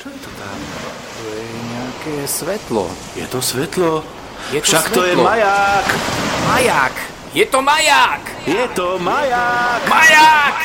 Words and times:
Čo 0.00 0.08
je 0.08 0.16
to 0.16 0.32
tam? 0.40 0.56
To 0.96 1.24
je 1.28 1.44
nejaké 1.76 2.14
svetlo. 2.24 2.88
Je 3.12 3.26
to 3.28 3.44
svetlo? 3.44 4.00
Je 4.48 4.64
to 4.64 4.64
Však 4.64 4.96
to 4.96 5.04
je 5.04 5.12
svetlo. 5.12 5.28
maják! 5.28 5.86
Maják! 6.48 6.94
Je 7.36 7.44
to 7.44 7.60
maják! 7.60 8.24
Je 8.48 8.64
to 8.72 8.96
maják! 8.96 9.80
Maják! 9.92 10.56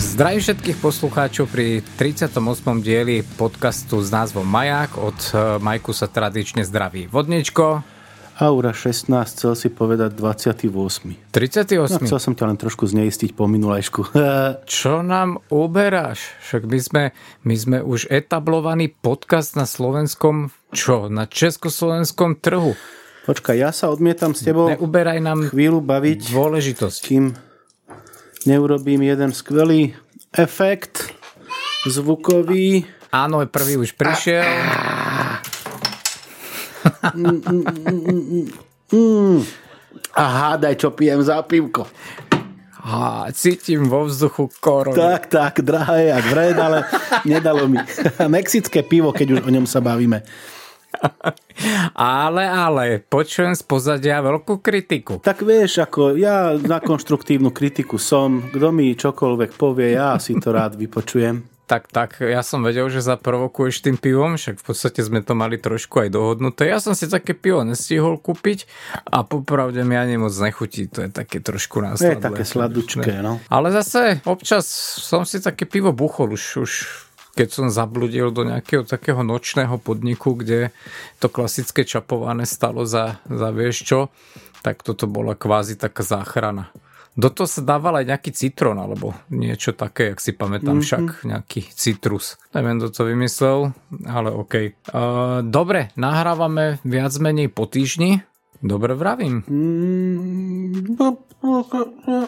Zdravím 0.00 0.40
všetkých 0.40 0.80
poslucháčov 0.80 1.52
pri 1.52 1.84
38. 2.00 2.40
dieli 2.80 3.20
podcastu 3.36 4.00
s 4.00 4.08
názvom 4.08 4.48
Maják. 4.48 4.96
Od 4.96 5.20
eh, 5.36 5.60
Majku 5.60 5.92
sa 5.92 6.08
tradične 6.08 6.64
zdraví 6.64 7.04
Vodničko. 7.12 7.97
Aura 8.38 8.70
16, 8.70 9.10
chcel 9.10 9.52
si 9.58 9.66
povedať 9.66 10.14
28. 10.14 10.70
38. 11.34 11.74
No, 11.74 11.98
chcel 12.06 12.20
som 12.22 12.38
ťa 12.38 12.54
len 12.54 12.54
trošku 12.54 12.86
zneistiť 12.86 13.34
po 13.34 13.50
minulajšku. 13.50 14.14
Čo 14.78 15.02
nám 15.02 15.42
uberáš? 15.50 16.38
Však 16.46 16.62
my 16.70 16.78
sme, 16.78 17.02
my 17.42 17.54
sme 17.58 17.78
už 17.82 18.06
etablovaný 18.06 18.94
podcast 18.94 19.58
na 19.58 19.66
slovenskom, 19.66 20.54
čo? 20.70 21.10
Na 21.10 21.26
československom 21.26 22.38
trhu. 22.38 22.78
Počkaj, 23.26 23.56
ja 23.58 23.74
sa 23.74 23.90
odmietam 23.90 24.32
s 24.38 24.46
tebou 24.46 24.70
Neuberaj 24.70 25.18
nám 25.18 25.50
chvíľu 25.50 25.82
baviť, 25.82 26.30
dôležitosť. 26.30 26.98
kým 27.02 27.34
neurobím 28.46 29.02
jeden 29.02 29.34
skvelý 29.34 29.98
efekt 30.30 31.10
zvukový. 31.90 32.86
Áno, 33.10 33.42
prvý 33.50 33.82
už 33.82 33.98
prišiel. 33.98 34.46
A 40.14 40.22
hádaj, 40.24 40.74
čo 40.80 40.90
pijem 40.90 41.22
za 41.22 41.42
pivko. 41.44 41.86
A 42.88 43.28
cítim 43.36 43.84
vo 43.84 44.08
vzduchu 44.08 44.48
koronu. 44.64 44.96
Tak, 44.96 45.28
tak, 45.28 45.60
drahé 45.60 46.08
jak 46.08 46.24
vred, 46.24 46.56
ale 46.56 46.78
nedalo 47.28 47.68
mi. 47.68 47.76
Mexické 48.38 48.80
pivo, 48.80 49.12
keď 49.12 49.38
už 49.38 49.40
o 49.44 49.50
ňom 49.52 49.66
sa 49.68 49.84
bavíme. 49.84 50.24
Ale, 51.92 52.48
ale, 52.48 53.04
počujem 53.04 53.52
z 53.52 53.60
pozadia 53.66 54.24
veľkú 54.24 54.64
kritiku. 54.64 55.20
Tak 55.20 55.44
vieš, 55.44 55.84
ako 55.84 56.16
ja 56.16 56.56
na 56.56 56.80
konštruktívnu 56.80 57.52
kritiku 57.52 58.00
som, 58.00 58.48
kto 58.48 58.72
mi 58.72 58.96
čokoľvek 58.96 59.50
povie, 59.58 59.92
ja 59.98 60.16
si 60.16 60.38
to 60.40 60.48
rád 60.48 60.80
vypočujem. 60.80 61.57
Tak, 61.68 61.92
tak, 61.92 62.24
ja 62.24 62.40
som 62.40 62.64
vedel, 62.64 62.88
že 62.88 63.04
zaprovokuješ 63.04 63.84
tým 63.84 64.00
pivom, 64.00 64.40
však 64.40 64.56
v 64.56 64.64
podstate 64.64 65.04
sme 65.04 65.20
to 65.20 65.36
mali 65.36 65.60
trošku 65.60 66.00
aj 66.00 66.16
dohodnuté. 66.16 66.64
Ja 66.64 66.80
som 66.80 66.96
si 66.96 67.04
také 67.12 67.36
pivo 67.36 67.60
nestihol 67.60 68.16
kúpiť 68.16 68.64
a 69.04 69.20
popravde 69.20 69.84
mi 69.84 69.92
ani 69.92 70.16
moc 70.16 70.32
nechutí, 70.32 70.88
to 70.88 71.04
je 71.04 71.10
také 71.12 71.44
trošku 71.44 71.84
Je 71.84 71.84
následné. 71.84 72.24
také 72.24 72.48
sladučké, 72.48 73.20
no. 73.20 73.36
Ale 73.52 73.68
zase 73.68 74.24
občas 74.24 74.64
som 74.96 75.28
si 75.28 75.44
také 75.44 75.68
pivo 75.68 75.92
buchol 75.92 76.32
už, 76.32 76.44
už 76.64 76.72
keď 77.36 77.48
som 77.52 77.66
zabludil 77.68 78.32
do 78.32 78.48
nejakého 78.48 78.88
takého 78.88 79.20
nočného 79.20 79.76
podniku, 79.76 80.40
kde 80.40 80.72
to 81.20 81.28
klasické 81.28 81.84
čapované 81.84 82.48
stalo 82.48 82.88
za, 82.88 83.20
za 83.28 83.52
vieš 83.52 83.84
čo, 83.84 84.00
tak 84.64 84.80
toto 84.80 85.04
bola 85.04 85.36
kvázi 85.36 85.76
taká 85.76 86.00
záchrana. 86.00 86.72
Do 87.18 87.34
toho 87.34 87.50
sa 87.50 87.66
dával 87.66 87.98
aj 87.98 88.14
nejaký 88.14 88.30
citrón, 88.30 88.78
alebo 88.78 89.10
niečo 89.26 89.74
také, 89.74 90.14
jak 90.14 90.22
si 90.22 90.30
pamätám 90.30 90.78
však, 90.78 91.26
nejaký 91.26 91.66
citrus. 91.74 92.38
Neviem, 92.54 92.78
kto 92.78 92.94
to 92.94 93.10
vymyslel, 93.10 93.74
ale 94.06 94.30
OK. 94.30 94.78
Uh, 94.94 95.42
dobre, 95.42 95.90
nahrávame 95.98 96.78
viac 96.86 97.10
menej 97.18 97.50
po 97.50 97.66
týždni. 97.66 98.22
Dobre 98.62 98.94
vravím. 98.94 99.42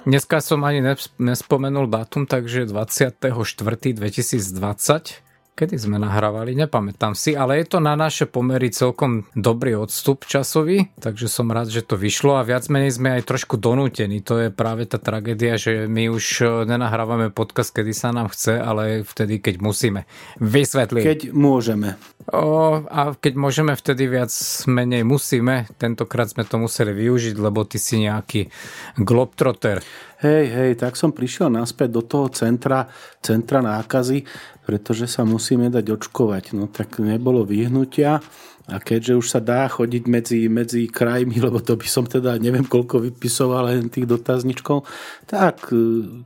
Dneska 0.07 0.39
som 0.43 0.63
ani 0.63 0.81
nes- 0.83 1.11
nespomenul 1.19 1.87
dátum, 1.91 2.27
takže 2.27 2.67
24.2020. 2.67 5.30
Kedy 5.61 5.77
sme 5.77 6.01
nahrávali, 6.01 6.57
nepamätám 6.57 7.13
si, 7.13 7.37
ale 7.37 7.61
je 7.61 7.77
to 7.77 7.85
na 7.85 7.93
naše 7.93 8.25
pomery 8.25 8.73
celkom 8.73 9.29
dobrý 9.37 9.77
odstup 9.77 10.25
časový, 10.25 10.89
takže 10.97 11.29
som 11.29 11.53
rád, 11.53 11.69
že 11.69 11.85
to 11.85 12.01
vyšlo 12.01 12.41
a 12.41 12.49
viac 12.49 12.65
menej 12.73 12.97
sme 12.97 13.21
aj 13.21 13.29
trošku 13.29 13.61
donútení. 13.61 14.25
To 14.25 14.41
je 14.41 14.49
práve 14.49 14.89
tá 14.89 14.97
tragédia, 14.97 15.61
že 15.61 15.85
my 15.85 16.09
už 16.09 16.25
e, 16.41 16.45
nenahrávame 16.65 17.29
podcast, 17.29 17.77
kedy 17.77 17.93
sa 17.93 18.09
nám 18.09 18.33
chce, 18.33 18.57
ale 18.57 19.05
vtedy, 19.05 19.37
keď 19.37 19.61
musíme. 19.61 20.09
Vysvetlím. 20.41 21.05
Keď 21.05 21.21
môžeme. 21.37 22.01
O, 22.33 22.81
a 22.89 23.13
keď 23.13 23.37
môžeme, 23.37 23.77
vtedy 23.77 24.09
viac 24.09 24.33
menej 24.65 25.05
musíme. 25.05 25.69
Tentokrát 25.77 26.33
sme 26.33 26.49
to 26.49 26.57
museli 26.57 26.97
využiť, 26.97 27.37
lebo 27.37 27.69
ty 27.69 27.77
si 27.77 28.01
nejaký 28.01 28.49
globtrotter. 28.97 29.85
Hej, 30.21 30.53
hej, 30.53 30.73
tak 30.77 31.01
som 31.01 31.17
prišiel 31.17 31.49
naspäť 31.49 31.97
do 31.97 32.03
toho 32.05 32.29
centra, 32.29 32.85
centra 33.25 33.65
nákazy, 33.65 34.29
pretože 34.69 35.09
sa 35.09 35.25
musíme 35.25 35.73
dať 35.73 35.97
očkovať. 35.97 36.53
No 36.53 36.69
tak 36.69 37.01
nebolo 37.01 37.41
vyhnutia 37.49 38.21
a 38.69 38.77
keďže 38.77 39.17
už 39.17 39.27
sa 39.27 39.41
dá 39.41 39.65
chodiť 39.67 40.05
medzi, 40.05 40.41
medzi 40.53 40.85
krajmi, 40.87 41.41
lebo 41.41 41.59
to 41.65 41.75
by 41.81 41.89
som 41.89 42.05
teda 42.05 42.37
neviem 42.37 42.69
koľko 42.69 43.01
vypisoval 43.01 43.73
len 43.73 43.89
tých 43.89 44.05
dotazničkov, 44.05 44.85
tak 45.25 45.73
e, 45.73 45.77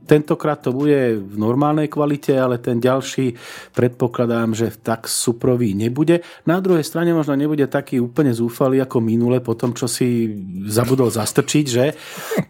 tentokrát 0.03 0.59
to 0.59 0.75
bude 0.75 1.21
v 1.21 1.35
normálnej 1.39 1.87
kvalite, 1.87 2.35
ale 2.35 2.59
ten 2.59 2.83
ďalší 2.83 3.39
predpokladám, 3.71 4.51
že 4.51 4.75
tak 4.75 5.07
suprový 5.07 5.73
nebude. 5.73 6.21
Na 6.43 6.59
druhej 6.59 6.83
strane 6.83 7.15
možno 7.15 7.39
nebude 7.39 7.65
taký 7.71 8.03
úplne 8.03 8.35
zúfalý 8.35 8.83
ako 8.83 8.99
minule 8.99 9.39
po 9.39 9.55
tom, 9.55 9.71
čo 9.71 9.89
si 9.89 10.29
zabudol 10.67 11.09
zastrčiť, 11.09 11.65
že? 11.65 11.85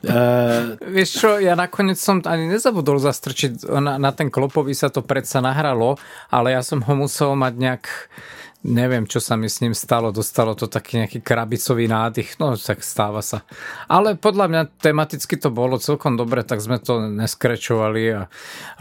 E, 0.02 0.20
Vieš 0.82 1.10
čo, 1.14 1.30
ja 1.38 1.54
nakoniec 1.54 2.02
som 2.02 2.20
ani 2.26 2.50
nezabudol 2.52 2.98
zastrčiť, 3.00 3.70
na, 3.80 4.02
na 4.02 4.12
ten 4.12 4.28
klopový 4.34 4.74
sa 4.74 4.90
to 4.90 5.06
predsa 5.06 5.40
nahralo, 5.40 5.96
ale 6.34 6.58
ja 6.58 6.62
som 6.66 6.84
ho 6.84 6.94
musel 6.98 7.38
mať 7.38 7.54
nejak 7.56 7.86
neviem, 8.66 9.06
čo 9.06 9.22
sa 9.22 9.38
mi 9.38 9.46
s 9.46 9.62
ním 9.62 9.78
stalo, 9.78 10.10
dostalo 10.10 10.58
to 10.58 10.66
taký 10.66 10.98
nejaký 10.98 11.22
krabicový 11.22 11.86
nádych, 11.86 12.42
no 12.42 12.58
tak 12.58 12.82
stáva 12.82 13.22
sa. 13.22 13.46
Ale 13.86 14.18
podľa 14.18 14.46
mňa 14.50 14.62
tematicky 14.82 15.38
to 15.38 15.54
bolo 15.54 15.78
celkom 15.78 16.18
dobre, 16.18 16.42
tak 16.42 16.58
sme 16.58 16.82
to 16.82 17.06
neskrečovali 17.06 18.02
a 18.10 18.22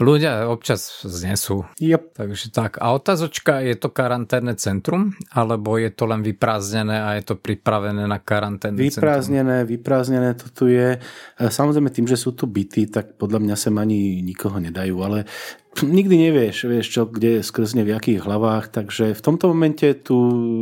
ľudia 0.01 0.49
občas 0.49 1.05
znesú. 1.05 1.69
yep. 1.77 2.17
Takže 2.17 2.49
tak. 2.49 2.81
A 2.81 2.95
otázočka, 2.97 3.61
je 3.61 3.77
to 3.77 3.93
karanténne 3.93 4.57
centrum, 4.57 5.13
alebo 5.29 5.77
je 5.77 5.93
to 5.93 6.09
len 6.09 6.25
vyprázdnené 6.25 6.97
a 7.05 7.09
je 7.21 7.23
to 7.29 7.35
pripravené 7.37 8.09
na 8.09 8.17
karanténne 8.17 8.81
centrum? 8.81 9.05
Vyprázdnené, 9.05 9.57
vyprázdnené 9.67 10.29
to 10.33 10.47
tu 10.49 10.65
je. 10.71 10.97
E, 10.97 11.43
Samozrejme 11.45 11.93
tým, 11.93 12.09
že 12.09 12.17
sú 12.17 12.33
tu 12.33 12.49
byty, 12.49 12.89
tak 12.89 13.19
podľa 13.19 13.43
mňa 13.43 13.55
sem 13.59 13.75
ani 13.77 14.23
nikoho 14.25 14.57
nedajú, 14.57 14.95
ale 15.05 15.29
nikdy 15.83 16.29
nevieš, 16.29 16.69
vieš 16.69 16.87
čo, 16.91 17.01
kde 17.09 17.43
skrzne 17.43 17.83
v 17.83 17.95
akých 17.97 18.23
hlavách, 18.23 18.71
takže 18.71 19.11
v 19.11 19.21
tomto 19.21 19.51
momente 19.51 19.91
tu 19.99 20.15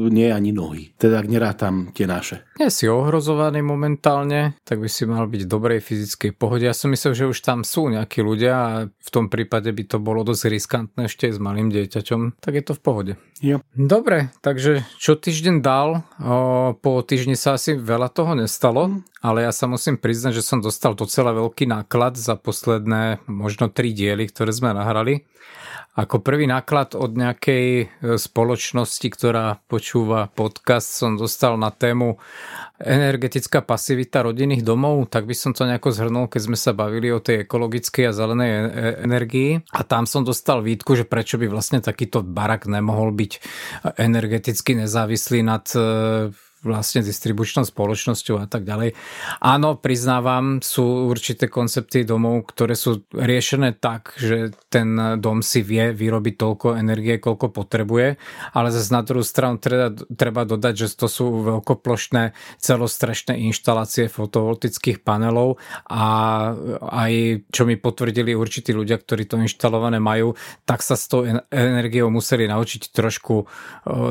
nie 0.10 0.32
ani 0.32 0.50
nohy. 0.50 0.96
Teda 0.98 1.22
ak 1.22 1.28
nerátam 1.30 1.94
tie 1.94 2.10
naše. 2.10 2.42
Nie 2.58 2.74
si 2.74 2.90
ohrozovaný 2.90 3.62
momentálne, 3.62 4.58
tak 4.66 4.82
by 4.82 4.90
si 4.90 5.04
mal 5.06 5.30
byť 5.30 5.42
v 5.46 5.52
dobrej 5.52 5.80
fyzickej 5.84 6.32
pohode. 6.38 6.66
Ja 6.66 6.74
som 6.74 6.94
myslel, 6.94 7.14
že 7.14 7.30
už 7.30 7.42
tam 7.44 7.62
sú 7.62 7.92
nejakí 7.92 8.24
ľudia 8.24 8.54
a 8.54 8.72
v 8.88 9.10
tom 9.12 9.30
prípade 9.30 9.70
by 9.70 9.84
to 9.86 9.98
bolo 10.02 10.26
dosť 10.26 10.44
riskantné 10.50 11.06
ešte 11.06 11.30
s 11.30 11.38
malým 11.38 11.70
dieťaťom, 11.70 12.40
tak 12.42 12.54
je 12.58 12.64
to 12.64 12.74
v 12.74 12.82
pohode. 12.82 13.14
Jo. 13.42 13.64
Dobre, 13.74 14.30
takže 14.46 14.86
čo 15.02 15.18
týždeň 15.18 15.64
dal, 15.64 16.06
o, 16.22 16.78
po 16.78 17.02
týždni 17.02 17.34
sa 17.34 17.58
asi 17.58 17.74
veľa 17.74 18.14
toho 18.14 18.38
nestalo, 18.38 19.02
ale 19.24 19.48
ja 19.48 19.52
sa 19.56 19.66
musím 19.66 19.98
priznať, 19.98 20.40
že 20.40 20.46
som 20.46 20.60
dostal 20.62 20.94
docela 20.94 21.34
veľký 21.34 21.66
náklad 21.66 22.20
za 22.20 22.38
posledné 22.38 23.24
možno 23.26 23.72
tri 23.74 23.96
diely, 23.96 24.30
ktoré 24.30 24.54
sme 24.54 24.76
nahrali. 24.76 25.26
Ako 25.94 26.26
prvý 26.26 26.50
náklad 26.50 26.98
od 26.98 27.14
nejakej 27.14 27.66
e, 27.78 27.86
spoločnosti, 28.18 29.06
ktorá 29.14 29.62
počúva 29.70 30.26
podcast, 30.26 30.90
som 30.90 31.22
dostal 31.22 31.54
na 31.54 31.70
tému 31.70 32.18
energetická 32.82 33.62
pasivita 33.62 34.26
rodinných 34.26 34.66
domov, 34.66 35.06
tak 35.14 35.30
by 35.30 35.38
som 35.38 35.54
to 35.54 35.70
nejako 35.70 35.94
zhrnul, 35.94 36.26
keď 36.26 36.42
sme 36.50 36.58
sa 36.58 36.74
bavili 36.74 37.14
o 37.14 37.22
tej 37.22 37.46
ekologickej 37.46 38.10
a 38.10 38.16
zelenej 38.18 38.50
e- 38.50 38.58
e- 38.58 38.96
energii. 39.06 39.50
A 39.70 39.86
tam 39.86 40.10
som 40.10 40.26
dostal 40.26 40.66
výtku, 40.66 40.98
že 40.98 41.06
prečo 41.06 41.38
by 41.38 41.46
vlastne 41.46 41.78
takýto 41.78 42.26
barak 42.26 42.66
nemohol 42.66 43.14
byť 43.14 43.23
energeticky 43.98 44.76
nezávislý 44.76 45.44
nad 45.44 45.76
e, 45.76 45.80
vlastne 46.64 47.04
distribučnou 47.04 47.68
spoločnosťou 47.68 48.40
a 48.40 48.48
tak 48.48 48.64
ďalej. 48.64 48.96
Áno, 49.44 49.76
priznávam, 49.78 50.64
sú 50.64 51.12
určité 51.12 51.52
koncepty 51.52 52.08
domov, 52.08 52.50
ktoré 52.50 52.74
sú 52.74 53.04
riešené 53.12 53.78
tak, 53.78 54.16
že 54.18 54.56
ten 54.72 55.20
dom 55.20 55.44
si 55.46 55.62
vie 55.62 55.92
vyrobiť 55.94 56.36
toľko 56.40 56.68
energie, 56.80 57.20
koľko 57.20 57.52
potrebuje, 57.54 58.18
ale 58.56 58.68
zase 58.74 58.90
na 58.96 59.04
druhú 59.06 59.22
stranu 59.22 59.60
treba, 59.60 59.94
treba 59.94 60.48
dodať, 60.48 60.74
že 60.74 60.88
to 60.98 61.08
sú 61.12 61.46
veľkoplošné 61.46 62.34
celostrešné 62.58 63.38
inštalácie 63.52 64.10
fotovoltických 64.10 65.04
panelov 65.06 65.62
a 65.88 66.04
aj 66.82 67.46
čo 67.52 67.68
mi 67.68 67.76
potvrdili 67.78 68.34
určití 68.34 68.72
ľudia, 68.74 68.98
ktorí 68.98 69.28
to 69.28 69.38
inštalované 69.40 70.00
majú, 70.00 70.34
tak 70.64 70.82
sa 70.82 70.98
s 70.98 71.06
tou 71.12 71.28
energiou 71.52 72.10
museli 72.10 72.48
naučiť 72.50 72.90
trošku 72.90 73.46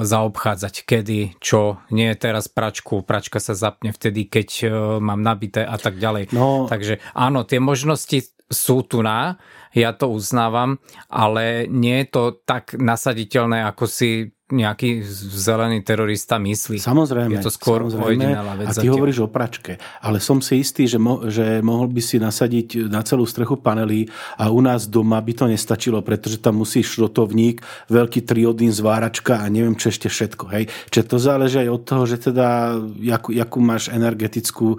zaobchádzať, 0.03 0.75
kedy, 0.87 1.43
čo, 1.43 1.83
nie 1.91 2.13
je 2.13 2.17
teraz 2.19 2.42
raz 2.43 2.51
pračku, 2.51 3.07
pračka 3.07 3.39
sa 3.39 3.55
zapne 3.55 3.95
vtedy, 3.95 4.27
keď 4.27 4.49
uh, 4.67 4.71
mám 4.99 5.23
nabité 5.23 5.63
a 5.63 5.79
tak 5.79 6.03
ďalej. 6.03 6.35
No. 6.35 6.67
Takže 6.67 6.99
áno, 7.15 7.47
tie 7.47 7.63
možnosti 7.63 8.35
sú 8.51 8.83
tu 8.83 9.01
na, 9.01 9.39
ja 9.71 9.95
to 9.95 10.11
uznávam, 10.11 10.83
ale 11.07 11.71
nie 11.71 12.03
je 12.03 12.09
to 12.11 12.23
tak 12.43 12.75
nasaditeľné, 12.75 13.63
ako 13.65 13.87
si 13.87 14.35
nejaký 14.53 15.01
zelený 15.33 15.81
terorista 15.81 16.37
myslí. 16.37 16.77
Samozrejme. 16.77 17.41
Je 17.41 17.45
to 17.45 17.53
skôr 17.53 17.89
samozrejme. 17.89 18.29
vec. 18.63 18.67
A 18.69 18.73
ty 18.77 18.87
hovoríš 18.93 19.25
o 19.25 19.29
pračke. 19.33 19.81
Ale 20.05 20.21
som 20.21 20.45
si 20.45 20.61
istý, 20.61 20.85
že, 20.85 21.01
mo- 21.01 21.25
že 21.27 21.65
mohol 21.65 21.89
by 21.89 22.03
si 22.05 22.21
nasadiť 22.21 22.93
na 22.93 23.01
celú 23.01 23.25
strechu 23.25 23.57
panelí 23.57 24.13
a 24.37 24.53
u 24.53 24.61
nás 24.61 24.87
doma 24.87 25.19
by 25.19 25.33
to 25.33 25.45
nestačilo, 25.49 26.05
pretože 26.05 26.39
tam 26.39 26.61
musí 26.61 26.85
šrotovník, 26.85 27.65
veľký 27.89 28.21
triodín, 28.23 28.71
zváračka 28.71 29.41
a 29.41 29.49
neviem 29.49 29.75
čo 29.75 29.89
ešte 29.89 30.13
všetko. 30.13 30.45
Hej. 30.53 30.65
Čiže 30.93 31.09
to 31.09 31.17
záleží 31.17 31.57
aj 31.65 31.71
od 31.73 31.83
toho, 31.83 32.03
že 32.05 32.17
teda 32.21 32.77
jakú, 33.01 33.33
jakú 33.33 33.59
máš 33.65 33.89
energetickú 33.89 34.77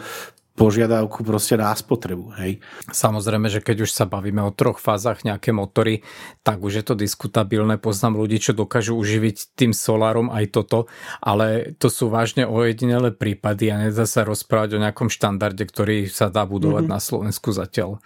požiadavku 0.53 1.25
proste 1.25 1.57
na 1.57 1.73
spotrebu. 1.73 2.37
Hej. 2.37 2.61
Samozrejme, 2.93 3.49
že 3.49 3.59
keď 3.59 3.89
už 3.89 3.91
sa 3.91 4.05
bavíme 4.05 4.45
o 4.45 4.53
troch 4.53 4.77
fázach 4.77 5.25
nejaké 5.25 5.49
motory, 5.49 6.05
tak 6.45 6.61
už 6.61 6.81
je 6.81 6.85
to 6.85 6.93
diskutabilné. 6.93 7.81
Poznám 7.81 8.21
ľudí, 8.21 8.37
čo 8.37 8.53
dokážu 8.53 8.93
uživiť 8.93 9.57
tým 9.57 9.73
solárom 9.73 10.29
aj 10.29 10.53
toto, 10.53 10.85
ale 11.25 11.73
to 11.81 11.89
sú 11.89 12.13
vážne 12.13 12.45
ojedinelé 12.45 13.09
prípady 13.09 13.73
a 13.73 13.89
nedá 13.89 14.05
sa 14.05 14.21
rozprávať 14.21 14.77
o 14.77 14.83
nejakom 14.83 15.09
štandarde, 15.09 15.65
ktorý 15.65 16.05
sa 16.05 16.29
dá 16.29 16.45
budovať 16.45 16.85
mm-hmm. 16.85 16.95
na 16.95 16.99
Slovensku 17.01 17.49
zatiaľ. 17.49 17.97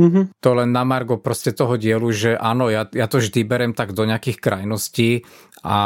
Mm-hmm. 0.00 0.24
To 0.40 0.50
len 0.56 0.70
na 0.72 0.86
Margo 0.86 1.20
proste 1.20 1.52
toho 1.52 1.76
dielu, 1.76 2.08
že 2.14 2.32
áno, 2.38 2.72
ja, 2.72 2.88
ja 2.88 3.04
to 3.04 3.20
vždy 3.20 3.44
berem 3.44 3.72
tak 3.76 3.92
do 3.92 4.08
nejakých 4.08 4.38
krajností 4.40 5.28
a 5.60 5.78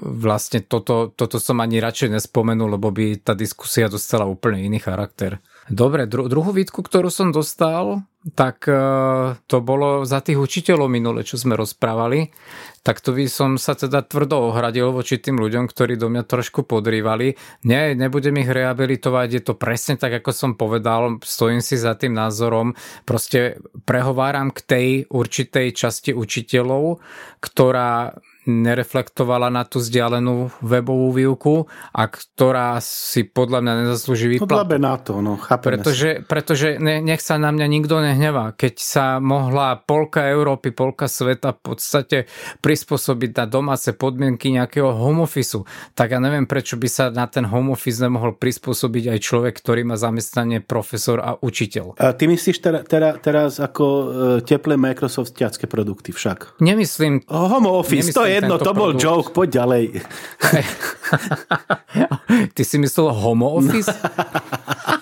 vlastne 0.00 0.64
toto, 0.64 1.12
toto 1.12 1.36
som 1.36 1.60
ani 1.60 1.84
radšej 1.84 2.16
nespomenul, 2.16 2.80
lebo 2.80 2.88
by 2.88 3.20
tá 3.20 3.36
diskusia 3.36 3.92
dostala 3.92 4.24
úplne 4.24 4.64
iný 4.64 4.80
charakter. 4.80 5.36
Dobre, 5.68 6.08
dru- 6.08 6.32
druhú 6.32 6.56
výtku, 6.56 6.80
ktorú 6.80 7.12
som 7.12 7.28
dostal, 7.28 8.08
tak 8.32 8.64
uh, 8.64 9.36
to 9.44 9.60
bolo 9.60 10.08
za 10.08 10.24
tých 10.24 10.40
učiteľov 10.40 10.88
minule, 10.88 11.20
čo 11.28 11.36
sme 11.36 11.60
rozprávali. 11.60 12.32
Tak 12.80 13.04
to 13.04 13.12
by 13.12 13.28
som 13.28 13.60
sa 13.60 13.76
teda 13.76 14.00
tvrdo 14.00 14.48
ohradil 14.48 14.96
voči 14.96 15.20
tým 15.20 15.36
ľuďom, 15.36 15.68
ktorí 15.68 16.00
do 16.00 16.08
mňa 16.08 16.24
trošku 16.24 16.64
podrývali. 16.64 17.36
Nie, 17.68 17.92
nebudem 17.92 18.40
ich 18.40 18.48
rehabilitovať, 18.48 19.28
je 19.28 19.42
to 19.44 19.54
presne 19.60 20.00
tak, 20.00 20.24
ako 20.24 20.32
som 20.32 20.50
povedal, 20.56 21.20
stojím 21.20 21.60
si 21.60 21.76
za 21.76 21.92
tým 22.00 22.16
názorom. 22.16 22.72
Proste 23.04 23.60
prehováram 23.84 24.48
k 24.56 24.60
tej 24.64 24.88
určitej 25.12 25.76
časti 25.76 26.16
učiteľov, 26.16 27.04
ktorá 27.44 28.16
nereflektovala 28.48 29.52
na 29.52 29.68
tú 29.68 29.84
vzdialenú 29.84 30.48
webovú 30.64 31.12
výuku 31.12 31.54
a 31.92 32.08
ktorá 32.08 32.80
si 32.80 33.28
podľa 33.28 33.60
mňa 33.60 33.72
nezaslúži 33.84 34.40
výplatu. 34.40 34.48
Podľa 34.48 34.80
na 34.80 34.94
to, 34.96 35.20
no, 35.20 35.36
chápeme 35.36 35.84
Pretože, 35.84 36.24
pretože 36.24 36.68
ne, 36.80 37.04
nech 37.04 37.20
sa 37.20 37.36
na 37.36 37.52
mňa 37.52 37.66
nikto 37.68 38.00
nehnevá. 38.00 38.56
Keď 38.56 38.74
sa 38.80 39.06
mohla 39.20 39.76
polka 39.76 40.24
Európy, 40.24 40.72
polka 40.72 41.04
sveta 41.04 41.52
v 41.52 41.60
podstate 41.60 42.18
prispôsobiť 42.64 43.30
na 43.36 43.44
domáce 43.44 43.92
podmienky 43.92 44.48
nejakého 44.48 44.88
home 44.96 45.28
office, 45.28 45.60
tak 45.92 46.16
ja 46.16 46.20
neviem, 46.22 46.48
prečo 46.48 46.80
by 46.80 46.88
sa 46.88 47.04
na 47.12 47.28
ten 47.28 47.44
home 47.44 47.76
office 47.76 48.00
nemohol 48.00 48.40
prispôsobiť 48.40 49.12
aj 49.12 49.18
človek, 49.20 49.54
ktorý 49.60 49.84
má 49.84 50.00
zamestnanie 50.00 50.64
profesor 50.64 51.20
a 51.20 51.36
učiteľ. 51.36 52.00
A 52.00 52.16
ty 52.16 52.24
myslíš 52.24 52.56
tera, 52.64 52.80
tera, 52.80 53.12
teraz 53.20 53.60
ako 53.60 53.84
e, 53.84 54.06
teplé 54.46 54.80
Microsoftiacké 54.80 55.68
produkty 55.68 56.16
však? 56.16 56.62
Nemyslím. 56.64 57.26
Home 57.28 57.68
office, 57.68 58.08
nemyslím 58.08 58.16
to 58.16 58.24
je 58.24 58.37
jedno, 58.38 58.58
to 58.58 58.72
bol 58.74 58.94
produkt. 58.94 59.02
joke, 59.02 59.28
poď 59.34 59.48
ďalej. 59.62 59.84
Ty 62.54 62.62
si 62.62 62.76
myslel 62.78 63.10
home 63.12 63.42
office? 63.42 63.90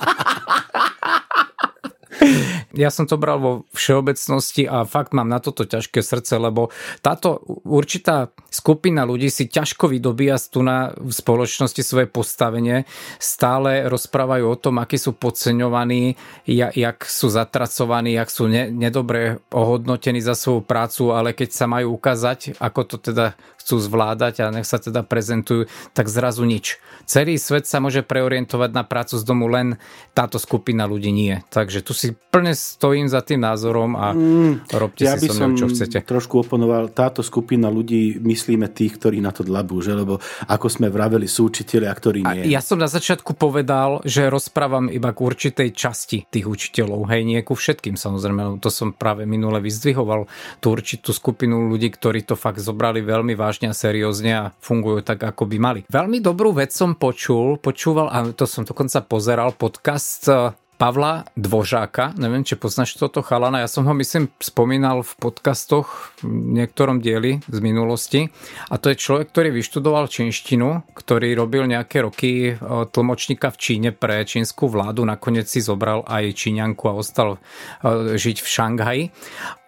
ja 2.77 2.93
som 2.93 3.09
to 3.09 3.17
bral 3.17 3.41
vo 3.41 3.53
všeobecnosti 3.73 4.69
a 4.69 4.85
fakt 4.85 5.17
mám 5.17 5.27
na 5.27 5.41
toto 5.41 5.65
ťažké 5.65 6.05
srdce, 6.05 6.37
lebo 6.37 6.69
táto 7.01 7.41
určitá 7.65 8.31
skupina 8.53 9.09
ľudí 9.09 9.33
si 9.33 9.49
ťažko 9.49 9.89
vydobíja 9.89 10.39
tu 10.53 10.61
na 10.61 10.93
v 10.93 11.11
spoločnosti 11.11 11.81
svoje 11.81 12.07
postavenie, 12.07 12.85
stále 13.17 13.89
rozprávajú 13.89 14.45
o 14.45 14.61
tom, 14.61 14.79
akí 14.79 15.01
sú 15.01 15.17
podceňovaní, 15.17 16.15
jak 16.47 16.99
sú 17.09 17.33
zatracovaní, 17.33 18.15
jak 18.15 18.29
sú 18.29 18.47
ne, 18.47 18.69
nedobre 18.69 19.41
ohodnotení 19.51 20.21
za 20.21 20.37
svoju 20.37 20.63
prácu, 20.63 21.17
ale 21.17 21.33
keď 21.33 21.49
sa 21.57 21.67
majú 21.67 21.97
ukázať, 21.97 22.61
ako 22.61 22.81
to 22.85 22.97
teda 23.01 23.33
chcú 23.67 23.83
zvládať 23.83 24.47
a 24.47 24.55
nech 24.55 24.63
sa 24.63 24.79
teda 24.79 25.03
prezentujú, 25.03 25.67
tak 25.91 26.07
zrazu 26.07 26.47
nič. 26.47 26.79
Celý 27.03 27.35
svet 27.35 27.67
sa 27.67 27.83
môže 27.83 28.07
preorientovať 28.07 28.71
na 28.71 28.87
prácu 28.87 29.19
z 29.19 29.27
domu, 29.27 29.51
len 29.51 29.75
táto 30.15 30.39
skupina 30.39 30.87
ľudí 30.87 31.11
nie. 31.11 31.43
Takže 31.51 31.83
tu 31.83 31.91
si 31.91 32.15
plne 32.15 32.55
stojím 32.55 33.11
za 33.11 33.27
tým 33.27 33.43
názorom 33.43 33.99
a 33.99 34.15
mm, 34.15 34.71
robte 34.71 35.03
ja 35.03 35.19
si 35.19 35.27
so 35.27 35.43
mnou, 35.43 35.59
čo 35.59 35.67
chcete. 35.67 35.99
trošku 36.07 36.47
oponoval, 36.47 36.95
táto 36.95 37.27
skupina 37.27 37.67
ľudí 37.67 38.23
myslíme 38.23 38.71
tých, 38.71 39.03
ktorí 39.03 39.19
na 39.19 39.35
to 39.35 39.43
dlabú, 39.43 39.83
že? 39.83 39.97
lebo 39.97 40.23
ako 40.47 40.67
sme 40.71 40.87
vraveli, 40.87 41.27
sú 41.27 41.51
učiteľia, 41.51 41.91
ktorí 41.91 42.21
nie. 42.23 42.47
A 42.47 42.61
ja 42.61 42.63
som 42.63 42.79
na 42.79 42.87
začiatku 42.87 43.35
povedal, 43.35 44.05
že 44.07 44.31
rozprávam 44.31 44.93
iba 44.93 45.11
k 45.11 45.19
určitej 45.19 45.75
časti 45.75 46.29
tých 46.29 46.47
učiteľov, 46.47 47.11
hej, 47.11 47.27
nie 47.27 47.41
ku 47.43 47.59
všetkým 47.59 47.97
samozrejme, 47.97 48.61
to 48.61 48.69
som 48.69 48.93
práve 48.93 49.25
minule 49.25 49.59
vyzdvihoval 49.59 50.29
tú 50.61 50.77
určitú 50.77 51.17
skupinu 51.17 51.67
ľudí, 51.73 51.89
ktorí 51.89 52.29
to 52.29 52.37
fakt 52.37 52.61
zobrali 52.61 53.01
veľmi 53.01 53.33
vážne 53.33 53.56
vážne 53.57 53.73
a 53.73 53.81
seriózne 53.89 54.33
a 54.37 54.45
fungujú 54.61 55.01
tak, 55.01 55.25
ako 55.25 55.49
by 55.49 55.57
mali. 55.57 55.81
Veľmi 55.89 56.21
dobrú 56.21 56.53
vec 56.53 56.77
som 56.77 56.93
počul, 56.93 57.57
počúval, 57.57 58.13
a 58.13 58.29
to 58.37 58.45
som 58.45 58.69
dokonca 58.69 59.01
pozeral, 59.01 59.57
podcast 59.57 60.29
eh, 60.29 60.53
Pavla 60.77 61.25
Dvožáka, 61.41 62.13
neviem, 62.21 62.45
či 62.45 62.53
poznáš 62.53 63.01
toto 63.01 63.25
chalana, 63.25 63.65
ja 63.65 63.69
som 63.73 63.89
ho 63.89 63.97
myslím 63.97 64.29
spomínal 64.37 65.01
v 65.01 65.13
podcastoch 65.17 66.13
v 66.21 66.61
niektorom 66.61 67.01
dieli 67.01 67.41
z 67.49 67.59
minulosti. 67.65 68.29
A 68.69 68.77
to 68.77 68.93
je 68.93 69.01
človek, 69.01 69.33
ktorý 69.33 69.57
vyštudoval 69.57 70.13
čínštinu, 70.13 70.85
ktorý 70.93 71.33
robil 71.33 71.65
nejaké 71.65 72.05
roky 72.05 72.53
eh, 72.53 72.57
tlmočníka 72.61 73.49
v 73.49 73.57
Číne 73.57 73.91
pre 73.97 74.21
čínsku 74.29 74.69
vládu, 74.69 75.09
nakoniec 75.09 75.49
si 75.49 75.65
zobral 75.65 76.05
aj 76.05 76.37
Číňanku 76.37 76.93
a 76.93 77.01
ostal 77.01 77.41
eh, 77.41 78.21
žiť 78.21 78.37
v 78.45 78.49
Šanghaji 78.53 79.05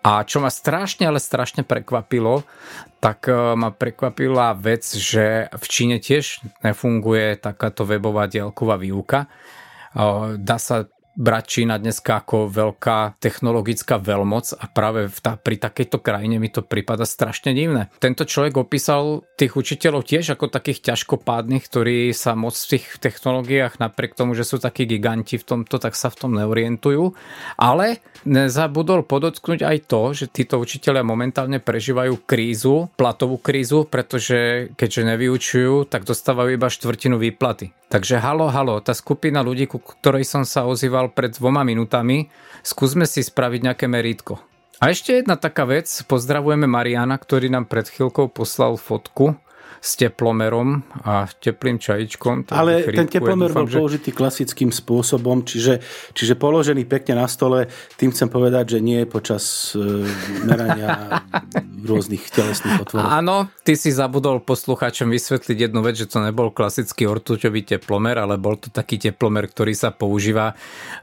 a 0.09 0.25
čo 0.25 0.41
ma 0.41 0.49
strašne, 0.49 1.05
ale 1.05 1.21
strašne 1.21 1.69
prekvapilo, 1.69 2.49
tak 2.97 3.29
e, 3.29 3.37
ma 3.53 3.69
prekvapila 3.69 4.57
vec, 4.57 4.89
že 4.89 5.53
v 5.53 5.65
Číne 5.69 6.01
tiež 6.01 6.41
nefunguje 6.65 7.37
takáto 7.37 7.85
webová 7.85 8.25
diaľková 8.25 8.81
výuka. 8.81 9.29
E, 9.29 10.41
dá 10.41 10.57
sa 10.57 10.89
brať 11.19 11.45
Čína 11.51 11.83
dneska 11.83 12.23
ako 12.23 12.47
veľká 12.47 13.19
technologická 13.19 13.99
veľmoc 13.99 14.55
a 14.55 14.65
práve 14.71 15.11
v 15.11 15.19
ta, 15.19 15.35
pri 15.35 15.59
takejto 15.59 15.99
krajine 15.99 16.39
mi 16.39 16.47
to 16.47 16.63
prípada 16.63 17.03
strašne 17.03 17.51
divné. 17.51 17.91
Tento 17.99 18.23
človek 18.23 18.55
opísal 18.55 19.27
tých 19.35 19.59
učiteľov 19.59 20.07
tiež 20.07 20.39
ako 20.39 20.47
takých 20.47 20.95
ťažkopádnych, 20.95 21.67
ktorí 21.67 22.15
sa 22.15 22.39
moc 22.39 22.55
v 22.55 22.79
tých 22.79 23.03
technológiách 23.03 23.83
napriek 23.83 24.15
tomu, 24.15 24.39
že 24.39 24.47
sú 24.47 24.63
takí 24.63 24.87
giganti 24.87 25.43
v 25.43 25.45
tomto, 25.45 25.83
tak 25.83 25.99
sa 25.99 26.07
v 26.07 26.17
tom 26.23 26.39
neorientujú. 26.39 27.11
Ale 27.59 27.99
nezabudol 28.25 29.07
podotknúť 29.07 29.63
aj 29.63 29.79
to, 29.87 30.03
že 30.15 30.27
títo 30.31 30.59
učiteľia 30.59 31.07
momentálne 31.07 31.63
prežívajú 31.63 32.19
krízu, 32.27 32.91
platovú 32.99 33.39
krízu, 33.39 33.87
pretože 33.87 34.71
keďže 34.75 35.03
nevyučujú, 35.15 35.87
tak 35.87 36.09
dostávajú 36.09 36.59
iba 36.59 36.73
štvrtinu 36.73 37.21
výplaty. 37.21 37.71
Takže 37.93 38.19
halo, 38.19 38.51
halo, 38.51 38.83
tá 38.83 38.93
skupina 38.97 39.45
ľudí, 39.45 39.71
ku 39.71 39.79
ktorej 39.79 40.27
som 40.27 40.43
sa 40.43 40.67
ozýval 40.67 41.15
pred 41.15 41.35
dvoma 41.37 41.63
minutami, 41.63 42.29
skúsme 42.67 43.07
si 43.07 43.23
spraviť 43.23 43.61
nejaké 43.71 43.87
merítko. 43.87 44.43
A 44.79 44.95
ešte 44.95 45.19
jedna 45.19 45.35
taká 45.35 45.67
vec, 45.67 45.91
pozdravujeme 46.07 46.71
Mariana, 46.71 47.19
ktorý 47.19 47.51
nám 47.51 47.67
pred 47.67 47.91
chvíľkou 47.91 48.31
poslal 48.31 48.79
fotku 48.79 49.35
s 49.79 49.95
teplomerom 49.95 50.83
a 51.07 51.31
teplým 51.31 51.79
čajičkom. 51.79 52.51
Ale 52.51 52.83
ten 52.89 53.07
teplomer 53.07 53.51
bol 53.55 53.67
že... 53.71 53.79
použitý 53.79 54.11
klasickým 54.11 54.75
spôsobom, 54.75 55.47
čiže, 55.47 55.79
čiže 56.13 56.35
položený 56.35 56.87
pekne 56.87 57.23
na 57.23 57.27
stole, 57.31 57.71
tým 57.97 58.11
chcem 58.11 58.29
povedať, 58.29 58.77
že 58.77 58.79
nie 58.83 59.07
počas 59.07 59.75
uh, 59.75 60.05
merania 60.45 61.23
rôznych 61.89 62.27
telesných 62.31 62.83
otvorov. 62.83 63.09
Áno, 63.09 63.37
ty 63.63 63.79
si 63.79 63.95
zabudol 63.95 64.43
poslucháčom 64.43 65.09
vysvetliť 65.11 65.71
jednu 65.71 65.81
vec, 65.83 65.95
že 65.95 66.11
to 66.11 66.23
nebol 66.23 66.51
klasický 66.51 67.07
ortuťový 67.07 67.65
teplomer, 67.65 68.19
ale 68.19 68.37
bol 68.37 68.59
to 68.59 68.69
taký 68.69 68.99
teplomer, 68.99 69.47
ktorý 69.47 69.73
sa 69.75 69.95
používa 69.95 70.53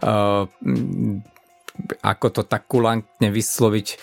uh, 0.04 0.46
ako 2.02 2.28
to 2.30 2.42
tak 2.48 2.66
kulantne 2.66 3.30
vysloviť, 3.30 3.88
e, 3.92 3.96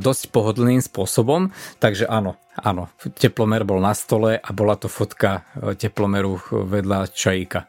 dosť 0.00 0.22
pohodlným 0.30 0.80
spôsobom. 0.80 1.52
Takže 1.78 2.08
áno, 2.08 2.40
áno, 2.56 2.90
teplomer 3.18 3.62
bol 3.62 3.78
na 3.82 3.92
stole 3.92 4.38
a 4.38 4.50
bola 4.50 4.74
to 4.78 4.90
fotka 4.90 5.44
e, 5.54 5.74
teplomeru 5.78 6.40
vedľa 6.50 7.10
čajíka. 7.10 7.66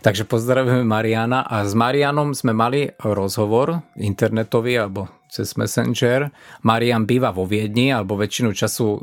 Takže 0.00 0.24
pozdravujeme 0.28 0.86
Mariana 0.86 1.44
a 1.44 1.66
s 1.66 1.72
Marianom 1.74 2.32
sme 2.32 2.54
mali 2.54 2.88
rozhovor 3.02 3.82
internetový 3.98 4.78
alebo 4.80 5.10
cez 5.26 5.52
Messenger. 5.58 6.30
Marian 6.64 7.04
býva 7.04 7.34
vo 7.34 7.44
Viedni 7.44 7.92
alebo 7.92 8.16
väčšinu 8.16 8.54
času 8.56 9.02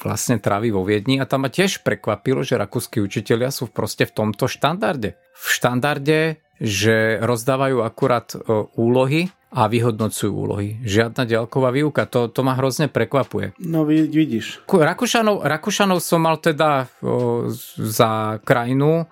vlastne 0.00 0.36
trávi 0.36 0.68
vo 0.72 0.84
Viedni 0.84 1.16
a 1.20 1.28
tam 1.28 1.48
ma 1.48 1.50
tiež 1.52 1.80
prekvapilo, 1.80 2.44
že 2.44 2.60
rakúsky 2.60 3.00
učitelia 3.00 3.48
sú 3.48 3.72
proste 3.72 4.04
v 4.04 4.12
tomto 4.12 4.44
štandarde. 4.44 5.16
V 5.32 5.46
štandarde, 5.48 6.40
že 6.60 7.20
rozdávajú 7.20 7.84
akurát 7.84 8.32
e, 8.32 8.38
úlohy 8.76 9.28
a 9.56 9.72
vyhodnocujú 9.72 10.32
úlohy. 10.32 10.68
Žiadna 10.84 11.24
ďalková 11.24 11.72
výuka, 11.72 12.04
to, 12.04 12.28
to 12.28 12.44
ma 12.44 12.58
hrozne 12.58 12.92
prekvapuje. 12.92 13.56
No 13.62 13.88
vidíš. 13.88 14.66
Rakúšanov, 14.68 15.46
Rakúšanov 15.46 16.04
som 16.04 16.20
mal 16.26 16.36
teda 16.42 16.90
o, 17.00 17.48
za 17.80 18.42
krajinu, 18.44 19.08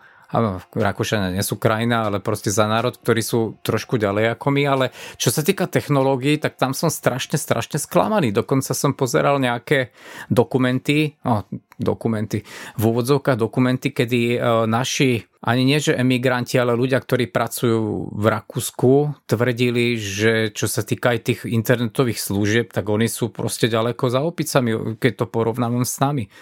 Rakúšania 0.75 1.31
nie 1.31 1.45
sú 1.47 1.57
krajina, 1.57 2.11
ale 2.11 2.19
proste 2.19 2.51
za 2.51 2.67
národ, 2.67 2.99
ktorí 2.99 3.23
sú 3.23 3.61
trošku 3.63 3.97
ďalej 3.97 4.35
ako 4.35 4.47
my, 4.51 4.63
ale 4.67 4.85
čo 5.15 5.31
sa 5.31 5.47
týka 5.47 5.71
technológií, 5.71 6.43
tak 6.43 6.59
tam 6.59 6.75
som 6.75 6.91
strašne, 6.91 7.39
strašne 7.39 7.79
sklamaný. 7.79 8.35
Dokonca 8.35 8.75
som 8.75 8.99
pozeral 8.99 9.39
nejaké 9.39 9.95
dokumenty, 10.27 11.15
oh, 11.23 11.47
dokumenty, 11.79 12.43
v 12.79 12.83
úvodzovkách 12.83 13.39
dokumenty, 13.39 13.91
kedy 13.91 14.21
e, 14.35 14.39
naši 14.67 15.23
ani 15.45 15.69
nie, 15.69 15.77
že 15.77 15.93
emigranti, 15.93 16.57
ale 16.57 16.73
ľudia, 16.73 16.97
ktorí 16.97 17.29
pracujú 17.29 18.09
v 18.17 18.27
Rakúsku, 18.33 18.93
tvrdili, 19.29 20.01
že 20.01 20.49
čo 20.57 20.65
sa 20.65 20.81
týka 20.81 21.13
aj 21.13 21.21
tých 21.21 21.41
internetových 21.45 22.17
služieb, 22.17 22.67
tak 22.73 22.89
oni 22.89 23.13
sú 23.13 23.29
proste 23.29 23.69
ďaleko 23.69 24.09
za 24.09 24.25
opicami, 24.25 24.97
keď 24.97 25.13
to 25.21 25.27
porovnávam 25.29 25.85
s 25.85 26.01
nami 26.01 26.33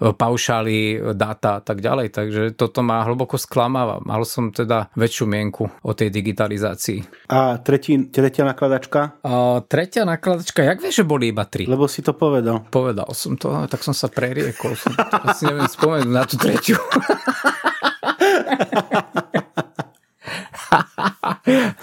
paušály, 0.00 1.00
dáta 1.12 1.60
a 1.60 1.62
tak 1.62 1.84
ďalej. 1.84 2.08
Takže 2.16 2.42
toto 2.56 2.80
ma 2.80 3.04
hlboko 3.04 3.36
sklamáva. 3.36 4.00
Mal 4.00 4.24
som 4.24 4.48
teda 4.48 4.88
väčšiu 4.96 5.28
mienku 5.28 5.68
o 5.68 5.92
tej 5.92 6.08
digitalizácii. 6.08 7.28
A 7.28 7.60
tretí, 7.60 8.08
tretia 8.08 8.48
nakladačka? 8.48 9.20
A 9.20 9.60
tretia 9.68 10.08
nakladačka, 10.08 10.64
jak 10.64 10.80
vieš, 10.80 11.04
že 11.04 11.08
boli 11.08 11.28
iba 11.28 11.44
tri? 11.44 11.68
Lebo 11.68 11.84
si 11.84 12.00
to 12.00 12.16
povedal. 12.16 12.64
Povedal 12.72 13.12
som 13.12 13.36
to, 13.36 13.52
tak 13.68 13.84
som 13.84 13.92
sa 13.92 14.08
preriekol. 14.08 14.72
Som, 14.72 14.96
asi 15.28 15.44
neviem 15.44 15.68
spomenúť 15.68 16.08
na 16.10 16.24
tú 16.24 16.40
tretiu. 16.40 16.80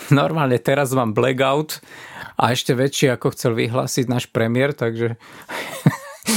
Normálne 0.10 0.58
teraz 0.58 0.96
mám 0.96 1.12
blackout 1.14 1.84
a 2.40 2.54
ešte 2.54 2.74
väčší, 2.74 3.12
ako 3.14 3.34
chcel 3.36 3.54
vyhlásiť 3.58 4.06
náš 4.08 4.30
premiér, 4.32 4.72
takže 4.72 5.18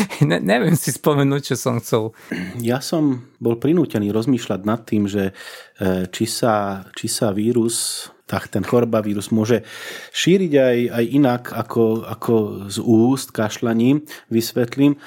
ne, 0.31 0.39
neviem 0.41 0.77
si 0.77 0.93
spomenúť, 0.95 1.53
čo 1.53 1.57
som 1.57 1.81
chcel. 1.81 2.13
Ja 2.61 2.79
som 2.85 3.31
bol 3.41 3.57
prinútený 3.57 4.13
rozmýšľať 4.15 4.61
nad 4.65 4.81
tým, 4.85 5.09
že 5.09 5.31
e, 5.31 6.07
či 6.09 6.25
sa, 6.29 6.85
či 6.95 7.07
sa 7.09 7.33
vírus 7.35 8.09
tak 8.31 8.47
ten 8.47 8.63
choroba 8.63 9.03
vírus 9.03 9.35
môže 9.35 9.67
šíriť 10.15 10.53
aj, 10.55 10.79
aj 10.95 11.05
inak 11.11 11.43
ako, 11.51 12.07
ako 12.07 12.35
z 12.71 12.79
úst 12.79 13.35
kašľaním. 13.35 14.07
Vysvetlím. 14.31 14.95
E, 14.95 14.99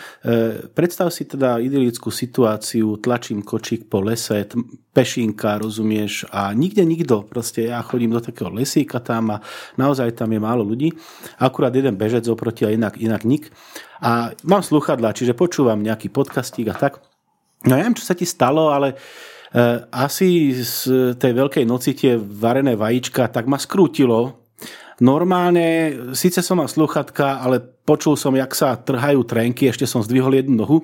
predstav 0.75 1.07
si 1.15 1.23
teda 1.23 1.63
idylickú 1.63 2.11
situáciu, 2.11 2.99
tlačím 2.99 3.39
kočík 3.39 3.87
po 3.87 4.03
lese, 4.03 4.43
pešinka, 4.91 5.55
rozumieš, 5.63 6.27
a 6.35 6.51
nikde 6.51 6.83
nikto. 6.83 7.23
Proste 7.23 7.71
ja 7.71 7.79
chodím 7.79 8.11
do 8.11 8.19
takého 8.19 8.51
lesíka 8.51 8.99
tam 8.99 9.39
a 9.39 9.41
naozaj 9.79 10.19
tam 10.19 10.35
je 10.35 10.43
málo 10.43 10.67
ľudí. 10.67 10.91
Akurát 11.39 11.71
jeden 11.71 11.95
bežec 11.95 12.27
oproti 12.27 12.67
a 12.67 12.75
inak, 12.75 12.99
inak 12.99 13.23
nik. 13.23 13.47
A 14.03 14.35
mám 14.43 14.67
sluchadla, 14.67 15.15
čiže 15.15 15.31
počúvam 15.31 15.79
nejaký 15.79 16.11
podcastík 16.11 16.67
a 16.67 16.75
tak. 16.75 16.99
No 17.63 17.79
ja 17.79 17.87
neviem, 17.87 17.95
čo 17.95 18.03
sa 18.03 18.19
ti 18.19 18.27
stalo, 18.27 18.75
ale 18.75 18.99
asi 19.93 20.53
z 20.57 20.77
tej 21.17 21.33
veľkej 21.33 21.65
noci 21.65 21.93
tie 21.93 22.17
varené 22.17 22.73
vajíčka 22.73 23.29
tak 23.29 23.45
ma 23.45 23.61
skrútilo. 23.61 24.41
Normálne, 25.01 25.93
síce 26.13 26.45
som 26.45 26.61
mal 26.61 26.69
sluchatka, 26.69 27.41
ale 27.41 27.72
počul 27.83 28.15
som, 28.15 28.35
jak 28.35 28.51
sa 28.55 28.79
trhajú 28.79 29.27
trenky, 29.27 29.67
ešte 29.67 29.83
som 29.87 30.03
zdvihol 30.03 30.39
jednu 30.39 30.63
nohu. 30.63 30.77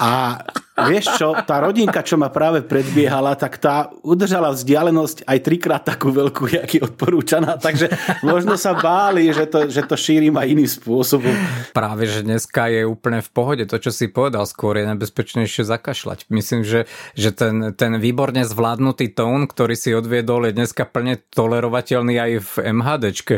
A 0.00 0.40
vieš 0.88 1.12
čo, 1.20 1.36
tá 1.44 1.60
rodinka, 1.60 2.00
čo 2.00 2.16
ma 2.16 2.32
práve 2.32 2.64
predbiehala, 2.64 3.36
tak 3.36 3.60
tá 3.60 3.92
udržala 4.00 4.54
vzdialenosť 4.54 5.28
aj 5.28 5.38
trikrát 5.44 5.82
takú 5.84 6.08
veľkú, 6.08 6.48
jak 6.48 6.70
je 6.72 6.80
odporúčaná, 6.80 7.60
takže 7.60 7.92
možno 8.24 8.56
sa 8.56 8.72
báli, 8.72 9.28
že 9.28 9.44
to, 9.44 9.68
že 9.68 9.84
to 9.84 9.96
šírim 9.98 10.32
aj 10.40 10.46
iným 10.48 10.70
spôsobom. 10.70 11.32
Práve, 11.76 12.08
že 12.08 12.24
dneska 12.24 12.72
je 12.72 12.88
úplne 12.88 13.20
v 13.20 13.30
pohode. 13.32 13.64
To, 13.68 13.76
čo 13.76 13.92
si 13.92 14.08
povedal, 14.08 14.48
skôr 14.48 14.80
je 14.80 14.88
nebezpečnejšie 14.88 15.68
zakašľať. 15.68 16.32
Myslím, 16.32 16.64
že, 16.64 16.88
že 17.12 17.30
ten, 17.34 17.76
ten 17.76 18.00
výborne 18.00 18.40
zvládnutý 18.48 19.12
tón, 19.12 19.44
ktorý 19.44 19.76
si 19.76 19.92
odviedol, 19.92 20.48
je 20.48 20.56
dneska 20.56 20.88
plne 20.88 21.20
tolerovateľný 21.34 22.16
aj 22.16 22.32
v 22.40 22.52
MHDčke. 22.72 23.34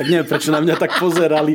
tak 0.00 0.06
neviem, 0.08 0.28
prečo 0.28 0.48
na 0.48 0.64
mňa 0.64 0.74
tak 0.80 0.96
pozerali. 0.96 1.52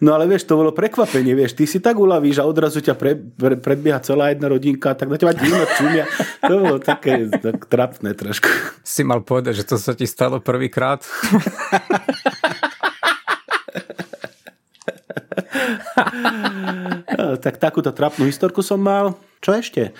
No 0.00 0.16
ale 0.16 0.24
vieš, 0.24 0.48
to 0.48 0.56
bolo 0.56 0.72
prekvapenie, 0.72 1.36
vieš, 1.36 1.52
ty 1.52 1.68
si 1.68 1.78
tak 1.78 2.00
uľavíš 2.00 2.40
a 2.40 2.48
odrazu 2.48 2.80
ťa 2.80 2.96
pre, 2.96 3.12
pre, 3.14 3.60
predbieha 3.60 4.00
celá 4.00 4.32
jedna 4.32 4.48
rodinka, 4.48 4.96
tak 4.96 5.12
na 5.12 5.20
teba 5.20 5.36
divno 5.36 5.60
čumia. 5.76 6.08
To 6.40 6.54
bolo 6.56 6.78
také 6.80 7.28
tak 7.28 7.68
trapné 7.68 8.16
trošku. 8.16 8.48
Si 8.80 9.04
mal 9.04 9.20
povedať, 9.20 9.60
že 9.60 9.68
to 9.68 9.76
sa 9.76 9.92
ti 9.92 10.08
stalo 10.08 10.40
prvýkrát? 10.40 11.04
tak 17.44 17.60
takúto 17.60 17.92
trapnú 17.92 18.24
historku 18.24 18.64
som 18.64 18.80
mal. 18.80 19.16
Čo 19.40 19.50
ešte? 19.56 19.82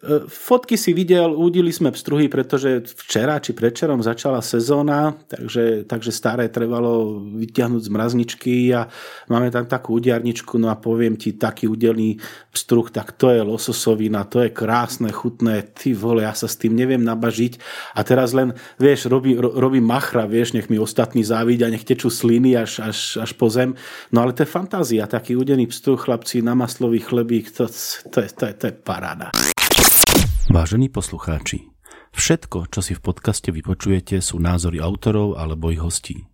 E, 0.00 0.24
fotky 0.24 0.80
si 0.80 0.96
videl, 0.96 1.28
údili 1.36 1.68
sme 1.68 1.92
pstruhy, 1.92 2.32
pretože 2.32 2.88
včera 3.04 3.36
či 3.36 3.52
predčerom 3.52 4.00
začala 4.00 4.40
sezóna, 4.40 5.12
takže, 5.28 5.84
takže 5.84 6.08
staré 6.08 6.48
trebalo 6.48 7.20
vyťahnuť 7.20 7.82
z 7.84 7.90
mrazničky 7.92 8.54
a 8.72 8.88
máme 9.28 9.52
tam 9.52 9.68
takú 9.68 10.00
udiarničku, 10.00 10.56
no 10.56 10.72
a 10.72 10.80
poviem 10.80 11.20
ti, 11.20 11.36
taký 11.36 11.68
udelný 11.68 12.16
pstruh, 12.48 12.88
tak 12.88 13.12
to 13.12 13.28
je 13.28 13.44
lososovina, 13.44 14.24
to 14.24 14.40
je 14.40 14.48
krásne, 14.48 15.12
chutné, 15.12 15.68
ty 15.68 15.92
vole, 15.92 16.24
ja 16.24 16.32
sa 16.32 16.48
s 16.48 16.56
tým 16.56 16.72
neviem 16.72 17.04
nabažiť 17.04 17.60
a 17.92 18.00
teraz 18.00 18.32
len, 18.32 18.56
vieš, 18.80 19.12
robí, 19.12 19.36
robí 19.36 19.84
machra, 19.84 20.24
vieš, 20.24 20.56
nech 20.56 20.72
mi 20.72 20.80
ostatní 20.80 21.20
závidia, 21.28 21.68
nech 21.68 21.84
tečú 21.84 22.08
sliny 22.08 22.56
až, 22.56 22.80
až, 22.80 23.20
až 23.20 23.36
po 23.36 23.52
zem, 23.52 23.76
no 24.16 24.24
ale 24.24 24.32
to 24.32 24.48
je 24.48 24.54
fantázia, 24.56 25.04
taký 25.04 25.36
udený 25.36 25.68
pstruh, 25.68 26.00
chlapci, 26.00 26.40
na 26.40 26.56
maslový 26.56 27.04
chlebík, 27.04 27.52
to, 27.52 27.68
to, 28.08 28.24
to, 28.24 28.44
je, 28.48 28.54
to 28.56 28.64
je 28.64 28.79
paráda. 28.80 29.30
Vážení 30.50 30.90
poslucháči, 30.90 31.70
všetko, 32.16 32.72
čo 32.72 32.80
si 32.82 32.98
v 32.98 33.04
podcaste 33.04 33.54
vypočujete, 33.54 34.18
sú 34.18 34.42
názory 34.42 34.82
autorov 34.82 35.38
alebo 35.38 35.70
ich 35.70 35.78
hostí. 35.78 36.26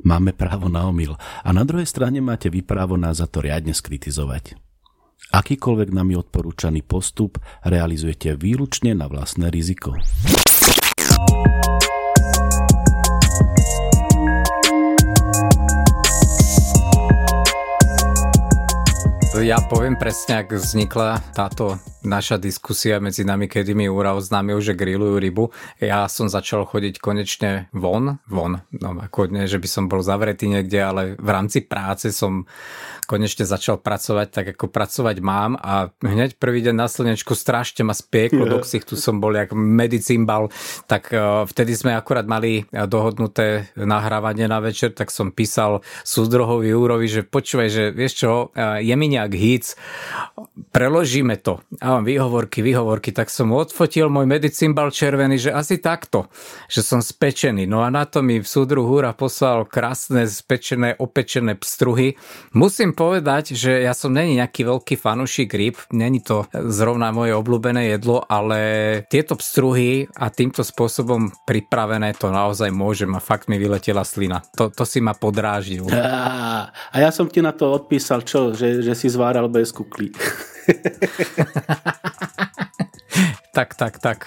Máme 0.00 0.32
právo 0.32 0.72
na 0.72 0.88
omyl 0.88 1.18
a 1.18 1.50
na 1.52 1.66
druhej 1.66 1.84
strane 1.84 2.24
máte 2.24 2.48
vy 2.48 2.64
právo 2.64 2.96
nás 2.96 3.20
za 3.20 3.28
to 3.28 3.44
riadne 3.44 3.76
skritizovať. 3.76 4.56
Akýkoľvek 5.30 5.88
nami 5.92 6.16
odporúčaný 6.16 6.82
postup 6.82 7.38
realizujete 7.62 8.34
výlučne 8.34 8.96
na 8.96 9.06
vlastné 9.06 9.52
riziko. 9.52 9.94
Ja 19.40 19.56
poviem 19.56 19.96
presne, 19.96 20.44
ak 20.44 20.52
vznikla 20.52 21.32
táto 21.32 21.80
naša 22.04 22.40
diskusia 22.40 22.96
medzi 23.00 23.24
nami, 23.24 23.48
kedy 23.48 23.76
mi 23.76 23.88
Úra 23.88 24.16
oznámil, 24.16 24.60
že 24.60 24.76
grillujú 24.76 25.16
rybu. 25.20 25.44
Ja 25.80 26.08
som 26.08 26.28
začal 26.28 26.64
chodiť 26.64 27.00
konečne 27.00 27.68
von, 27.76 28.20
von, 28.28 28.64
no 28.72 28.88
ako 29.00 29.28
nie, 29.32 29.44
že 29.44 29.60
by 29.60 29.68
som 29.68 29.84
bol 29.88 30.00
zavretý 30.00 30.48
niekde, 30.48 30.80
ale 30.80 31.02
v 31.16 31.28
rámci 31.28 31.64
práce 31.64 32.12
som 32.12 32.48
konečne 33.04 33.44
začal 33.44 33.82
pracovať 33.82 34.28
tak, 34.30 34.46
ako 34.56 34.70
pracovať 34.70 35.16
mám 35.18 35.58
a 35.58 35.90
hneď 35.98 36.38
prvý 36.38 36.62
deň 36.62 36.74
na 36.78 36.88
slnečku 36.88 37.34
strašne 37.34 37.82
ma 37.82 37.92
spieklo 37.92 38.46
yeah. 38.46 38.52
do 38.54 38.58
ksichtu, 38.62 38.94
som 38.94 39.18
bol 39.18 39.34
jak 39.34 39.50
medicimbal, 39.52 40.48
tak 40.86 41.10
uh, 41.10 41.42
vtedy 41.44 41.74
sme 41.74 41.92
akurát 41.92 42.24
mali 42.24 42.64
dohodnuté 42.70 43.74
nahrávanie 43.74 44.46
na 44.46 44.62
večer, 44.62 44.94
tak 44.94 45.10
som 45.10 45.34
písal 45.34 45.82
súdrohovi 46.06 46.70
Úrovi, 46.70 47.10
že 47.10 47.26
počúvaj, 47.26 47.68
že 47.68 47.84
vieš 47.90 48.24
čo, 48.24 48.30
uh, 48.54 48.78
je 48.78 48.94
mi 48.94 49.10
nejak 49.10 49.29
hýc, 49.32 49.74
preložíme 50.70 51.36
to. 51.42 51.60
A 51.82 51.98
mám 51.98 52.04
výhovorky, 52.06 52.62
výhovorky, 52.62 53.10
tak 53.10 53.28
som 53.28 53.50
odfotil 53.52 54.08
môj 54.08 54.26
medicimbal 54.26 54.94
červený, 54.94 55.50
že 55.50 55.50
asi 55.50 55.82
takto, 55.82 56.30
že 56.70 56.80
som 56.80 57.02
spečený. 57.02 57.66
No 57.66 57.82
a 57.82 57.90
na 57.90 58.06
to 58.06 58.22
mi 58.22 58.40
v 58.40 58.46
súdru 58.48 58.86
Húra 58.86 59.12
poslal 59.12 59.66
krásne 59.66 60.24
spečené, 60.30 60.94
opečené 60.96 61.58
pstruhy. 61.58 62.14
Musím 62.54 62.94
povedať, 62.94 63.52
že 63.58 63.82
ja 63.84 63.92
som 63.92 64.14
není 64.14 64.38
nejaký 64.38 64.64
veľký 64.64 64.94
fanušik 64.96 65.50
rýb, 65.52 65.76
není 65.90 66.22
to 66.22 66.46
zrovna 66.52 67.10
moje 67.10 67.34
obľúbené 67.34 67.92
jedlo, 67.92 68.22
ale 68.24 68.58
tieto 69.10 69.34
pstruhy 69.34 70.06
a 70.16 70.30
týmto 70.30 70.62
spôsobom 70.62 71.34
pripravené 71.44 72.14
to 72.14 72.30
naozaj 72.30 72.70
môžem 72.70 73.10
a 73.12 73.20
fakt 73.20 73.50
mi 73.50 73.58
vyletela 73.58 74.06
slina. 74.06 74.40
To, 74.54 74.70
to 74.70 74.86
si 74.86 75.02
ma 75.02 75.12
podrážil. 75.12 75.84
A, 75.90 76.70
a 76.94 76.96
ja 76.96 77.10
som 77.10 77.26
ti 77.26 77.42
na 77.42 77.50
to 77.50 77.74
odpísal, 77.74 78.22
čo, 78.22 78.54
že, 78.54 78.80
že 78.80 78.94
si 78.94 79.09
zváral 79.10 79.48
bez 79.48 79.72
kukly. 79.72 80.10
Tak, 83.50 83.74
tak, 83.74 83.98
tak. 83.98 84.18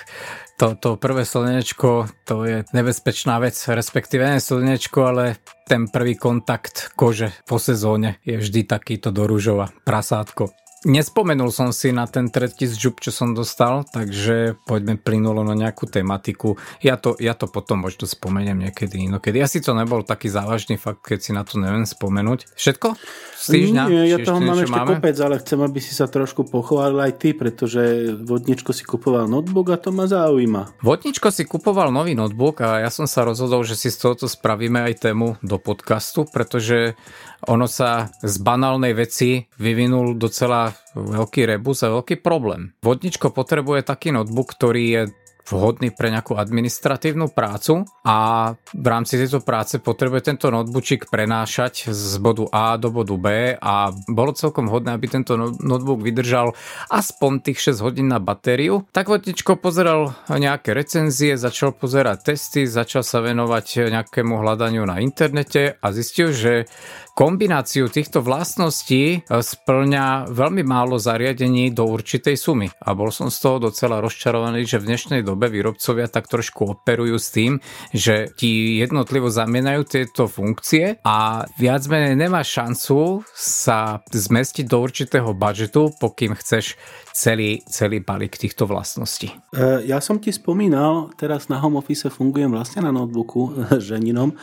To, 0.60 0.75
to 0.75 1.00
prvé 1.00 1.25
slnečko, 1.25 2.12
to 2.28 2.44
je 2.44 2.68
nebezpečná 2.75 3.40
vec, 3.40 3.56
respektíve 3.56 4.28
nie 4.28 4.44
slnečko, 4.44 5.00
ale 5.10 5.40
ten 5.63 5.88
prvý 5.88 6.20
kontakt 6.20 6.92
kože 6.94 7.32
po 7.48 7.56
sezóne 7.56 8.20
je 8.28 8.36
vždy 8.38 8.68
takýto 8.68 9.16
do 9.16 9.24
rúžova 9.24 9.72
prasátko. 9.88 10.52
Nespomenul 10.84 11.48
som 11.48 11.72
si 11.72 11.96
na 11.96 12.04
ten 12.12 12.28
tretí 12.28 12.68
zžup, 12.68 13.00
čo 13.00 13.16
som 13.16 13.32
dostal, 13.32 13.88
takže 13.88 14.60
poďme 14.68 15.00
plynulo 15.00 15.40
na 15.48 15.56
nejakú 15.56 15.88
tematiku. 15.88 16.60
Ja 16.84 17.00
to, 17.00 17.16
ja 17.24 17.32
to 17.32 17.48
potom 17.48 17.88
možno 17.88 18.04
spomeniem 18.04 18.68
niekedy 18.68 19.08
inokedy. 19.08 19.40
Asi 19.40 19.63
to 19.63 19.72
nebol 19.72 20.04
taký 20.04 20.28
závažný 20.28 20.75
fakt, 20.75 21.08
keď 21.08 21.20
si 21.24 21.32
na 21.32 21.48
to 21.48 21.56
neviem 21.56 21.88
spomenúť. 21.88 22.52
Všetko? 22.60 23.00
Z 23.40 23.46
týždňa? 23.48 23.84
Nie, 23.88 24.04
ja 24.12 24.18
toho 24.28 24.44
mám 24.44 24.60
ešte 24.60 24.75
máme? 24.75 24.92
kopec, 25.00 25.16
ale 25.24 25.36
chcem, 25.40 25.60
aby 25.63 25.80
si 25.80 25.96
sa 25.96 26.12
trošku 26.12 26.52
pochválil 26.52 27.00
aj 27.00 27.13
ty, 27.16 27.32
pretože 27.32 28.12
Vodničko 28.20 28.75
si 28.75 28.84
kupoval 28.84 29.32
notebook 29.32 29.72
a 29.72 29.80
to 29.80 29.96
ma 29.96 30.04
zaujíma. 30.04 30.84
Vodničko 30.84 31.32
si 31.32 31.48
kupoval 31.48 31.96
nový 31.96 32.12
notebook 32.12 32.60
a 32.60 32.84
ja 32.84 32.92
som 32.92 33.08
sa 33.08 33.24
rozhodol, 33.24 33.63
že 33.63 33.80
si 33.80 33.88
z 33.88 34.04
tohoto 34.04 34.28
spravíme 34.28 34.84
aj 34.84 35.08
tému 35.08 35.40
do 35.40 35.56
podcastu, 35.63 36.28
pretože 36.28 37.00
ono 37.48 37.68
sa 37.68 38.12
z 38.24 38.36
banálnej 38.40 38.96
veci 38.96 39.48
vyvinul 39.60 40.16
docela 40.16 40.73
veľký 40.96 41.48
rebus 41.50 41.84
a 41.84 41.94
veľký 41.94 42.22
problém. 42.22 42.74
Vodničko 42.86 43.34
potrebuje 43.34 43.86
taký 43.86 44.13
notebook, 44.13 44.53
ktorý 44.53 44.84
je 44.86 45.01
vhodný 45.44 45.92
pre 45.92 46.08
nejakú 46.08 46.39
administratívnu 46.39 47.36
prácu 47.36 47.84
a 48.08 48.18
v 48.56 48.88
rámci 48.88 49.20
tejto 49.20 49.44
práce 49.44 49.75
potrebuje 49.84 50.32
tento 50.32 50.48
notebookčik 50.48 51.12
prenášať 51.12 51.92
z 51.92 52.15
bodu 52.24 52.48
A 52.56 52.80
do 52.80 52.88
bodu 52.88 53.15
B 53.20 53.27
a 53.60 53.92
bolo 54.08 54.32
celkom 54.32 54.72
hodné, 54.72 54.96
aby 54.96 55.12
tento 55.12 55.36
no-, 55.36 55.51
notebook 55.60 56.00
vydržal 56.00 56.56
aspoň 56.88 57.32
tých 57.44 57.75
6 57.75 57.84
hodín 57.84 58.08
na 58.08 58.24
batériu. 58.24 58.88
Tak 58.96 59.12
vodničko 59.12 59.60
pozeral 59.60 60.15
nejaké 60.32 60.72
recenzie, 60.72 61.36
začal 61.36 61.75
pozerať 61.75 62.34
testy, 62.34 62.63
začal 62.63 63.03
sa 63.03 63.20
venovať 63.20 63.92
nejakému 63.92 64.39
hľadaniu 64.39 64.88
na 64.88 65.03
internete 65.03 65.75
a 65.84 65.88
zistil, 65.92 66.32
že 66.32 66.72
Kombináciu 67.13 67.93
týchto 67.93 68.25
vlastností 68.25 69.22
e, 69.22 69.38
splňa 69.38 70.34
veľmi 70.34 70.65
málo 70.65 70.98
zariadení 70.98 71.70
do 71.70 71.86
určitej 71.86 72.34
sumy. 72.34 72.74
A 72.82 72.98
bol 72.98 73.13
som 73.13 73.29
z 73.29 73.38
toho 73.38 73.70
docela 73.70 74.01
rozčarovaný, 74.01 74.65
že 74.65 74.82
v 74.82 74.89
dnešnej 74.89 75.22
dobe 75.22 75.46
výrobcovia 75.53 76.10
tak 76.10 76.25
trošku 76.25 76.74
operujú 76.74 77.22
s 77.22 77.29
tým, 77.29 77.62
že 77.93 78.34
ti 78.34 78.82
jednotlivo 78.82 79.29
zamienajú 79.29 79.86
tieto 79.86 80.25
funkcie 80.25 81.05
a 81.05 81.46
viac 81.62 81.86
menej 81.86 82.17
nemá 82.17 82.41
šancu 82.41 83.22
sa 83.29 84.01
zmestiť 84.10 84.65
do 84.65 84.82
určitého 84.82 85.38
budžetu, 85.38 85.93
pokým 86.01 86.34
chceš 86.34 86.82
celý, 87.13 87.62
celý 87.70 88.01
balík 88.01 88.36
týchto 88.36 88.65
vlastností. 88.65 89.29
E, 89.53 89.86
ja 89.86 90.01
som 90.01 90.17
ti 90.17 90.34
spomínal, 90.34 91.13
teraz 91.13 91.48
na 91.48 91.62
home 91.62 91.77
office 91.77 92.10
fungujem 92.10 92.50
vlastne 92.50 92.84
na 92.84 92.91
notebooku 92.91 93.53
s 93.79 93.84
ženinom 93.86 94.34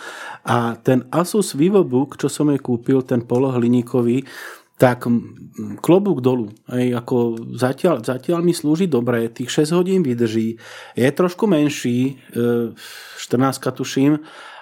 a 0.47 0.79
ten 0.79 1.05
Asus 1.11 1.59
VivoBook, 1.59 2.17
čo 2.17 2.31
som 2.31 2.49
jej 2.49 2.63
kúpil, 2.63 3.03
ten 3.03 3.27
polohliníkový, 3.27 4.23
tak 4.81 5.05
klobúk 5.85 6.25
dolu. 6.25 6.49
Ej, 6.73 6.97
ako 6.97 7.37
zatiaľ, 7.53 8.01
zatiaľ 8.01 8.41
mi 8.41 8.57
slúži 8.57 8.89
dobre, 8.89 9.29
tých 9.29 9.69
6 9.69 9.77
hodín 9.77 10.01
vydrží. 10.01 10.57
Je 10.97 11.05
trošku 11.13 11.45
menší, 11.45 12.17
14 12.33 13.21
e, 13.21 13.71
tuším, 13.77 14.13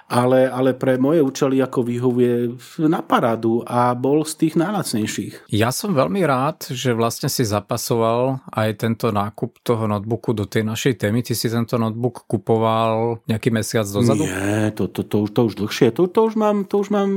ale, 0.09 0.49
ale 0.49 0.73
pre 0.73 0.97
moje 0.97 1.21
účely 1.21 1.61
ako 1.61 1.85
vyhovuje 1.85 2.57
na 2.89 3.05
parádu 3.05 3.61
a 3.61 3.93
bol 3.93 4.25
z 4.25 4.33
tých 4.41 4.57
najlacnejších. 4.57 5.53
Ja 5.53 5.69
som 5.69 5.93
veľmi 5.93 6.25
rád, 6.25 6.73
že 6.73 6.97
vlastne 6.97 7.29
si 7.29 7.45
zapasoval 7.45 8.41
aj 8.49 8.69
tento 8.81 9.13
nákup 9.13 9.61
toho 9.61 9.85
notebooku 9.85 10.33
do 10.33 10.49
tej 10.49 10.65
našej 10.65 11.05
témy. 11.05 11.21
Ty 11.21 11.37
si 11.37 11.45
tento 11.45 11.77
notebook 11.77 12.25
kupoval 12.25 13.21
nejaký 13.29 13.53
mesiac 13.53 13.85
dozadu? 13.85 14.25
Nie, 14.25 14.73
to, 14.73 14.89
to, 14.89 15.05
to, 15.05 15.29
už, 15.29 15.29
to 15.29 15.41
už 15.45 15.53
dlhšie. 15.61 15.87
To, 15.93 16.09
to, 16.09 16.19
už 16.25 16.33
mám, 16.33 16.65
to 16.65 16.81
už 16.81 16.89
mám 16.89 17.09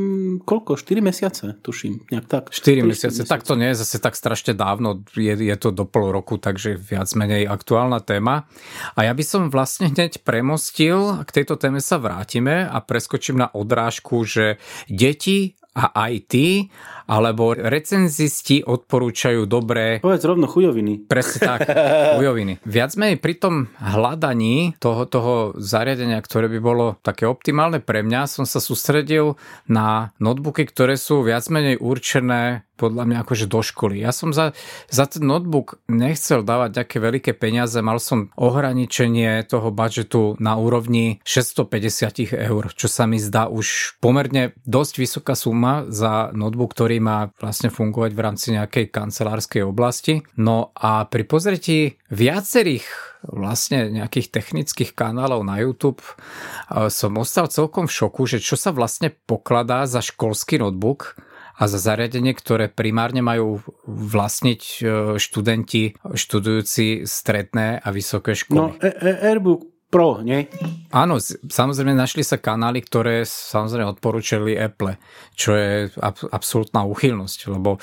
koľko? 0.45 0.77
4 0.77 1.01
mesiace, 1.01 1.57
tuším. 1.65 2.13
Nejak 2.13 2.27
tak. 2.29 2.45
4, 2.53 2.85
4 2.85 2.93
mesiace. 2.93 3.25
mesiace. 3.25 3.31
Tak 3.33 3.49
to 3.49 3.57
nie 3.57 3.73
je 3.73 3.81
zase 3.81 3.97
tak 4.05 4.13
strašne 4.21 4.53
dávno. 4.53 5.01
Je, 5.17 5.33
je 5.33 5.57
to 5.57 5.73
do 5.73 5.89
pol 5.89 6.13
roku, 6.13 6.37
takže 6.37 6.77
viac 6.77 7.09
menej 7.17 7.49
aktuálna 7.49 8.05
téma. 8.05 8.45
A 8.93 9.09
ja 9.09 9.17
by 9.17 9.25
som 9.25 9.49
vlastne 9.49 9.89
hneď 9.89 10.21
premostil, 10.21 11.25
k 11.25 11.31
tejto 11.41 11.57
téme 11.57 11.81
sa 11.81 11.97
vrátime 11.97 12.69
a 12.69 12.82
preskočím 12.85 13.41
na 13.41 13.49
odrážku, 13.49 14.27
že 14.27 14.61
deti 14.91 15.57
a 15.73 15.89
aj 16.05 16.15
ty, 16.29 16.69
alebo 17.09 17.57
recenzisti 17.57 18.61
odporúčajú 18.61 19.49
dobré... 19.49 20.05
Povedz 20.05 20.29
rovno 20.29 20.45
chujoviny. 20.45 21.09
Presne 21.09 21.39
tak, 21.41 21.65
chujoviny. 22.21 22.61
Viac 22.69 22.93
menej 23.01 23.17
pri 23.17 23.35
tom 23.41 23.55
hľadaní 23.81 24.77
toho, 24.77 25.09
toho 25.09 25.57
zariadenia, 25.57 26.21
ktoré 26.21 26.53
by 26.53 26.61
bolo 26.61 27.01
také 27.01 27.25
optimálne 27.25 27.81
pre 27.81 28.05
mňa, 28.05 28.29
som 28.29 28.45
sa 28.45 28.61
sústredil 28.61 29.41
na 29.65 30.13
notebooky, 30.21 30.69
ktoré 30.69 31.01
sú 31.01 31.25
viac 31.25 31.49
menej 31.49 31.81
určené 31.81 32.69
podľa 32.83 33.07
mňa 33.07 33.19
akože 33.23 33.47
do 33.47 33.63
školy. 33.63 34.03
Ja 34.03 34.11
som 34.11 34.35
za, 34.35 34.51
za 34.91 35.07
ten 35.07 35.23
notebook 35.23 35.79
nechcel 35.87 36.43
dávať 36.43 36.83
nejaké 36.83 36.99
veľké 36.99 37.33
peniaze, 37.39 37.79
mal 37.79 38.03
som 38.03 38.35
ohraničenie 38.35 39.47
toho 39.47 39.71
budžetu 39.71 40.35
na 40.43 40.59
úrovni 40.59 41.23
650 41.23 42.35
eur, 42.35 42.75
čo 42.75 42.91
sa 42.91 43.07
mi 43.07 43.23
zdá 43.23 43.47
už 43.47 43.99
pomerne 44.03 44.59
dosť 44.67 44.95
vysoká 44.99 45.39
suma 45.39 45.87
za 45.87 46.35
notebook, 46.35 46.75
ktorý 46.75 46.99
má 46.99 47.31
vlastne 47.39 47.71
fungovať 47.71 48.11
v 48.11 48.21
rámci 48.21 48.47
nejakej 48.59 48.91
kancelárskej 48.91 49.63
oblasti. 49.63 50.27
No 50.35 50.75
a 50.75 51.07
pri 51.07 51.23
pozretí 51.23 52.03
viacerých 52.11 53.13
vlastne 53.23 53.87
nejakých 53.91 54.35
technických 54.35 54.99
kanálov 54.99 55.47
na 55.47 55.63
YouTube 55.63 56.03
eh, 56.03 56.91
som 56.91 57.15
ostal 57.19 57.47
celkom 57.47 57.87
v 57.87 57.95
šoku, 57.95 58.27
že 58.27 58.43
čo 58.43 58.59
sa 58.59 58.75
vlastne 58.75 59.15
pokladá 59.15 59.87
za 59.87 60.03
školský 60.03 60.59
notebook 60.59 61.15
a 61.63 61.71
za 61.71 61.79
zariadenie, 61.79 62.35
ktoré 62.35 62.67
primárne 62.67 63.23
majú 63.23 63.63
vlastniť 63.87 64.63
e, 64.63 64.75
študenti 65.23 65.95
študujúci 65.95 67.07
stredné 67.07 67.79
a 67.79 67.89
vysoké 67.95 68.35
školy. 68.35 68.59
No, 68.59 68.75
e- 68.83 68.91
e- 68.91 69.21
Airbook 69.31 69.71
Pro, 69.93 70.25
nie? 70.25 70.49
Áno, 70.89 71.21
samozrejme 71.53 71.93
našli 71.93 72.25
sa 72.25 72.41
kanály, 72.41 72.81
ktoré 72.81 73.29
samozrejme 73.29 73.93
odporúčali 73.93 74.57
Apple, 74.57 74.97
čo 75.37 75.53
je 75.53 75.93
ab- 76.01 76.33
absolútna 76.33 76.89
úchylnosť, 76.89 77.53
lebo 77.53 77.77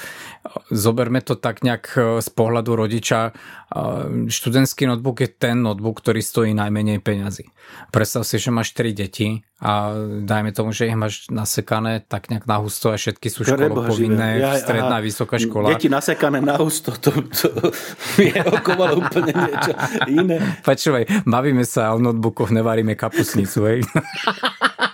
zoberme 0.73 1.21
to 1.21 1.37
tak 1.37 1.61
nejak 1.61 1.85
z 2.17 2.29
pohľadu 2.33 2.73
rodiča, 2.73 3.29
študentský 4.25 4.89
notebook 4.89 5.21
je 5.21 5.29
ten 5.29 5.61
notebook, 5.61 6.01
ktorý 6.01 6.25
stojí 6.25 6.49
najmenej 6.57 6.97
peňazí. 6.97 7.45
Predstav 7.93 8.25
si, 8.25 8.41
že 8.41 8.49
máš 8.49 8.73
3 8.73 8.89
deti 8.89 9.45
a 9.59 9.91
dajme 10.23 10.55
tomu, 10.55 10.71
že 10.71 10.87
ich 10.87 10.95
máš 10.95 11.27
nasekané 11.27 11.99
tak 12.07 12.31
nejak 12.31 12.47
na 12.47 12.63
husto 12.63 12.91
a 12.91 12.95
všetky 12.95 13.27
sú 13.27 13.43
školopovinné, 13.43 14.39
ja, 14.39 14.55
stredná, 14.55 15.03
aha, 15.03 15.05
vysoká 15.05 15.35
škola. 15.35 15.75
Deti 15.75 15.91
nasekané 15.91 16.39
na 16.39 16.55
husto, 16.55 16.95
to, 16.95 17.11
to 17.27 17.51
je 18.23 18.39
okovalo 18.39 19.03
úplne 19.03 19.35
niečo 19.35 19.71
iné. 20.07 20.39
Počúvaj, 20.63 21.27
bavíme 21.27 21.67
sa 21.67 21.91
o 21.91 21.99
notebookoch, 21.99 22.55
nevaríme 22.55 22.95
kapusnicu, 22.95 23.59
hej. 23.67 23.79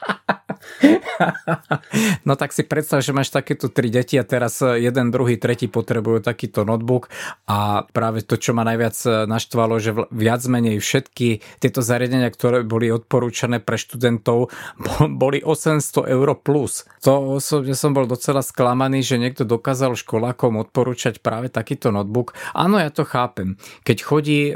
no 2.28 2.36
tak 2.36 2.52
si 2.52 2.64
predstav, 2.64 3.02
že 3.02 3.16
máš 3.16 3.32
takéto 3.32 3.72
tri 3.72 3.90
deti 3.90 4.20
a 4.20 4.28
teraz 4.28 4.62
jeden, 4.62 5.10
druhý, 5.10 5.40
tretí 5.40 5.68
potrebujú 5.68 6.22
takýto 6.22 6.68
notebook 6.68 7.10
a 7.50 7.88
práve 7.90 8.22
to, 8.24 8.38
čo 8.38 8.54
ma 8.54 8.68
najviac 8.68 9.28
naštvalo, 9.28 9.76
že 9.82 9.92
viac 10.12 10.42
menej 10.46 10.80
všetky 10.80 11.60
tieto 11.60 11.80
zariadenia, 11.82 12.30
ktoré 12.32 12.62
boli 12.68 12.92
odporúčané 12.92 13.64
pre 13.64 13.80
študentov, 13.80 14.52
boli 15.24 15.42
800 15.42 16.06
eur 16.06 16.28
plus. 16.40 16.86
To 17.04 17.40
osobne 17.40 17.74
som 17.78 17.96
bol 17.96 18.06
docela 18.10 18.44
sklamaný, 18.44 19.02
že 19.06 19.22
niekto 19.22 19.48
dokázal 19.48 19.98
školákom 19.98 20.60
odporúčať 20.62 21.24
práve 21.24 21.50
takýto 21.50 21.90
notebook. 21.90 22.36
Áno, 22.52 22.78
ja 22.82 22.92
to 22.92 23.08
chápem. 23.08 23.58
Keď 23.88 23.98
chodí 24.04 24.52
e, 24.52 24.54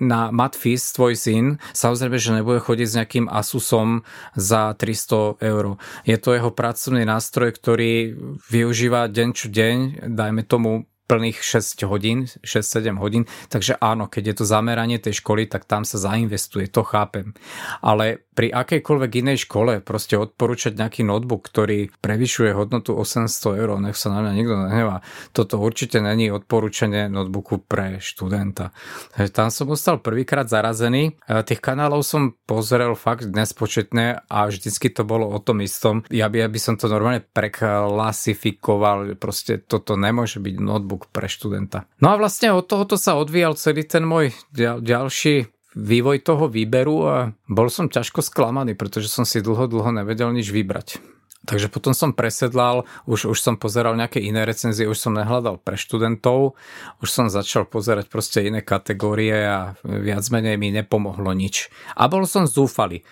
na 0.00 0.30
Matfis 0.30 0.94
tvoj 0.94 1.14
syn, 1.18 1.44
samozrejme, 1.76 2.16
že 2.16 2.36
nebude 2.36 2.62
chodiť 2.62 2.86
s 2.86 2.96
nejakým 2.96 3.26
Asusom 3.28 4.06
za 4.38 4.72
300 4.74 5.42
eur 5.42 5.60
eur. 5.60 5.76
Je 6.04 6.16
to 6.18 6.34
jeho 6.34 6.50
pracovný 6.50 7.06
nástroj, 7.06 7.54
ktorý 7.54 8.14
využíva 8.50 9.06
deň 9.06 9.28
čo 9.32 9.46
deň, 9.48 9.76
dajme 10.10 10.42
tomu 10.44 10.89
plných 11.10 11.42
6 11.42 11.90
hodín, 11.90 12.30
6-7 12.46 13.02
hodín, 13.02 13.26
takže 13.50 13.74
áno, 13.82 14.06
keď 14.06 14.22
je 14.30 14.34
to 14.38 14.44
zameranie 14.46 15.02
tej 15.02 15.18
školy, 15.18 15.50
tak 15.50 15.66
tam 15.66 15.82
sa 15.82 15.98
zainvestuje, 15.98 16.70
to 16.70 16.86
chápem. 16.86 17.34
Ale 17.82 18.22
pri 18.30 18.54
akejkoľvek 18.54 19.26
inej 19.26 19.50
škole 19.50 19.82
proste 19.82 20.14
odporúčať 20.16 20.78
nejaký 20.78 21.02
notebook, 21.04 21.44
ktorý 21.44 21.90
prevyšuje 21.98 22.54
hodnotu 22.54 22.94
800 22.94 23.58
eur, 23.58 23.74
nech 23.82 23.98
sa 23.98 24.14
na 24.14 24.22
mňa 24.22 24.32
nikto 24.32 24.54
nehnevá. 24.54 25.02
Toto 25.34 25.58
určite 25.58 25.98
není 26.00 26.30
odporúčanie 26.32 27.10
notebooku 27.10 27.66
pre 27.66 28.00
študenta. 28.00 28.72
Takže 29.12 29.30
tam 29.34 29.52
som 29.52 29.68
ostal 29.74 30.00
prvýkrát 30.00 30.48
zarazený. 30.48 31.20
Tých 31.26 31.60
kanálov 31.60 32.06
som 32.06 32.32
pozrel 32.48 32.96
fakt 32.96 33.28
nespočetne 33.28 34.24
a 34.24 34.38
vždycky 34.48 34.88
to 34.88 35.04
bolo 35.04 35.28
o 35.28 35.38
tom 35.42 35.60
istom. 35.60 36.00
Ja 36.08 36.32
by, 36.32 36.44
ja 36.44 36.48
by 36.48 36.60
som 36.60 36.80
to 36.80 36.88
normálne 36.88 37.20
preklasifikoval, 37.20 39.20
proste 39.20 39.60
toto 39.60 40.00
nemôže 40.00 40.40
byť 40.40 40.56
notebook 40.60 40.99
notebook 41.00 41.08
pre 41.08 41.28
študenta. 41.28 41.88
No 42.00 42.12
a 42.12 42.18
vlastne 42.20 42.52
od 42.52 42.68
tohoto 42.68 43.00
sa 43.00 43.16
odvíjal 43.16 43.56
celý 43.56 43.88
ten 43.88 44.04
môj 44.04 44.36
ďal, 44.52 44.84
ďalší 44.84 45.48
vývoj 45.72 46.18
toho 46.20 46.50
výberu 46.50 46.96
a 47.08 47.16
bol 47.48 47.70
som 47.72 47.88
ťažko 47.88 48.20
sklamaný, 48.20 48.76
pretože 48.76 49.08
som 49.08 49.24
si 49.24 49.40
dlho, 49.40 49.70
dlho 49.70 49.90
nevedel 49.94 50.28
nič 50.34 50.50
vybrať. 50.50 51.00
Takže 51.40 51.72
potom 51.72 51.96
som 51.96 52.12
presedlal, 52.12 52.84
už, 53.08 53.32
už 53.32 53.38
som 53.40 53.56
pozeral 53.56 53.96
nejaké 53.96 54.20
iné 54.20 54.44
recenzie, 54.44 54.84
už 54.84 55.00
som 55.00 55.16
nehľadal 55.16 55.56
pre 55.56 55.80
študentov, 55.80 56.52
už 57.00 57.08
som 57.08 57.32
začal 57.32 57.64
pozerať 57.64 58.12
proste 58.12 58.44
iné 58.44 58.60
kategórie 58.60 59.48
a 59.48 59.72
viac 59.80 60.20
menej 60.28 60.60
mi 60.60 60.68
nepomohlo 60.68 61.32
nič. 61.32 61.72
A 61.96 62.12
bol 62.12 62.28
som 62.28 62.44
zúfalý. 62.44 63.08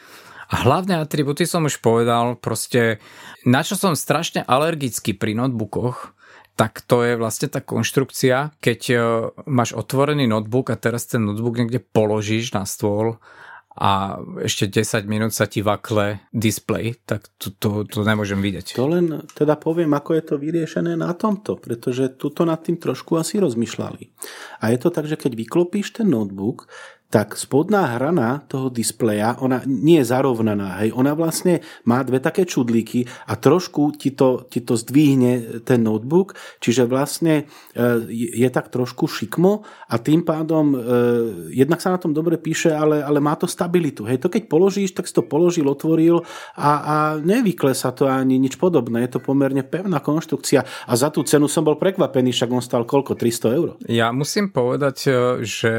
A 0.53 0.61
hlavné 0.61 1.01
atributy 1.01 1.49
som 1.49 1.65
už 1.65 1.81
povedal, 1.81 2.37
proste 2.37 3.01
na 3.49 3.65
čo 3.65 3.81
som 3.81 3.97
strašne 3.97 4.45
alergický 4.45 5.17
pri 5.17 5.33
notebookoch, 5.33 6.18
tak 6.59 6.83
to 6.83 7.07
je 7.07 7.15
vlastne 7.15 7.47
tá 7.47 7.63
konštrukcia, 7.63 8.59
keď 8.59 8.81
e, 8.91 8.97
máš 9.47 9.79
otvorený 9.79 10.27
notebook 10.27 10.75
a 10.75 10.81
teraz 10.81 11.07
ten 11.07 11.23
notebook 11.23 11.55
niekde 11.55 11.79
položíš 11.79 12.51
na 12.51 12.67
stôl 12.67 13.23
a 13.79 14.19
ešte 14.43 14.67
10 14.67 15.07
minút 15.07 15.31
sa 15.31 15.47
ti 15.47 15.63
vakle 15.63 16.27
display, 16.35 16.99
tak 17.07 17.31
to, 17.39 17.55
to, 17.55 17.87
to 17.87 18.03
nemôžem 18.03 18.43
vidieť. 18.43 18.75
To 18.75 18.91
len 18.91 19.23
teda 19.39 19.55
poviem, 19.55 19.95
ako 19.95 20.19
je 20.19 20.25
to 20.27 20.35
vyriešené 20.35 20.99
na 20.99 21.15
tomto, 21.15 21.55
pretože 21.63 22.19
tuto 22.19 22.43
nad 22.43 22.59
tým 22.59 22.75
trošku 22.75 23.15
asi 23.15 23.39
rozmýšľali. 23.39 24.03
A 24.59 24.75
je 24.75 24.79
to 24.83 24.91
tak, 24.91 25.07
že 25.07 25.15
keď 25.15 25.39
vyklopíš 25.39 26.03
ten 26.03 26.11
notebook, 26.11 26.67
tak 27.09 27.41
spodná 27.41 27.97
hrana 27.97 28.45
toho 28.45 28.69
displeja, 28.69 29.41
ona 29.41 29.65
nie 29.65 30.05
je 30.05 30.13
zarovnaná, 30.13 30.85
hej, 30.85 30.93
ona 30.93 31.17
vlastne 31.17 31.65
má 31.89 32.05
dve 32.05 32.21
také 32.21 32.45
čudlíky 32.45 33.09
a 33.25 33.33
trošku 33.33 33.97
ti 33.97 34.13
to, 34.13 34.45
ti 34.53 34.61
to 34.61 34.77
zdvihne 34.77 35.65
ten 35.65 35.81
notebook, 35.81 36.37
čiže 36.61 36.85
vlastne 36.85 37.49
e, 37.73 38.05
je 38.13 38.49
tak 38.53 38.69
trošku 38.69 39.09
šikmo 39.09 39.65
a 39.89 39.95
tým 39.97 40.21
pádom 40.21 40.77
e, 40.77 40.79
jednak 41.57 41.81
sa 41.81 41.97
na 41.97 41.99
tom 41.99 42.13
dobre 42.13 42.37
píše, 42.37 42.77
ale, 42.77 43.01
ale 43.01 43.25
má 43.25 43.33
to 43.41 43.49
stabilitu. 43.49 44.05
Hej, 44.05 44.21
to 44.21 44.29
keď 44.29 44.45
položíš, 44.45 44.93
tak 44.93 45.09
si 45.09 45.17
to 45.17 45.25
položil, 45.25 45.65
otvoril 45.65 46.29
a, 46.61 46.71
a 46.77 46.97
nevykle 47.25 47.73
sa 47.73 47.89
to 47.89 48.05
ani 48.05 48.37
nič 48.37 48.61
podobné. 48.61 49.09
Je 49.09 49.17
to 49.17 49.25
pomerne 49.25 49.65
pevná 49.65 50.05
konštrukcia 50.05 50.61
a 50.85 50.93
za 50.93 51.09
tú 51.09 51.25
cenu 51.25 51.49
som 51.49 51.65
bol 51.65 51.81
prekvapený, 51.81 52.37
však 52.37 52.53
on 52.53 52.61
stal 52.61 52.85
koľko? 52.85 53.17
300 53.17 53.57
eur? 53.57 53.69
Ja 53.89 54.13
musím 54.13 54.53
povedať, 54.53 54.97
e, 55.09 55.13
že 55.49 55.73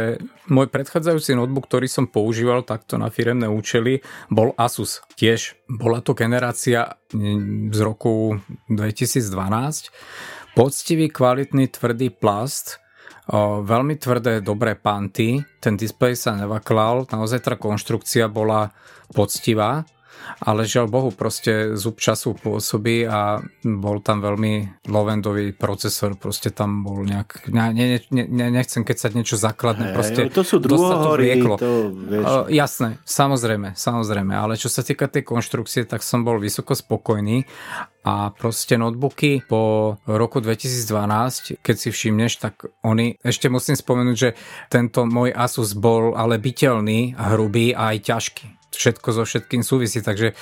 môj 0.49 0.73
predchádzajúci 0.73 1.18
predchádzajúci 1.19 1.35
notebook, 1.35 1.67
ktorý 1.67 1.87
som 1.91 2.07
používal 2.07 2.63
takto 2.63 2.95
na 2.95 3.11
firemné 3.11 3.51
účely, 3.51 3.99
bol 4.31 4.55
Asus. 4.55 5.03
Tiež 5.19 5.59
bola 5.67 5.99
to 5.99 6.15
generácia 6.15 6.95
mm, 7.11 7.75
z 7.75 7.79
roku 7.83 8.39
2012. 8.71 9.27
Poctivý, 10.55 11.11
kvalitný, 11.11 11.67
tvrdý 11.67 12.07
plast, 12.15 12.79
o, 13.27 13.59
veľmi 13.67 13.99
tvrdé, 13.99 14.39
dobré 14.39 14.79
panty, 14.79 15.43
ten 15.59 15.75
displej 15.75 16.15
sa 16.15 16.39
nevaklal, 16.39 17.03
naozaj 17.11 17.43
tá 17.43 17.53
konštrukcia 17.59 18.31
bola 18.31 18.71
poctivá 19.11 19.83
ale 20.39 20.63
žiaľ 20.63 20.87
Bohu, 20.87 21.09
proste 21.11 21.75
zub 21.75 21.99
času 21.99 22.35
pôsobí 22.37 23.03
a 23.03 23.43
bol 23.63 23.99
tam 23.99 24.23
veľmi 24.23 24.85
lovendový 24.87 25.51
procesor, 25.51 26.15
proste 26.15 26.53
tam 26.53 26.85
bol 26.85 27.03
nejak, 27.03 27.49
ne, 27.51 27.73
ne, 27.75 27.87
ne, 28.09 28.47
nechcem 28.53 28.87
keď 28.87 28.97
sa 28.97 29.07
niečo 29.11 29.35
zakladne, 29.35 29.91
proste 29.91 30.31
to 30.31 30.43
sú 30.45 30.61
druhohory, 30.61 31.39
to, 31.43 31.55
to 31.59 31.71
vieš. 31.91 32.25
Jasné, 32.49 32.89
samozrejme, 33.03 33.75
samozrejme, 33.75 34.33
ale 34.35 34.55
čo 34.55 34.71
sa 34.71 34.85
týka 34.85 35.11
tej 35.11 35.27
konštrukcie, 35.27 35.83
tak 35.83 36.05
som 36.05 36.23
bol 36.23 36.39
vysoko 36.39 36.71
spokojný 36.75 37.43
a 38.07 38.31
proste 38.31 38.79
notebooky 38.79 39.43
po 39.43 39.95
roku 40.07 40.39
2012, 40.39 41.59
keď 41.59 41.75
si 41.75 41.89
všimneš, 41.91 42.31
tak 42.39 42.63
oni, 42.81 43.19
ešte 43.19 43.51
musím 43.51 43.75
spomenúť, 43.75 44.15
že 44.15 44.29
tento 44.71 45.03
môj 45.03 45.35
Asus 45.35 45.75
bol 45.75 46.15
ale 46.15 46.39
bytelný, 46.39 47.19
hrubý 47.19 47.75
a 47.75 47.91
aj 47.91 47.97
ťažký 47.99 48.58
všetko 48.73 49.07
so 49.11 49.23
všetkým 49.25 49.65
súvisí, 49.65 49.99
takže 50.03 50.37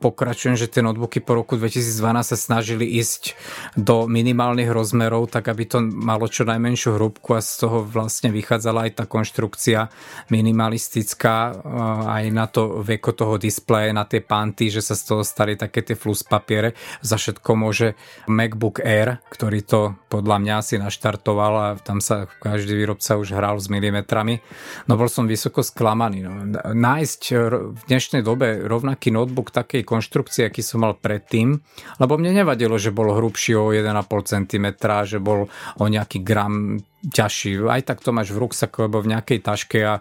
pokračujem, 0.00 0.56
že 0.56 0.70
tie 0.70 0.80
notebooky 0.80 1.20
po 1.20 1.36
roku 1.36 1.60
2012 1.60 2.32
sa 2.32 2.36
snažili 2.38 2.88
ísť 2.98 3.36
do 3.76 4.08
minimálnych 4.08 4.72
rozmerov, 4.72 5.28
tak 5.28 5.52
aby 5.52 5.68
to 5.68 5.78
malo 5.84 6.26
čo 6.26 6.48
najmenšiu 6.48 6.96
hrúbku 6.96 7.36
a 7.36 7.44
z 7.44 7.66
toho 7.66 7.84
vlastne 7.84 8.32
vychádzala 8.32 8.88
aj 8.88 8.92
tá 8.96 9.04
konštrukcia 9.04 9.92
minimalistická 10.32 11.62
aj 12.10 12.24
na 12.32 12.46
to 12.48 12.80
veko 12.80 13.12
toho 13.12 13.36
displeje, 13.36 13.92
na 13.92 14.08
tie 14.08 14.24
panty, 14.24 14.72
že 14.72 14.80
sa 14.80 14.96
z 14.96 15.02
toho 15.04 15.22
stali 15.22 15.54
také 15.56 15.84
tie 15.84 15.96
flus 15.96 16.24
papiere. 16.24 16.74
Za 17.04 17.16
všetko 17.20 17.50
môže 17.54 17.94
MacBook 18.26 18.80
Air, 18.82 19.20
ktorý 19.28 19.60
to 19.64 19.80
podľa 20.10 20.36
mňa 20.42 20.56
si 20.64 20.76
naštartoval 20.80 21.54
a 21.54 21.68
tam 21.78 22.02
sa 22.02 22.26
každý 22.26 22.74
výrobca 22.74 23.14
už 23.16 23.36
hral 23.36 23.60
s 23.60 23.70
milimetrami. 23.70 24.42
No 24.90 24.98
bol 24.98 25.06
som 25.06 25.30
vysoko 25.30 25.62
sklamaný. 25.62 26.26
No. 26.26 26.32
Nájsť 26.74 27.49
v 27.50 27.82
dnešnej 27.90 28.22
dobe 28.22 28.62
rovnaký 28.64 29.10
notebook 29.10 29.50
takej 29.50 29.82
konštrukcie, 29.82 30.46
aký 30.46 30.62
som 30.62 30.86
mal 30.86 30.94
predtým, 30.96 31.58
lebo 31.98 32.14
mne 32.16 32.42
nevadilo, 32.44 32.78
že 32.78 32.94
bol 32.94 33.12
hrubší 33.14 33.58
o 33.58 33.74
1,5 33.74 33.90
cm, 34.26 34.66
že 35.06 35.18
bol 35.18 35.50
o 35.78 35.84
nejaký 35.84 36.22
gram 36.22 36.78
ťažší. 37.00 37.64
Aj 37.64 37.80
tak 37.80 38.04
to 38.04 38.12
máš 38.12 38.36
v 38.36 38.44
ruksaku 38.44 38.84
alebo 38.84 39.00
v 39.00 39.16
nejakej 39.16 39.38
taške 39.40 39.78
a 39.80 39.94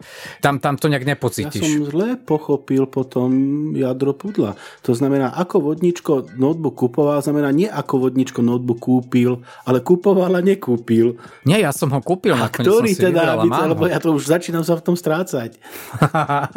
tam, 0.43 0.59
tam 0.59 0.75
to 0.75 0.91
nejak 0.91 1.07
nepocítiš. 1.07 1.63
Ja 1.63 1.67
som 1.67 1.87
zle 1.87 2.09
pochopil 2.19 2.83
potom 2.91 3.31
jadro 3.71 4.11
pudla. 4.11 4.59
To 4.83 4.91
znamená, 4.91 5.31
ako 5.31 5.71
vodničko 5.71 6.35
notebook 6.35 6.75
kupoval, 6.75 7.23
znamená 7.23 7.55
nie 7.55 7.71
ako 7.71 8.09
vodničko 8.09 8.43
notebook 8.43 8.83
kúpil, 8.83 9.43
ale 9.63 9.79
kupoval 9.79 10.35
a 10.35 10.41
nekúpil. 10.43 11.15
Nie, 11.47 11.63
ja 11.63 11.71
som 11.71 11.91
ho 11.91 11.99
kúpil. 12.03 12.35
A 12.35 12.51
ktorý 12.51 12.91
som 12.95 13.11
teda, 13.11 13.39
vybral, 13.39 13.71
lebo 13.71 13.87
ja 13.87 13.99
to 13.99 14.15
už 14.15 14.27
začínam 14.27 14.67
sa 14.67 14.75
v 14.75 14.83
tom 14.83 14.95
strácať. 14.95 15.55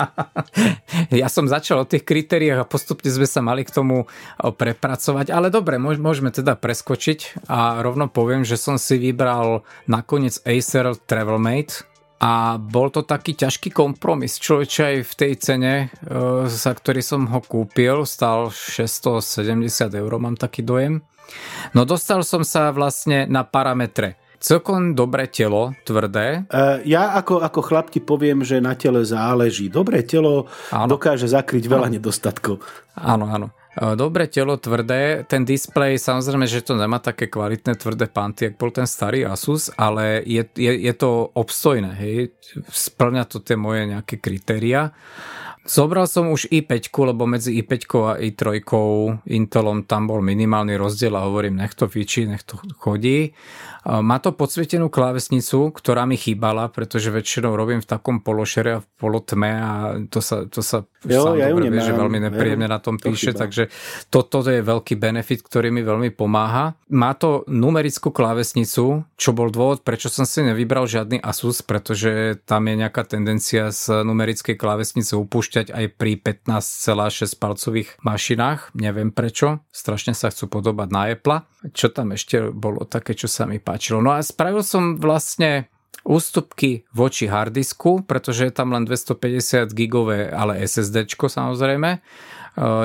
ja 1.23 1.29
som 1.31 1.47
začal 1.47 1.83
o 1.83 1.87
tých 1.87 2.03
kritériách 2.03 2.63
a 2.63 2.69
postupne 2.69 3.11
sme 3.11 3.27
sa 3.27 3.43
mali 3.43 3.63
k 3.63 3.75
tomu 3.75 4.11
prepracovať, 4.39 5.31
ale 5.31 5.51
dobre, 5.51 5.79
môžeme 5.79 6.35
teda 6.35 6.59
preskočiť 6.59 7.47
a 7.47 7.83
rovno 7.83 8.11
poviem, 8.11 8.47
že 8.47 8.59
som 8.59 8.79
si 8.79 8.99
vybral 8.99 9.67
nakoniec 9.87 10.32
nakoniec 10.33 10.41
Acer 10.49 10.87
Travelmate 11.07 11.85
a 12.23 12.55
bol 12.57 12.89
to 12.95 13.03
taký 13.03 13.35
ťažký 13.35 13.75
kompromis. 13.75 14.39
Človeče 14.39 14.83
aj 14.87 14.97
v 15.03 15.13
tej 15.19 15.33
cene, 15.43 15.75
e, 15.91 16.47
za 16.47 16.71
ktorý 16.71 17.03
som 17.03 17.27
ho 17.27 17.41
kúpil, 17.43 18.07
stal 18.07 18.55
670 18.55 19.91
eur, 19.91 20.13
mám 20.23 20.39
taký 20.39 20.63
dojem. 20.63 21.03
No 21.75 21.83
dostal 21.83 22.23
som 22.23 22.47
sa 22.47 22.71
vlastne 22.71 23.27
na 23.27 23.43
parametre 23.43 24.23
celkom 24.43 24.99
dobré 24.99 25.31
telo, 25.31 25.71
tvrdé. 25.87 26.43
Uh, 26.51 26.83
ja 26.83 27.15
ako, 27.15 27.47
ako 27.47 27.63
chlap 27.63 27.95
ti 27.95 28.03
poviem, 28.03 28.43
že 28.43 28.59
na 28.59 28.75
tele 28.75 29.07
záleží. 29.07 29.71
Dobré 29.71 30.03
telo 30.03 30.51
áno. 30.75 30.99
dokáže 30.99 31.31
zakryť 31.31 31.71
veľa 31.71 31.87
áno. 31.87 31.95
nedostatkov. 31.95 32.59
Áno, 32.99 33.31
áno. 33.31 33.55
Dobre 33.73 34.29
telo, 34.29 34.61
tvrdé. 34.61 35.25
Ten 35.25 35.49
displej, 35.49 35.97
samozrejme, 35.97 36.45
že 36.45 36.61
to 36.61 36.77
nemá 36.77 37.01
také 37.01 37.33
kvalitné 37.33 37.73
tvrdé 37.81 38.05
panty, 38.05 38.53
ako 38.53 38.61
bol 38.61 38.71
ten 38.73 38.85
starý 38.85 39.25
Asus, 39.25 39.73
ale 39.81 40.21
je, 40.29 40.45
je, 40.61 40.73
je 40.77 40.93
to 40.93 41.33
obstojné, 41.33 41.97
hej. 41.97 42.37
Splňa 42.69 43.25
to 43.25 43.41
tie 43.41 43.57
moje 43.57 43.89
nejaké 43.89 44.21
kritéria. 44.21 44.93
Zobral 45.63 46.11
som 46.11 46.29
už 46.29 46.51
i5, 46.51 46.91
lebo 47.07 47.25
medzi 47.25 47.55
i5 47.63 47.73
a 48.03 48.13
i3 48.19 48.61
Intelom 49.31 49.87
tam 49.87 50.11
bol 50.11 50.19
minimálny 50.19 50.75
rozdiel 50.75 51.15
a 51.17 51.25
hovorím, 51.25 51.63
nech 51.63 51.73
to 51.79 51.87
fičí, 51.89 52.27
nech 52.27 52.43
to 52.43 52.59
chodí. 52.77 53.31
Má 53.83 54.23
to 54.23 54.31
podsvietenú 54.31 54.87
klávesnicu, 54.87 55.75
ktorá 55.75 56.07
mi 56.07 56.15
chýbala, 56.15 56.71
pretože 56.71 57.11
väčšinou 57.11 57.59
robím 57.59 57.83
v 57.83 57.91
takom 57.91 58.23
pološere 58.23 58.79
a 58.79 58.83
v 58.83 58.87
polotme 58.95 59.51
a 59.59 59.73
to 60.07 60.23
sa, 60.23 60.47
to 60.47 60.63
sa 60.63 60.87
jo, 61.03 61.35
ja 61.35 61.51
dobre 61.51 61.67
vie, 61.67 61.83
že 61.83 61.91
veľmi 61.91 62.19
nepríjemne 62.31 62.71
ja, 62.71 62.75
na 62.79 62.81
tom 62.81 62.95
píše, 62.95 63.35
to 63.35 63.43
takže 63.43 63.67
toto 64.07 64.47
to 64.47 64.55
je 64.55 64.63
veľký 64.63 64.95
benefit, 64.95 65.43
ktorý 65.43 65.75
mi 65.75 65.83
veľmi 65.83 66.15
pomáha. 66.15 66.79
Má 66.95 67.19
to 67.19 67.43
numerickú 67.51 68.15
klávesnicu, 68.15 69.03
čo 69.19 69.31
bol 69.35 69.51
dôvod, 69.51 69.83
prečo 69.83 70.07
som 70.07 70.23
si 70.23 70.47
nevybral 70.47 70.87
žiadny 70.87 71.19
Asus, 71.19 71.67
pretože 71.67 72.39
tam 72.47 72.71
je 72.71 72.75
nejaká 72.87 73.03
tendencia 73.03 73.75
z 73.75 74.07
numerickej 74.07 74.55
klávesnice 74.55 75.19
upúšťať 75.19 75.75
aj 75.75 75.85
pri 75.99 76.23
15,6 76.23 77.35
palcových 77.35 77.99
mašinách. 78.07 78.71
Neviem 78.79 79.11
prečo, 79.11 79.67
strašne 79.75 80.15
sa 80.15 80.31
chcú 80.31 80.63
podobať 80.63 80.89
na 80.95 81.11
Apple. 81.11 81.43
Čo 81.75 81.91
tam 81.91 82.15
ešte 82.15 82.51
bolo 82.51 82.87
také, 82.87 83.15
čo 83.19 83.27
sa 83.27 83.47
mi 83.47 83.59
páči? 83.59 83.72
Páčilo. 83.73 84.05
No 84.05 84.13
a 84.13 84.21
spravil 84.21 84.61
som 84.61 85.01
vlastne 85.01 85.73
ústupky 86.05 86.85
voči 86.93 87.31
hardisku, 87.31 88.05
pretože 88.05 88.51
je 88.51 88.53
tam 88.53 88.75
len 88.77 88.85
250 88.85 89.73
gigové, 89.73 90.29
ale 90.29 90.61
SSD 90.61 91.09
samozrejme. 91.09 91.91
E, 91.97 91.99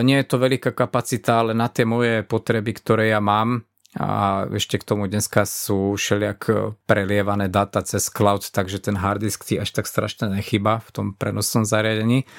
nie 0.07 0.17
je 0.21 0.27
to 0.29 0.37
veľká 0.39 0.71
kapacita, 0.71 1.43
ale 1.43 1.51
na 1.57 1.67
tie 1.67 1.83
moje 1.83 2.23
potreby, 2.23 2.71
ktoré 2.77 3.11
ja 3.11 3.19
mám, 3.19 3.65
a 3.97 4.45
ešte 4.53 4.77
k 4.77 4.85
tomu 4.85 5.09
dneska 5.09 5.43
sú 5.49 5.97
všelijak 5.97 6.39
prelievané 6.85 7.49
data 7.49 7.81
cez 7.81 8.13
cloud, 8.13 8.45
takže 8.45 8.77
ten 8.77 8.93
hard 8.93 9.25
disk 9.25 9.41
ti 9.41 9.57
až 9.57 9.73
tak 9.73 9.89
strašne 9.89 10.29
nechyba 10.29 10.85
v 10.85 10.89
tom 10.93 11.07
prenosnom 11.17 11.65
zariadení. 11.65 12.29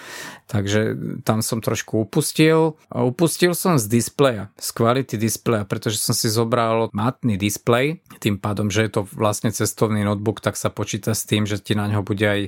Takže 0.46 0.96
tam 1.26 1.42
som 1.42 1.58
trošku 1.58 2.06
upustil. 2.06 2.78
A 2.88 3.02
upustil 3.02 3.52
som 3.58 3.76
z 3.76 3.90
displeja, 3.90 4.54
z 4.56 4.68
quality 4.70 5.18
displeja, 5.18 5.66
pretože 5.66 5.98
som 5.98 6.14
si 6.14 6.30
zobral 6.30 6.88
matný 6.94 7.34
displej, 7.34 8.00
tým 8.22 8.38
pádom, 8.38 8.70
že 8.70 8.86
je 8.86 8.90
to 8.94 9.02
vlastne 9.12 9.50
cestovný 9.50 10.06
notebook, 10.06 10.38
tak 10.38 10.54
sa 10.54 10.70
počíta 10.70 11.12
s 11.12 11.26
tým, 11.26 11.44
že 11.44 11.58
ti 11.58 11.74
na 11.74 11.90
ňo 11.90 12.06
bude 12.06 12.24
aj 12.24 12.40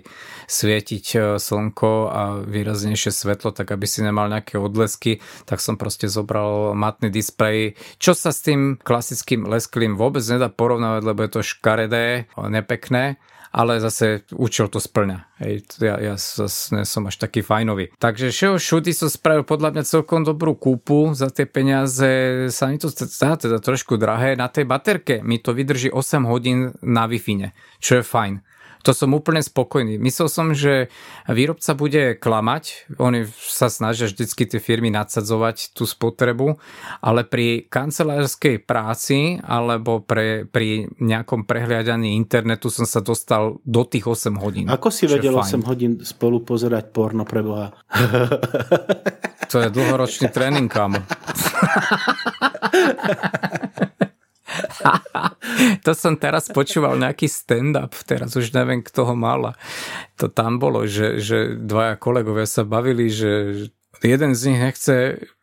svietiť 0.47 1.05
e, 1.13 1.19
slnko 1.37 1.93
a 2.09 2.23
výraznejšie 2.47 3.11
svetlo, 3.11 3.51
tak 3.51 3.75
aby 3.75 3.85
si 3.85 4.07
nemal 4.07 4.31
nejaké 4.31 4.57
odlesky, 4.57 5.19
tak 5.45 5.59
som 5.59 5.75
proste 5.75 6.07
zobral 6.07 6.73
matný 6.79 7.11
displej, 7.11 7.75
čo 7.99 8.15
sa 8.15 8.31
s 8.31 8.47
tým 8.47 8.79
klasickým 8.81 9.00
lesklým 9.49 9.99
vôbec 9.99 10.23
nedá 10.29 10.53
porovnávať, 10.53 11.03
lebo 11.03 11.21
je 11.25 11.31
to 11.33 11.41
škaredé, 11.41 12.31
nepekné, 12.37 13.19
ale 13.51 13.83
zase 13.83 14.23
účel 14.31 14.71
to 14.71 14.79
splňa. 14.79 15.27
Hej, 15.43 15.83
ja, 15.83 15.99
ja 15.99 16.15
zase 16.15 16.87
som 16.87 17.03
až 17.11 17.19
taký 17.19 17.43
fajnový. 17.43 17.91
Takže 17.99 18.31
Sheo 18.31 18.63
Shudy 18.63 18.95
som 18.95 19.11
spravil 19.11 19.43
podľa 19.43 19.75
mňa 19.75 19.83
celkom 19.91 20.23
dobrú 20.23 20.55
kúpu 20.55 21.19
za 21.19 21.35
tie 21.35 21.51
peniaze. 21.51 22.47
Sa 22.55 22.71
mi 22.71 22.79
to 22.79 22.87
zdá 22.89 23.35
teda 23.35 23.59
trošku 23.59 23.99
drahé. 23.99 24.39
Na 24.39 24.47
tej 24.47 24.71
baterke 24.71 25.19
mi 25.27 25.43
to 25.43 25.51
vydrží 25.51 25.91
8 25.91 26.31
hodín 26.31 26.71
na 26.85 27.11
wi 27.11 27.19
čo 27.83 28.01
je 28.01 28.05
fajn 28.07 28.50
to 28.81 28.97
som 28.97 29.13
úplne 29.13 29.45
spokojný. 29.45 30.01
Myslel 30.01 30.29
som, 30.33 30.57
že 30.57 30.89
výrobca 31.29 31.77
bude 31.77 32.17
klamať, 32.17 32.97
oni 32.97 33.29
sa 33.29 33.69
snažia 33.69 34.09
vždycky 34.09 34.49
tie 34.49 34.61
firmy 34.61 34.89
nadsadzovať 34.89 35.77
tú 35.77 35.85
spotrebu, 35.85 36.57
ale 37.05 37.29
pri 37.29 37.69
kancelárskej 37.69 38.65
práci 38.65 39.37
alebo 39.45 40.01
pre, 40.01 40.49
pri 40.49 40.89
nejakom 41.01 41.45
prehliadaní 41.45 42.17
internetu 42.17 42.73
som 42.73 42.89
sa 42.89 43.05
dostal 43.05 43.61
do 43.69 43.85
tých 43.85 44.09
8 44.09 44.41
hodín. 44.41 44.67
Ako 44.73 44.89
si 44.89 45.05
vedel 45.05 45.37
8 45.37 45.61
hodín 45.69 46.01
spolu 46.01 46.41
pozerať 46.41 46.89
porno 46.93 47.29
pre 47.29 47.45
Boha? 47.45 47.77
To 49.51 49.59
je 49.59 49.67
dlhoročný 49.67 50.31
tréning, 50.31 50.71
kámo. 50.71 51.03
to 55.87 55.93
som 55.95 56.19
teraz 56.19 56.51
počúval 56.51 56.99
nejaký 56.99 57.27
stand-up, 57.31 57.95
teraz 58.07 58.35
už 58.35 58.53
neviem, 58.55 58.83
kto 58.83 59.07
ho 59.07 59.15
mal. 59.15 59.55
To 60.19 60.27
tam 60.27 60.59
bolo, 60.59 60.85
že, 60.85 61.23
že 61.23 61.55
dvaja 61.57 61.97
kolegovia 61.97 62.47
sa 62.47 62.67
bavili, 62.67 63.09
že 63.11 63.31
jeden 64.03 64.33
z 64.33 64.41
nich 64.49 64.61
nechce 64.61 64.95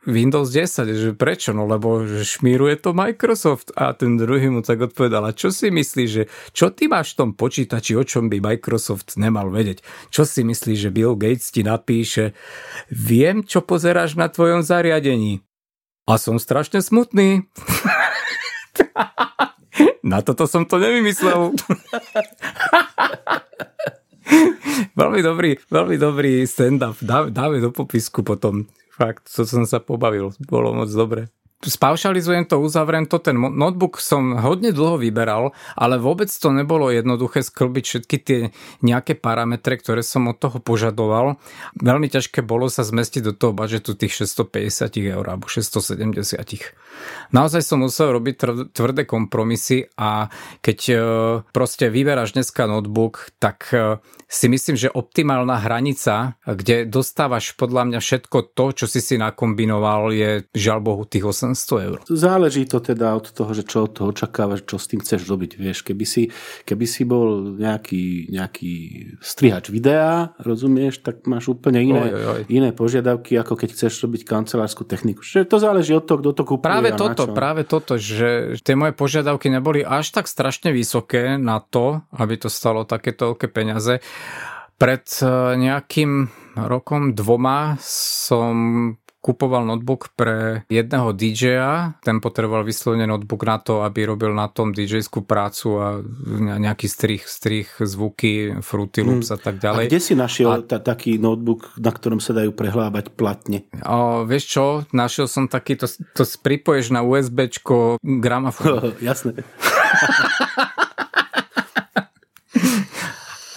Windows 0.08 0.50
10, 0.50 0.88
že 0.96 1.12
prečo? 1.13 1.52
No 1.54 1.67
lebo 1.67 2.08
že 2.08 2.24
šmíruje 2.24 2.80
to 2.80 2.96
Microsoft 2.96 3.76
a 3.76 3.93
ten 3.93 4.17
druhý 4.17 4.50
mu 4.50 4.63
tak 4.63 4.82
odpovedal, 4.82 5.30
a 5.30 5.36
čo 5.36 5.52
si 5.54 5.70
myslíš, 5.70 6.10
že 6.10 6.24
čo 6.56 6.72
ty 6.74 6.88
máš 6.89 7.13
v 7.13 7.17
tom 7.22 7.30
počítači, 7.36 7.93
o 7.93 8.04
čom 8.08 8.32
by 8.32 8.39
Microsoft 8.41 9.20
nemal 9.20 9.52
vedieť? 9.52 9.84
Čo 10.10 10.24
si 10.26 10.41
myslíš, 10.48 10.89
že 10.89 10.93
Bill 10.96 11.20
Gates 11.20 11.52
ti 11.52 11.62
napíše, 11.62 12.34
viem, 12.89 13.43
čo 13.43 13.62
pozeráš 13.62 14.15
na 14.17 14.32
tvojom 14.32 14.63
zariadení 14.63 15.43
a 16.08 16.15
som 16.15 16.39
strašne 16.39 16.80
smutný. 16.80 17.43
Na 20.12 20.24
toto 20.24 20.48
som 20.48 20.66
to 20.66 20.80
nevymyslel. 20.80 21.54
veľmi 25.00 25.22
dobrý, 25.22 25.60
veľmi 25.70 25.96
dobrý 26.00 26.48
stand-up. 26.48 26.98
Dáme, 27.04 27.30
dáme 27.30 27.60
do 27.60 27.70
popisku 27.70 28.24
potom. 28.24 28.66
Fakt, 28.98 29.30
to 29.30 29.46
som 29.46 29.70
sa 29.70 29.78
pobavil. 29.78 30.34
Bolo 30.42 30.74
moc 30.74 30.90
dobre 30.90 31.30
spaušalizujem 31.66 32.46
to, 32.46 32.62
uzavriem 32.62 33.10
to, 33.10 33.18
ten 33.18 33.34
notebook 33.34 33.98
som 33.98 34.38
hodne 34.38 34.70
dlho 34.70 35.02
vyberal, 35.02 35.58
ale 35.74 35.98
vôbec 35.98 36.30
to 36.30 36.54
nebolo 36.54 36.94
jednoduché 36.94 37.42
sklbiť 37.42 37.84
všetky 37.84 38.18
tie 38.22 38.40
nejaké 38.86 39.18
parametre, 39.18 39.82
ktoré 39.82 40.06
som 40.06 40.30
od 40.30 40.38
toho 40.38 40.62
požadoval. 40.62 41.42
Veľmi 41.82 42.13
ťažké 42.13 42.46
bolo 42.46 42.70
sa 42.70 42.86
zmestiť 42.86 43.22
do 43.26 43.34
toho 43.34 43.58
budžetu 43.58 43.98
tých 43.98 44.30
650 44.30 45.18
eur 45.18 45.26
alebo 45.26 45.50
670. 45.50 46.38
Naozaj 47.33 47.62
som 47.65 47.81
musel 47.81 48.13
robiť 48.13 48.36
tvrdé 48.71 49.03
kompromisy 49.10 49.89
a 49.97 50.29
keď 50.62 50.79
e, 50.88 50.95
proste 51.49 51.89
vyberáš 51.89 52.38
dneska 52.38 52.69
notebook, 52.69 53.33
tak 53.41 53.71
e, 53.73 53.99
si 54.27 54.45
myslím, 54.51 54.75
že 54.75 54.91
optimálna 54.91 55.57
hranica, 55.63 56.36
kde 56.43 56.86
dostávaš 56.86 57.55
podľa 57.55 57.91
mňa 57.91 57.99
všetko 58.03 58.51
to, 58.53 58.65
čo 58.83 58.86
si 58.86 58.99
si 58.99 59.15
nakombinoval, 59.15 60.12
je 60.12 60.43
žiaľ 60.51 60.79
Bohu 60.83 61.03
tých 61.07 61.23
8 61.23 61.47
800 61.55 61.88
eur. 61.88 61.99
Záleží 62.10 62.65
to 62.65 62.83
teda 62.83 63.15
od 63.15 63.31
toho, 63.31 63.51
že 63.53 63.63
čo 63.63 63.88
od 63.88 63.91
toho 63.95 64.07
očakávaš, 64.12 64.67
čo 64.67 64.75
s 64.75 64.89
tým 64.89 64.99
chceš 64.99 65.29
robiť. 65.29 65.55
Vieš, 65.55 65.88
keby 65.88 66.05
si, 66.05 66.29
keby 66.67 66.86
si 66.89 67.03
bol 67.07 67.55
nejaký, 67.55 68.33
nejaký 68.33 68.73
strihač 69.23 69.71
videa, 69.71 70.36
rozumieš, 70.41 71.05
tak 71.05 71.23
máš 71.29 71.53
úplne 71.53 71.83
iné, 71.83 72.01
oj, 72.01 72.12
oj, 72.12 72.25
oj. 72.25 72.41
iné 72.51 72.69
požiadavky, 72.73 73.38
ako 73.39 73.53
keď 73.55 73.69
chceš 73.77 74.03
robiť 74.03 74.27
kancelárskú 74.27 74.83
techniku. 74.83 75.23
Čiže 75.23 75.47
to 75.47 75.57
záleží 75.62 75.93
od 75.95 76.03
toho, 76.03 76.19
kto 76.19 76.31
to 76.33 76.43
kúpuje. 76.43 76.67
Práve 76.67 76.87
toto, 76.95 77.34
práve 77.34 77.65
toto, 77.65 77.97
že 78.00 78.60
tie 78.62 78.78
moje 78.78 78.93
požiadavky 78.93 79.50
neboli 79.50 79.82
až 79.82 80.13
tak 80.13 80.30
strašne 80.30 80.71
vysoké 80.71 81.36
na 81.36 81.60
to, 81.60 82.06
aby 82.15 82.38
to 82.38 82.47
stalo 82.47 82.86
takéto 82.86 83.34
veľké 83.34 83.47
peniaze. 83.50 84.00
Pred 84.78 85.06
eh, 85.19 85.28
nejakým 85.58 86.12
rokom, 86.58 87.17
dvoma 87.17 87.76
som 87.82 88.56
kupoval 89.19 89.65
notebook 89.67 90.13
pre 90.15 90.63
jedného 90.71 91.12
DJ-a, 91.12 91.99
ten 91.99 92.23
potreboval 92.23 92.63
vyslovene 92.63 93.10
notebook 93.10 93.43
na 93.43 93.58
to, 93.60 93.84
aby 93.84 94.08
robil 94.08 94.32
na 94.32 94.47
tom 94.47 94.71
DJ-skú 94.71 95.25
prácu 95.25 95.67
a 95.82 95.88
nejaký 96.58 96.88
strich, 96.88 97.27
strich 97.27 97.69
zvuky, 97.82 98.62
Fruity 98.63 99.01
Loops 99.03 99.34
hmm. 99.34 99.36
a 99.36 99.39
tak 99.41 99.56
ďalej. 99.60 99.86
A 99.86 99.89
kde 99.89 100.01
si 100.01 100.13
našiel 100.15 100.49
a... 100.53 100.58
t- 100.63 100.80
taký 100.80 101.19
notebook, 101.19 101.75
na 101.82 101.91
ktorom 101.91 102.21
sa 102.23 102.38
dajú 102.38 102.53
prehlábať 102.53 103.12
platne? 103.17 103.67
O, 103.84 104.23
vieš 104.23 104.45
čo, 104.47 104.65
našiel 104.95 105.27
som 105.27 105.49
taký, 105.51 105.75
to, 105.75 105.89
to 105.89 106.23
pripoješ 106.39 106.93
na 106.93 107.03
USBčko 107.03 107.99
gramafón. 108.01 108.95
Jasné. 109.03 109.43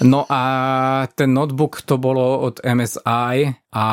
No 0.01 0.25
a 0.29 0.43
ten 1.13 1.37
notebook 1.37 1.85
to 1.85 2.01
bolo 2.01 2.41
od 2.41 2.65
MSI 2.65 3.53
a 3.71 3.87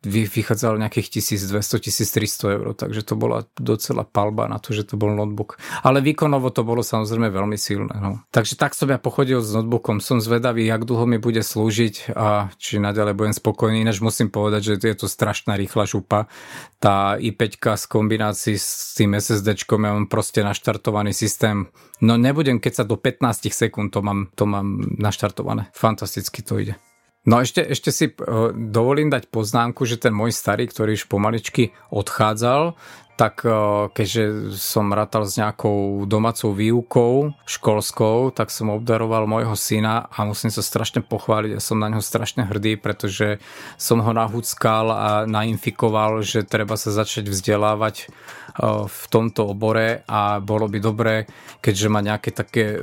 vychádzalo 0.00 0.80
nejakých 0.80 1.20
1200-1300 1.20 2.56
eur, 2.56 2.66
takže 2.72 3.04
to 3.04 3.14
bola 3.20 3.44
docela 3.58 4.06
palba 4.06 4.48
na 4.48 4.56
to, 4.56 4.72
že 4.72 4.88
to 4.88 4.94
bol 4.96 5.12
notebook. 5.12 5.60
Ale 5.84 6.00
výkonovo 6.00 6.48
to 6.54 6.64
bolo 6.64 6.80
samozrejme 6.80 7.28
veľmi 7.28 7.58
silné. 7.60 7.92
No. 8.00 8.24
Takže 8.32 8.56
tak 8.56 8.72
som 8.72 8.88
ja 8.88 8.96
pochodil 8.96 9.44
s 9.44 9.52
notebookom, 9.52 10.00
som 10.00 10.22
zvedavý, 10.22 10.64
jak 10.64 10.88
dlho 10.88 11.04
mi 11.04 11.18
bude 11.20 11.44
slúžiť 11.44 12.16
a 12.16 12.48
či 12.56 12.80
naďalej 12.80 13.12
budem 13.18 13.34
spokojný, 13.36 13.82
ináč 13.84 14.00
musím 14.00 14.32
povedať, 14.32 14.72
že 14.72 14.74
je 14.80 14.96
to 14.96 15.10
strašná 15.10 15.58
rýchla 15.58 15.84
župa. 15.84 16.30
Tá 16.80 17.20
i5 17.20 17.76
z 17.76 17.84
kombinácii 17.90 18.56
s 18.56 18.96
tým 18.96 19.18
SSDčkom, 19.18 19.84
ja 19.84 19.92
mám 19.98 20.08
proste 20.08 20.40
naštartovaný 20.40 21.12
systém. 21.12 21.68
No 22.00 22.16
nebudem, 22.16 22.56
keď 22.56 22.72
sa 22.80 22.84
do 22.88 22.96
15 22.96 23.52
sekúnd 23.52 23.92
to 23.92 24.00
mám, 24.00 24.32
to 24.32 24.48
mám 24.48 24.80
naštartované. 24.96 25.68
Fantasticky 25.76 26.40
to 26.40 26.56
ide. 26.56 26.74
No 27.28 27.36
ešte, 27.44 27.60
ešte 27.60 27.92
si 27.92 28.08
uh, 28.08 28.48
dovolím 28.56 29.12
dať 29.12 29.28
poznámku, 29.28 29.84
že 29.84 30.00
ten 30.00 30.16
môj 30.16 30.32
starý, 30.32 30.64
ktorý 30.64 30.96
už 30.96 31.04
pomaličky 31.04 31.76
odchádzal, 31.92 32.80
tak 33.20 33.44
uh, 33.44 33.92
keďže 33.92 34.56
som 34.56 34.88
rátal 34.96 35.28
s 35.28 35.36
nejakou 35.36 36.08
domácou 36.08 36.56
výukou 36.56 37.36
školskou, 37.44 38.32
tak 38.32 38.48
som 38.48 38.72
obdaroval 38.72 39.28
môjho 39.28 39.52
syna 39.60 40.08
a 40.08 40.24
musím 40.24 40.48
sa 40.48 40.64
strašne 40.64 41.04
pochváliť 41.04 41.52
a 41.52 41.60
som 41.60 41.76
na 41.76 41.92
neho 41.92 42.00
strašne 42.00 42.48
hrdý, 42.48 42.80
pretože 42.80 43.36
som 43.76 44.00
ho 44.00 44.12
nahúckal 44.16 44.86
a 44.88 45.08
nainfikoval, 45.28 46.24
že 46.24 46.48
treba 46.48 46.80
sa 46.80 46.88
začať 46.88 47.28
vzdelávať 47.28 48.08
v 48.88 49.04
tomto 49.12 49.52
obore 49.52 50.02
a 50.08 50.42
bolo 50.42 50.66
by 50.66 50.78
dobré, 50.82 51.28
keďže 51.62 51.92
má 51.92 52.00
nejaké 52.02 52.34
také 52.34 52.80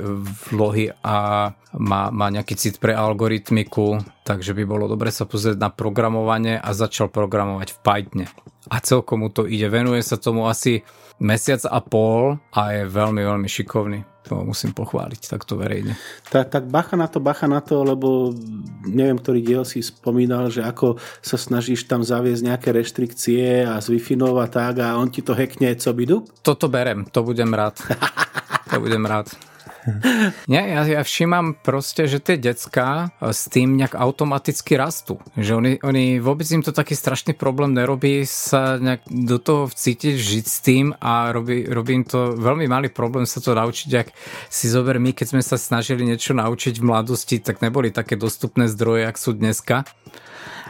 vlohy 0.48 0.94
a 1.02 1.50
má, 1.76 2.02
má 2.08 2.26
nejaký 2.32 2.54
cit 2.56 2.76
pre 2.80 2.96
algoritmiku, 2.96 4.00
takže 4.24 4.56
by 4.56 4.64
bolo 4.64 4.88
dobre 4.88 5.12
sa 5.12 5.28
pozrieť 5.28 5.60
na 5.60 5.68
programovanie 5.68 6.56
a 6.56 6.70
začal 6.72 7.12
programovať 7.12 7.74
v 7.74 7.78
Pythone. 7.84 8.26
A 8.68 8.84
celkom 8.84 9.24
mu 9.24 9.28
to 9.32 9.48
ide. 9.48 9.68
Venuje 9.72 10.04
sa 10.04 10.20
tomu 10.20 10.44
asi 10.44 10.84
mesiac 11.18 11.64
a 11.66 11.80
pol 11.82 12.38
a 12.54 12.60
je 12.76 12.82
veľmi, 12.86 13.22
veľmi 13.24 13.48
šikovný 13.48 14.18
to 14.28 14.44
musím 14.44 14.76
pochváliť 14.76 15.24
takto 15.24 15.56
verejne. 15.56 15.96
Tak, 16.28 16.52
tak 16.52 16.64
bacha 16.68 17.00
na 17.00 17.08
to, 17.08 17.16
bacha 17.16 17.48
na 17.48 17.64
to, 17.64 17.80
lebo 17.80 18.36
neviem, 18.84 19.16
ktorý 19.16 19.40
diel 19.40 19.64
si 19.64 19.80
spomínal, 19.80 20.52
že 20.52 20.60
ako 20.60 21.00
sa 21.24 21.40
snažíš 21.40 21.88
tam 21.88 22.04
zaviesť 22.04 22.44
nejaké 22.44 22.68
reštrikcie 22.76 23.64
a 23.64 23.80
z 23.80 23.96
wi 23.96 24.00
a 24.20 24.46
tak 24.52 24.84
a 24.84 25.00
on 25.00 25.08
ti 25.08 25.24
to 25.24 25.32
hekne, 25.32 25.72
co 25.80 25.96
by 25.96 26.04
Toto 26.44 26.68
berem, 26.68 27.08
to 27.08 27.24
budem 27.24 27.48
rád. 27.56 27.80
to 28.70 28.76
budem 28.76 29.08
rád. 29.08 29.47
Nie, 30.52 30.62
ja, 30.74 30.82
ja 30.84 31.02
všímam 31.02 31.56
proste, 31.60 32.06
že 32.08 32.20
tie 32.22 32.36
decka 32.36 33.12
s 33.20 33.48
tým 33.48 33.76
nejak 33.78 33.96
automaticky 33.96 34.76
rastú. 34.78 35.20
Že 35.34 35.52
oni, 35.58 35.72
oni 35.82 36.04
vôbec 36.18 36.46
im 36.50 36.62
to 36.64 36.74
taký 36.74 36.94
strašný 36.94 37.34
problém 37.34 37.74
nerobí 37.74 38.24
sa 38.28 38.76
nejak 38.78 39.06
do 39.08 39.38
toho 39.40 39.70
cítiť, 39.70 40.14
žiť 40.16 40.44
s 40.44 40.58
tým 40.64 40.86
a 40.98 41.32
robí, 41.32 41.66
robí 41.66 42.02
im 42.02 42.04
to 42.06 42.36
veľmi 42.36 42.66
malý 42.68 42.88
problém 42.92 43.24
sa 43.24 43.40
to 43.40 43.56
naučiť, 43.56 43.90
ak 43.94 44.08
si 44.48 44.66
zober 44.68 45.00
my, 45.00 45.12
keď 45.12 45.36
sme 45.36 45.42
sa 45.44 45.60
snažili 45.60 46.04
niečo 46.04 46.32
naučiť 46.36 46.78
v 46.78 46.86
mladosti, 46.86 47.40
tak 47.40 47.60
neboli 47.60 47.92
také 47.92 48.16
dostupné 48.16 48.68
zdroje, 48.68 49.08
ak 49.08 49.16
sú 49.16 49.34
dneska 49.34 49.84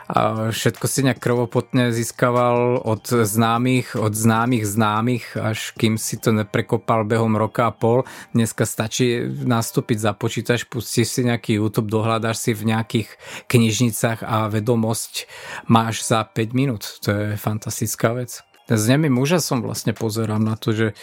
a 0.08 0.48
všetko 0.48 0.88
si 0.88 1.04
nejak 1.04 1.20
krvopotne 1.20 1.92
získaval 1.92 2.80
od 2.80 3.04
známych, 3.04 3.92
od 3.92 4.16
známych 4.16 4.64
známych, 4.64 5.36
až 5.36 5.76
kým 5.76 6.00
si 6.00 6.16
to 6.16 6.32
neprekopal 6.32 7.04
behom 7.04 7.36
roka 7.36 7.68
a 7.68 7.72
pol. 7.76 8.08
Dneska 8.32 8.64
stačí 8.64 9.20
nastúpiť 9.28 10.00
za 10.00 10.16
počítač, 10.16 10.64
pustíš 10.64 11.12
si 11.12 11.20
nejaký 11.28 11.60
YouTube, 11.60 11.92
dohľadáš 11.92 12.40
si 12.40 12.50
v 12.56 12.72
nejakých 12.72 13.08
knižnicách 13.52 14.24
a 14.24 14.48
vedomosť 14.48 15.28
máš 15.68 16.00
za 16.08 16.24
5 16.24 16.56
minút. 16.56 16.88
To 17.04 17.12
je 17.12 17.24
fantastická 17.36 18.16
vec. 18.16 18.40
S 18.68 18.84
nemým 18.88 19.20
úžasom 19.20 19.60
vlastne 19.60 19.92
pozerám 19.92 20.40
na 20.40 20.56
to, 20.56 20.72
že 20.72 20.86
e, 20.92 20.94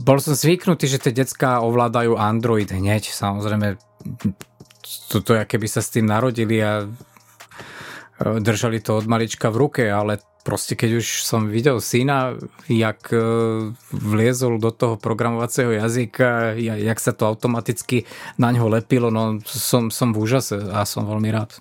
bol 0.00 0.16
som 0.16 0.32
zvyknutý, 0.32 0.88
že 0.88 1.00
tie 1.00 1.12
decka 1.12 1.60
ovládajú 1.60 2.16
Android 2.16 2.68
hneď. 2.68 3.08
Samozrejme, 3.08 3.76
toto 5.08 5.36
je, 5.36 5.44
keby 5.44 5.68
sa 5.68 5.84
s 5.84 5.92
tým 5.92 6.08
narodili 6.08 6.60
a 6.60 6.88
držali 8.22 8.78
to 8.80 8.96
od 8.96 9.06
malička 9.10 9.50
v 9.50 9.56
ruke, 9.56 9.84
ale 9.90 10.22
proste 10.42 10.74
keď 10.74 11.02
už 11.02 11.06
som 11.22 11.46
videl 11.46 11.78
syna, 11.78 12.34
jak 12.66 13.10
e, 13.14 13.18
vliezol 13.94 14.58
do 14.58 14.74
toho 14.74 14.98
programovacieho 14.98 15.70
jazyka, 15.70 16.58
jak 16.58 16.98
sa 16.98 17.14
to 17.14 17.30
automaticky 17.30 18.04
na 18.38 18.50
ňo 18.50 18.66
lepilo, 18.68 19.10
no 19.14 19.38
som, 19.46 19.88
som 19.94 20.10
v 20.10 20.20
úžase 20.22 20.58
a 20.58 20.82
som 20.82 21.06
veľmi 21.06 21.30
rád. 21.30 21.54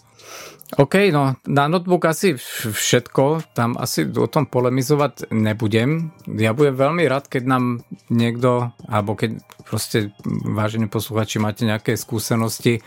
OK, 0.80 1.12
no 1.12 1.36
na 1.44 1.68
notebook 1.68 2.08
asi 2.08 2.40
všetko, 2.40 3.44
tam 3.52 3.76
asi 3.76 4.08
o 4.08 4.28
tom 4.32 4.48
polemizovať 4.48 5.28
nebudem. 5.28 6.16
Ja 6.32 6.56
budem 6.56 6.80
veľmi 6.80 7.04
rád, 7.12 7.28
keď 7.28 7.44
nám 7.44 7.64
niekto, 8.08 8.72
alebo 8.88 9.20
keď 9.20 9.44
proste 9.68 10.16
vážení 10.48 10.88
posluchači 10.88 11.44
máte 11.44 11.68
nejaké 11.68 12.00
skúsenosti 12.00 12.80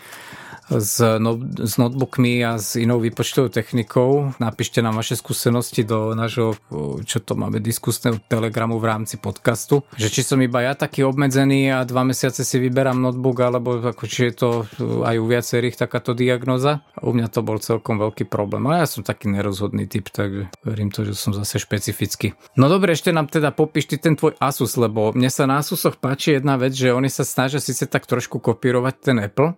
s, 0.70 1.00
no, 1.00 1.36
s 1.40 1.76
notebookmi 1.76 2.40
a 2.44 2.56
s 2.56 2.76
inou 2.80 3.00
výpočtovou 3.00 3.52
technikou. 3.52 4.32
Napíšte 4.40 4.80
nám 4.80 5.00
vaše 5.00 5.16
skúsenosti 5.18 5.84
do 5.84 6.16
nášho, 6.16 6.56
čo 7.04 7.18
to 7.20 7.36
máme, 7.36 7.60
diskusného 7.60 8.20
telegramu 8.28 8.80
v 8.80 8.86
rámci 8.88 9.16
podcastu. 9.20 9.84
Že 9.96 10.08
či 10.08 10.22
som 10.24 10.38
iba 10.40 10.64
ja 10.64 10.72
taký 10.72 11.04
obmedzený 11.04 11.72
a 11.74 11.84
dva 11.84 12.04
mesiace 12.04 12.44
si 12.44 12.56
vyberám 12.60 12.96
notebook, 12.96 13.36
alebo 13.44 13.80
ako, 13.80 14.04
či 14.08 14.32
je 14.32 14.34
to 14.34 14.48
aj 15.04 15.16
u 15.20 15.26
viacerých 15.28 15.76
takáto 15.76 16.16
diagnoza. 16.16 16.84
U 17.04 17.12
mňa 17.12 17.28
to 17.28 17.40
bol 17.44 17.60
celkom 17.60 18.00
veľký 18.00 18.28
problém. 18.28 18.64
Ale 18.68 18.84
ja 18.84 18.88
som 18.88 19.04
taký 19.04 19.28
nerozhodný 19.28 19.84
typ, 19.84 20.08
tak 20.08 20.48
verím 20.64 20.88
to, 20.88 21.04
že 21.04 21.16
som 21.16 21.36
zase 21.36 21.60
špecifický. 21.60 22.32
No 22.56 22.72
dobre, 22.72 22.96
ešte 22.96 23.12
nám 23.12 23.28
teda 23.28 23.52
popíš 23.52 23.92
ty 23.92 23.96
ten 24.00 24.16
tvoj 24.16 24.36
Asus, 24.40 24.76
lebo 24.80 25.12
mne 25.12 25.28
sa 25.28 25.44
na 25.44 25.60
Asusoch 25.60 26.00
páči 26.00 26.36
jedna 26.40 26.56
vec, 26.56 26.72
že 26.72 26.94
oni 26.94 27.08
sa 27.12 27.22
snažia 27.26 27.60
síce 27.60 27.84
tak 27.84 28.08
trošku 28.08 28.40
kopírovať 28.40 28.94
ten 29.00 29.16
Apple, 29.20 29.56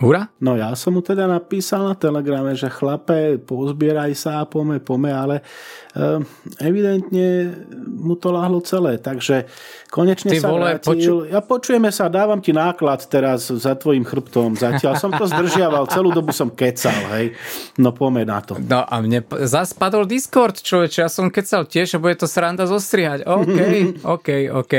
Hura? 0.00 0.32
No 0.40 0.56
ja 0.56 0.72
som 0.72 0.96
mu 0.96 1.04
teda 1.04 1.28
napísal 1.28 1.84
na 1.84 1.92
telegrame, 1.92 2.56
že 2.56 2.72
chlape, 2.72 3.36
pozbieraj 3.36 4.16
sa, 4.16 4.48
pome, 4.48 4.80
pome, 4.80 5.12
ale 5.12 5.44
uh, 5.92 6.24
evidentne 6.56 7.52
mu 7.84 8.16
to 8.16 8.32
láhlo 8.32 8.64
celé, 8.64 8.96
takže 8.96 9.44
konečne 9.92 10.32
Ty 10.32 10.40
sa 10.40 10.48
vole, 10.48 10.80
vrátil. 10.80 10.88
Poču... 10.88 11.12
Ja 11.28 11.44
počujeme 11.44 11.92
sa, 11.92 12.08
dávam 12.08 12.40
ti 12.40 12.56
náklad 12.56 13.04
teraz 13.12 13.52
za 13.52 13.76
tvojim 13.76 14.08
chrbtom. 14.08 14.56
Zatiaľ 14.56 14.96
som 14.96 15.12
to 15.12 15.28
zdržiaval, 15.28 15.84
celú 15.92 16.16
dobu 16.16 16.32
som 16.32 16.48
kecal, 16.48 16.96
hej. 17.20 17.36
No 17.76 17.92
pome 17.92 18.24
na 18.24 18.40
to. 18.40 18.56
No 18.56 18.80
a 18.80 18.94
mne 19.04 19.20
zas 19.44 19.76
padol 19.76 20.08
Discord, 20.08 20.64
človeče, 20.64 21.04
ja 21.04 21.12
som 21.12 21.28
kecal 21.28 21.68
tiež 21.68 22.00
a 22.00 22.02
bude 22.02 22.16
to 22.16 22.24
sranda 22.24 22.64
zostrihať. 22.64 23.28
OK, 23.28 23.58
OK, 24.16 24.28
OK. 24.64 24.74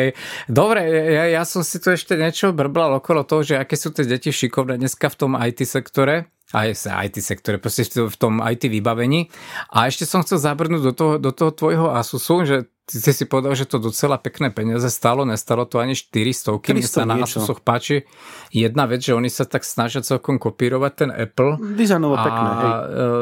Dobre, 0.49 0.81
ja, 1.13 1.29
ja 1.29 1.43
som 1.45 1.61
si 1.61 1.77
tu 1.77 1.93
ešte 1.93 2.17
niečo 2.17 2.49
brblal 2.49 2.97
okolo 2.97 3.21
toho, 3.21 3.45
že 3.45 3.61
aké 3.61 3.77
sú 3.77 3.93
tie 3.93 4.09
deti 4.09 4.33
šikovné 4.33 4.81
dneska 4.81 5.10
v 5.11 5.19
tom 5.19 5.31
IT 5.35 5.67
sektore, 5.67 6.31
aj 6.55 6.87
sa 6.87 7.03
IT 7.03 7.19
sektore, 7.19 7.59
proste 7.59 7.87
v 7.87 8.15
tom 8.15 8.39
IT 8.39 8.67
vybavení. 8.67 9.27
A 9.71 9.87
ešte 9.87 10.07
som 10.07 10.23
chcel 10.23 10.39
zabrnúť 10.39 10.81
do 10.83 10.93
toho, 10.95 11.13
do 11.19 11.31
toho 11.31 11.51
tvojho 11.51 11.87
Asusu, 11.91 12.47
že 12.47 12.57
ty 12.91 13.11
si 13.15 13.23
povedal, 13.23 13.55
že 13.55 13.63
to 13.63 13.79
docela 13.79 14.19
pekné 14.19 14.51
peniaze 14.51 14.91
stalo, 14.91 15.23
nestalo 15.23 15.63
to 15.63 15.79
ani 15.79 15.95
400, 15.95 16.59
kým 16.59 16.83
sa 16.83 17.07
na 17.07 17.23
Asusoch 17.23 17.63
páči 17.63 18.03
jedna 18.51 18.83
vec, 18.83 18.99
že 18.99 19.15
oni 19.15 19.31
sa 19.31 19.47
tak 19.47 19.63
snažia 19.63 20.03
celkom 20.03 20.35
kopírovať 20.35 20.91
ten 20.91 21.09
Apple. 21.09 21.55
Dizajnovo 21.79 22.19
pekné, 22.19 22.49
hej. 22.51 22.71
E, 22.71 22.79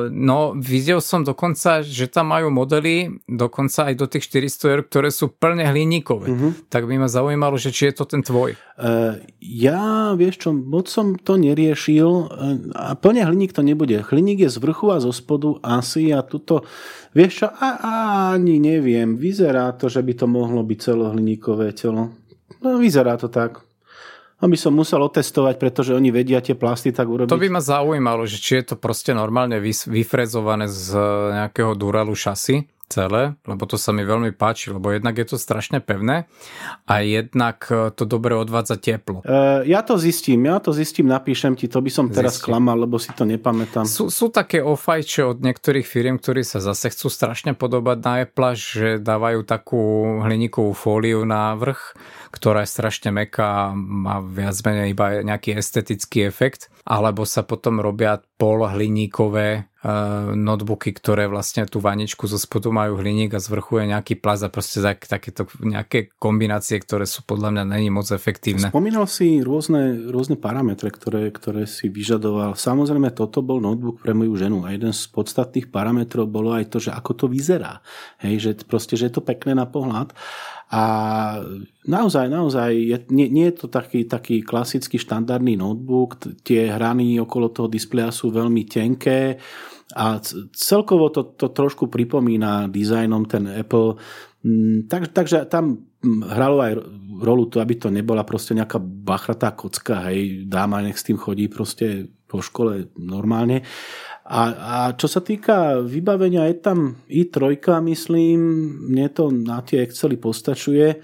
no, 0.10 0.58
videl 0.58 1.00
som 1.06 1.22
dokonca, 1.22 1.86
že 1.86 2.10
tam 2.10 2.34
majú 2.34 2.50
modely, 2.50 3.22
dokonca 3.30 3.92
aj 3.92 3.94
do 3.94 4.06
tých 4.10 4.26
400 4.50 4.74
eur, 4.74 4.82
ktoré 4.90 5.10
sú 5.14 5.30
plne 5.30 5.70
hliníkové. 5.70 6.28
Uh-huh. 6.34 6.52
Tak 6.68 6.90
by 6.90 7.06
ma 7.06 7.08
zaujímalo, 7.12 7.62
že 7.62 7.70
či 7.70 7.94
je 7.94 8.02
to 8.02 8.10
ten 8.10 8.26
tvoj. 8.26 8.58
Uh, 8.80 9.22
ja, 9.44 10.16
vieš 10.18 10.48
čo, 10.48 10.50
moc 10.56 10.90
som 10.90 11.20
to 11.20 11.38
neriešil 11.38 12.10
e, 12.10 12.26
a 12.74 12.98
plne 12.98 13.28
hliník 13.28 13.54
to 13.54 13.62
nebude. 13.62 14.02
Hliník 14.02 14.48
je 14.48 14.50
z 14.50 14.58
vrchu 14.58 14.90
a 14.90 15.04
zo 15.04 15.14
spodu 15.14 15.60
asi 15.62 16.10
a 16.16 16.26
tuto 16.26 16.66
Vieš 17.10 17.32
čo, 17.41 17.48
a, 17.50 17.69
a, 17.82 17.91
ani 18.38 18.62
neviem. 18.62 19.17
Vyzerá 19.17 19.74
to, 19.74 19.89
že 19.89 20.06
by 20.06 20.13
to 20.13 20.26
mohlo 20.30 20.62
byť 20.62 20.78
celohliníkové 20.78 21.74
telo. 21.74 22.13
No, 22.62 22.78
vyzerá 22.78 23.17
to 23.17 23.32
tak. 23.32 23.65
No 24.39 24.48
by 24.48 24.56
som 24.56 24.72
musel 24.72 25.04
otestovať, 25.04 25.60
pretože 25.60 25.91
oni 25.91 26.15
vedia 26.15 26.39
tie 26.39 26.56
plasty 26.56 26.95
tak 26.95 27.12
urobiť. 27.12 27.28
To 27.28 27.41
by 27.41 27.52
ma 27.52 27.60
zaujímalo, 27.60 28.24
že 28.24 28.39
či 28.39 28.63
je 28.63 28.72
to 28.72 28.76
proste 28.80 29.12
normálne 29.12 29.60
vyfrezované 29.60 30.72
z 30.72 30.95
nejakého 31.36 31.76
Duralu 31.76 32.15
šasy 32.15 32.63
celé, 32.89 33.38
lebo 33.45 33.63
to 33.69 33.78
sa 33.78 33.93
mi 33.93 34.02
veľmi 34.02 34.34
páči, 34.34 34.73
lebo 34.73 34.89
jednak 34.89 35.13
je 35.13 35.30
to 35.30 35.38
strašne 35.38 35.78
pevné 35.78 36.25
a 36.89 36.93
jednak 37.06 37.62
e, 37.69 37.93
to 37.93 38.04
dobre 38.10 38.34
odvádza 38.34 38.82
teplo. 38.82 39.21
Uh, 39.21 39.62
ja 39.69 39.86
to 39.86 40.02
zistím, 40.02 40.49
ja 40.49 40.58
to 40.58 40.73
zistím, 40.73 41.06
napíšem 41.06 41.54
ti, 41.54 41.69
to 41.69 41.80
by 41.80 41.91
som 41.93 42.10
teraz 42.10 42.41
zistím. 42.41 42.49
klamal, 42.49 42.82
lebo 42.82 42.97
si 42.97 43.13
to 43.13 43.30
nepamätám. 43.30 43.86
Sú, 43.86 44.10
sú 44.10 44.34
také 44.34 44.65
ofajče 44.65 45.21
od 45.30 45.38
niektorých 45.45 45.86
firiem, 45.86 46.17
ktorí 46.17 46.41
sa 46.41 46.58
zase 46.58 46.89
chcú 46.89 47.13
strašne 47.13 47.54
podobať 47.54 47.97
na 48.02 48.13
Apple, 48.25 48.58
že 48.58 48.88
dávajú 48.97 49.45
takú 49.45 49.82
hliníkovú 50.25 50.73
fóliu 50.73 51.21
na 51.30 51.54
vrch, 51.54 51.93
ktorá 52.34 52.65
je 52.65 52.73
strašne 52.73 53.13
meká 53.13 53.69
a 53.69 53.78
má 53.78 54.21
viac 54.21 54.58
menej 54.65 54.97
iba 54.97 55.21
nejaký 55.21 55.58
estetický 55.58 56.25
efekt, 56.25 56.73
alebo 56.89 57.21
sa 57.21 57.45
potom 57.45 57.78
robia 57.86 58.17
polhliníkové 58.17 59.47
uh, 59.62 60.34
notebooky, 60.34 60.89
ktoré 60.89 61.30
vlastne 61.30 61.69
tú 61.69 61.78
vaničku 61.78 62.25
zo 62.25 62.41
spodu 62.41 62.73
majú 62.73 62.97
hliník 62.97 63.38
a 63.38 63.39
z 63.39 63.54
je 63.54 63.86
nejaký 63.93 64.17
plast 64.17 64.41
a 64.41 64.49
proste 64.49 64.82
tak, 64.82 65.06
takéto 65.06 65.45
nejaké 65.62 66.10
kombinácie, 66.17 66.82
ktoré 66.82 67.06
sú 67.06 67.21
podľa 67.30 67.54
mňa 67.54 67.63
není 67.78 67.93
moc 67.93 68.10
efektívne. 68.10 68.73
Spomínal 68.73 69.06
si 69.06 69.45
rôzne, 69.45 70.10
rôzne 70.10 70.41
parametre, 70.41 70.89
ktoré, 70.89 71.30
ktoré 71.30 71.69
si 71.69 71.93
vyžadoval. 71.93 72.58
Samozrejme, 72.58 73.13
toto 73.13 73.45
bol 73.45 73.62
notebook 73.62 74.02
pre 74.02 74.17
moju 74.17 74.34
ženu 74.34 74.65
a 74.65 74.73
jeden 74.73 74.89
z 74.89 75.06
podstatných 75.13 75.69
parametrov 75.69 76.25
bolo 76.25 76.58
aj 76.58 76.73
to, 76.73 76.82
že 76.82 76.89
ako 76.89 77.12
to 77.13 77.25
vyzerá. 77.30 77.86
Hej, 78.25 78.36
že 78.41 78.52
proste, 78.65 78.97
že 78.97 79.13
je 79.13 79.21
to 79.21 79.21
pekné 79.21 79.54
na 79.54 79.69
pohľad. 79.69 80.17
A 80.70 80.84
naozaj, 81.90 82.30
naozaj, 82.30 82.70
je, 82.78 82.98
nie, 83.10 83.26
nie 83.26 83.50
je 83.50 83.66
to 83.66 83.68
taký, 83.74 84.06
taký 84.06 84.46
klasický 84.46 85.02
štandardný 85.02 85.58
notebook, 85.58 86.22
tie 86.46 86.70
hrany 86.70 87.18
okolo 87.18 87.50
toho 87.50 87.66
displeja 87.66 88.14
sú 88.14 88.30
veľmi 88.30 88.70
tenké 88.70 89.42
a 89.98 90.22
celkovo 90.54 91.10
to, 91.10 91.34
to 91.34 91.50
trošku 91.50 91.90
pripomína 91.90 92.70
dizajnom 92.70 93.26
ten 93.26 93.50
Apple. 93.50 93.98
Mm, 94.46 94.86
tak, 94.86 95.10
takže 95.10 95.50
tam 95.50 95.90
mm, 96.06 96.30
hralo 96.38 96.62
aj 96.62 96.74
rolu 97.20 97.50
to, 97.50 97.58
aby 97.58 97.74
to 97.74 97.90
nebola 97.90 98.22
proste 98.22 98.54
nejaká 98.54 98.78
bachratá 98.78 99.58
kocka, 99.58 100.06
hej, 100.14 100.46
dáma 100.46 100.86
nech 100.86 101.02
s 101.02 101.10
tým 101.10 101.18
chodí 101.18 101.50
proste 101.50 102.14
po 102.30 102.46
škole 102.46 102.94
normálne. 102.94 103.66
A, 104.30 104.42
a 104.54 104.78
čo 104.94 105.10
sa 105.10 105.26
týka 105.26 105.82
vybavenia, 105.82 106.46
je 106.54 106.62
tam 106.62 106.80
i3, 107.10 107.58
myslím, 107.89 108.38
mne 108.94 109.08
to 109.10 109.34
na 109.34 109.65
tie 109.65 109.82
Excely 109.82 110.22
postačuje. 110.22 111.02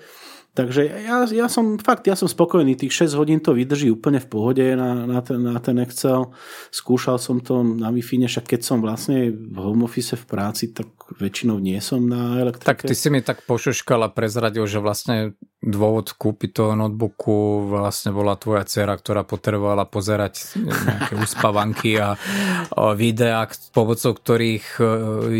Takže 0.56 0.88
ja, 0.88 1.28
ja 1.28 1.48
som 1.52 1.76
fakt, 1.76 2.08
ja 2.08 2.16
som 2.16 2.32
spokojný, 2.32 2.80
tých 2.80 3.12
6 3.12 3.20
hodín 3.20 3.44
to 3.44 3.52
vydrží 3.52 3.92
úplne 3.92 4.24
v 4.24 4.32
pohode 4.32 4.64
na, 4.64 5.04
na, 5.04 5.20
ten, 5.20 5.44
na 5.44 5.60
ten 5.60 5.76
Excel. 5.84 6.32
Skúšal 6.72 7.20
som 7.20 7.44
to 7.44 7.60
na 7.60 7.92
wi 7.92 8.00
však 8.00 8.56
keď 8.56 8.62
som 8.64 8.80
vlastne 8.80 9.36
v 9.36 9.58
home 9.60 9.84
office 9.84 10.16
v 10.16 10.24
práci, 10.24 10.72
tak 10.72 10.88
väčšinou 11.20 11.60
nie 11.60 11.76
som 11.84 12.08
na 12.08 12.40
elektrike. 12.40 12.72
Tak 12.72 12.88
ty 12.88 12.96
si 12.96 13.12
mi 13.12 13.20
tak 13.20 13.44
pošuškal 13.44 14.08
a 14.08 14.14
prezradil, 14.16 14.64
že 14.64 14.80
vlastne 14.80 15.36
dôvod 15.66 16.14
kúpiť 16.14 16.62
toho 16.62 16.72
notebooku 16.78 17.66
vlastne 17.74 18.14
bola 18.14 18.38
tvoja 18.38 18.62
dcera, 18.62 18.94
ktorá 18.94 19.26
potrebovala 19.26 19.90
pozerať 19.90 20.62
nejaké 20.62 21.18
uspávanky 21.26 21.98
a, 21.98 22.14
a 22.70 22.94
videá, 22.94 23.50
pomocou 23.74 24.14
ktorých 24.14 24.78
e, 24.78 24.84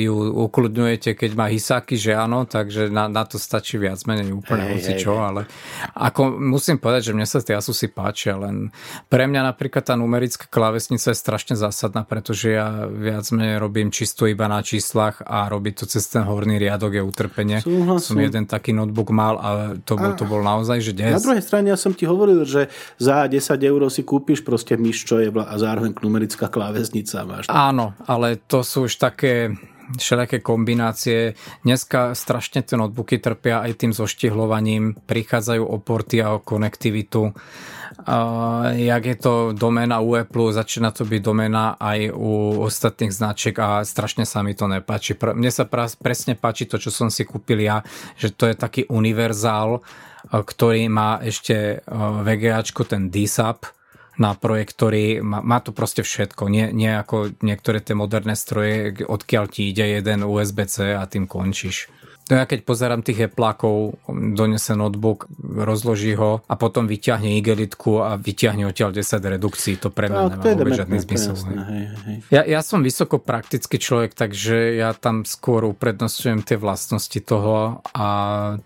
ju 0.10 0.16
ukludňujete, 0.50 1.14
keď 1.14 1.32
má 1.38 1.46
hysáky, 1.46 1.94
že 1.94 2.18
áno, 2.18 2.50
takže 2.50 2.90
na, 2.90 3.06
na 3.06 3.22
to 3.30 3.38
stačí 3.38 3.78
viac 3.78 4.02
menej 4.10 4.34
úplne 4.34 4.74
hey, 4.74 4.98
čo, 4.98 5.22
ale 5.22 5.46
ako 5.94 6.42
musím 6.42 6.82
povedať, 6.82 7.14
že 7.14 7.16
mne 7.16 7.30
sa 7.30 7.46
tie 7.46 7.54
Asusy 7.54 7.94
páčia, 7.94 8.34
len 8.42 8.74
pre 9.06 9.30
mňa 9.30 9.54
napríklad 9.54 9.86
tá 9.86 9.94
numerická 9.94 10.50
klávesnica 10.50 11.14
je 11.14 11.18
strašne 11.18 11.54
zásadná, 11.54 12.02
pretože 12.02 12.50
ja 12.50 12.90
viac 12.90 13.30
menej 13.30 13.62
robím 13.62 13.94
čisto 13.94 14.26
iba 14.26 14.50
na 14.50 14.66
číslach 14.66 15.22
a 15.22 15.46
robiť 15.46 15.74
to 15.78 15.86
cez 15.86 16.10
ten 16.10 16.26
horný 16.26 16.58
riadok 16.58 16.98
je 16.98 17.04
utrpenie. 17.06 17.58
Súhlasím. 17.62 18.02
Som 18.02 18.18
jeden 18.18 18.46
taký 18.50 18.74
notebook 18.74 19.14
mal 19.14 19.38
a 19.38 19.50
to 19.86 19.94
bol, 20.00 20.15
to 20.16 20.26
bol 20.26 20.42
naozaj, 20.42 20.82
že 20.82 20.92
des. 20.96 21.14
Na 21.14 21.22
druhej 21.22 21.44
strane 21.44 21.70
ja 21.70 21.78
som 21.80 21.92
ti 21.92 22.08
hovoril, 22.08 22.48
že 22.48 22.72
za 22.98 23.28
10 23.28 23.38
eur 23.62 23.82
si 23.92 24.02
kúpiš 24.02 24.42
proste 24.42 24.80
myš, 24.80 25.06
čo 25.06 25.22
je 25.22 25.30
a 25.32 25.56
zároveň 25.60 26.00
numerická 26.02 26.48
klávesnica 26.48 27.28
máš. 27.28 27.46
Áno, 27.52 27.94
ale 28.08 28.40
to 28.40 28.64
sú 28.64 28.88
už 28.90 28.98
také 28.98 29.54
všelijaké 29.94 30.42
kombinácie. 30.42 31.38
Dneska 31.62 32.18
strašne 32.18 32.66
tie 32.66 32.74
notebooky 32.74 33.22
trpia 33.22 33.62
aj 33.62 33.86
tým 33.86 33.92
zoštihlovaním, 33.94 34.98
prichádzajú 35.06 35.62
o 35.62 35.78
porty 35.78 36.26
a 36.26 36.34
o 36.38 36.40
konektivitu. 36.42 37.30
Jak 38.76 39.04
je 39.06 39.18
to 39.18 39.34
doména 39.58 39.98
u 39.98 40.14
Apple, 40.14 40.54
začína 40.54 40.94
to 40.94 41.10
byť 41.10 41.22
doména 41.26 41.74
aj 41.82 42.14
u 42.14 42.62
ostatných 42.62 43.10
značiek 43.10 43.58
a 43.58 43.82
strašne 43.82 44.30
sa 44.30 44.46
mi 44.46 44.54
to 44.54 44.70
nepáči. 44.70 45.18
Mne 45.18 45.50
sa 45.50 45.66
presne 45.98 46.38
páči 46.38 46.70
to, 46.70 46.78
čo 46.78 46.94
som 46.94 47.10
si 47.10 47.26
kúpil 47.26 47.66
ja, 47.66 47.82
že 48.14 48.30
to 48.30 48.46
je 48.46 48.54
taký 48.54 48.86
univerzál, 48.94 49.82
ktorý 50.30 50.86
má 50.86 51.18
ešte 51.26 51.82
VGAčko, 52.26 52.86
ten 52.86 53.10
DSAP, 53.10 53.74
na 54.16 54.32
projektory, 54.32 55.20
má, 55.20 55.44
má 55.44 55.60
to 55.60 55.76
proste 55.76 56.00
všetko, 56.00 56.48
nie, 56.48 56.72
nie 56.72 56.88
ako 56.88 57.36
niektoré 57.44 57.84
tie 57.84 58.00
moderné 58.00 58.40
stroje, 58.40 59.04
odkiaľ 59.04 59.52
ti 59.52 59.68
ide 59.68 60.00
jeden 60.00 60.24
USB-C 60.24 60.96
a 60.96 61.04
tým 61.04 61.28
končíš. 61.28 61.92
No 62.26 62.42
ja 62.42 62.50
keď 62.50 62.66
pozerám 62.66 63.06
tých 63.06 63.30
eplákov, 63.30 64.02
donese 64.10 64.74
notebook, 64.74 65.30
rozloží 65.46 66.18
ho 66.18 66.42
a 66.50 66.54
potom 66.58 66.90
vyťahne 66.90 67.38
igelitku 67.38 68.02
a 68.02 68.18
vyťahne 68.18 68.66
odtiaľ 68.66 68.98
10 68.98 69.22
redukcií. 69.38 69.78
To 69.86 69.94
pre 69.94 70.10
mňa 70.10 70.22
no, 70.26 70.30
nemá 70.34 70.44
vôbec 70.44 70.74
žiadny 70.74 70.98
zmysel. 71.06 71.38
Ja, 72.34 72.42
ja 72.42 72.66
som 72.66 72.82
vysoko 72.82 73.22
praktický 73.22 73.78
človek, 73.78 74.18
takže 74.18 74.74
ja 74.74 74.98
tam 74.98 75.22
skôr 75.22 75.70
uprednostňujem 75.70 76.42
tie 76.42 76.58
vlastnosti 76.58 77.20
toho 77.22 77.86
a 77.94 78.08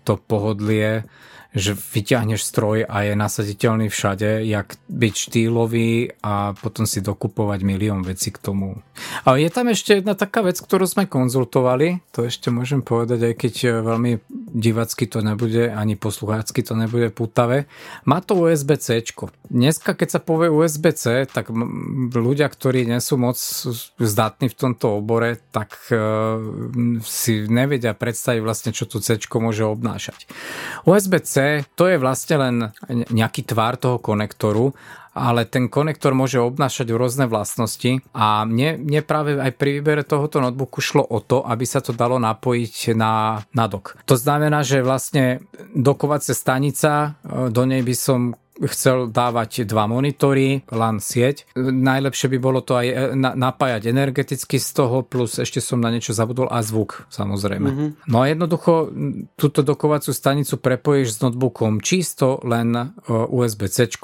to 0.08 0.16
pohodlie 0.16 1.04
že 1.50 1.74
vyťahneš 1.74 2.46
stroj 2.46 2.86
a 2.86 3.10
je 3.10 3.14
nasaditeľný 3.18 3.90
všade, 3.90 4.46
jak 4.46 4.78
byť 4.86 5.14
štýlový 5.18 6.14
a 6.22 6.54
potom 6.54 6.86
si 6.86 7.02
dokupovať 7.02 7.66
milión 7.66 8.06
vecí 8.06 8.30
k 8.30 8.38
tomu. 8.38 8.78
Ale 9.26 9.42
je 9.42 9.50
tam 9.50 9.66
ešte 9.66 9.98
jedna 9.98 10.14
taká 10.14 10.46
vec, 10.46 10.62
ktorú 10.62 10.86
sme 10.86 11.10
konzultovali, 11.10 12.06
to 12.14 12.30
ešte 12.30 12.54
môžem 12.54 12.86
povedať, 12.86 13.32
aj 13.32 13.34
keď 13.34 13.54
veľmi 13.82 14.12
divacky 14.54 15.10
to 15.10 15.26
nebude, 15.26 15.74
ani 15.74 15.98
posluchácky 15.98 16.62
to 16.62 16.78
nebude 16.78 17.10
putavé. 17.10 17.66
Má 18.06 18.22
to 18.22 18.46
USB-C. 18.46 19.02
Dneska, 19.50 19.98
keď 19.98 20.08
sa 20.18 20.20
povie 20.22 20.52
USB-C, 20.52 21.26
tak 21.34 21.50
ľudia, 22.14 22.46
ktorí 22.46 22.86
nie 22.86 23.02
sú 23.02 23.18
moc 23.18 23.38
zdatní 23.98 24.46
v 24.46 24.58
tomto 24.58 25.02
obore, 25.02 25.42
tak 25.50 25.74
uh, 25.90 26.38
si 27.02 27.46
nevedia 27.50 27.94
predstaviť 27.94 28.40
vlastne, 28.42 28.70
čo 28.70 28.86
tu 28.86 29.02
C 29.02 29.18
môže 29.40 29.64
obnášať. 29.64 30.28
USB-C 30.84 31.39
to 31.74 31.84
je 31.90 31.96
vlastne 32.00 32.36
len 32.38 32.54
nejaký 33.10 33.46
tvár 33.46 33.76
toho 33.76 33.98
konektoru, 33.98 34.72
ale 35.10 35.42
ten 35.46 35.66
konektor 35.66 36.14
môže 36.14 36.38
obnášať 36.38 36.94
rôzne 36.94 37.26
vlastnosti 37.26 37.98
a 38.14 38.46
mne, 38.46 38.78
mne 38.78 39.00
práve 39.02 39.34
aj 39.34 39.52
pri 39.58 39.82
výbere 39.82 40.06
tohoto 40.06 40.38
notebooku 40.38 40.78
šlo 40.78 41.02
o 41.02 41.18
to, 41.18 41.42
aby 41.42 41.66
sa 41.66 41.82
to 41.82 41.90
dalo 41.90 42.22
napojiť 42.22 42.94
na, 42.94 43.42
na 43.50 43.64
dok. 43.66 43.98
To 44.06 44.14
znamená, 44.14 44.62
že 44.62 44.86
vlastne 44.86 45.42
dokovacia 45.74 46.32
stanica, 46.32 47.18
e, 47.26 47.50
do 47.50 47.62
nej 47.66 47.82
by 47.82 47.94
som 47.98 48.38
chcel 48.68 49.08
dávať 49.08 49.64
dva 49.64 49.88
monitory, 49.88 50.68
LAN 50.68 51.00
sieť. 51.00 51.48
Najlepšie 51.56 52.28
by 52.36 52.38
bolo 52.38 52.60
to 52.60 52.76
aj 52.76 52.86
e, 52.86 52.94
napájať 53.16 53.88
energeticky 53.88 54.60
z 54.60 54.68
toho, 54.76 55.00
plus 55.00 55.40
ešte 55.40 55.64
som 55.64 55.80
na 55.80 55.88
niečo 55.88 56.12
zabudol 56.12 56.52
a 56.52 56.60
zvuk, 56.60 57.08
samozrejme. 57.08 57.68
Mm-hmm. 57.70 57.88
No 58.12 58.16
a 58.20 58.28
jednoducho 58.28 58.92
túto 59.40 59.64
dokovaciu 59.64 60.12
stanicu 60.12 60.60
prepojíš 60.60 61.16
s 61.16 61.18
notebookom 61.24 61.80
čisto 61.80 62.44
len 62.44 62.76
e, 62.76 62.84
USB-C 63.08 63.96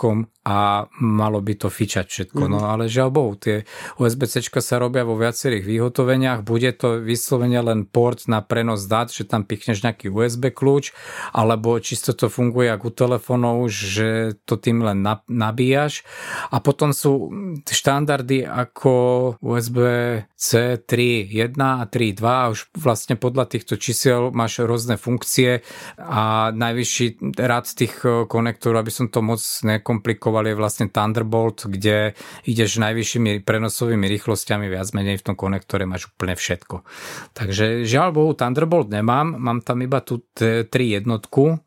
a 0.47 0.87
malo 1.03 1.43
by 1.43 1.55
to 1.59 1.69
fičať 1.69 2.07
všetko. 2.07 2.43
Mm-hmm. 2.47 2.55
No 2.57 2.71
ale 2.71 2.87
žiaľ 2.87 3.11
Bohu, 3.13 3.35
tie 3.37 3.67
USB-C 4.01 4.49
sa 4.63 4.81
robia 4.81 5.03
vo 5.03 5.19
viacerých 5.19 5.67
vyhotoveniach, 5.67 6.47
bude 6.47 6.71
to 6.79 7.03
vyslovene 7.03 7.59
len 7.61 7.85
port 7.85 8.25
na 8.31 8.41
prenos 8.41 8.87
dát, 8.87 9.11
že 9.11 9.27
tam 9.27 9.43
pichneš 9.43 9.83
nejaký 9.83 10.09
USB 10.09 10.55
kľúč, 10.55 10.95
alebo 11.35 11.77
čisto 11.83 12.15
to 12.15 12.31
funguje 12.31 12.71
ako 12.71 12.87
u 12.87 12.93
telefónov, 12.95 13.57
že 13.67 14.39
to 14.47 14.55
tým 14.57 14.87
len 14.87 15.03
nabíjaš. 15.27 16.07
A 16.55 16.63
potom 16.63 16.95
sú 16.95 17.35
štandardy 17.67 18.47
ako 18.47 18.95
USB-C 19.43 20.81
3.1 20.87 21.59
a 21.59 21.85
3.2 21.85 22.23
a 22.23 22.49
už 22.55 22.71
vlastne 22.79 23.19
podľa 23.19 23.51
týchto 23.51 23.75
čísiel 23.75 24.31
máš 24.31 24.63
rôzne 24.63 24.95
funkcie 24.95 25.67
a 25.99 26.55
najvyšší 26.55 27.35
rád 27.35 27.67
tých 27.67 28.07
konektorov, 28.31 28.87
aby 28.87 28.93
som 28.95 29.11
to 29.11 29.19
moc 29.19 29.43
nekomplikoval, 29.67 30.47
je 30.47 30.55
vlastne 30.55 30.87
Thunderbolt, 30.87 31.67
kde 31.67 32.15
ideš 32.47 32.79
najvyššími 32.79 33.43
prenosovými 33.43 34.07
rýchlosťami, 34.07 34.71
viac 34.71 34.87
menej 34.95 35.19
v 35.19 35.27
tom 35.27 35.35
konektore 35.35 35.91
máš 35.91 36.07
úplne 36.15 36.39
všetko. 36.39 36.87
Takže 37.35 37.83
žiaľ 37.83 38.15
Bohu 38.15 38.33
Thunderbolt 38.39 38.87
nemám, 38.95 39.35
mám 39.35 39.59
tam 39.67 39.83
iba 39.83 39.99
tú 39.99 40.23
3 40.39 40.71
jednotku, 40.71 41.59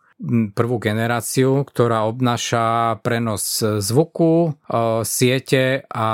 prvú 0.52 0.84
generáciu, 0.84 1.64
ktorá 1.64 2.04
obnáša 2.04 3.00
prenos 3.00 3.64
zvuku, 3.64 4.52
e, 4.52 4.78
siete 5.08 5.88
a, 5.88 6.10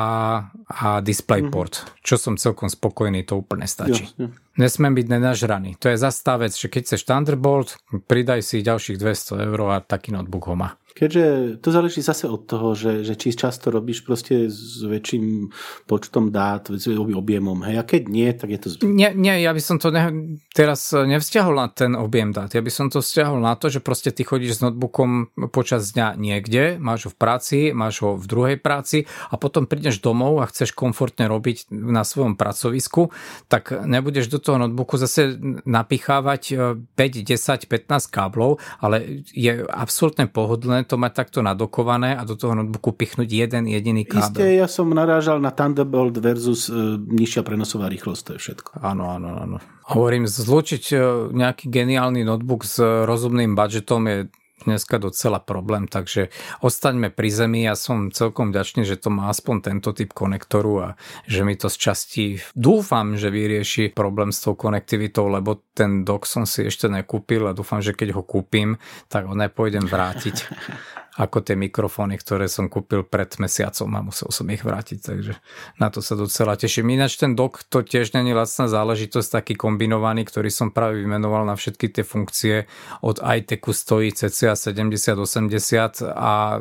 a 0.69 0.87
DisplayPort. 1.01 1.73
Mm-hmm. 1.73 2.05
Čo 2.05 2.15
som 2.21 2.33
celkom 2.37 2.69
spokojný, 2.69 3.25
to 3.25 3.41
úplne 3.41 3.65
stačí. 3.65 4.05
Jasne. 4.05 4.37
Nesmiem 4.55 4.93
byť 4.95 5.07
nenažraný. 5.09 5.75
To 5.83 5.91
je 5.91 5.97
zastá 5.99 6.37
vec, 6.39 6.55
že 6.55 6.71
keď 6.71 6.81
chceš 6.87 7.01
Thunderbolt, 7.03 7.75
pridaj 8.07 8.45
si 8.45 8.63
ďalších 8.63 9.01
200 9.01 9.51
eur 9.51 9.59
a 9.73 9.83
taký 9.83 10.15
notebook 10.15 10.47
ho 10.47 10.55
má. 10.55 10.77
Keďže 10.95 11.59
to 11.59 11.75
záleží 11.75 11.99
zase 11.99 12.23
od 12.31 12.47
toho, 12.47 12.71
že, 12.71 13.03
že 13.03 13.19
či 13.19 13.35
často 13.35 13.67
robíš 13.67 14.07
proste 14.07 14.47
s 14.47 14.79
väčším 14.79 15.51
počtom 15.91 16.31
dát, 16.31 16.71
s 16.71 16.87
objemom, 16.87 17.67
hej, 17.67 17.75
a 17.75 17.83
keď 17.83 18.01
nie, 18.07 18.31
tak 18.31 18.55
je 18.55 18.59
to 18.63 18.67
zbyt. 18.71 18.87
Nie, 18.87 19.11
nie, 19.11 19.43
ja 19.43 19.51
by 19.51 19.59
som 19.59 19.75
to 19.75 19.91
ne, 19.91 20.39
teraz 20.55 20.95
nevzťahol 20.95 21.51
na 21.51 21.67
ten 21.67 21.99
objem 21.99 22.31
dát, 22.31 22.55
ja 22.55 22.63
by 22.63 22.71
som 22.71 22.87
to 22.87 23.03
vzťahol 23.03 23.43
na 23.43 23.59
to, 23.59 23.67
že 23.67 23.83
proste 23.83 24.15
ty 24.15 24.23
chodíš 24.23 24.55
s 24.55 24.63
notebookom 24.63 25.35
počas 25.51 25.91
dňa 25.91 26.15
niekde, 26.15 26.79
máš 26.79 27.07
ho 27.07 27.11
v 27.11 27.19
práci, 27.19 27.75
máš 27.75 27.99
ho 27.99 28.15
v 28.15 28.25
druhej 28.31 28.57
práci 28.63 29.03
a 29.27 29.35
potom 29.35 29.67
prídeš 29.67 29.99
domov 29.99 30.39
a 30.39 30.47
chceš 30.47 30.71
komfortne 30.71 31.27
robiť 31.27 31.75
na 31.75 32.07
svojom 32.07 32.39
pracovisku, 32.39 33.11
tak 33.51 33.75
nebudeš 33.83 34.31
do 34.31 34.39
toho 34.39 34.63
notebooku 34.63 34.95
zase 34.95 35.35
napichávať 35.67 36.55
5, 36.95 36.95
10, 36.95 37.67
15 37.67 38.15
káblov, 38.15 38.63
ale 38.79 39.27
je 39.35 39.59
absolútne 39.67 40.31
pohodlné 40.31 40.84
to 40.85 40.95
mať 40.95 41.25
takto 41.25 41.39
nadokované 41.41 42.15
a 42.15 42.23
do 42.23 42.37
toho 42.37 42.53
notebooku 42.53 42.93
pichnúť 42.93 43.27
jeden 43.27 43.65
jediný 43.65 44.05
kábel. 44.05 44.37
Isté, 44.37 44.45
ja 44.61 44.69
som 44.69 44.87
narážal 44.93 45.41
na 45.41 45.49
Thunderbolt 45.49 46.15
versus 46.21 46.69
e, 46.69 46.95
nižšia 47.01 47.41
prenosová 47.41 47.89
rýchlosť, 47.89 48.21
to 48.21 48.31
je 48.37 48.39
všetko. 48.39 48.69
Áno, 48.85 49.09
áno, 49.09 49.29
áno. 49.35 49.57
Hovorím, 49.89 50.29
zlučiť 50.29 50.83
e, 50.93 50.97
nejaký 51.33 51.67
geniálny 51.67 52.21
notebook 52.21 52.63
s 52.63 52.77
rozumným 52.81 53.57
budžetom 53.57 54.01
je 54.05 54.17
dneska 54.63 54.97
docela 54.97 55.43
problém, 55.43 55.91
takže 55.91 56.31
ostaňme 56.63 57.11
pri 57.11 57.27
zemi. 57.27 57.67
Ja 57.67 57.75
som 57.75 58.07
celkom 58.15 58.55
vďačný, 58.55 58.87
že 58.87 58.95
to 58.95 59.11
má 59.11 59.27
aspoň 59.27 59.55
tento 59.67 59.91
typ 59.91 60.15
konektoru 60.15 60.73
a 60.79 60.87
že 61.27 61.43
mi 61.43 61.59
to 61.59 61.67
z 61.67 61.77
časti 61.77 62.25
dúfam, 62.55 63.19
že 63.19 63.27
vyrieši 63.27 63.91
problém 63.91 64.31
s 64.31 64.39
tou 64.39 64.55
konektivitou, 64.55 65.27
lebo 65.27 65.59
ten 65.75 66.07
dok 66.07 66.23
som 66.23 66.47
si 66.47 66.63
ešte 66.63 66.87
nekúpil 66.87 67.43
a 67.45 67.57
dúfam, 67.57 67.83
že 67.83 67.91
keď 67.91 68.15
ho 68.15 68.23
kúpim, 68.23 68.79
tak 69.11 69.27
ho 69.27 69.35
nepôjdem 69.35 69.83
vrátiť. 69.83 70.35
ako 71.15 71.39
tie 71.47 71.55
mikrofóny, 71.55 72.19
ktoré 72.19 72.51
som 72.51 72.67
kúpil 72.67 73.07
pred 73.07 73.31
mesiacom 73.39 73.87
a 73.95 74.03
musel 74.03 74.27
som 74.35 74.43
ich 74.51 74.67
vrátiť, 74.67 74.99
takže 74.99 75.33
na 75.79 75.87
to 75.87 76.03
sa 76.03 76.19
docela 76.19 76.59
teším. 76.59 76.91
Ináč 76.91 77.15
ten 77.15 77.39
dok 77.39 77.63
to 77.71 77.87
tiež 77.87 78.11
není 78.11 78.35
lacná 78.35 78.67
záležitosť, 78.67 79.39
taký 79.39 79.53
kombinovaný, 79.55 80.27
ktorý 80.27 80.51
som 80.51 80.75
práve 80.75 80.99
vymenoval 80.99 81.47
na 81.47 81.55
všetky 81.55 81.87
tie 81.87 82.03
funkcie. 82.03 82.67
Od 82.99 83.23
iTechu 83.23 83.71
stojí 83.71 84.11
cca 84.11 84.59
70-80 84.59 86.03
a 86.03 86.59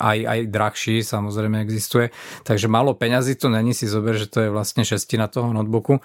aj, 0.00 0.18
aj 0.20 0.40
drahší 0.52 1.00
samozrejme 1.00 1.64
existuje. 1.64 2.12
Takže 2.44 2.68
málo 2.68 2.92
peňazí 2.92 3.40
to 3.40 3.48
není, 3.48 3.72
si 3.72 3.88
zober, 3.88 4.20
že 4.20 4.28
to 4.28 4.44
je 4.44 4.52
vlastne 4.52 4.84
šestina 4.84 5.32
toho 5.32 5.48
notebooku 5.56 6.04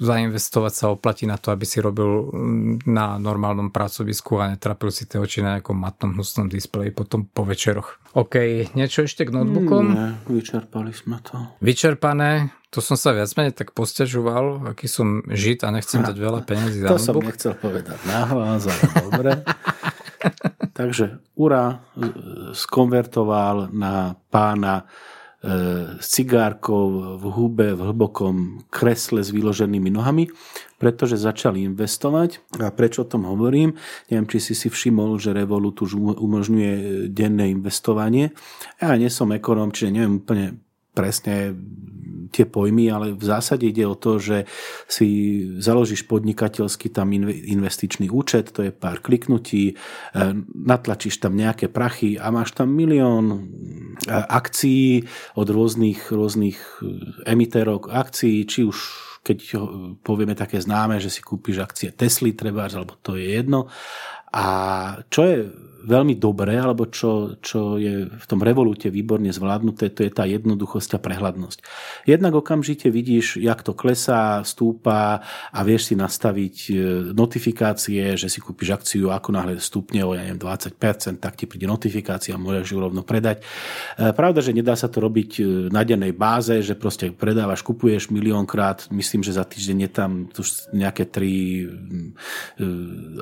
zainvestovať 0.00 0.72
sa 0.72 0.86
oplatí 0.88 1.28
na 1.28 1.36
to, 1.36 1.52
aby 1.52 1.68
si 1.68 1.78
robil 1.78 2.32
mm, 2.32 2.88
na 2.88 3.20
normálnom 3.20 3.68
pracovisku 3.68 4.40
a 4.40 4.48
netrapil 4.48 4.88
si 4.88 5.04
tie 5.04 5.20
oči 5.20 5.44
na 5.44 5.60
nejakom 5.60 5.76
matnom 5.76 6.16
hnusnom 6.16 6.48
displeji 6.48 6.88
potom 6.90 7.28
po 7.28 7.44
večeroch. 7.44 8.00
OK, 8.16 8.66
niečo 8.72 9.04
ešte 9.04 9.28
k 9.28 9.30
notebookom? 9.30 9.84
Nie, 9.92 10.08
vyčerpali 10.26 10.90
sme 10.96 11.20
to. 11.20 11.36
Vyčerpané, 11.60 12.50
to 12.72 12.80
som 12.80 12.96
sa 12.96 13.12
viac 13.12 13.28
menej 13.36 13.54
tak 13.54 13.76
posťažoval, 13.76 14.72
aký 14.72 14.88
som 14.88 15.20
žit 15.28 15.62
a 15.62 15.70
nechcem 15.70 16.00
dať 16.00 16.16
veľa 16.16 16.40
peniazí 16.48 16.80
za 16.80 16.90
To 16.90 16.98
som 16.98 17.20
nechcel 17.20 17.54
povedať 17.54 18.00
nahlas, 18.08 18.66
ale 18.66 18.84
dobre. 19.04 19.30
Takže 20.80 21.20
Ura 21.36 21.76
skonvertoval 22.56 23.68
na 23.76 24.16
pána 24.32 24.80
e, 24.80 24.84
s 25.40 26.04
cigárkou 26.04 27.16
v 27.16 27.24
hube, 27.32 27.72
v 27.72 27.80
hlbokom 27.80 28.68
kresle 28.68 29.24
s 29.24 29.32
vyloženými 29.32 29.88
nohami, 29.88 30.28
pretože 30.76 31.16
začali 31.16 31.64
investovať. 31.64 32.60
A 32.60 32.68
prečo 32.68 33.04
o 33.04 33.08
tom 33.08 33.24
hovorím? 33.24 33.72
Neviem, 34.12 34.28
či 34.28 34.38
si 34.40 34.52
si 34.52 34.68
všimol, 34.68 35.16
že 35.16 35.32
Revolut 35.32 35.80
už 35.80 35.96
umožňuje 35.96 37.08
denné 37.08 37.56
investovanie. 37.56 38.36
Ja 38.84 38.92
nie 39.00 39.08
som 39.08 39.32
ekonom, 39.32 39.72
čiže 39.72 39.96
neviem 39.96 40.20
úplne 40.20 40.60
presne 40.90 41.54
tie 42.30 42.46
pojmy, 42.46 42.86
ale 42.88 43.06
v 43.12 43.24
zásade 43.26 43.66
ide 43.66 43.84
o 43.84 43.98
to, 43.98 44.22
že 44.22 44.46
si 44.86 45.08
založíš 45.58 46.06
podnikateľský 46.06 46.94
tam 46.94 47.10
investičný 47.10 48.06
účet, 48.08 48.54
to 48.54 48.62
je 48.62 48.72
pár 48.72 49.02
kliknutí, 49.02 49.64
e, 49.70 49.74
natlačíš 50.54 51.18
tam 51.18 51.34
nejaké 51.34 51.66
prachy 51.66 52.16
a 52.16 52.30
máš 52.30 52.54
tam 52.54 52.70
milión 52.70 53.26
e, 53.34 53.38
akcií 54.14 55.04
od 55.34 55.48
rôznych, 55.50 56.14
rôznych 56.14 56.58
e, 56.80 56.86
emitérov 57.26 57.90
akcií, 57.90 58.46
či 58.46 58.62
už 58.62 58.78
keď 59.20 59.38
povieme 60.00 60.32
také 60.32 60.56
známe, 60.56 60.96
že 60.96 61.12
si 61.12 61.20
kúpiš 61.20 61.60
akcie 61.60 61.92
Tesly, 61.92 62.32
trebárs, 62.32 62.72
alebo 62.72 62.96
to 63.04 63.20
je 63.20 63.36
jedno. 63.36 63.68
A 64.32 64.46
čo 65.12 65.20
je 65.28 65.36
veľmi 65.84 66.16
dobré, 66.16 66.60
alebo 66.60 66.88
čo, 66.88 67.40
čo 67.40 67.80
je 67.80 68.08
v 68.08 68.26
tom 68.28 68.40
revolúte 68.44 68.88
výborne 68.92 69.32
zvládnuté, 69.32 69.92
to 69.92 70.04
je 70.04 70.12
tá 70.12 70.28
jednoduchosť 70.28 70.96
a 70.96 70.98
prehľadnosť. 70.98 71.58
Jednak 72.08 72.32
okamžite 72.36 72.88
vidíš, 72.92 73.40
jak 73.40 73.60
to 73.64 73.72
klesá, 73.72 74.44
stúpa 74.44 75.24
a 75.50 75.60
vieš 75.64 75.92
si 75.92 75.94
nastaviť 75.96 76.56
e, 76.68 76.72
notifikácie, 77.16 78.16
že 78.16 78.28
si 78.28 78.38
kúpiš 78.38 78.76
akciu, 78.76 79.12
ako 79.12 79.28
náhle 79.32 79.56
stúpne 79.58 80.04
o 80.04 80.12
ja 80.12 80.24
neviem, 80.24 80.40
20%, 80.40 81.20
tak 81.20 81.36
ti 81.36 81.44
príde 81.48 81.64
notifikácia 81.66 82.36
a 82.36 82.42
môžeš 82.42 82.68
ju 82.70 82.78
rovno 82.78 83.02
predať. 83.04 83.40
E, 83.96 84.12
pravda, 84.12 84.44
že 84.44 84.56
nedá 84.56 84.76
sa 84.76 84.88
to 84.90 85.00
robiť 85.00 85.30
e, 85.38 85.42
na 85.72 85.86
dennej 85.86 86.12
báze, 86.12 86.60
že 86.60 86.76
proste 86.76 87.12
predávaš, 87.12 87.64
kupuješ 87.64 88.12
miliónkrát, 88.12 88.88
myslím, 88.92 89.24
že 89.24 89.36
za 89.36 89.44
týždeň 89.44 89.78
je 89.86 89.90
tam 89.90 90.10
nejaké 90.70 91.04
tri 91.08 91.66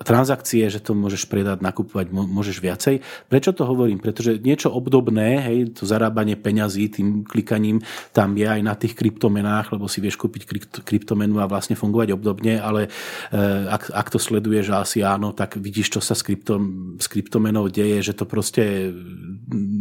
transakcie, 0.02 0.66
že 0.68 0.80
to 0.82 0.96
môžeš 0.96 1.28
predať, 1.28 1.60
nakupovať, 1.60 2.10
môžeš 2.10 2.47
môžeš 2.48 2.64
viacej. 2.64 2.94
Prečo 3.28 3.52
to 3.52 3.68
hovorím? 3.68 4.00
Pretože 4.00 4.40
niečo 4.40 4.72
obdobné, 4.72 5.44
hej, 5.44 5.76
to 5.76 5.84
zarábanie 5.84 6.32
peňazí 6.32 6.88
tým 6.88 7.28
klikaním 7.28 7.84
tam 8.16 8.32
je 8.40 8.48
aj 8.48 8.60
na 8.64 8.72
tých 8.72 8.96
kryptomenách, 8.96 9.76
lebo 9.76 9.84
si 9.84 10.00
vieš 10.00 10.16
kúpiť 10.16 10.48
kryptomenu 10.80 11.36
a 11.44 11.44
vlastne 11.44 11.76
fungovať 11.76 12.16
obdobne, 12.16 12.56
ale 12.56 12.88
eh, 12.88 13.68
ak, 13.68 13.92
ak 13.92 14.08
to 14.08 14.16
sleduješ 14.16 14.72
asi 14.72 15.04
áno, 15.04 15.36
tak 15.36 15.60
vidíš, 15.60 15.92
čo 15.92 16.00
sa 16.00 16.16
s, 16.16 16.24
kryptom, 16.24 16.96
s 16.96 17.04
kryptomenou 17.04 17.68
deje, 17.68 18.00
že 18.00 18.16
to 18.16 18.24
proste 18.24 18.96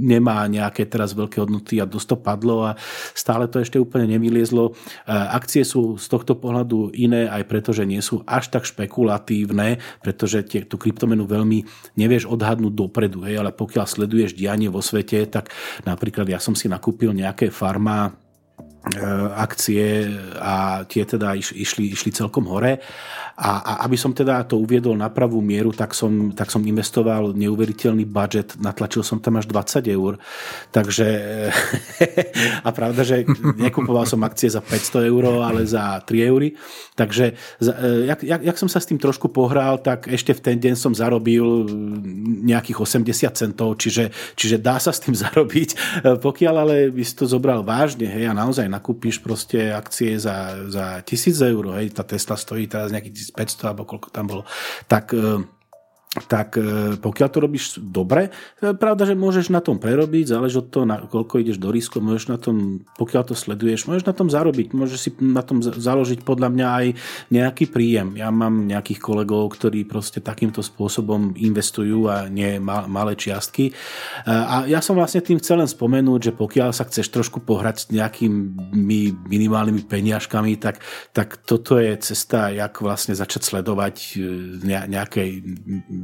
nemá 0.03 0.43
nejaké 0.51 0.83
teraz 0.83 1.15
veľké 1.15 1.39
hodnoty 1.43 1.79
a 1.79 1.87
dosť 1.87 2.07
to 2.11 2.17
padlo 2.19 2.67
a 2.67 2.75
stále 3.15 3.47
to 3.47 3.63
ešte 3.63 3.79
úplne 3.79 4.11
nevyliezlo. 4.19 4.75
Eh, 5.07 5.15
akcie 5.15 5.63
sú 5.63 5.95
z 5.95 6.07
tohto 6.11 6.35
pohľadu 6.35 6.91
iné 6.91 7.31
aj 7.31 7.47
preto, 7.47 7.71
že 7.71 7.87
nie 7.87 8.03
sú 8.03 8.27
až 8.27 8.51
tak 8.51 8.67
špekulatívne, 8.67 9.79
pretože 10.03 10.43
tie, 10.43 10.67
tú 10.67 10.75
kryptomenu 10.75 11.23
veľmi 11.23 11.63
nevieš 11.95 12.27
odhadnúť 12.27 12.56
odhadnúť 12.57 12.73
dopredu, 12.73 13.21
hej, 13.29 13.37
ale 13.37 13.53
pokiaľ 13.53 13.85
sleduješ 13.85 14.33
dianie 14.33 14.65
vo 14.73 14.81
svete, 14.81 15.29
tak 15.29 15.53
napríklad 15.85 16.25
ja 16.25 16.41
som 16.41 16.57
si 16.57 16.65
nakúpil 16.65 17.13
nejaké 17.13 17.53
farma 17.53 18.09
akcie 19.35 20.07
a 20.39 20.83
tie 20.87 21.03
teda 21.03 21.35
išli, 21.35 21.91
išli 21.91 22.11
celkom 22.15 22.47
hore 22.47 22.79
a, 23.37 23.61
a 23.61 23.71
aby 23.85 23.93
som 23.93 24.17
teda 24.17 24.41
to 24.49 24.57
uviedol 24.57 24.97
na 24.97 25.13
pravú 25.13 25.45
mieru, 25.45 25.69
tak 25.69 25.93
som, 25.93 26.33
tak 26.33 26.49
som 26.49 26.65
investoval 26.65 27.37
neuveriteľný 27.37 28.09
budget, 28.09 28.57
natlačil 28.57 29.05
som 29.05 29.21
tam 29.21 29.37
až 29.37 29.45
20 29.45 29.85
eur. 29.93 30.17
Takže 30.73 31.07
a 32.67 32.69
pravda, 32.73 33.05
že 33.05 33.29
nekupoval 33.61 34.09
som 34.09 34.25
akcie 34.25 34.49
za 34.49 34.57
500 34.57 35.13
eur, 35.13 35.45
ale 35.45 35.69
za 35.69 36.01
3 36.01 36.17
eury. 36.33 36.57
Takže 36.97 37.37
e, 37.61 38.09
jak, 38.09 38.25
jak, 38.25 38.41
jak 38.41 38.57
som 38.57 38.65
sa 38.65 38.81
s 38.81 38.89
tým 38.89 38.97
trošku 38.97 39.29
pohral, 39.29 39.77
tak 39.85 40.09
ešte 40.09 40.33
v 40.33 40.41
ten 40.41 40.57
deň 40.57 40.73
som 40.73 40.97
zarobil 40.97 41.45
nejakých 42.41 43.05
80 43.05 43.37
centov, 43.37 43.77
čiže, 43.77 44.09
čiže 44.33 44.57
dá 44.57 44.81
sa 44.81 44.89
s 44.89 45.05
tým 45.05 45.13
zarobiť. 45.29 45.69
E, 45.69 45.77
pokiaľ 46.17 46.55
ale 46.57 46.75
by 46.89 47.05
si 47.05 47.13
to 47.13 47.29
zobral 47.29 47.61
vážne, 47.61 48.09
hej, 48.09 48.25
a 48.25 48.33
naozaj 48.33 48.65
nakúpiš 48.77 49.19
proste 49.19 49.73
akcie 49.73 50.21
za, 50.21 50.69
za 50.69 51.01
1000 51.01 51.51
eur, 51.51 51.63
hej, 51.81 51.91
tá 51.97 52.05
Tesla 52.05 52.37
stojí 52.37 52.69
teraz 52.69 52.93
nejakých 52.93 53.33
1500 53.35 53.67
alebo 53.67 53.83
koľko 53.89 54.07
tam 54.13 54.25
bolo, 54.29 54.43
tak 54.85 55.17
e, 55.17 55.41
tak 56.25 56.57
e, 56.57 56.97
pokiaľ 56.97 57.29
to 57.29 57.37
robíš 57.37 57.65
dobre, 57.77 58.33
e, 58.57 58.73
pravda, 58.73 59.05
že 59.05 59.13
môžeš 59.13 59.53
na 59.53 59.61
tom 59.61 59.77
prerobiť, 59.77 60.33
záleží 60.33 60.57
od 60.57 60.73
toho, 60.73 60.89
na 60.89 61.05
koľko 61.05 61.37
ideš 61.37 61.61
do 61.61 61.69
risku, 61.69 62.01
môžeš 62.01 62.25
na 62.33 62.37
tom, 62.41 62.81
pokiaľ 62.97 63.23
to 63.29 63.35
sleduješ, 63.37 63.85
môžeš 63.85 64.09
na 64.09 64.15
tom 64.17 64.27
zarobiť, 64.33 64.73
môžeš 64.73 64.99
si 64.99 65.09
na 65.21 65.45
tom 65.45 65.61
založiť 65.61 66.25
podľa 66.25 66.49
mňa 66.49 66.67
aj 66.67 66.87
nejaký 67.29 67.69
príjem. 67.69 68.17
Ja 68.17 68.33
mám 68.33 68.65
nejakých 68.65 68.97
kolegov, 68.97 69.53
ktorí 69.53 69.85
proste 69.85 70.17
takýmto 70.17 70.65
spôsobom 70.65 71.37
investujú 71.37 72.09
a 72.09 72.25
nie 72.25 72.57
malé 72.63 73.13
čiastky. 73.13 73.69
E, 73.69 73.73
a 74.25 74.65
ja 74.65 74.81
som 74.81 74.97
vlastne 74.97 75.21
tým 75.21 75.37
chcel 75.37 75.61
len 75.61 75.69
spomenúť, 75.69 76.31
že 76.31 76.33
pokiaľ 76.33 76.73
sa 76.73 76.89
chceš 76.89 77.13
trošku 77.13 77.45
pohrať 77.45 77.75
s 77.77 77.85
nejakými 77.93 79.29
minimálnymi 79.29 79.85
peniažkami, 79.85 80.57
tak, 80.57 80.81
tak 81.13 81.37
toto 81.45 81.77
je 81.77 81.93
cesta, 82.01 82.49
jak 82.49 82.81
vlastne 82.81 83.13
začať 83.13 83.41
sledovať 83.43 83.95
nejakej 84.87 85.29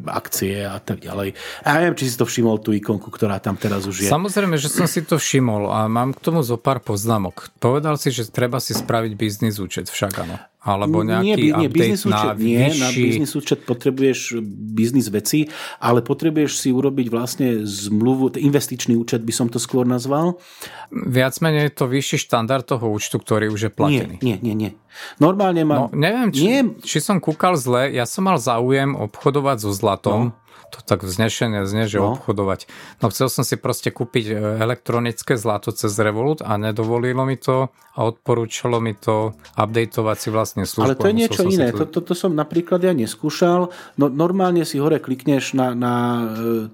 akcie 0.07 0.65
a 0.67 0.79
tak 0.79 1.03
ďalej. 1.03 1.35
A 1.63 1.67
ja 1.67 1.77
neviem, 1.83 1.97
či 1.99 2.11
si 2.11 2.15
to 2.19 2.27
všimol, 2.27 2.59
tú 2.59 2.75
ikonku, 2.75 3.11
ktorá 3.11 3.39
tam 3.39 3.55
teraz 3.55 3.87
už 3.87 4.07
je. 4.07 4.09
Samozrejme, 4.09 4.55
že 4.59 4.71
som 4.71 4.87
si 4.87 5.03
to 5.03 5.19
všimol 5.19 5.71
a 5.71 5.87
mám 5.87 6.15
k 6.15 6.19
tomu 6.19 6.43
zo 6.43 6.59
pár 6.59 6.83
poznámok. 6.83 7.51
Povedal 7.59 7.95
si, 7.99 8.11
že 8.11 8.27
treba 8.27 8.59
si 8.63 8.75
spraviť 8.75 9.11
biznis 9.15 9.59
účet 9.59 9.87
však 9.87 10.11
áno. 10.23 10.37
Alebo 10.63 11.03
nejaký 11.03 11.51
nie, 11.51 11.67
nie, 11.67 11.91
na 12.07 12.23
účet, 12.23 12.39
nie, 12.39 12.55
vyšší... 12.71 12.79
na 12.79 12.89
biznis 12.95 13.31
účet 13.35 13.59
potrebuješ 13.67 14.39
biznis 14.47 15.11
veci, 15.11 15.51
ale 15.83 15.99
potrebuješ 15.99 16.55
si 16.55 16.71
urobiť 16.71 17.07
vlastne 17.11 17.67
zmluvu, 17.67 18.39
investičný 18.39 18.95
účet 18.95 19.27
by 19.27 19.33
som 19.35 19.51
to 19.51 19.59
skôr 19.59 19.83
nazval. 19.83 20.39
Viac 20.87 21.35
menej 21.43 21.67
je 21.67 21.73
to 21.75 21.85
vyšší 21.91 22.17
štandard 22.31 22.63
toho 22.63 22.87
účtu, 22.95 23.19
ktorý 23.19 23.51
už 23.51 23.61
je 23.67 23.71
platený. 23.75 24.15
Nie, 24.23 24.39
nie, 24.39 24.55
nie. 24.55 24.71
nie. 24.71 24.71
Normálne 25.19 25.67
mám... 25.67 25.91
No, 25.91 25.99
neviem, 25.99 26.31
či, 26.31 26.45
nie... 26.47 26.59
či 26.79 27.03
som 27.03 27.19
kúkal 27.19 27.59
zle, 27.59 27.91
ja 27.91 28.07
som 28.07 28.23
mal 28.23 28.39
záujem 28.39 28.95
obchodovať 28.95 29.57
so 29.67 29.71
zlatom. 29.75 30.31
No 30.31 30.42
to 30.73 30.81
tak 30.81 31.05
vznešené 31.05 31.69
znie, 31.69 31.85
že 31.85 32.01
no. 32.01 32.17
obchodovať. 32.17 32.65
No 33.05 33.13
chcel 33.13 33.29
som 33.29 33.45
si 33.45 33.61
proste 33.61 33.93
kúpiť 33.93 34.25
e, 34.33 34.35
elektronické 34.57 35.37
zlato 35.37 35.69
cez 35.69 35.93
Revolut 36.01 36.41
a 36.41 36.57
nedovolilo 36.57 37.21
mi 37.29 37.37
to 37.37 37.69
a 37.93 37.99
odporúčalo 38.09 38.81
mi 38.81 38.97
to 38.97 39.37
updateovať 39.53 40.17
si 40.17 40.29
vlastne 40.33 40.63
službu. 40.65 40.89
Ale 40.89 40.97
to 40.97 41.09
je 41.13 41.15
niečo 41.15 41.41
iné. 41.45 41.69
To... 41.69 41.85
Toto 41.85 42.01
to 42.01 42.13
som 42.17 42.33
napríklad 42.33 42.81
ja 42.81 42.93
neskúšal. 42.97 43.69
No, 44.01 44.05
normálne 44.09 44.65
si 44.65 44.81
hore 44.81 44.97
klikneš 44.97 45.53
na, 45.53 45.77
na 45.77 45.93
e, 45.93 46.23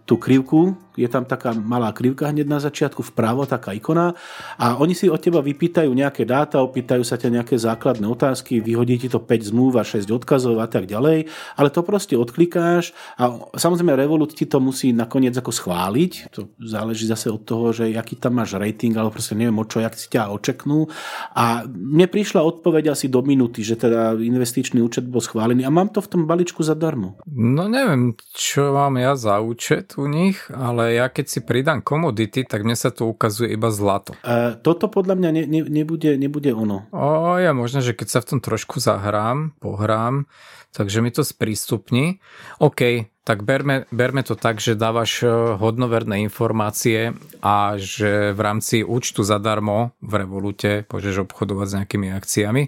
tú 0.07 0.15
krivku, 0.15 0.79
je 0.99 1.07
tam 1.07 1.23
taká 1.23 1.55
malá 1.55 1.95
krivka 1.95 2.27
hneď 2.27 2.47
na 2.51 2.59
začiatku 2.59 2.99
vpravo, 3.15 3.47
taká 3.47 3.71
ikona. 3.71 4.11
A 4.59 4.75
oni 4.75 4.91
si 4.91 5.07
od 5.07 5.23
teba 5.23 5.39
vypýtajú 5.39 5.87
nejaké 5.87 6.27
dáta, 6.27 6.59
opýtajú 6.59 7.07
sa 7.07 7.15
ťa 7.15 7.39
nejaké 7.39 7.55
základné 7.55 8.03
otázky, 8.03 8.59
vyhodí 8.59 8.99
ti 8.99 9.07
to 9.07 9.23
5 9.23 9.49
zmluv 9.55 9.79
a 9.79 9.83
6 9.87 10.11
odkazov 10.11 10.59
a 10.59 10.67
tak 10.67 10.91
ďalej, 10.91 11.31
ale 11.55 11.69
to 11.71 11.81
proste 11.87 12.19
odklikáš 12.19 12.91
a 13.15 13.31
samozrejme 13.55 13.95
Revolut 13.95 14.35
ti 14.35 14.43
to 14.43 14.59
musí 14.59 14.91
nakoniec 14.91 15.31
ako 15.39 15.51
schváliť, 15.55 16.11
to 16.35 16.51
záleží 16.59 17.07
zase 17.07 17.31
od 17.31 17.41
toho, 17.47 17.71
že 17.71 17.95
aký 17.95 18.19
tam 18.19 18.41
máš 18.41 18.59
rating, 18.59 18.91
alebo 18.97 19.15
proste 19.15 19.37
neviem 19.37 19.55
o 19.55 19.65
čo, 19.65 19.79
jak 19.79 19.95
si 19.95 20.11
ťa 20.11 20.33
očeknú. 20.33 20.89
A 21.37 21.63
mne 21.69 22.07
prišla 22.09 22.43
odpoveď 22.43 22.91
asi 22.91 23.07
do 23.07 23.23
minúty, 23.23 23.63
že 23.63 23.79
teda 23.79 24.17
investičný 24.17 24.83
účet 24.83 25.05
bol 25.05 25.23
schválený. 25.23 25.63
A 25.63 25.71
mám 25.71 25.93
to 25.93 26.03
v 26.03 26.11
tom 26.11 26.21
balíčku 26.25 26.65
zadarmo. 26.65 27.21
No 27.29 27.69
neviem, 27.71 28.17
čo 28.35 28.73
mám 28.73 28.97
ja 28.97 29.13
za 29.15 29.39
účet 29.39 29.95
u 29.95 30.09
nich, 30.09 30.49
ale 30.51 30.88
ja 30.91 31.07
keď 31.07 31.25
si 31.29 31.39
pridám 31.45 31.85
komodity, 31.85 32.43
tak 32.43 32.65
mne 32.65 32.73
sa 32.73 32.89
tu 32.89 33.05
ukazuje 33.05 33.53
iba 33.53 33.69
zlato. 33.69 34.17
Uh, 34.25 34.57
toto 34.59 34.89
podľa 34.89 35.15
mňa 35.15 35.29
ne, 35.31 35.43
ne, 35.45 35.61
nebude, 35.65 36.17
nebude 36.17 36.51
ono. 36.51 36.89
O, 36.91 37.37
ja 37.37 37.53
možno, 37.53 37.79
že 37.79 37.93
keď 37.93 38.07
sa 38.07 38.19
v 38.25 38.27
tom 38.35 38.39
trošku 38.41 38.81
zahrám, 38.81 39.53
pohrám, 39.61 40.25
takže 40.73 41.01
mi 41.01 41.09
to 41.13 41.25
sprístupní. 41.25 42.21
OK, 42.59 43.09
tak 43.29 43.45
berme, 43.45 43.85
berme 43.93 44.25
to 44.25 44.33
tak, 44.33 44.57
že 44.57 44.73
dávaš 44.73 45.21
e, 45.21 45.29
hodnoverné 45.57 46.25
informácie 46.25 47.13
a 47.45 47.77
že 47.77 48.33
v 48.33 48.39
rámci 48.41 48.81
účtu 48.81 49.21
zadarmo 49.21 49.93
v 50.01 50.25
Revolute 50.25 50.89
môžeš 50.89 51.29
obchodovať 51.29 51.67
s 51.69 51.77
nejakými 51.77 52.07
akciami 52.09 52.63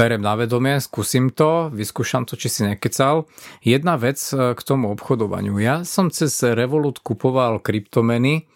berem 0.00 0.24
na 0.24 0.32
vedomie, 0.32 0.80
skúsim 0.80 1.28
to, 1.28 1.68
vyskúšam 1.68 2.24
to, 2.24 2.32
či 2.40 2.48
si 2.48 2.60
nekecal. 2.64 3.28
Jedna 3.60 4.00
vec 4.00 4.16
e, 4.32 4.56
k 4.56 4.60
tomu 4.64 4.88
obchodovaniu. 4.96 5.60
Ja 5.60 5.84
som 5.84 6.08
cez 6.08 6.40
Revolut 6.40 7.04
kupoval 7.04 7.60
kryptomeny, 7.60 8.48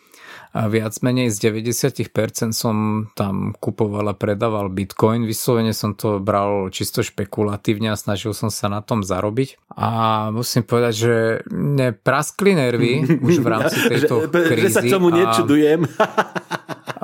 a 0.54 0.70
viac 0.70 0.94
menej 1.02 1.34
z 1.34 1.50
90% 1.50 2.54
som 2.54 3.10
tam 3.18 3.58
kupoval 3.58 4.06
a 4.06 4.14
predával 4.14 4.70
bitcoin. 4.70 5.26
Vyslovene 5.26 5.74
som 5.74 5.98
to 5.98 6.22
bral 6.22 6.70
čisto 6.70 7.02
špekulatívne 7.02 7.90
a 7.90 7.98
snažil 7.98 8.30
som 8.38 8.54
sa 8.54 8.70
na 8.70 8.78
tom 8.78 9.02
zarobiť. 9.02 9.58
A 9.74 10.30
musím 10.30 10.62
povedať, 10.62 10.94
že 10.94 11.14
mne 11.50 11.98
praskli 11.98 12.54
nervy 12.54 13.02
už 13.26 13.42
v 13.42 13.46
rámci 13.50 13.78
tejto 13.82 14.30
krízy. 14.30 14.70
Že 14.70 14.74
sa 14.78 14.82
tomu 14.86 15.10
nečudujem. 15.10 15.90
A 15.98 16.53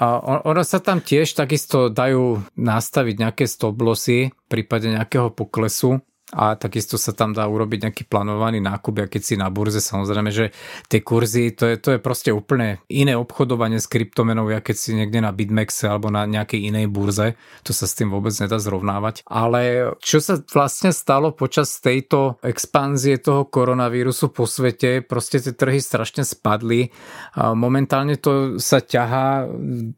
ono 0.01 0.65
sa 0.65 0.81
tam 0.81 1.05
tiež 1.05 1.37
takisto 1.37 1.93
dajú 1.93 2.41
nastaviť 2.57 3.15
nejaké 3.21 3.45
stop 3.45 3.77
lossy 3.85 4.33
v 4.33 4.47
prípade 4.49 4.89
nejakého 4.89 5.29
poklesu 5.37 6.01
a 6.31 6.55
takisto 6.55 6.95
sa 6.95 7.11
tam 7.11 7.35
dá 7.35 7.47
urobiť 7.47 7.87
nejaký 7.87 8.05
plánovaný 8.07 8.63
nákup, 8.63 9.03
a 9.03 9.11
keď 9.11 9.23
si 9.23 9.35
na 9.35 9.51
burze, 9.51 9.83
samozrejme, 9.83 10.31
že 10.31 10.55
tie 10.87 11.03
kurzy, 11.03 11.51
to 11.55 11.67
je, 11.67 11.77
to 11.79 11.89
je 11.95 11.99
proste 11.99 12.31
úplne 12.31 12.79
iné 12.87 13.19
obchodovanie 13.19 13.83
s 13.83 13.91
kryptomenou, 13.91 14.47
ja 14.51 14.63
keď 14.63 14.77
si 14.79 14.91
niekde 14.95 15.19
na 15.21 15.35
Bitmexe 15.35 15.91
alebo 15.91 16.11
na 16.11 16.27
nejakej 16.27 16.71
inej 16.71 16.87
burze, 16.87 17.35
to 17.67 17.75
sa 17.75 17.91
s 17.91 17.99
tým 17.99 18.15
vôbec 18.15 18.31
nedá 18.39 18.63
zrovnávať. 18.63 19.27
Ale 19.27 19.95
čo 19.99 20.23
sa 20.23 20.39
vlastne 20.55 20.95
stalo 20.95 21.35
počas 21.35 21.83
tejto 21.83 22.39
expanzie 22.47 23.19
toho 23.19 23.47
koronavírusu 23.51 24.31
po 24.31 24.47
svete, 24.47 25.03
proste 25.03 25.43
tie 25.43 25.55
trhy 25.55 25.83
strašne 25.83 26.23
spadli. 26.23 26.95
Momentálne 27.37 28.15
to 28.21 28.63
sa 28.63 28.79
ťahá 28.79 29.51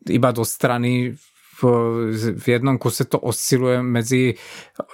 iba 0.09 0.31
do 0.33 0.45
strany 0.47 1.17
v 1.69 2.47
jednom 2.49 2.79
kuse 2.79 3.05
to 3.07 3.21
osciluje 3.23 3.83
medzi 3.83 4.35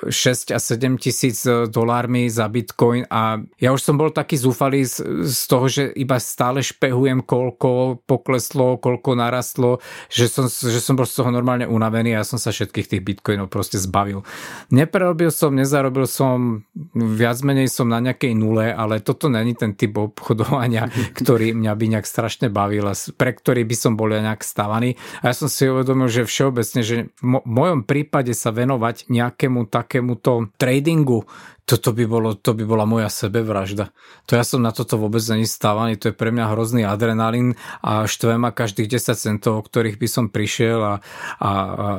6 0.09 0.53
a 0.53 0.59
7 0.59 0.99
tisíc 0.99 1.47
dolármi 1.69 2.29
za 2.29 2.49
bitcoin 2.49 3.09
a 3.09 3.41
ja 3.57 3.73
už 3.73 3.81
som 3.81 3.97
bol 3.97 4.13
taký 4.13 4.37
zúfalý 4.37 4.85
z, 4.85 5.25
z 5.25 5.41
toho, 5.49 5.67
že 5.67 5.83
iba 5.97 6.21
stále 6.21 6.61
špehujem, 6.61 7.25
koľko 7.25 8.03
pokleslo, 8.05 8.77
koľko 8.77 9.17
narastlo, 9.17 9.81
že 10.13 10.29
som, 10.29 10.47
že 10.49 10.79
som 10.83 10.99
bol 10.99 11.09
z 11.09 11.23
toho 11.23 11.31
normálne 11.33 11.65
unavený 11.65 12.15
a 12.15 12.21
ja 12.21 12.25
som 12.27 12.37
sa 12.37 12.53
všetkých 12.53 12.91
tých 12.91 13.03
bitcoinov 13.03 13.49
proste 13.49 13.81
zbavil. 13.81 14.27
Neprerobil 14.75 15.33
som, 15.33 15.55
nezarobil 15.55 16.05
som, 16.05 16.63
viac 16.95 17.41
menej 17.41 17.73
som 17.73 17.89
na 17.89 18.03
nejakej 18.03 18.35
nule, 18.37 18.69
ale 18.75 19.01
toto 19.01 19.31
není 19.33 19.55
ten 19.55 19.73
typ 19.79 19.97
obchodovania, 19.97 20.91
ktorý 21.19 21.55
mňa 21.57 21.73
by 21.73 21.85
nejak 21.97 22.07
strašne 22.07 22.53
bavil 22.53 22.85
a 22.91 22.95
pre 23.17 23.33
ktorý 23.33 23.65
by 23.65 23.77
som 23.77 23.93
bol 23.95 24.11
nejak 24.11 24.43
stavaný. 24.43 24.99
A 25.23 25.31
ja 25.31 25.35
som 25.35 25.47
si 25.47 25.65
uvedomil, 25.71 26.11
že 26.11 26.27
všeobecne 26.27 26.58
všeobecne, 26.59 26.83
že 26.83 26.97
v 27.23 27.39
mojom 27.47 27.87
prípade 27.87 28.35
sa 28.35 28.51
venovať 28.51 29.07
nejakému 29.07 29.71
takémuto 29.71 30.51
tradingu, 30.59 31.23
toto 31.69 31.93
by, 31.93 32.09
bolo, 32.09 32.33
to 32.33 32.57
by 32.57 32.65
bola 32.65 32.89
moja 32.89 33.13
sebevražda. 33.13 33.93
To 34.25 34.41
ja 34.41 34.45
som 34.49 34.65
na 34.65 34.73
toto 34.73 34.97
vôbec 34.97 35.21
není 35.29 35.45
stávaný, 35.45 36.01
to 36.01 36.09
je 36.09 36.17
pre 36.17 36.33
mňa 36.33 36.57
hrozný 36.57 36.89
adrenalín 36.89 37.61
a 37.85 38.09
štve 38.09 38.41
ma 38.41 38.57
každých 38.57 38.97
10 38.97 39.13
centov, 39.13 39.61
o 39.61 39.67
ktorých 39.69 40.01
by 40.01 40.09
som 40.09 40.33
prišiel 40.33 40.81
a, 40.81 40.95
a, 40.97 40.97
a 41.45 41.51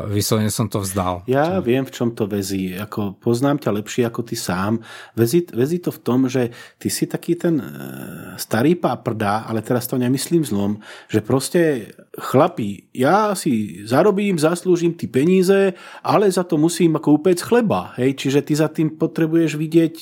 vyslovene 0.09 0.49
som 0.49 0.65
to 0.65 0.81
vzdal. 0.81 1.21
Ja 1.29 1.61
viem, 1.61 1.85
v 1.85 1.93
čom 1.93 2.17
to 2.17 2.25
vezí. 2.25 2.73
Ako, 2.73 3.21
poznám 3.21 3.61
ťa 3.61 3.77
lepšie 3.77 4.03
ako 4.09 4.25
ty 4.25 4.33
sám. 4.33 4.81
Vezí, 5.13 5.45
vezí 5.53 5.77
to 5.77 5.93
v 5.93 6.01
tom, 6.01 6.25
že 6.25 6.49
ty 6.81 6.89
si 6.89 7.05
taký 7.05 7.37
ten 7.37 7.61
e, 7.61 7.65
starý 8.41 8.73
páprda, 8.73 9.45
ale 9.45 9.61
teraz 9.61 9.85
to 9.85 10.01
nemyslím 10.01 10.41
zlom, 10.41 10.81
že 11.05 11.21
proste 11.21 11.93
chlapi, 12.17 12.89
ja 12.89 13.37
si 13.37 13.85
zarobím, 13.85 14.41
zaslúžim 14.41 14.97
ty 14.97 15.05
peníze, 15.05 15.77
ale 16.01 16.25
za 16.33 16.41
to 16.41 16.57
musím 16.57 16.97
ako 16.97 17.21
upec 17.21 17.37
chleba. 17.37 17.93
Hej? 18.01 18.17
Čiže 18.17 18.39
ty 18.41 18.53
za 18.57 18.67
tým 18.67 18.97
potrebuješ 18.97 19.58
vidieť 19.59 19.95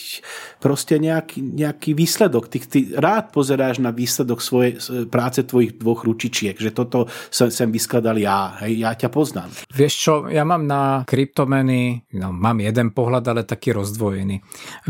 proste 0.62 1.01
nejaký, 1.01 1.41
nejaký 1.41 1.97
výsledok. 1.97 2.53
Ty, 2.53 2.58
ty 2.70 2.80
rád 2.93 3.34
pozeráš 3.34 3.82
na 3.82 3.89
výsledok 3.89 4.38
svojej 4.38 4.78
práce 5.10 5.41
tvojich 5.41 5.82
dvoch 5.82 6.05
ručičiek, 6.05 6.53
že 6.53 6.70
toto 6.70 7.10
sem, 7.34 7.49
sem 7.49 7.74
vyskladal 7.74 8.22
ja, 8.22 8.62
hej, 8.62 8.86
ja 8.86 8.93
ťa 8.93 9.10
poznám. 9.10 9.49
Vieš 9.74 9.93
čo, 9.97 10.14
ja 10.30 10.45
mám 10.45 10.70
na 10.70 11.01
kryptomeny, 11.10 12.05
no, 12.22 12.30
mám 12.30 12.62
jeden 12.62 12.93
pohľad, 12.93 13.26
ale 13.34 13.41
taký 13.49 13.74
rozdvojený. 13.74 14.38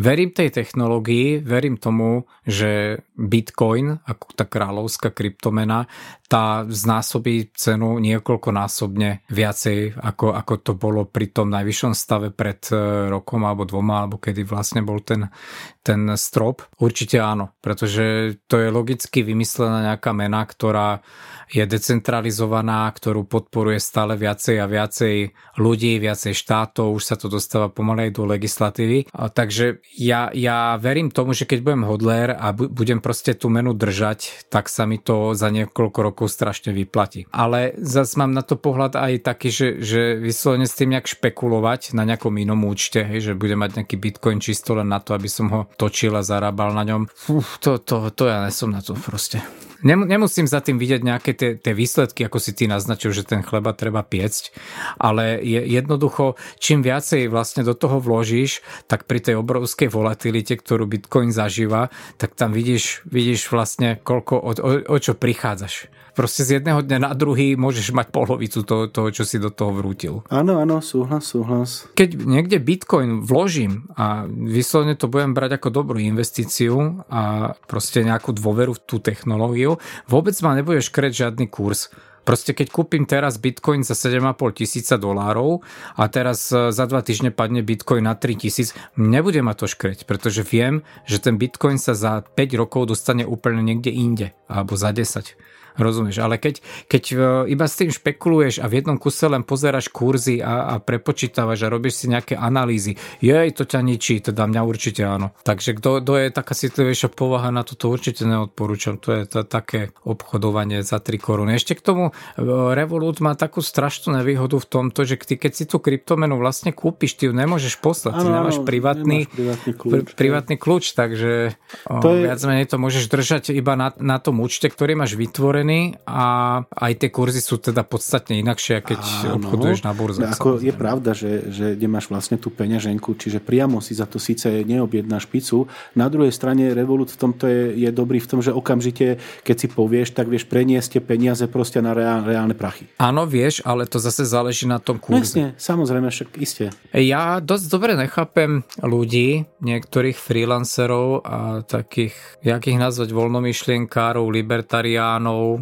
Verím 0.03 0.35
tej 0.35 0.51
technológii, 0.51 1.39
verím 1.47 1.79
tomu, 1.79 2.27
že 2.43 2.99
Bitcoin, 3.15 3.97
ako 4.03 4.25
tá 4.35 4.45
kráľovská 4.45 5.15
kryptomena, 5.15 5.87
tá 6.27 6.67
znásobí 6.67 7.55
cenu 7.55 8.03
niekoľkonásobne 8.03 9.31
viacej, 9.31 9.95
ako, 9.95 10.35
ako 10.35 10.53
to 10.59 10.71
bolo 10.75 11.07
pri 11.07 11.31
tom 11.31 11.47
najvyššom 11.55 11.93
stave 11.95 12.35
pred 12.35 12.59
e, 12.67 13.07
rokom 13.07 13.47
alebo 13.47 13.63
dvoma, 13.63 14.03
alebo 14.03 14.19
kedy 14.19 14.43
vlastne 14.43 14.83
bol 14.83 14.99
ten, 14.99 15.31
ten 15.79 16.03
strop. 16.19 16.67
Určite 16.83 17.23
áno, 17.23 17.55
pretože 17.63 18.35
to 18.51 18.59
je 18.59 18.67
logicky 18.67 19.23
vymyslená 19.23 19.95
nejaká 19.95 20.11
mena, 20.11 20.43
ktorá 20.43 20.99
je 21.47 21.63
decentralizovaná, 21.63 22.91
ktorú 22.91 23.23
podporuje 23.23 23.79
stále 23.79 24.19
viacej 24.19 24.55
a 24.59 24.67
viacej 24.67 25.15
ľudí, 25.57 25.99
viacej 25.99 26.35
štátov, 26.35 26.99
už 26.99 27.03
sa 27.03 27.15
to 27.15 27.31
dostáva 27.31 27.71
pomalej 27.71 28.11
do 28.15 28.27
legislatívy. 28.27 29.07
A 29.15 29.31
takže 29.31 29.79
ja, 29.95 30.29
ja 30.35 30.75
verím 30.77 31.09
tomu, 31.09 31.31
že 31.31 31.47
keď 31.47 31.59
budem 31.63 31.83
hodler 31.87 32.35
a 32.35 32.51
budem 32.53 32.99
proste 32.99 33.33
tú 33.33 33.47
menu 33.47 33.71
držať, 33.71 34.49
tak 34.51 34.67
sa 34.67 34.83
mi 34.83 34.99
to 34.99 35.33
za 35.33 35.47
niekoľko 35.49 35.99
rokov 36.03 36.27
strašne 36.31 36.75
vyplatí. 36.75 37.25
Ale 37.31 37.75
zase 37.79 38.19
mám 38.19 38.35
na 38.35 38.43
to 38.43 38.59
pohľad 38.59 38.99
aj 38.99 39.13
taký, 39.23 39.49
že, 39.49 39.67
že 39.79 40.01
vyslovene 40.19 40.67
s 40.67 40.75
tým 40.75 40.93
nejak 40.93 41.07
špekulovať 41.07 41.95
na 41.95 42.03
nejakom 42.03 42.35
inom 42.35 42.67
účte, 42.67 43.03
hej, 43.03 43.31
že 43.31 43.39
budem 43.39 43.59
mať 43.63 43.81
nejaký 43.81 43.95
bitcoin 43.95 44.43
čisto 44.43 44.75
len 44.75 44.91
na 44.91 44.99
to, 44.99 45.15
aby 45.15 45.29
som 45.31 45.47
ho 45.49 45.61
točil 45.79 46.13
a 46.15 46.23
zarábal 46.25 46.75
na 46.75 46.83
ňom. 46.83 47.01
Uf, 47.31 47.57
to, 47.63 47.79
to, 47.79 48.11
to 48.11 48.27
ja 48.27 48.43
nesom 48.43 48.75
na 48.75 48.83
to 48.83 48.93
proste. 48.93 49.39
Nemusím 49.85 50.49
za 50.49 50.63
tým 50.63 50.81
vidieť 50.81 51.01
nejaké 51.05 51.31
tie, 51.37 51.53
tie 51.53 51.73
výsledky, 51.77 52.25
ako 52.25 52.41
si 52.41 52.51
ty 52.57 52.65
naznačil, 52.65 53.13
že 53.13 53.27
ten 53.27 53.45
chleba 53.45 53.77
treba 53.77 54.01
piecť, 54.01 54.55
ale 54.97 55.37
je 55.43 55.61
jednoducho, 55.61 56.33
čím 56.57 56.81
viacej 56.81 57.29
vlastne 57.29 57.61
do 57.61 57.77
toho 57.77 58.01
vložíš, 58.01 58.65
tak 58.89 59.05
pri 59.05 59.21
tej 59.21 59.37
obrovskej 59.37 59.89
volatilite, 59.93 60.57
ktorú 60.57 60.89
Bitcoin 60.89 61.29
zažíva, 61.29 61.93
tak 62.17 62.33
tam 62.33 62.55
vidíš, 62.55 63.05
vidíš 63.05 63.53
vlastne, 63.53 64.01
koľko, 64.01 64.33
o, 64.41 64.51
o, 64.57 64.71
o 64.81 64.97
čo 64.97 65.13
prichádzaš 65.13 65.93
proste 66.17 66.41
z 66.41 66.57
jedného 66.57 66.81
dňa 66.81 66.97
na 66.97 67.13
druhý 67.13 67.53
môžeš 67.53 67.93
mať 67.93 68.09
polovicu 68.09 68.65
toho, 68.65 68.89
toho 68.89 69.13
čo 69.13 69.21
si 69.21 69.37
do 69.37 69.53
toho 69.53 69.69
vrútil. 69.69 70.25
Áno, 70.33 70.57
áno, 70.57 70.81
súhlas, 70.81 71.29
súhlas. 71.29 71.85
Keď 71.93 72.17
niekde 72.25 72.57
Bitcoin 72.57 73.21
vložím 73.21 73.85
a 73.93 74.25
vyslovene 74.25 74.97
to 74.97 75.05
budem 75.05 75.37
brať 75.37 75.61
ako 75.61 75.69
dobrú 75.69 76.01
investíciu 76.01 77.05
a 77.05 77.53
proste 77.69 78.01
nejakú 78.01 78.33
dôveru 78.33 78.73
v 78.73 78.83
tú 78.89 78.97
technológiu, 78.97 79.77
vôbec 80.09 80.33
ma 80.41 80.57
nebude 80.57 80.81
škreť 80.81 81.29
žiadny 81.29 81.45
kurz. 81.45 81.93
Proste 82.27 82.51
keď 82.51 82.67
kúpim 82.75 83.07
teraz 83.07 83.39
Bitcoin 83.39 83.87
za 83.87 83.95
7,5 83.95 84.35
tisíca 84.59 84.99
dolárov 84.99 85.63
a 85.95 86.11
teraz 86.11 86.51
e, 86.51 86.75
za 86.75 86.83
dva 86.83 86.99
týždne 86.99 87.31
padne 87.31 87.63
Bitcoin 87.63 88.03
na 88.03 88.19
3 88.19 88.35
tisíc, 88.35 88.75
nebude 88.99 89.39
ma 89.39 89.55
to 89.55 89.63
škreť, 89.63 90.03
pretože 90.03 90.43
viem, 90.43 90.83
že 91.07 91.23
ten 91.23 91.39
Bitcoin 91.39 91.79
sa 91.79 91.95
za 91.95 92.19
5 92.19 92.35
rokov 92.59 92.91
dostane 92.91 93.23
úplne 93.23 93.63
niekde 93.63 93.95
inde, 93.95 94.35
alebo 94.51 94.75
za 94.75 94.91
10. 94.91 95.39
Rozumieš, 95.77 96.17
ale 96.19 96.41
keď, 96.41 96.59
keď 96.89 97.03
e, 97.13 97.15
iba 97.53 97.65
s 97.69 97.77
tým 97.77 97.93
špekuluješ 97.93 98.59
a 98.59 98.65
v 98.65 98.81
jednom 98.81 98.97
kuse 98.97 99.29
len 99.29 99.45
pozeráš 99.45 99.93
kurzy 99.93 100.41
a, 100.41 100.73
a 100.73 100.81
prepočítavaš 100.81 101.63
a 101.63 101.71
robíš 101.71 102.03
si 102.03 102.05
nejaké 102.09 102.33
analýzy, 102.33 102.97
jej, 103.21 103.49
to 103.53 103.63
ťa 103.63 103.79
ničí, 103.85 104.19
teda 104.19 104.49
mňa 104.49 104.61
určite 104.65 105.05
áno. 105.05 105.37
Takže 105.45 105.77
kto, 105.77 106.01
kto 106.01 106.13
je 106.17 106.27
taká 106.33 106.53
citlivejšia 106.57 107.09
povaha 107.13 107.53
na 107.53 107.61
toto 107.61 107.93
určite 107.93 108.25
neodporúčam. 108.25 108.97
To 109.05 109.09
je 109.13 109.23
to, 109.29 109.45
také 109.47 109.93
obchodovanie 110.03 110.81
za 110.81 110.97
3 110.97 111.15
koruny. 111.21 111.55
Ešte 111.55 111.77
k 111.77 111.81
tomu 111.85 112.03
e, 112.09 112.41
Revolut 112.73 113.21
má 113.21 113.37
takú 113.37 113.61
strašnú 113.61 114.17
nevýhodu 114.17 114.57
v 114.57 114.67
tomto, 114.67 115.05
že 115.05 115.21
ty, 115.21 115.37
keď 115.37 115.51
si 115.53 115.63
tú 115.69 115.77
kryptomenu 115.77 116.35
vlastne 116.41 116.73
kúpiš, 116.73 117.21
ty 117.21 117.29
ju 117.29 117.33
nemôžeš 117.37 117.77
poslať, 117.79 118.17
ano, 118.17 118.21
ty 118.21 118.27
nemáš 118.33 118.57
privátny, 118.65 119.17
privátny, 119.29 119.71
kľúč, 119.77 120.07
privátny 120.17 120.55
kľúč, 120.57 120.85
takže 120.97 121.53
to 121.85 122.07
o, 122.09 122.15
je... 122.17 122.23
viac 122.25 122.41
menej 122.41 122.67
to 122.67 122.77
môžeš 122.81 123.05
držať 123.07 123.43
iba 123.53 123.77
na, 123.77 123.93
na 124.01 124.17
tom 124.17 124.41
účte, 124.41 124.67
ktorý 124.71 124.97
máš 124.97 125.13
vytvorený 125.19 125.66
ceny 125.67 125.99
a 126.07 126.21
aj 126.63 126.93
tie 126.95 127.09
kurzy 127.11 127.43
sú 127.43 127.59
teda 127.59 127.83
podstatne 127.83 128.39
inakšie, 128.39 128.79
keď 128.79 129.01
Áno, 129.03 129.43
obchoduješ 129.43 129.83
na 129.83 129.91
burze. 129.91 130.23
Ako 130.23 130.63
je 130.63 130.71
pravda, 130.71 131.11
že, 131.11 131.51
že 131.51 131.75
nemáš 131.75 132.07
vlastne 132.07 132.39
tú 132.39 132.47
peňaženku, 132.47 133.19
čiže 133.19 133.43
priamo 133.43 133.83
si 133.83 133.91
za 133.91 134.07
to 134.07 134.15
síce 134.15 134.47
neobjednáš 134.47 135.27
pizzu. 135.27 135.67
Na 135.99 136.07
druhej 136.07 136.31
strane 136.31 136.71
Revolut 136.71 137.11
v 137.11 137.19
tomto 137.19 137.45
je, 137.51 137.75
je 137.75 137.89
dobrý 137.91 138.23
v 138.23 138.27
tom, 138.31 138.39
že 138.39 138.55
okamžite, 138.55 139.19
keď 139.43 139.55
si 139.59 139.67
povieš, 139.67 140.15
tak 140.15 140.31
vieš 140.31 140.47
preniesť 140.47 140.97
tie 140.97 141.01
peniaze 141.03 141.43
proste 141.51 141.83
na 141.83 141.91
reál, 141.91 142.23
reálne 142.23 142.55
prachy. 142.55 142.87
Áno, 142.95 143.27
vieš, 143.27 143.59
ale 143.67 143.83
to 143.83 143.99
zase 143.99 144.23
záleží 144.23 144.63
na 144.63 144.79
tom 144.79 144.95
kurze. 145.03 145.19
Presne, 145.19 145.45
samozrejme, 145.59 146.07
však 146.07 146.39
iste. 146.39 146.71
Ja 146.95 147.43
dosť 147.43 147.65
dobre 147.67 147.91
nechápem 147.99 148.63
ľudí, 148.79 149.43
niektorých 149.59 150.15
freelancerov 150.15 151.27
a 151.27 151.37
takých, 151.67 152.15
jak 152.45 152.63
ich 152.69 152.79
nazvať, 152.79 153.11
voľnomyšlienkárov, 153.11 154.29
libertariánov, 154.29 155.56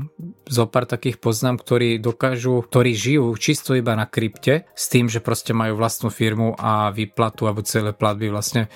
zo 0.46 0.66
pár 0.70 0.86
takých 0.86 1.18
poznám, 1.18 1.62
ktorí 1.62 1.98
dokážu, 1.98 2.62
ktorí 2.66 2.94
žijú 2.94 3.34
čisto 3.36 3.74
iba 3.74 3.98
na 3.98 4.06
krypte 4.06 4.70
s 4.78 4.90
tým, 4.90 5.10
že 5.10 5.20
proste 5.20 5.52
majú 5.52 5.78
vlastnú 5.80 6.14
firmu 6.14 6.54
a 6.58 6.94
výplatu 6.94 7.50
alebo 7.50 7.66
celé 7.66 7.92
platby 7.92 8.30
vlastne 8.30 8.70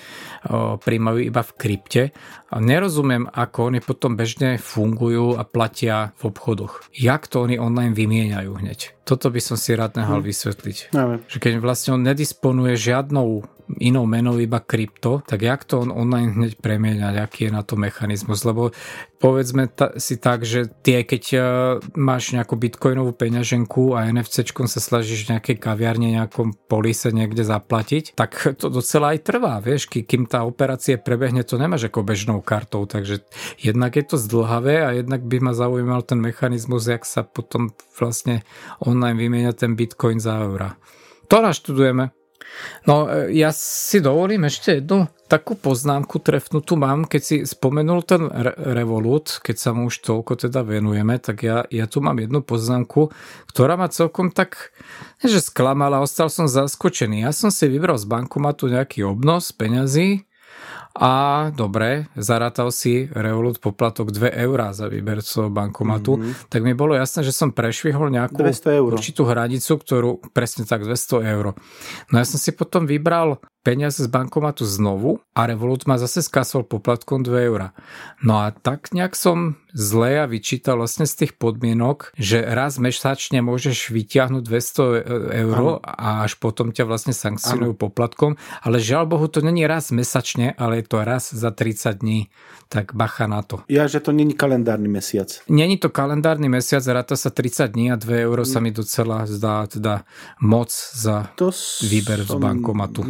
o, 0.50 0.76
príjmajú 0.82 1.20
iba 1.22 1.42
v 1.46 1.52
krypte. 1.56 2.04
A 2.50 2.58
nerozumiem, 2.58 3.30
ako 3.30 3.70
oni 3.70 3.80
potom 3.80 4.18
bežne 4.18 4.58
fungujú 4.58 5.38
a 5.38 5.46
platia 5.46 6.18
v 6.18 6.34
obchodoch. 6.34 6.90
Jak 6.96 7.30
to 7.30 7.46
oni 7.46 7.62
online 7.62 7.94
vymieňajú 7.94 8.52
hneď. 8.58 8.80
Toto 9.06 9.30
by 9.30 9.42
som 9.42 9.58
si 9.58 9.78
rád 9.78 9.98
nehal 9.98 10.22
hm. 10.22 10.26
vysvetliť. 10.26 10.78
No, 10.98 11.22
že 11.30 11.38
keď 11.38 11.62
vlastne 11.62 11.98
on 11.98 12.02
nedisponuje 12.02 12.74
žiadnou 12.78 13.59
inou 13.78 14.10
menou 14.10 14.42
iba 14.42 14.58
krypto, 14.58 15.22
tak 15.22 15.46
jak 15.46 15.62
to 15.62 15.86
on 15.86 15.94
online 15.94 16.34
hneď 16.34 16.58
premieňať, 16.58 17.16
aký 17.22 17.40
je 17.48 17.52
na 17.54 17.62
to 17.62 17.78
mechanizmus, 17.78 18.42
lebo 18.42 18.74
povedzme 19.22 19.70
ta, 19.70 19.94
si 20.02 20.18
tak, 20.18 20.42
že 20.42 20.66
tie, 20.82 21.06
keď 21.06 21.24
uh, 21.36 21.42
máš 21.94 22.34
nejakú 22.34 22.58
bitcoinovú 22.58 23.14
peňaženku 23.14 23.94
a 23.94 24.10
NFCčkom 24.10 24.66
sa 24.66 24.82
snažíš 24.82 25.30
nejakej 25.30 25.62
kaviarne, 25.62 26.18
nejakom 26.18 26.58
polise 26.66 27.14
niekde 27.14 27.46
zaplatiť, 27.46 28.18
tak 28.18 28.58
to 28.58 28.74
docela 28.74 29.14
aj 29.14 29.20
trvá, 29.22 29.62
vieš, 29.62 29.86
kým 29.92 30.26
tá 30.26 30.42
operácia 30.42 30.98
prebehne, 30.98 31.46
to 31.46 31.62
nemáš 31.62 31.94
ako 31.94 32.02
bežnou 32.02 32.42
kartou, 32.42 32.90
takže 32.90 33.22
jednak 33.62 33.94
je 33.94 34.06
to 34.08 34.18
zdlhavé 34.18 34.82
a 34.82 34.90
jednak 34.98 35.22
by 35.22 35.38
ma 35.44 35.54
zaujímal 35.54 36.02
ten 36.02 36.18
mechanizmus, 36.18 36.90
jak 36.90 37.06
sa 37.06 37.22
potom 37.22 37.70
vlastne 37.94 38.42
online 38.82 39.20
vymieňa 39.20 39.54
ten 39.54 39.78
bitcoin 39.78 40.18
za 40.18 40.42
eura. 40.42 40.80
To 41.30 41.46
naštudujeme. 41.46 42.19
No, 42.88 43.10
e, 43.10 43.34
ja 43.38 43.52
si 43.54 44.00
dovolím 44.00 44.48
ešte 44.48 44.80
jednu 44.80 45.08
takú 45.30 45.54
poznámku 45.54 46.18
trefnutú 46.18 46.74
mám, 46.74 47.06
keď 47.06 47.22
si 47.22 47.36
spomenul 47.46 48.02
ten 48.02 48.26
re- 48.26 48.58
Revolut, 48.58 49.38
keď 49.46 49.56
sa 49.62 49.70
mu 49.78 49.94
už 49.94 50.02
toľko 50.02 50.50
teda 50.50 50.66
venujeme, 50.66 51.22
tak 51.22 51.46
ja, 51.46 51.70
ja 51.70 51.86
tu 51.86 52.02
mám 52.02 52.18
jednu 52.18 52.42
poznámku, 52.42 53.14
ktorá 53.54 53.78
ma 53.78 53.94
celkom 53.94 54.34
tak, 54.34 54.74
že 55.22 55.38
sklamala, 55.38 56.02
ostal 56.02 56.34
som 56.34 56.50
zaskočený. 56.50 57.30
Ja 57.30 57.32
som 57.32 57.54
si 57.54 57.70
vybral 57.70 58.02
z 58.02 58.10
bankomatu 58.10 58.74
nejaký 58.74 59.06
obnos 59.06 59.54
peňazí, 59.54 60.29
a 61.00 61.48
dobre, 61.56 62.12
zarátal 62.20 62.76
si 62.76 63.08
Revolut 63.08 63.64
poplatok 63.64 64.12
2 64.12 64.36
eurá 64.44 64.76
za 64.76 64.92
výber 64.92 65.24
svojho 65.24 65.48
bankomatu, 65.48 66.20
mm-hmm. 66.20 66.52
tak 66.52 66.60
mi 66.60 66.76
bolo 66.76 66.92
jasné, 66.92 67.24
že 67.24 67.32
som 67.32 67.56
prešvihol 67.56 68.12
nejakú 68.12 68.36
určitú 68.84 69.24
hranicu, 69.24 69.80
ktorú 69.80 70.20
presne 70.36 70.68
tak 70.68 70.84
200 70.84 71.24
eur. 71.24 71.56
No 72.12 72.16
ja 72.20 72.26
som 72.28 72.36
si 72.36 72.52
potom 72.52 72.84
vybral 72.84 73.40
peniaze 73.70 74.02
z 74.02 74.10
bankomatu 74.10 74.66
znovu 74.66 75.22
a 75.38 75.46
Revolut 75.46 75.86
ma 75.86 76.02
zase 76.02 76.26
skasol 76.26 76.66
poplatkom 76.66 77.22
2 77.22 77.54
eurá. 77.54 77.78
No 78.26 78.42
a 78.42 78.50
tak 78.50 78.90
nejak 78.98 79.14
som 79.14 79.62
zle 79.70 80.18
a 80.18 80.26
vyčítal 80.26 80.82
vlastne 80.82 81.06
z 81.06 81.14
tých 81.26 81.38
podmienok, 81.38 82.18
že 82.18 82.42
raz 82.42 82.82
mesačne 82.82 83.46
môžeš 83.46 83.94
vyťahnuť 83.94 84.42
200 84.42 85.46
eur 85.46 85.58
a 85.86 86.26
až 86.26 86.42
potom 86.42 86.74
ťa 86.74 86.90
vlastne 86.90 87.14
sankcionujú 87.14 87.78
ano. 87.78 87.82
poplatkom, 87.82 88.32
ale 88.66 88.82
žiaľ 88.82 89.06
Bohu 89.06 89.30
to 89.30 89.46
není 89.46 89.70
raz 89.70 89.94
mesačne, 89.94 90.58
ale 90.58 90.82
je 90.82 90.86
to 90.90 91.06
raz 91.06 91.30
za 91.30 91.54
30 91.54 92.02
dní, 92.02 92.34
tak 92.74 92.98
bacha 92.98 93.30
na 93.30 93.46
to. 93.46 93.62
Ja, 93.70 93.86
že 93.86 94.02
to 94.02 94.10
není 94.10 94.34
kalendárny 94.34 94.90
mesiac. 94.90 95.30
Není 95.46 95.78
to 95.78 95.94
kalendárny 95.94 96.50
mesiac, 96.50 96.82
ráta 96.90 97.14
sa 97.14 97.30
30 97.30 97.70
dní 97.70 97.94
a 97.94 97.96
2 98.02 98.26
euro 98.26 98.42
sa 98.50 98.58
mi 98.58 98.74
docela 98.74 99.30
zdá 99.30 99.70
teda 99.70 100.10
moc 100.42 100.74
za 100.98 101.30
to 101.38 101.54
výber 101.86 102.26
z 102.26 102.34
bankomatu. 102.34 103.06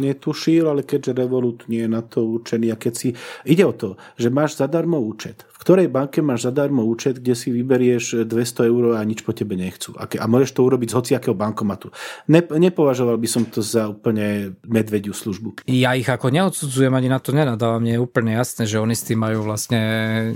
Netušil, 0.50 0.66
ale 0.70 0.82
keďže 0.82 1.12
Revolut 1.14 1.60
nie 1.70 1.86
je 1.86 1.90
na 1.90 2.02
to 2.02 2.26
určený 2.26 2.74
a 2.74 2.76
keď 2.76 2.92
si... 2.96 3.08
Ide 3.46 3.64
o 3.64 3.74
to, 3.74 3.88
že 4.18 4.34
máš 4.34 4.58
zadarmo 4.58 4.98
účet 4.98 5.49
ktorej 5.60 5.92
banke 5.92 6.24
máš 6.24 6.48
zadarmo 6.48 6.88
účet, 6.88 7.20
kde 7.20 7.36
si 7.36 7.52
vyberieš 7.52 8.24
200 8.24 8.72
eur 8.72 8.96
a 8.96 9.04
nič 9.04 9.20
po 9.20 9.36
tebe 9.36 9.60
nechcú. 9.60 9.92
A, 10.00 10.08
môžeš 10.24 10.56
to 10.56 10.64
urobiť 10.64 10.88
z 10.88 10.96
hociakého 10.96 11.36
bankomatu. 11.36 11.92
Ne, 12.32 12.40
nepovažoval 12.40 13.20
by 13.20 13.28
som 13.28 13.44
to 13.44 13.60
za 13.60 13.92
úplne 13.92 14.56
medvediu 14.64 15.12
službu. 15.12 15.68
Ja 15.68 15.92
ich 15.92 16.08
ako 16.08 16.32
neodsudzujem, 16.32 16.96
ani 16.96 17.12
na 17.12 17.20
to 17.20 17.36
nenadávam. 17.36 17.84
Mne 17.84 18.00
je 18.00 18.00
úplne 18.00 18.32
jasné, 18.32 18.64
že 18.64 18.80
oni 18.80 18.96
s 18.96 19.04
tým 19.04 19.20
majú 19.20 19.44
vlastne 19.44 19.80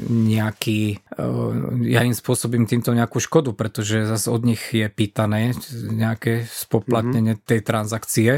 nejaký... 0.05 1.01
Ja 1.89 2.05
im 2.05 2.13
spôsobím 2.13 2.69
týmto 2.69 2.93
nejakú 2.93 3.17
škodu, 3.17 3.57
pretože 3.57 4.05
zase 4.05 4.29
od 4.29 4.45
nich 4.45 4.61
je 4.77 4.93
pýtané 4.93 5.57
nejaké 5.89 6.45
spoplatnenie 6.45 7.41
mm-hmm. 7.41 7.49
tej 7.49 7.61
transakcie. 7.65 8.31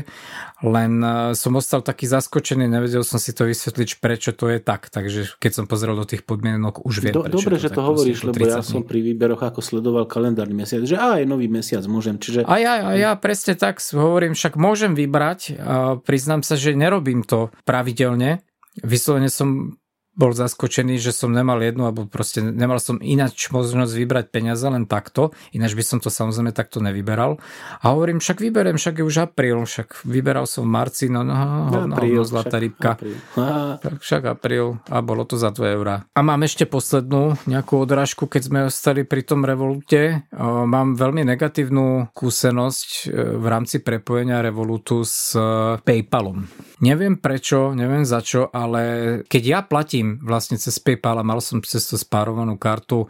Len 0.63 0.93
som 1.35 1.53
ostal 1.59 1.83
taký 1.83 2.07
zaskočený, 2.09 2.69
nevedel 2.69 3.03
som 3.03 3.19
si 3.19 3.33
to 3.35 3.49
vysvetliť, 3.49 3.99
prečo 3.99 4.31
to 4.37 4.53
je 4.53 4.61
tak. 4.61 4.89
Takže 4.93 5.41
keď 5.41 5.53
som 5.53 5.65
pozrel 5.65 5.97
do 5.97 6.05
tých 6.05 6.23
podmienok, 6.23 6.76
rok 6.77 6.85
už 6.85 6.95
viem. 7.01 7.15
Do, 7.17 7.25
dobre, 7.25 7.57
že 7.57 7.73
to 7.73 7.81
hovoríš, 7.81 8.29
lebo 8.29 8.45
ja 8.45 8.61
som 8.61 8.85
pri 8.85 9.01
výberoch 9.01 9.41
ako 9.41 9.65
sledoval 9.65 10.05
kalendárny 10.05 10.53
mesiac, 10.53 10.85
že 10.85 11.01
aj 11.01 11.25
nový 11.25 11.49
mesiac 11.49 11.81
môžem. 11.89 12.21
Čiže... 12.21 12.45
A 12.45 12.55
ja, 12.61 12.73
a 12.85 12.93
ja 12.95 13.11
presne 13.17 13.57
tak 13.57 13.81
hovorím, 13.81 14.37
však 14.37 14.61
môžem 14.61 14.93
vybrať, 14.93 15.57
a 15.57 15.97
priznám 15.97 16.45
sa, 16.45 16.61
že 16.61 16.77
nerobím 16.77 17.25
to 17.25 17.49
pravidelne. 17.65 18.45
Vyslovene 18.85 19.33
som 19.33 19.81
bol 20.17 20.33
zaskočený, 20.33 20.97
že 20.97 21.13
som 21.13 21.31
nemal 21.31 21.61
jednu, 21.61 21.85
alebo 21.85 22.09
proste 22.09 22.41
nemal 22.41 22.81
som 22.81 22.97
ináč 23.05 23.53
možnosť 23.53 23.93
vybrať 23.93 24.27
peniaze 24.33 24.65
len 24.65 24.89
takto, 24.89 25.37
ináč 25.53 25.77
by 25.77 25.85
som 25.85 25.99
to 26.01 26.09
samozrejme 26.09 26.57
takto 26.57 26.81
nevyberal. 26.81 27.37
A 27.85 27.93
hovorím, 27.93 28.19
však 28.19 28.41
vyberiem, 28.41 28.81
však 28.81 29.01
je 29.01 29.05
už 29.05 29.17
apríl, 29.29 29.61
však 29.63 30.09
vyberal 30.09 30.49
som 30.49 30.65
v 30.65 30.73
marci, 30.73 31.13
no, 31.13 31.21
no, 31.21 31.37
no 31.69 31.93
apríl, 31.93 32.25
no, 32.25 32.29
zlatá 32.29 32.57
rybka. 32.57 32.97
Apríl. 32.97 33.17
Tak 33.77 34.01
však 34.01 34.23
apríl 34.25 34.81
a 34.89 35.05
bolo 35.05 35.29
to 35.29 35.37
za 35.37 35.53
2 35.53 35.77
eurá. 35.77 36.09
A 36.17 36.21
mám 36.25 36.41
ešte 36.43 36.65
poslednú 36.65 37.37
nejakú 37.45 37.77
odrážku, 37.77 38.25
keď 38.25 38.43
sme 38.43 38.61
ostali 38.67 39.05
pri 39.05 39.23
tom 39.23 39.45
revolute. 39.45 40.25
Mám 40.41 40.97
veľmi 40.97 41.23
negatívnu 41.29 42.11
skúsenosť 42.17 42.89
e, 42.89 43.01
v 43.37 43.47
rámci 43.47 43.85
prepojenia 43.85 44.41
revolutu 44.41 45.05
s 45.05 45.37
e, 45.37 45.77
PayPalom. 45.85 46.49
Neviem 46.77 47.17
prečo, 47.17 47.73
neviem 47.73 48.05
za 48.05 48.21
čo, 48.21 48.53
ale 48.53 49.25
keď 49.25 49.43
ja 49.49 49.61
platím 49.65 50.21
vlastne 50.21 50.61
cez 50.61 50.77
PayPal 50.77 51.17
a 51.17 51.25
mal 51.25 51.41
som 51.41 51.65
cez 51.65 51.89
to 51.89 51.97
spárovanú 51.97 52.61
kartu 52.61 53.05
e, 53.05 53.09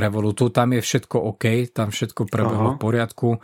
Revolutu, 0.00 0.48
tam 0.48 0.72
je 0.72 0.80
všetko 0.80 1.36
OK, 1.36 1.76
tam 1.76 1.92
všetko 1.92 2.24
prebehlo 2.24 2.72
v 2.72 2.80
poriadku, 2.80 3.36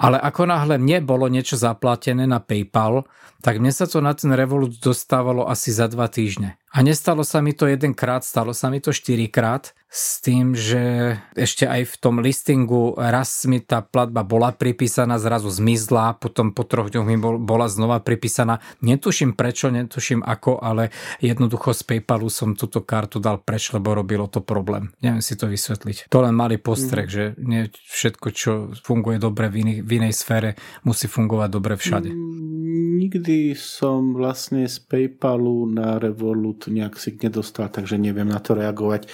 ale 0.00 0.16
ako 0.16 0.48
náhle 0.48 0.80
mne 0.80 1.04
bolo 1.04 1.28
niečo 1.28 1.60
zaplatené 1.60 2.24
na 2.24 2.40
PayPal, 2.40 3.04
tak 3.42 3.60
mne 3.60 3.72
sa 3.72 3.88
to 3.88 4.04
na 4.04 4.12
ten 4.16 4.32
Revolut 4.32 4.76
dostávalo 4.78 5.48
asi 5.48 5.72
za 5.72 5.88
dva 5.90 6.08
týždne. 6.08 6.56
A 6.76 6.84
nestalo 6.84 7.24
sa 7.24 7.40
mi 7.40 7.56
to 7.56 7.64
jedenkrát, 7.64 8.20
stalo 8.20 8.52
sa 8.52 8.68
mi 8.68 8.84
to 8.84 8.92
štyrikrát 8.92 9.72
s 9.88 10.20
tým, 10.20 10.52
že 10.52 11.16
ešte 11.32 11.64
aj 11.64 11.88
v 11.88 11.94
tom 11.96 12.20
listingu 12.20 12.92
raz 13.00 13.48
mi 13.48 13.64
tá 13.64 13.80
platba 13.80 14.20
bola 14.20 14.52
pripísaná, 14.52 15.16
zrazu 15.16 15.48
zmizla, 15.48 16.20
potom 16.20 16.52
po 16.52 16.68
troch 16.68 16.92
dňoch 16.92 17.06
mi 17.08 17.16
bola 17.40 17.72
znova 17.72 18.04
pripísaná. 18.04 18.60
Netuším 18.84 19.32
prečo, 19.32 19.72
netuším 19.72 20.20
ako, 20.20 20.60
ale 20.60 20.92
jednoducho 21.24 21.72
z 21.72 21.80
Paypalu 21.88 22.28
som 22.28 22.52
túto 22.52 22.84
kartu 22.84 23.24
dal 23.24 23.40
preč, 23.40 23.72
lebo 23.72 23.96
robilo 23.96 24.28
to 24.28 24.44
problém. 24.44 24.92
Neviem 25.00 25.24
si 25.24 25.32
to 25.32 25.48
vysvetliť. 25.48 26.12
To 26.12 26.28
len 26.28 26.36
malý 26.36 26.60
postrek, 26.60 27.08
mm. 27.08 27.14
že 27.14 27.24
nie 27.40 27.72
všetko, 27.72 28.26
čo 28.36 28.52
funguje 28.84 29.16
dobre 29.16 29.48
v, 29.48 29.64
inej, 29.64 29.78
v 29.80 29.90
inej 29.96 30.12
sfére, 30.12 30.60
musí 30.84 31.08
fungovať 31.08 31.48
dobre 31.48 31.80
všade. 31.80 32.12
Mm, 32.12 33.00
nikdy 33.00 33.25
som 33.56 34.14
vlastne 34.14 34.68
z 34.70 34.78
Paypalu 34.82 35.72
na 35.72 35.98
Revolut 35.98 36.70
nejak 36.70 37.00
si 37.00 37.14
nedostal, 37.18 37.72
takže 37.72 37.98
neviem 37.98 38.28
na 38.28 38.38
to 38.38 38.54
reagovať. 38.54 39.02
E, 39.04 39.08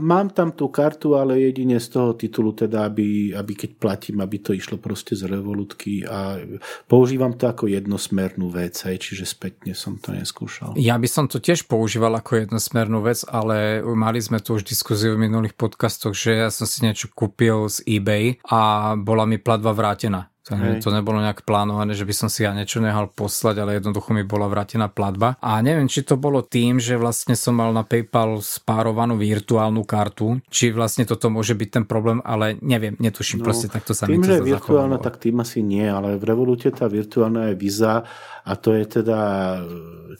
mám 0.00 0.28
tam 0.32 0.56
tú 0.56 0.72
kartu, 0.72 1.18
ale 1.18 1.40
jedine 1.44 1.76
z 1.76 1.88
toho 1.92 2.16
titulu, 2.16 2.56
teda, 2.56 2.88
aby, 2.88 3.32
aby 3.32 3.52
keď 3.54 3.70
platím, 3.78 4.20
aby 4.20 4.42
to 4.42 4.52
išlo 4.52 4.76
proste 4.80 5.14
z 5.14 5.30
revolutky 5.30 6.02
a 6.04 6.42
používam 6.90 7.36
to 7.38 7.46
ako 7.46 7.70
jednosmernú 7.70 8.50
vec, 8.50 8.76
aj, 8.84 8.96
čiže 8.98 9.24
spätne 9.24 9.72
som 9.72 9.96
to 9.96 10.12
neskúšal. 10.12 10.74
Ja 10.76 10.98
by 10.98 11.08
som 11.08 11.30
to 11.30 11.38
tiež 11.38 11.70
používal 11.70 12.18
ako 12.18 12.44
jednosmernú 12.44 13.00
vec, 13.06 13.22
ale 13.28 13.80
mali 13.82 14.18
sme 14.18 14.42
tu 14.42 14.58
už 14.58 14.66
diskuziu 14.66 15.14
v 15.14 15.30
minulých 15.30 15.54
podcastoch, 15.54 16.12
že 16.12 16.46
ja 16.46 16.48
som 16.50 16.66
si 16.66 16.82
niečo 16.82 17.08
kúpil 17.12 17.70
z 17.70 17.84
eBay 17.86 18.42
a 18.48 18.92
bola 18.98 19.24
mi 19.24 19.38
platba 19.38 19.70
vrátená. 19.70 20.33
To, 20.44 20.52
to 20.60 20.90
nebolo 20.92 21.24
nejak 21.24 21.48
plánované, 21.48 21.96
že 21.96 22.04
by 22.04 22.12
som 22.12 22.28
si 22.28 22.44
ja 22.44 22.52
niečo 22.52 22.76
nehal 22.76 23.08
poslať, 23.08 23.64
ale 23.64 23.80
jednoducho 23.80 24.12
mi 24.12 24.28
bola 24.28 24.44
vrátená 24.44 24.92
platba. 24.92 25.40
A 25.40 25.56
neviem, 25.64 25.88
či 25.88 26.04
to 26.04 26.20
bolo 26.20 26.44
tým, 26.44 26.76
že 26.76 27.00
vlastne 27.00 27.32
som 27.32 27.56
mal 27.56 27.72
na 27.72 27.80
PayPal 27.80 28.44
spárovanú 28.44 29.16
virtuálnu 29.16 29.88
kartu, 29.88 30.44
či 30.52 30.68
vlastne 30.68 31.08
toto 31.08 31.32
môže 31.32 31.56
byť 31.56 31.68
ten 31.80 31.84
problém, 31.88 32.20
ale 32.28 32.60
neviem, 32.60 32.92
netuším, 33.00 33.40
no, 33.40 33.48
proste 33.48 33.72
takto 33.72 33.96
sa 33.96 34.04
tým, 34.04 34.20
to 34.20 34.28
že 34.28 34.44
je 34.44 34.52
virtuálna, 34.52 35.00
tak 35.00 35.16
tým 35.16 35.40
asi 35.40 35.64
nie, 35.64 35.88
ale 35.88 36.20
v 36.20 36.24
Revolute 36.28 36.68
tá 36.76 36.92
virtuálna 36.92 37.48
je 37.48 37.54
Visa 37.56 38.04
a 38.44 38.52
to 38.60 38.76
je 38.76 38.84
teda 39.00 39.18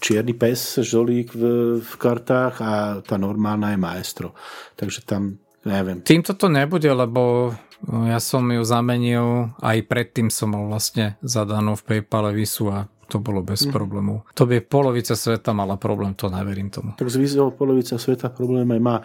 čierny 0.01 0.33
pes, 0.33 0.81
žolík 0.81 1.37
v, 1.37 1.43
v 1.85 1.95
kartách 2.01 2.55
a 2.65 2.73
tá 3.05 3.21
normálna 3.21 3.77
je 3.77 3.79
Maestro. 3.79 4.33
Takže 4.73 5.05
tam 5.05 5.37
neviem. 5.65 6.05
Týmto 6.05 6.37
to 6.37 6.53
nebude, 6.53 6.87
lebo 6.89 7.53
ja 7.83 8.19
som 8.23 8.47
ju 8.49 8.63
zamenil, 8.63 9.53
aj 9.61 9.79
predtým 9.89 10.31
som 10.31 10.55
mal 10.55 10.71
vlastne 10.71 11.19
zadanú 11.21 11.75
v 11.79 11.83
PayPale 11.85 12.31
visu 12.33 12.71
a 12.71 12.87
to 13.09 13.21
bolo 13.21 13.45
bez 13.45 13.69
mm. 13.69 13.73
problémov. 13.73 14.25
To 14.35 14.49
by 14.49 14.65
polovica 14.65 15.13
sveta 15.13 15.53
mala 15.53 15.77
problém, 15.77 16.17
to 16.17 16.33
neverím 16.33 16.73
tomu. 16.73 16.97
Tak 16.97 17.11
z 17.13 17.37
polovica 17.55 18.01
sveta 18.01 18.33
problém 18.33 18.67
aj 18.73 18.81
má. 18.81 18.97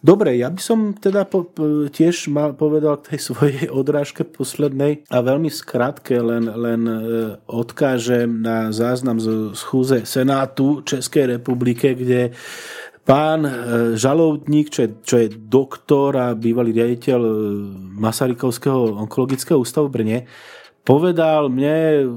Dobre, 0.00 0.32
ja 0.40 0.48
by 0.48 0.56
som 0.64 0.96
teda 0.96 1.28
po, 1.28 1.44
tiež 1.92 2.32
mal 2.32 2.56
povedal 2.56 2.96
k 3.04 3.14
tej 3.14 3.20
svojej 3.30 3.68
odrážke 3.68 4.24
poslednej 4.24 5.04
a 5.12 5.20
veľmi 5.20 5.52
skrátke 5.52 6.16
len, 6.16 6.48
len 6.48 6.82
e, 6.88 6.96
odkážem 7.44 8.40
na 8.40 8.72
záznam 8.72 9.20
z 9.20 9.52
schúze 9.52 10.08
Senátu 10.08 10.80
Českej 10.88 11.36
republike, 11.36 11.92
kde 11.92 12.32
pán 13.04 13.44
e, 13.44 13.52
Žaloudník, 13.96 14.70
čo 14.70 14.80
je, 14.84 14.88
čo 15.02 15.14
je 15.20 15.28
doktor 15.32 16.16
a 16.16 16.26
bývalý 16.36 16.74
riaditeľ 16.76 17.20
e, 17.20 17.32
Masarykovského 18.00 19.00
onkologického 19.00 19.58
ústavu 19.60 19.88
v 19.88 19.94
Brne, 19.94 20.18
povedal 20.84 21.52
mne 21.52 22.08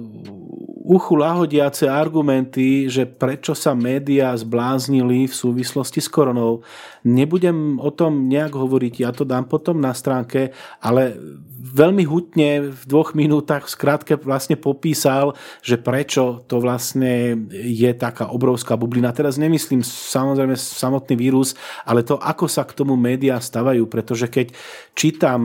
uchu 0.84 1.16
lahodiace 1.16 1.88
argumenty, 1.88 2.92
že 2.92 3.08
prečo 3.08 3.56
sa 3.56 3.72
médiá 3.72 4.36
zbláznili 4.36 5.32
v 5.32 5.34
súvislosti 5.34 6.04
s 6.04 6.12
koronou. 6.12 6.60
Nebudem 7.08 7.80
o 7.80 7.88
tom 7.88 8.28
nejak 8.28 8.52
hovoriť, 8.52 8.94
ja 9.00 9.16
to 9.16 9.24
dám 9.24 9.48
potom 9.48 9.80
na 9.80 9.96
stránke, 9.96 10.52
ale 10.84 11.16
veľmi 11.64 12.04
hutne 12.04 12.76
v 12.76 12.84
dvoch 12.84 13.16
minútach 13.16 13.72
skrátke 13.72 14.20
vlastne 14.20 14.60
popísal, 14.60 15.40
že 15.64 15.80
prečo 15.80 16.44
to 16.52 16.60
vlastne 16.60 17.48
je 17.56 17.88
taká 17.96 18.28
obrovská 18.28 18.76
bublina. 18.76 19.16
Teraz 19.16 19.40
nemyslím 19.40 19.80
samozrejme 19.80 20.60
samotný 20.60 21.16
vírus, 21.16 21.56
ale 21.88 22.04
to, 22.04 22.20
ako 22.20 22.52
sa 22.52 22.68
k 22.68 22.76
tomu 22.76 23.00
médiá 23.00 23.40
stavajú, 23.40 23.88
pretože 23.88 24.28
keď 24.28 24.52
čítam 24.92 25.40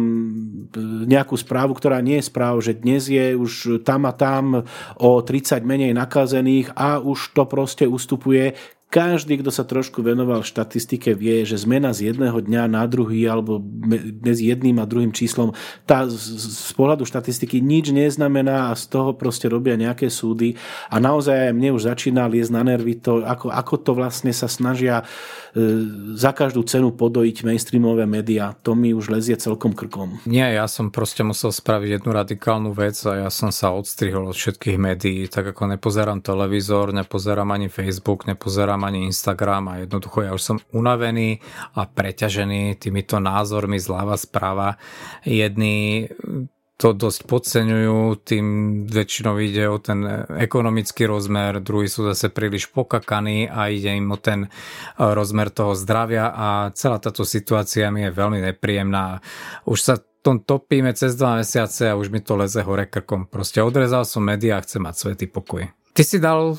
nejakú 1.07 1.39
správu, 1.39 1.79
ktorá 1.79 2.03
nie 2.03 2.19
je 2.19 2.27
správ, 2.27 2.59
že 2.67 2.75
dnes 2.75 3.07
je 3.07 3.39
už 3.39 3.87
tam 3.87 4.11
a 4.11 4.13
tam 4.13 4.67
o 4.99 5.11
30 5.29 5.61
menej 5.61 5.93
nakazených 5.93 6.73
a 6.73 7.05
už 7.05 7.37
to 7.37 7.45
proste 7.45 7.85
ustupuje, 7.85 8.57
každý, 8.89 9.45
kto 9.45 9.53
sa 9.53 9.69
trošku 9.69 10.01
venoval 10.01 10.41
štatistike, 10.41 11.13
vie, 11.13 11.45
že 11.45 11.61
zmena 11.61 11.93
z 11.93 12.13
jedného 12.13 12.41
dňa 12.41 12.73
na 12.73 12.89
druhý 12.89 13.21
alebo 13.29 13.61
medzi 13.61 14.49
jedným 14.49 14.81
a 14.81 14.89
druhým 14.89 15.13
číslom, 15.13 15.53
tá 15.85 16.09
z 16.09 16.73
pohľadu 16.73 17.05
štatistiky 17.05 17.61
nič 17.61 17.93
neznamená 17.93 18.73
a 18.73 18.79
z 18.81 18.89
toho 18.89 19.13
proste 19.13 19.53
robia 19.53 19.77
nejaké 19.77 20.09
súdy 20.09 20.57
a 20.89 20.97
naozaj 20.97 21.53
mne 21.53 21.77
už 21.77 21.85
začína 21.85 22.33
liesť 22.33 22.53
na 22.57 22.65
nervy 22.65 22.97
to, 22.97 23.21
ako, 23.29 23.53
ako 23.53 23.75
to 23.77 23.93
vlastne 23.93 24.33
sa 24.33 24.49
snažia 24.49 25.05
e, 25.53 25.85
za 26.17 26.33
každú 26.33 26.65
cenu 26.65 26.89
podojiť 26.89 27.45
mainstreamové 27.45 28.09
médiá. 28.09 28.57
To 28.65 28.73
mi 28.73 28.97
už 28.97 29.13
lezie 29.13 29.37
celkom 29.37 29.77
krkom. 29.77 30.17
Nie, 30.25 30.57
ja 30.57 30.65
som 30.65 30.89
proste 30.89 31.21
musel 31.21 31.53
spraviť 31.53 32.01
jednu 32.01 32.11
radikálnu 32.17 32.73
vec 32.73 32.97
a 33.05 33.29
ja 33.29 33.31
som 33.31 33.53
sa 33.53 33.69
odstrihol 33.77 34.33
od 34.33 34.37
všetkých 34.37 34.81
médií, 34.81 35.29
tak 35.29 35.53
ako 35.53 35.77
nepozerám 35.77 36.25
televízor, 36.25 36.97
nepozerám 36.97 37.53
ani 37.53 37.69
Facebook, 37.69 38.25
nepozerám 38.25 38.78
nepozerám 38.79 38.85
ani 38.85 39.11
Instagram 39.11 39.65
a 39.69 39.75
jednoducho 39.83 40.23
ja 40.23 40.31
už 40.35 40.43
som 40.43 40.57
unavený 40.73 41.43
a 41.75 41.87
preťažený 41.87 42.79
týmito 42.79 43.19
názormi 43.19 43.79
zľava 43.79 44.15
správa. 44.15 44.79
Jedni 45.27 46.07
to 46.79 46.95
dosť 46.95 47.27
podceňujú, 47.27 48.23
tým 48.23 48.47
väčšinou 48.87 49.35
ide 49.43 49.67
o 49.67 49.83
ten 49.83 50.07
ekonomický 50.39 51.11
rozmer, 51.11 51.59
druhí 51.59 51.91
sú 51.91 52.07
zase 52.07 52.31
príliš 52.31 52.71
pokakaní 52.71 53.51
a 53.51 53.67
ide 53.67 53.99
im 53.99 54.15
o 54.15 54.19
ten 54.19 54.47
e, 54.47 54.49
rozmer 55.03 55.51
toho 55.51 55.75
zdravia 55.75 56.31
a 56.31 56.71
celá 56.79 57.03
táto 57.03 57.27
situácia 57.27 57.91
mi 57.91 58.07
je 58.07 58.15
veľmi 58.15 58.39
nepríjemná. 58.47 59.19
Už 59.67 59.79
sa 59.83 59.95
tom 60.23 60.39
topíme 60.39 60.95
cez 60.95 61.19
dva 61.19 61.43
mesiace 61.43 61.91
a 61.91 61.99
už 61.99 62.15
mi 62.15 62.23
to 62.23 62.39
leze 62.39 62.63
hore 62.63 62.87
krkom. 62.87 63.27
Proste 63.27 63.59
odrezal 63.59 64.07
som 64.07 64.23
médiá 64.23 64.59
a 64.59 64.63
chcem 64.63 64.79
mať 64.79 64.95
svetý 64.95 65.27
pokoj. 65.27 65.78
Ty 65.93 66.03
si 66.05 66.19
dal 66.23 66.55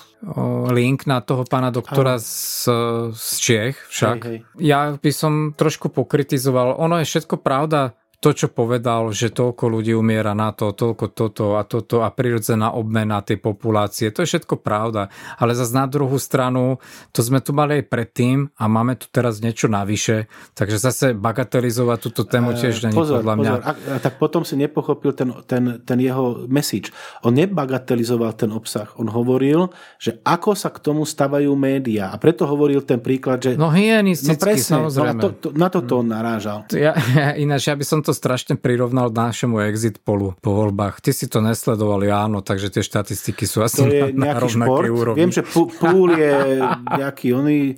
link 0.74 1.08
na 1.08 1.24
toho 1.24 1.48
pána 1.48 1.72
doktora 1.72 2.20
z, 2.20 2.68
z 3.16 3.28
Čiech 3.40 3.78
však. 3.88 4.18
Hej, 4.26 4.30
hej. 4.30 4.40
Ja 4.60 5.00
by 5.00 5.12
som 5.16 5.34
trošku 5.56 5.88
pokritizoval. 5.90 6.76
Ono 6.76 7.00
je 7.00 7.08
všetko 7.08 7.40
pravda, 7.40 7.96
to, 8.20 8.36
čo 8.36 8.52
povedal, 8.52 9.16
že 9.16 9.32
toľko 9.32 9.80
ľudí 9.80 9.96
umiera 9.96 10.36
na 10.36 10.52
to, 10.52 10.76
toľko 10.76 11.16
toto 11.16 11.56
a 11.56 11.64
toto 11.64 12.04
a 12.04 12.12
prirodzená 12.12 12.76
obmena 12.76 13.24
tej 13.24 13.40
populácie, 13.40 14.12
to 14.12 14.28
je 14.28 14.36
všetko 14.36 14.60
pravda. 14.60 15.08
Ale 15.40 15.56
zase 15.56 15.72
na 15.72 15.88
druhú 15.88 16.20
stranu, 16.20 16.84
to 17.16 17.24
sme 17.24 17.40
tu 17.40 17.56
mali 17.56 17.80
aj 17.80 17.86
predtým 17.88 18.52
a 18.60 18.68
máme 18.68 19.00
tu 19.00 19.08
teraz 19.08 19.40
niečo 19.40 19.72
navyše, 19.72 20.28
takže 20.52 20.78
zase 20.84 21.06
bagatelizovať 21.16 21.98
túto 22.04 22.28
tému 22.28 22.60
tiež 22.60 22.92
není 22.92 23.00
pozor, 23.00 23.24
podľa 23.24 23.36
mňa. 23.40 23.52
Pozor. 23.56 23.64
A, 23.64 23.98
tak 24.04 24.20
potom 24.20 24.44
si 24.44 24.60
nepochopil 24.60 25.16
ten, 25.16 25.32
ten, 25.48 25.80
ten 25.80 25.98
jeho 26.04 26.44
message. 26.52 26.92
On 27.24 27.32
nebagatelizoval 27.32 28.36
ten 28.36 28.52
obsah. 28.52 28.92
On 29.00 29.08
hovoril, 29.08 29.72
že 29.96 30.20
ako 30.28 30.60
sa 30.60 30.76
k 30.76 30.84
tomu 30.84 31.08
stavajú 31.08 31.56
médiá. 31.56 32.12
A 32.12 32.20
preto 32.20 32.44
hovoril 32.44 32.84
ten 32.84 33.00
príklad, 33.00 33.40
že... 33.40 33.56
No 33.56 33.72
hygienisticky, 33.72 34.36
no 34.36 34.44
presne, 34.44 34.74
samozrejme. 34.76 35.20
No, 35.20 35.24
to, 35.24 35.30
to, 35.40 35.48
na 35.56 35.68
toto 35.72 36.04
on 36.04 36.08
narážal. 36.12 36.68
Ja, 36.76 36.92
ja, 37.16 37.32
ináč, 37.40 37.72
ja 37.72 37.80
by 37.80 37.86
som 37.88 38.04
to 38.04 38.09
to 38.10 38.18
strašne 38.18 38.58
prirovnal 38.58 39.14
našemu 39.14 39.70
exit 39.70 40.02
polu 40.02 40.34
po 40.42 40.58
voľbách. 40.58 40.98
Ty 40.98 41.14
si 41.14 41.30
to 41.30 41.46
nesledovali, 41.46 42.10
áno, 42.10 42.42
takže 42.42 42.74
tie 42.74 42.82
štatistiky 42.82 43.46
sú 43.46 43.62
asi 43.62 43.86
to 43.86 43.86
je 43.86 44.10
na, 44.18 44.34
na 44.34 44.50
šport. 44.50 44.90
úrovni. 44.90 45.22
Viem, 45.22 45.30
že 45.30 45.46
púl 45.46 46.10
je 46.18 46.58
nejaký 46.90 47.38
oný... 47.38 47.78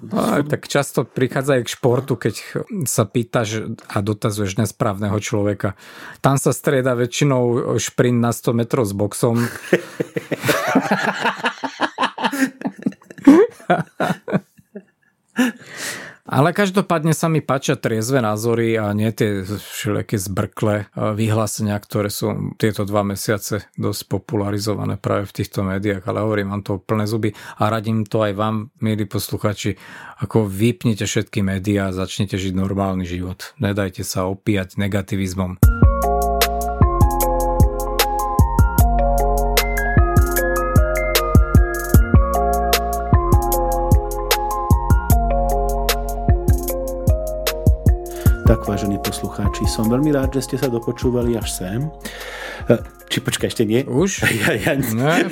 No, 0.00 0.40
tak 0.48 0.64
často 0.64 1.04
prichádza 1.04 1.60
aj 1.60 1.68
k 1.68 1.74
športu, 1.76 2.16
keď 2.16 2.40
sa 2.88 3.04
pýtaš 3.04 3.76
a 3.84 4.00
dotazuješ 4.00 4.56
nesprávneho 4.56 5.20
človeka. 5.20 5.76
Tam 6.24 6.40
sa 6.40 6.56
strieda 6.56 6.96
väčšinou 6.96 7.76
šprint 7.76 8.16
na 8.16 8.32
100 8.32 8.56
metrov 8.56 8.88
s 8.88 8.96
boxom. 8.96 9.44
Ale 16.30 16.54
každopádne 16.54 17.10
sa 17.10 17.26
mi 17.26 17.42
páčia 17.42 17.74
triezve 17.74 18.22
názory 18.22 18.78
a 18.78 18.94
nie 18.94 19.10
tie 19.10 19.42
všelijaké 19.42 20.14
zbrkle 20.14 20.86
vyhlásenia, 20.94 21.74
ktoré 21.74 22.06
sú 22.06 22.54
tieto 22.54 22.86
dva 22.86 23.02
mesiace 23.02 23.66
dosť 23.74 24.06
popularizované 24.06 24.94
práve 24.94 25.26
v 25.26 25.42
týchto 25.42 25.66
médiách, 25.66 26.06
ale 26.06 26.22
hovorím, 26.22 26.54
mám 26.54 26.62
to 26.62 26.78
plné 26.78 27.10
zuby 27.10 27.34
a 27.34 27.66
radím 27.66 28.06
to 28.06 28.22
aj 28.22 28.38
vám, 28.38 28.70
milí 28.78 29.10
posluchači, 29.10 29.74
ako 30.22 30.46
vypnite 30.46 31.02
všetky 31.02 31.42
médiá 31.42 31.90
a 31.90 31.96
začnite 31.98 32.38
žiť 32.38 32.54
normálny 32.54 33.02
život. 33.02 33.50
Nedajte 33.58 34.06
sa 34.06 34.30
opíjať 34.30 34.78
negativizmom. 34.78 35.58
Tak, 48.50 48.66
vážení 48.66 48.98
poslucháči, 48.98 49.62
som 49.70 49.86
veľmi 49.86 50.10
rád, 50.10 50.34
že 50.34 50.42
ste 50.42 50.58
sa 50.58 50.66
dopočúvali 50.66 51.38
až 51.38 51.54
sem. 51.54 51.86
E, 52.66 52.82
či 53.06 53.22
počkaj, 53.22 53.46
ešte 53.46 53.62
nie? 53.62 53.86
Už? 53.86 54.26
Ja, 54.42 54.50
ja... 54.58 54.74
Ne. 54.74 55.30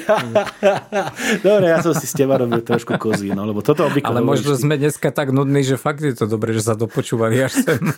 Dobre, 1.42 1.66
ja 1.66 1.82
som 1.82 1.98
si 1.98 2.06
s 2.06 2.14
teba 2.14 2.38
robil 2.38 2.62
trošku 2.62 2.94
kozí, 2.94 3.34
no, 3.34 3.42
lebo 3.42 3.58
toto 3.58 3.90
obvykle... 3.90 4.14
Ale 4.14 4.22
možno 4.22 4.54
sme 4.54 4.78
dneska 4.78 5.10
tak 5.10 5.34
nudní, 5.34 5.66
že 5.66 5.74
fakt 5.74 5.98
je 5.98 6.14
to 6.14 6.30
dobré, 6.30 6.54
že 6.54 6.62
sa 6.62 6.78
dopočúvali 6.78 7.42
až 7.42 7.58
sem. 7.58 7.82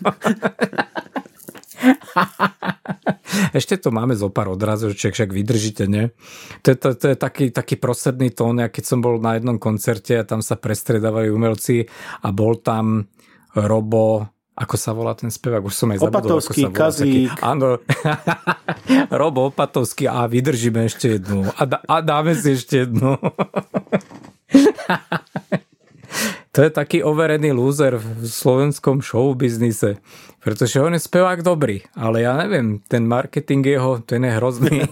Ešte 3.61 3.77
to 3.77 3.93
máme 3.93 4.17
zo 4.17 4.33
pár 4.33 4.57
odrazočiek, 4.57 5.13
však 5.13 5.37
vydržíte, 5.37 5.85
nie? 5.85 6.17
To 6.65 6.73
je, 6.73 6.77
to, 6.81 6.89
to 6.97 7.13
je 7.13 7.17
taký, 7.21 7.53
taký 7.53 7.77
prosedný 7.77 8.33
tón, 8.33 8.57
ja 8.57 8.73
keď 8.73 8.85
som 8.89 9.05
bol 9.05 9.21
na 9.21 9.37
jednom 9.37 9.61
koncerte 9.61 10.17
a 10.17 10.25
tam 10.25 10.41
sa 10.41 10.57
prestredávali 10.57 11.29
umelci 11.29 11.85
a 12.25 12.33
bol 12.33 12.57
tam 12.57 13.05
Robo, 13.53 14.40
ako 14.61 14.77
sa 14.77 14.93
volá 14.93 15.17
ten 15.17 15.33
spevák? 15.33 15.65
Už 15.65 15.73
som 15.73 15.89
aj 15.89 16.05
zabudol, 16.05 16.37
Opatovský, 16.37 16.61
ako 16.61 16.61
sa 16.61 16.69
volá. 16.69 16.77
Kazík. 16.77 17.33
Taký, 17.33 17.41
áno. 17.41 17.69
Robo 19.21 19.49
Opatovský. 19.49 20.05
A 20.05 20.29
vydržíme 20.29 20.85
ešte 20.85 21.17
jednu. 21.17 21.49
A, 21.57 21.65
da, 21.65 21.81
a 21.89 22.05
dáme 22.05 22.37
si 22.37 22.61
ešte 22.61 22.85
jednu. 22.85 23.17
to 26.55 26.59
je 26.61 26.71
taký 26.71 27.01
overený 27.01 27.57
lúzer 27.57 27.97
v 27.97 28.29
slovenskom 28.29 29.01
showbiznise. 29.01 29.97
Pretože 30.45 30.85
on 30.85 30.93
je 30.93 31.01
spevák 31.01 31.41
dobrý, 31.41 31.81
ale 31.97 32.29
ja 32.29 32.37
neviem, 32.37 32.85
ten 32.85 33.09
marketing 33.09 33.65
jeho, 33.65 34.05
ten 34.05 34.29
je 34.29 34.33
hrozný. 34.37 34.85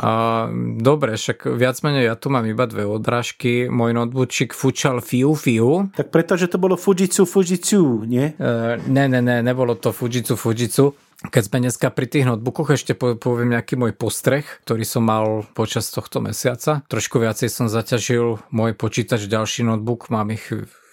A, 0.00 0.48
dobre, 0.80 1.20
však 1.20 1.44
viac 1.60 1.76
menej 1.84 2.08
ja 2.08 2.16
tu 2.16 2.32
mám 2.32 2.48
iba 2.48 2.64
dve 2.64 2.88
odrážky. 2.88 3.68
Môj 3.68 3.92
notebookčik 3.92 4.56
fučal 4.56 5.04
fiu 5.04 5.36
fiu. 5.36 5.92
Tak 5.92 6.08
pretože 6.08 6.48
to 6.48 6.56
bolo 6.56 6.80
Fujitsu 6.80 7.28
Fujitsu, 7.28 8.08
nie? 8.08 8.32
Uh, 8.40 8.80
ne, 8.88 9.12
ne, 9.12 9.20
ne, 9.20 9.44
nebolo 9.44 9.76
to 9.76 9.92
Fujitsu 9.92 10.40
Fujitsu. 10.40 10.96
Keď 11.20 11.52
sme 11.52 11.68
dneska 11.68 11.92
pri 11.92 12.08
tých 12.08 12.24
notebookoch, 12.24 12.72
ešte 12.72 12.96
poviem 12.96 13.52
nejaký 13.52 13.76
môj 13.76 13.92
postreh, 13.92 14.48
ktorý 14.64 14.88
som 14.88 15.04
mal 15.04 15.44
počas 15.52 15.92
tohto 15.92 16.24
mesiaca. 16.24 16.80
Trošku 16.88 17.20
viacej 17.20 17.52
som 17.52 17.68
zaťažil 17.68 18.40
môj 18.48 18.72
počítač, 18.72 19.28
ďalší 19.28 19.68
notebook, 19.68 20.08
mám 20.08 20.32
ich 20.32 20.48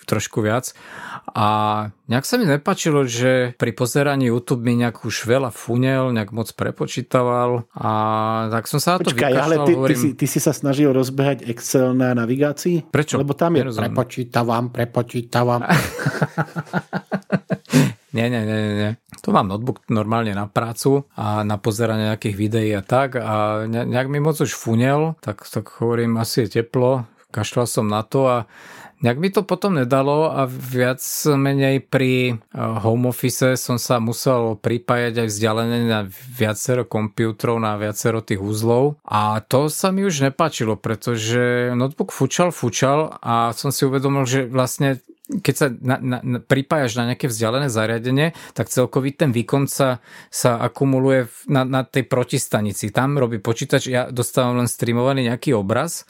trošku 0.08 0.40
viac. 0.40 0.72
A 1.36 1.48
nejak 2.08 2.24
sa 2.24 2.40
mi 2.40 2.48
nepačilo, 2.48 3.04
že 3.04 3.52
pri 3.60 3.76
pozeraní 3.76 4.32
YouTube 4.32 4.64
mi 4.64 4.80
nejak 4.80 5.04
už 5.04 5.28
veľa 5.28 5.52
funel, 5.52 6.16
nejak 6.16 6.32
moc 6.32 6.48
prepočítaval 6.56 7.68
a 7.76 7.92
tak 8.48 8.72
som 8.72 8.80
sa 8.80 8.96
na 8.96 9.04
to 9.04 9.12
Počkaj, 9.12 9.34
ale 9.36 9.56
ty, 9.68 9.76
hovorím... 9.76 9.92
ty, 9.92 9.96
si, 10.00 10.10
ty 10.16 10.26
si 10.26 10.40
sa 10.40 10.56
snažil 10.56 10.96
rozbehať 10.96 11.44
Excel 11.46 11.92
na 11.92 12.16
navigácii? 12.16 12.88
Prečo? 12.88 13.20
Lebo 13.20 13.36
tam 13.36 13.60
je 13.60 13.68
Nerozumiem. 13.68 13.92
prepočítavam, 13.92 14.64
prepočítavam. 14.72 15.62
Nie, 18.18 18.34
nie, 18.34 18.42
nie, 18.50 18.74
nie. 18.74 18.92
Tu 19.22 19.30
mám 19.30 19.46
notebook 19.46 19.86
normálne 19.94 20.34
na 20.34 20.50
prácu 20.50 21.06
a 21.14 21.46
na 21.46 21.62
pozeranie 21.62 22.10
nejakých 22.10 22.36
videí 22.40 22.72
a 22.74 22.82
tak 22.82 23.14
a 23.14 23.68
nejak 23.70 24.10
mi 24.10 24.18
moc 24.18 24.42
už 24.42 24.58
funel, 24.58 25.14
tak, 25.22 25.46
tak 25.46 25.70
hovorím, 25.78 26.18
asi 26.18 26.50
je 26.50 26.64
teplo, 26.64 27.06
kašľal 27.30 27.68
som 27.70 27.86
na 27.86 28.02
to 28.02 28.26
a 28.26 28.38
nejak 29.02 29.18
mi 29.18 29.30
to 29.30 29.46
potom 29.46 29.78
nedalo 29.78 30.34
a 30.34 30.50
viac 30.50 31.02
menej 31.26 31.86
pri 31.86 32.36
eh, 32.36 32.58
home 32.58 33.10
office 33.10 33.58
som 33.58 33.78
sa 33.78 34.02
musel 34.02 34.58
pripájať 34.58 35.26
aj 35.26 35.28
vzdialené 35.28 35.78
na 35.86 36.00
viacero 36.10 36.84
počítačov, 36.88 37.62
na 37.62 37.78
viacero 37.78 38.26
tých 38.26 38.42
úzlov 38.42 38.98
a 39.06 39.42
to 39.46 39.70
sa 39.70 39.94
mi 39.94 40.06
už 40.06 40.32
nepáčilo, 40.32 40.76
pretože 40.80 41.74
notebook 41.74 42.10
fučal, 42.10 42.50
fučal 42.50 43.18
a 43.22 43.54
som 43.54 43.70
si 43.70 43.86
uvedomil, 43.86 44.26
že 44.26 44.50
vlastne 44.50 45.02
keď 45.28 45.56
sa 45.56 45.68
na, 45.68 46.00
na, 46.00 46.18
na, 46.24 46.38
pripájaš 46.40 46.96
na 46.96 47.12
nejaké 47.12 47.28
vzdialené 47.28 47.68
zariadenie, 47.68 48.32
tak 48.56 48.72
celkový 48.72 49.12
ten 49.12 49.36
výkon 49.36 49.68
sa, 49.68 50.00
sa 50.32 50.56
akumuluje 50.64 51.28
na, 51.52 51.68
na 51.68 51.84
tej 51.84 52.08
protistanici. 52.08 52.96
Tam 52.96 53.20
robí 53.20 53.44
počítač, 53.44 53.92
ja 53.92 54.08
dostávam 54.08 54.64
len 54.64 54.72
streamovaný 54.72 55.28
nejaký 55.28 55.52
obraz, 55.52 56.08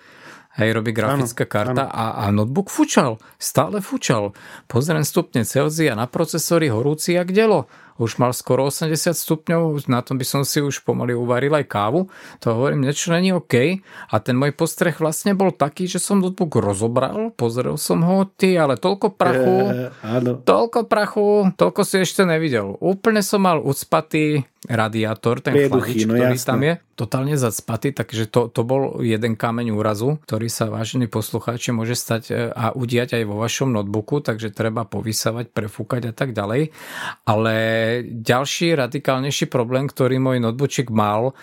hej, 0.57 0.69
robí 0.73 0.91
grafická 0.91 1.45
ano, 1.45 1.51
karta 1.51 1.83
ano. 1.87 1.93
A, 1.93 2.05
a 2.25 2.31
notebook 2.33 2.69
fučal, 2.73 3.21
stále 3.37 3.81
fučal. 3.81 4.33
Pozriem 4.65 5.05
stupne 5.05 5.45
Celzia 5.45 5.93
na 5.93 6.09
procesori 6.09 6.67
horúci 6.67 7.13
jak 7.13 7.31
delo 7.31 7.69
už 7.97 8.21
mal 8.21 8.31
skoro 8.33 8.69
80 8.69 8.93
stupňov, 9.13 9.89
na 9.89 10.01
tom 10.05 10.17
by 10.17 10.25
som 10.25 10.41
si 10.45 10.61
už 10.61 10.85
pomaly 10.85 11.17
uvaril 11.17 11.53
aj 11.57 11.65
kávu, 11.65 12.09
to 12.39 12.53
hovorím, 12.53 12.85
niečo 12.85 13.13
není 13.13 13.33
OK. 13.33 13.81
A 14.09 14.15
ten 14.21 14.37
môj 14.37 14.53
postreh 14.53 14.95
vlastne 14.97 15.33
bol 15.33 15.53
taký, 15.53 15.89
že 15.89 16.01
som 16.01 16.21
notebook 16.21 16.57
rozobral, 16.61 17.33
pozrel 17.33 17.75
som 17.75 18.05
ho, 18.05 18.25
ty, 18.25 18.57
ale 18.57 18.77
toľko 18.77 19.17
prachu, 19.17 19.57
e, 20.01 20.33
toľko 20.45 20.79
prachu, 20.85 21.27
toľko 21.57 21.81
si 21.85 22.05
ešte 22.05 22.23
nevidel. 22.23 22.77
Úplne 22.77 23.21
som 23.25 23.43
mal 23.43 23.57
ucpatý 23.61 24.45
radiátor, 24.67 25.39
ten 25.39 25.55
Prieduchy, 25.55 26.03
chladič, 26.03 26.03
no 26.03 26.13
ktorý 26.19 26.35
jasné. 26.35 26.49
tam 26.49 26.59
je, 26.65 26.73
totálne 26.97 27.35
zacpatý, 27.39 27.89
takže 27.95 28.27
to, 28.27 28.51
to 28.51 28.61
bol 28.67 28.99
jeden 28.99 29.39
kameň 29.39 29.71
úrazu, 29.71 30.19
ktorý 30.27 30.51
sa, 30.51 30.67
vážení 30.67 31.07
poslucháči, 31.07 31.71
môže 31.71 31.95
stať 31.95 32.23
e, 32.33 32.51
a 32.51 32.75
udiať 32.75 33.15
aj 33.15 33.23
vo 33.29 33.39
vašom 33.39 33.71
notebooku, 33.71 34.19
takže 34.19 34.51
treba 34.51 34.83
povysávať, 34.83 35.53
prefúkať 35.55 36.11
a 36.11 36.13
tak 36.13 36.35
ďalej. 36.35 36.75
Ale 37.23 37.55
ďalší 38.05 38.75
radikálnejší 38.77 39.47
problém, 39.51 39.87
ktorý 39.87 40.17
môj 40.17 40.37
notebookčik 40.43 40.91
mal, 40.91 41.31
e, 41.31 41.33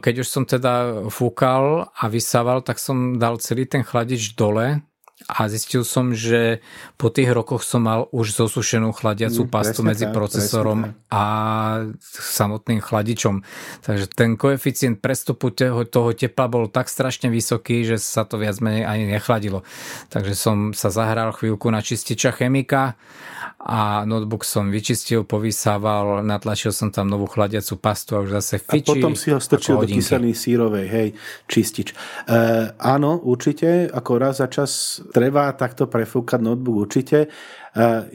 keď 0.00 0.14
už 0.22 0.28
som 0.28 0.44
teda 0.44 1.06
fúkal 1.12 1.90
a 1.92 2.04
vysával, 2.06 2.62
tak 2.62 2.80
som 2.80 3.16
dal 3.16 3.38
celý 3.38 3.66
ten 3.66 3.86
chladič 3.86 4.34
dole 4.34 4.82
a 5.24 5.48
zistil 5.48 5.80
som, 5.80 6.12
že 6.12 6.60
po 7.00 7.08
tých 7.08 7.32
rokoch 7.32 7.64
som 7.64 7.88
mal 7.88 8.04
už 8.12 8.36
zosušenú 8.36 8.92
chladiacu 8.92 9.48
mm, 9.48 9.50
pastu 9.50 9.80
medzi 9.80 10.04
tak, 10.04 10.12
procesorom 10.12 10.92
a 11.08 11.24
samotným 12.04 12.84
chladičom. 12.84 13.40
Takže 13.80 14.12
ten 14.12 14.36
koeficient 14.36 15.00
prestupu 15.00 15.48
toho, 15.56 15.88
toho 15.88 16.12
tepla 16.12 16.52
bol 16.52 16.68
tak 16.68 16.92
strašne 16.92 17.32
vysoký, 17.32 17.88
že 17.88 17.96
sa 17.96 18.28
to 18.28 18.36
viac 18.36 18.60
menej 18.60 18.84
ani 18.84 19.08
nechladilo. 19.08 19.64
Takže 20.12 20.36
som 20.36 20.76
sa 20.76 20.92
zahral 20.92 21.32
chvíľku 21.32 21.72
na 21.72 21.80
čističa 21.80 22.36
chemika 22.36 23.00
a 23.66 24.04
notebook 24.04 24.44
som 24.44 24.68
vyčistil, 24.68 25.24
povysával, 25.24 26.22
natlačil 26.22 26.70
som 26.76 26.92
tam 26.92 27.08
novú 27.08 27.24
chladiacu 27.24 27.80
pastu 27.80 28.14
a 28.14 28.22
už 28.22 28.36
zase 28.36 28.60
fičí. 28.60 29.00
A 29.00 29.00
potom 29.00 29.16
si 29.16 29.32
ho 29.32 29.40
strčil 29.40 29.80
do 29.80 29.88
kyseliny 29.88 30.36
sírovej, 30.36 30.86
hej, 30.86 31.08
čistič. 31.48 31.90
E, 31.90 31.96
áno, 32.76 33.16
určite, 33.16 33.88
ako 33.90 34.12
raz 34.20 34.38
za 34.38 34.46
čas 34.46 35.02
treba 35.10 35.50
takto 35.54 35.86
prefúkať 35.86 36.40
notebook, 36.42 36.86
určite. 36.86 37.30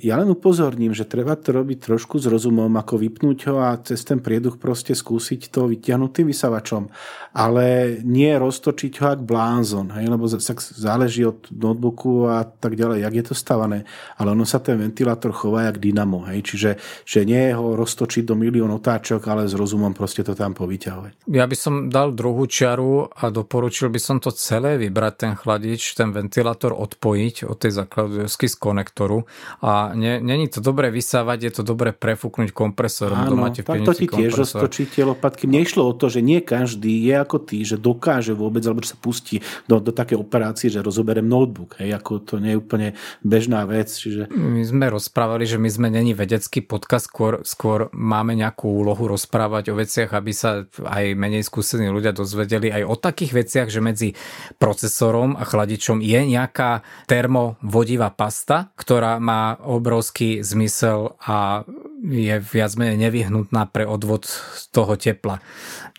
Ja 0.02 0.18
len 0.18 0.26
upozorním, 0.26 0.90
že 0.98 1.06
treba 1.06 1.38
to 1.38 1.54
robiť 1.54 1.94
trošku 1.94 2.18
s 2.18 2.26
rozumom, 2.26 2.74
ako 2.82 2.98
vypnúť 2.98 3.40
ho 3.46 3.62
a 3.62 3.78
cez 3.78 4.02
ten 4.02 4.18
prieduch 4.18 4.58
proste 4.58 4.98
skúsiť 4.98 5.54
to 5.54 5.70
vyťahnuť 5.70 6.10
tým 6.10 6.34
vysavačom. 6.34 6.90
Ale 7.38 8.02
nie 8.02 8.34
roztočiť 8.42 8.94
ho 9.06 9.06
ak 9.14 9.22
blázon, 9.22 9.94
hej? 9.94 10.10
lebo 10.10 10.26
záleží 10.26 11.30
od 11.30 11.46
notebooku 11.54 12.26
a 12.26 12.42
tak 12.42 12.74
ďalej, 12.74 13.06
jak 13.06 13.14
je 13.14 13.26
to 13.30 13.36
stavané. 13.38 13.86
Ale 14.18 14.34
ono 14.34 14.50
sa 14.50 14.58
ten 14.66 14.82
ventilátor 14.82 15.30
chová 15.30 15.70
jak 15.70 15.78
dynamo. 15.78 16.26
Hej? 16.34 16.42
Čiže 16.42 16.70
že 17.06 17.22
nie 17.22 17.54
ho 17.54 17.78
roztočiť 17.78 18.26
do 18.26 18.34
milión 18.34 18.74
otáčok, 18.74 19.22
ale 19.30 19.46
s 19.46 19.54
rozumom 19.54 19.94
proste 19.94 20.26
to 20.26 20.34
tam 20.34 20.58
povyťahovať. 20.58 21.30
Ja 21.30 21.46
by 21.46 21.54
som 21.54 21.86
dal 21.94 22.18
druhú 22.18 22.50
čiaru 22.50 23.14
a 23.14 23.30
doporučil 23.30 23.94
by 23.94 24.02
som 24.02 24.18
to 24.18 24.34
celé 24.34 24.82
vybrať, 24.82 25.14
ten 25.22 25.34
chladič, 25.38 25.94
ten 25.94 26.10
ventilátor 26.10 26.74
odpojiť 26.82 27.46
od 27.46 27.58
tej 27.62 27.72
základovsky 27.78 28.50
z 28.50 28.56
konektoru 28.58 29.30
a 29.62 29.94
není 29.94 30.50
to 30.50 30.60
dobre 30.66 30.90
vysávať, 30.90 31.38
je 31.46 31.52
to 31.62 31.64
dobre 31.64 31.94
prefúknuť 31.94 32.50
kompresorom. 32.50 33.30
Áno, 33.30 33.38
máte 33.38 33.62
tak 33.62 33.86
to 33.86 33.94
ti 33.94 34.10
tiež 34.10 34.34
roztočí 34.34 34.90
tie 34.90 35.06
lopatky. 35.06 35.46
Mne 35.46 35.62
išlo 35.62 35.86
o 35.86 35.94
to, 35.94 36.10
že 36.10 36.26
nie 36.26 36.42
každý 36.42 37.06
je 37.06 37.16
ako 37.22 37.38
ty, 37.46 37.62
že 37.62 37.78
dokáže 37.78 38.34
vôbec, 38.34 38.66
alebo 38.66 38.82
že 38.82 38.96
sa 38.96 38.98
pustí 38.98 39.46
do, 39.70 39.78
do 39.78 39.94
také 39.94 40.18
operácie, 40.18 40.74
že 40.74 40.82
rozoberiem 40.82 41.28
notebook. 41.28 41.78
Hej, 41.78 42.02
ako 42.02 42.12
to 42.26 42.36
nie 42.42 42.56
je 42.56 42.62
úplne 42.62 42.88
bežná 43.22 43.64
vec. 43.70 43.94
Čiže... 43.94 44.32
My 44.34 44.64
sme 44.66 44.90
rozprávali, 44.90 45.46
že 45.46 45.62
my 45.62 45.70
sme 45.70 45.88
není 45.94 46.18
vedecký 46.18 46.66
podcast, 46.66 47.12
skôr, 47.12 47.44
skôr 47.44 47.92
máme 47.92 48.34
nejakú 48.34 48.72
úlohu 48.72 49.12
rozprávať 49.12 49.76
o 49.76 49.78
veciach, 49.78 50.16
aby 50.16 50.32
sa 50.32 50.66
aj 50.82 51.14
menej 51.14 51.44
skúsení 51.44 51.92
ľudia 51.92 52.16
dozvedeli 52.16 52.72
aj 52.72 52.84
o 52.88 52.96
takých 52.96 53.32
veciach, 53.46 53.68
že 53.68 53.84
medzi 53.84 54.10
procesorom 54.56 55.36
a 55.36 55.44
chladičom 55.44 56.00
je 56.00 56.20
nejaká 56.24 56.71
termovodivá 57.10 58.08
pasta, 58.16 58.72
ktorá 58.80 59.20
má 59.20 59.60
obrovský 59.60 60.40
zmysel 60.40 61.20
a 61.20 61.68
je 62.02 62.42
viac 62.42 62.74
menej 62.82 62.98
nevyhnutná 62.98 63.70
pre 63.70 63.86
odvod 63.86 64.26
toho 64.74 64.98
tepla. 64.98 65.38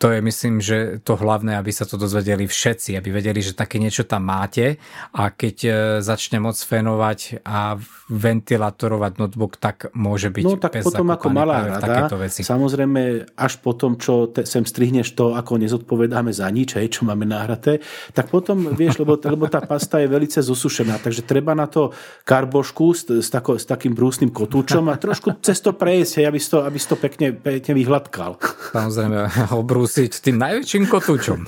To 0.02 0.10
je 0.10 0.18
myslím, 0.18 0.58
že 0.58 0.98
to 1.06 1.14
hlavné, 1.14 1.54
aby 1.54 1.70
sa 1.70 1.86
to 1.86 1.94
dozvedeli 1.94 2.50
všetci, 2.50 2.98
aby 2.98 3.14
vedeli, 3.14 3.38
že 3.38 3.54
také 3.54 3.78
niečo 3.78 4.02
tam 4.02 4.26
máte 4.26 4.82
a 5.14 5.30
keď 5.30 5.56
e, 5.62 5.70
začne 6.02 6.42
moc 6.42 6.58
fénovať 6.58 7.46
a 7.46 7.78
ventilátorovať 8.10 9.12
notebook, 9.22 9.62
tak 9.62 9.94
môže 9.94 10.34
byť 10.34 10.42
No 10.42 10.58
tak 10.58 10.82
potom 10.82 11.06
ako 11.06 11.30
malá 11.30 11.78
rada, 11.78 12.10
veci. 12.18 12.42
samozrejme 12.42 13.30
až 13.38 13.62
potom, 13.62 13.94
čo 13.94 14.26
te, 14.26 14.42
sem 14.42 14.66
strihneš 14.66 15.14
to, 15.14 15.38
ako 15.38 15.62
nezodpovedáme 15.62 16.34
za 16.34 16.50
nič, 16.50 16.74
hej, 16.82 16.98
čo 16.98 17.06
máme 17.06 17.22
náhraté, 17.30 17.78
tak 18.10 18.26
potom 18.26 18.74
vieš, 18.74 18.98
lebo, 18.98 19.14
lebo 19.22 19.46
tá 19.46 19.62
pasta 19.62 20.02
je 20.02 20.10
velice 20.10 20.42
zosušená, 20.42 20.98
takže 20.98 21.22
treba 21.22 21.54
na 21.54 21.70
to 21.70 21.94
karbošku 22.26 22.90
s, 22.90 23.06
s, 23.06 23.30
tako, 23.30 23.54
s 23.54 23.70
takým 23.70 23.94
brúsnym 23.94 24.34
kotúčom 24.34 24.90
a 24.90 24.98
trošku 24.98 25.38
cez 25.38 25.62
to 25.62 25.70
pre 25.70 25.91
prejsť, 25.92 26.24
aby 26.24 26.38
si 26.40 26.48
to, 26.48 26.58
aby 26.64 26.78
si 26.80 26.86
to 26.88 26.96
pekne, 26.96 27.36
pekne 27.36 27.72
vyhľadkal. 27.76 28.40
Samozrejme, 28.72 29.18
obrúsiť 29.60 30.24
tým 30.24 30.40
najväčším 30.40 30.88
kotúčom. 30.88 31.44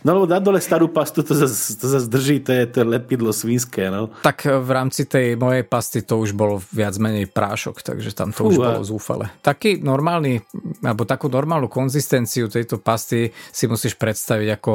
No 0.00 0.16
lebo 0.16 0.24
dať 0.24 0.40
dole 0.40 0.60
starú 0.64 0.88
pastu, 0.88 1.20
to 1.20 1.36
zase, 1.36 1.76
to 1.76 1.84
zase 1.84 2.08
drží, 2.08 2.40
to 2.40 2.56
je, 2.56 2.64
to 2.72 2.88
lepidlo 2.88 3.36
svinské. 3.36 3.92
No. 3.92 4.08
Tak 4.24 4.48
v 4.48 4.70
rámci 4.72 5.04
tej 5.04 5.36
mojej 5.36 5.60
pasty 5.60 6.00
to 6.00 6.16
už 6.16 6.32
bol 6.32 6.56
viac 6.72 6.96
menej 6.96 7.28
prášok, 7.28 7.84
takže 7.84 8.16
tam 8.16 8.32
to 8.32 8.48
Fú, 8.48 8.56
už 8.56 8.56
bolo 8.56 8.80
zúfale. 8.80 9.28
Taký 9.44 9.84
normálny, 9.84 10.40
alebo 10.80 11.04
takú 11.04 11.28
normálnu 11.28 11.68
konzistenciu 11.68 12.48
tejto 12.48 12.80
pasty 12.80 13.28
si 13.52 13.68
musíš 13.68 14.00
predstaviť 14.00 14.48
ako 14.56 14.72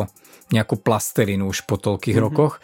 nejakú 0.54 0.78
plastelinu 0.78 1.50
už 1.50 1.66
po 1.66 1.82
toľkých 1.82 2.14
mm-hmm. 2.14 2.30
rokoch 2.30 2.62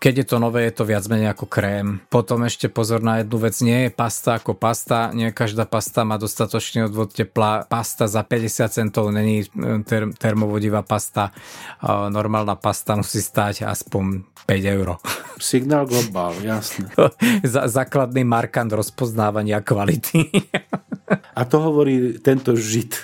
keď 0.00 0.24
je 0.24 0.26
to 0.32 0.36
nové, 0.40 0.64
je 0.64 0.80
to 0.80 0.88
viac 0.88 1.04
menej 1.12 1.36
ako 1.36 1.44
krém. 1.44 2.00
Potom 2.08 2.40
ešte 2.48 2.72
pozor 2.72 3.04
na 3.04 3.20
jednu 3.20 3.36
vec, 3.36 3.52
nie 3.60 3.86
je 3.86 3.90
pasta 3.92 4.40
ako 4.40 4.56
pasta, 4.56 5.12
nie 5.12 5.28
každá 5.28 5.68
pasta 5.68 6.08
má 6.08 6.16
dostatočný 6.16 6.88
odvod 6.88 7.12
tepla. 7.12 7.68
Pasta 7.68 8.08
za 8.08 8.24
50 8.24 8.72
centov 8.72 9.12
není 9.12 9.44
e, 9.44 9.84
ter- 9.84 10.08
termovodivá 10.16 10.80
pasta. 10.80 11.36
Normálna 11.84 12.56
pasta 12.56 12.96
musí 12.96 13.20
stať 13.20 13.68
aspoň 13.68 14.24
5 14.48 14.74
eur. 14.80 14.96
Signál 15.36 15.84
globál, 15.84 16.32
jasne. 16.40 16.88
Základný 17.76 18.24
markant 18.24 18.72
rozpoznávania 18.72 19.60
kvality. 19.60 20.32
A 21.38 21.44
to 21.44 21.60
hovorí 21.60 22.16
tento 22.24 22.56
žid. 22.56 22.96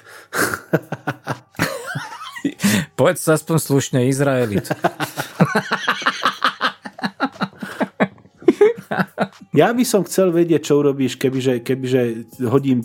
Povedz 2.96 3.20
sa 3.20 3.36
aspoň 3.36 3.56
slušne 3.60 3.98
Izraelit. 4.08 4.70
Ja 9.60 9.72
by 9.72 9.84
som 9.88 10.04
chcel 10.04 10.32
vedieť, 10.32 10.68
čo 10.68 10.80
urobíš, 10.80 11.16
kebyže, 11.16 11.64
kebyže 11.64 12.02
hodím 12.44 12.84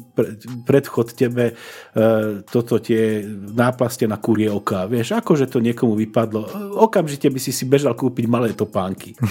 predchod 0.63 1.11
tebe 1.11 1.51
uh, 1.55 2.39
toto 2.47 2.79
tie 2.79 3.23
náplaste 3.51 4.07
na 4.07 4.15
kurie 4.15 4.47
oka. 4.47 4.87
Vieš, 4.87 5.19
akože 5.19 5.51
to 5.51 5.59
niekomu 5.59 5.99
vypadlo. 5.99 6.47
Okamžite 6.79 7.27
by 7.27 7.39
si 7.43 7.51
si 7.51 7.67
bežal 7.67 7.95
kúpiť 7.95 8.25
malé 8.27 8.55
topánky. 8.55 9.15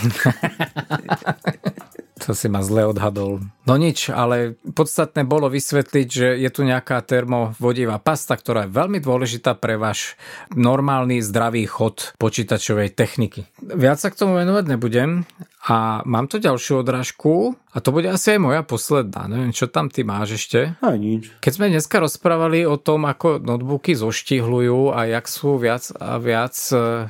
To 2.20 2.36
si 2.36 2.52
ma 2.52 2.60
zle 2.60 2.84
odhadol. 2.84 3.40
No 3.64 3.80
nič, 3.80 4.12
ale 4.12 4.60
podstatné 4.76 5.24
bolo 5.24 5.48
vysvetliť, 5.48 6.08
že 6.08 6.28
je 6.36 6.50
tu 6.52 6.68
nejaká 6.68 7.00
termovodivá 7.00 7.96
pasta, 7.96 8.36
ktorá 8.36 8.68
je 8.68 8.76
veľmi 8.76 9.00
dôležitá 9.00 9.56
pre 9.56 9.80
váš 9.80 10.20
normálny 10.52 11.24
zdravý 11.24 11.64
chod 11.64 12.12
počítačovej 12.20 12.92
techniky. 12.92 13.48
Viac 13.64 14.04
sa 14.04 14.12
k 14.12 14.20
tomu 14.20 14.36
venovať 14.36 14.64
nebudem 14.68 15.24
a 15.70 16.02
mám 16.02 16.26
tu 16.26 16.42
ďalšiu 16.42 16.82
odrážku 16.82 17.54
a 17.70 17.78
to 17.78 17.94
bude 17.94 18.10
asi 18.10 18.34
aj 18.34 18.40
moja 18.42 18.62
posledná. 18.66 19.30
Neviem, 19.30 19.54
čo 19.54 19.70
tam 19.70 19.86
ty 19.86 20.02
máš 20.02 20.42
ešte? 20.42 20.74
A 20.82 20.98
nič. 20.98 21.30
Keď 21.38 21.52
sme 21.54 21.70
dneska 21.70 22.02
rozprávali 22.02 22.66
o 22.66 22.74
tom, 22.74 23.06
ako 23.06 23.38
notebooky 23.38 23.94
zoštihľujú 23.94 24.90
a 24.90 25.06
jak 25.06 25.30
sú 25.30 25.54
viac 25.54 25.86
a 25.94 26.18
viac 26.18 26.54
e, 26.74 27.06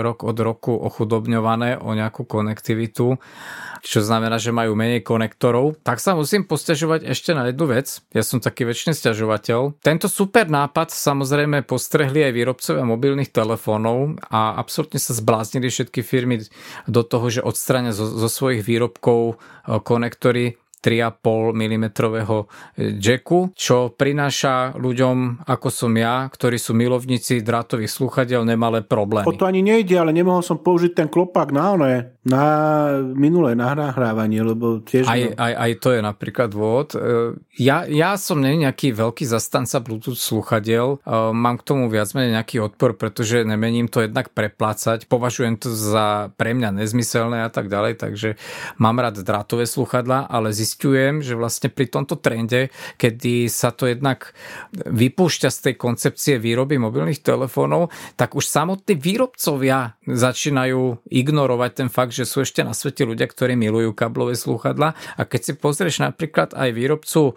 rok 0.00 0.24
od 0.24 0.36
roku 0.40 0.72
ochudobňované 0.72 1.76
o 1.84 1.92
nejakú 1.92 2.24
konektivitu, 2.24 3.20
čo 3.84 3.98
znamená, 4.02 4.40
že 4.40 4.54
majú 4.54 4.74
menej 4.74 5.04
konektorov, 5.04 5.78
tak 5.84 6.00
sa 6.00 6.16
musím 6.16 6.48
postiažovať 6.48 7.04
ešte 7.06 7.36
na 7.36 7.52
jednu 7.52 7.68
vec. 7.68 8.00
Ja 8.10 8.24
som 8.24 8.40
taký 8.40 8.64
väčšiny 8.64 8.96
stiažovateľ. 8.96 9.76
Tento 9.84 10.08
super 10.08 10.48
nápad 10.48 10.88
samozrejme 10.88 11.68
postrehli 11.68 12.24
aj 12.26 12.32
výrobcovia 12.32 12.84
mobilných 12.88 13.30
telefónov 13.30 14.18
a 14.32 14.56
absolútne 14.56 14.98
sa 14.98 15.12
zbláznili 15.12 15.68
všetky 15.68 16.00
firmy 16.00 16.42
do 16.88 17.02
toho, 17.04 17.28
že 17.28 17.40
odstrania 17.44 17.92
zo, 17.92 18.08
zo 18.08 18.28
svojich 18.32 18.64
výrobkov 18.64 19.36
konektory 19.98 20.46
3,5 20.80 21.54
mm 21.54 21.86
jacku, 22.98 23.52
čo 23.54 23.92
prináša 23.92 24.76
ľuďom, 24.78 25.46
ako 25.46 25.68
som 25.68 25.92
ja, 25.94 26.26
ktorí 26.28 26.56
sú 26.56 26.74
milovníci 26.74 27.44
drátových 27.44 27.92
sluchadiel, 27.92 28.42
nemalé 28.42 28.82
problémy. 28.82 29.28
O 29.28 29.36
to 29.36 29.44
ani 29.44 29.60
nejde, 29.60 29.98
ale 29.98 30.14
nemohol 30.14 30.40
som 30.40 30.58
použiť 30.58 30.92
ten 30.94 31.08
klopák 31.10 31.50
na 31.52 31.64
oné, 31.74 31.94
na 32.24 32.44
minulé 33.12 33.58
nahrávanie, 33.58 34.40
lebo 34.44 34.80
tiež... 34.84 35.08
Aj, 35.08 35.20
aj, 35.34 35.52
aj 35.54 35.72
to 35.80 35.88
je 35.96 36.00
napríklad 36.00 36.48
dôvod. 36.52 36.88
E, 36.94 36.98
ja, 37.60 37.84
ja 37.88 38.14
som 38.16 38.40
nie 38.40 38.60
nejaký 38.62 38.94
veľký 38.94 39.24
zastanca 39.28 39.80
Bluetooth 39.82 40.18
sluchadiel, 40.18 40.98
e, 41.02 41.12
mám 41.32 41.60
k 41.60 41.66
tomu 41.66 41.90
viac 41.92 42.12
menej 42.12 42.38
nejaký 42.38 42.64
odpor, 42.64 42.94
pretože 42.96 43.44
nemením 43.44 43.88
to 43.88 44.04
jednak 44.04 44.32
preplácať, 44.32 45.08
považujem 45.08 45.58
to 45.60 45.72
za 45.72 46.30
pre 46.36 46.54
mňa 46.54 46.84
nezmyselné 46.84 47.44
a 47.44 47.50
tak 47.50 47.72
ďalej, 47.72 48.00
takže 48.00 48.38
mám 48.78 49.00
rád 49.00 49.20
drátové 49.24 49.66
sluchadla, 49.66 50.28
ale 50.28 50.52
zistím 50.52 50.67
zistujem, 50.68 51.24
že 51.24 51.32
vlastne 51.32 51.72
pri 51.72 51.88
tomto 51.88 52.20
trende, 52.20 52.68
kedy 53.00 53.48
sa 53.48 53.72
to 53.72 53.88
jednak 53.88 54.36
vypúšťa 54.76 55.48
z 55.48 55.58
tej 55.64 55.74
koncepcie 55.80 56.34
výroby 56.36 56.76
mobilných 56.76 57.24
telefónov, 57.24 57.88
tak 58.20 58.36
už 58.36 58.44
samotní 58.44 59.00
výrobcovia 59.00 59.96
začínajú 60.04 61.08
ignorovať 61.08 61.70
ten 61.72 61.88
fakt, 61.88 62.12
že 62.12 62.28
sú 62.28 62.44
ešte 62.44 62.60
na 62.60 62.76
svete 62.76 63.08
ľudia, 63.08 63.24
ktorí 63.24 63.56
milujú 63.56 63.96
kablové 63.96 64.36
slúchadla. 64.36 64.92
A 65.16 65.24
keď 65.24 65.40
si 65.40 65.52
pozrieš 65.56 66.04
napríklad 66.04 66.52
aj 66.52 66.68
výrobcu 66.76 67.32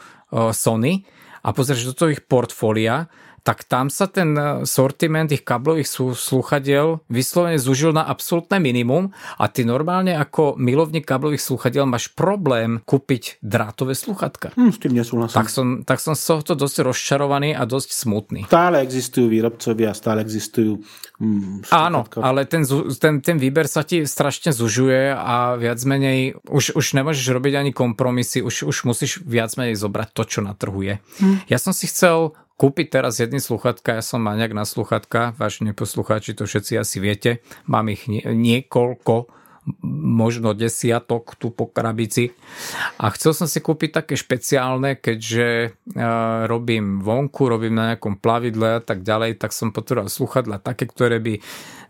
Sony 0.52 1.08
a 1.40 1.56
pozrieš 1.56 1.88
do 1.88 1.96
toho 1.96 2.12
ich 2.12 2.24
portfólia, 2.28 3.08
tak 3.42 3.66
tam 3.66 3.90
sa 3.90 4.06
ten 4.06 4.38
e, 4.38 4.44
sortiment 4.70 5.30
ich 5.34 5.42
kablových 5.42 5.90
slúchadiel 6.14 7.02
vyslovene 7.10 7.58
zužil 7.58 7.90
na 7.90 8.06
absolútne 8.06 8.62
minimum 8.62 9.10
a 9.42 9.50
ty 9.50 9.66
normálne 9.66 10.14
ako 10.14 10.56
milovník 10.62 11.06
kablových 11.06 11.42
slúchadiel 11.42 11.90
máš 11.90 12.14
problém 12.14 12.86
kúpiť 12.86 13.42
drátové 13.42 13.98
slúchatka. 13.98 14.54
Hm, 14.54 14.72
s 14.72 14.78
tým 14.78 14.94
nesúhlasím. 14.94 15.38
Tak 15.38 15.48
som, 15.50 15.68
tak 15.82 15.98
som 15.98 16.14
z 16.14 16.22
tohto 16.22 16.54
dosť 16.54 16.86
rozčarovaný 16.86 17.58
a 17.58 17.66
dosť 17.66 17.90
smutný. 17.98 18.42
Stále 18.46 18.86
existujú 18.86 19.26
výrobcovia, 19.26 19.92
stále 19.98 20.22
existujú 20.22 20.78
hm, 21.18 21.66
Áno, 21.74 22.06
ale 22.22 22.46
ten, 22.46 22.62
ten, 23.02 23.26
ten 23.26 23.38
výber 23.42 23.66
sa 23.66 23.82
ti 23.82 24.06
strašne 24.06 24.54
zužuje 24.54 25.18
a 25.18 25.58
viac 25.58 25.82
menej 25.82 26.38
už, 26.46 26.78
už 26.78 26.86
nemôžeš 26.94 27.26
robiť 27.34 27.54
ani 27.58 27.72
kompromisy, 27.74 28.46
už, 28.46 28.70
už 28.70 28.78
musíš 28.86 29.26
viac 29.26 29.50
menej 29.58 29.82
zobrať 29.82 30.10
to, 30.14 30.24
čo 30.30 30.40
na 30.46 30.54
trhu 30.54 30.86
je. 30.86 30.96
Hm. 31.22 31.50
Ja 31.50 31.58
som 31.58 31.74
si 31.74 31.90
chcel 31.90 32.38
kúpiť 32.62 32.94
teraz 32.94 33.18
jedny 33.18 33.42
sluchatka, 33.42 33.98
ja 33.98 34.06
som 34.06 34.22
maniak 34.22 34.54
na 34.54 34.70
sluchatka, 34.70 35.34
vážne 35.34 35.74
poslucháči, 35.74 36.38
to 36.38 36.46
všetci 36.46 36.78
asi 36.78 37.02
viete, 37.02 37.42
mám 37.66 37.90
ich 37.90 38.06
nie, 38.06 38.22
niekoľko, 38.22 39.26
možno 39.82 40.54
desiatok 40.54 41.38
tu 41.38 41.54
po 41.54 41.70
krabici. 41.70 42.34
A 42.98 43.14
chcel 43.14 43.34
som 43.34 43.46
si 43.50 43.62
kúpiť 43.62 44.02
také 44.02 44.14
špeciálne, 44.18 44.98
keďže 44.98 45.74
uh, 45.74 46.50
robím 46.50 47.02
vonku, 47.02 47.50
robím 47.50 47.78
na 47.78 47.94
nejakom 47.94 48.18
plavidle 48.18 48.78
a 48.78 48.82
tak 48.82 49.06
ďalej, 49.06 49.42
tak 49.42 49.54
som 49.54 49.74
potreboval 49.74 50.10
sluchadla 50.10 50.62
také, 50.62 50.90
ktoré 50.90 51.18
by 51.18 51.42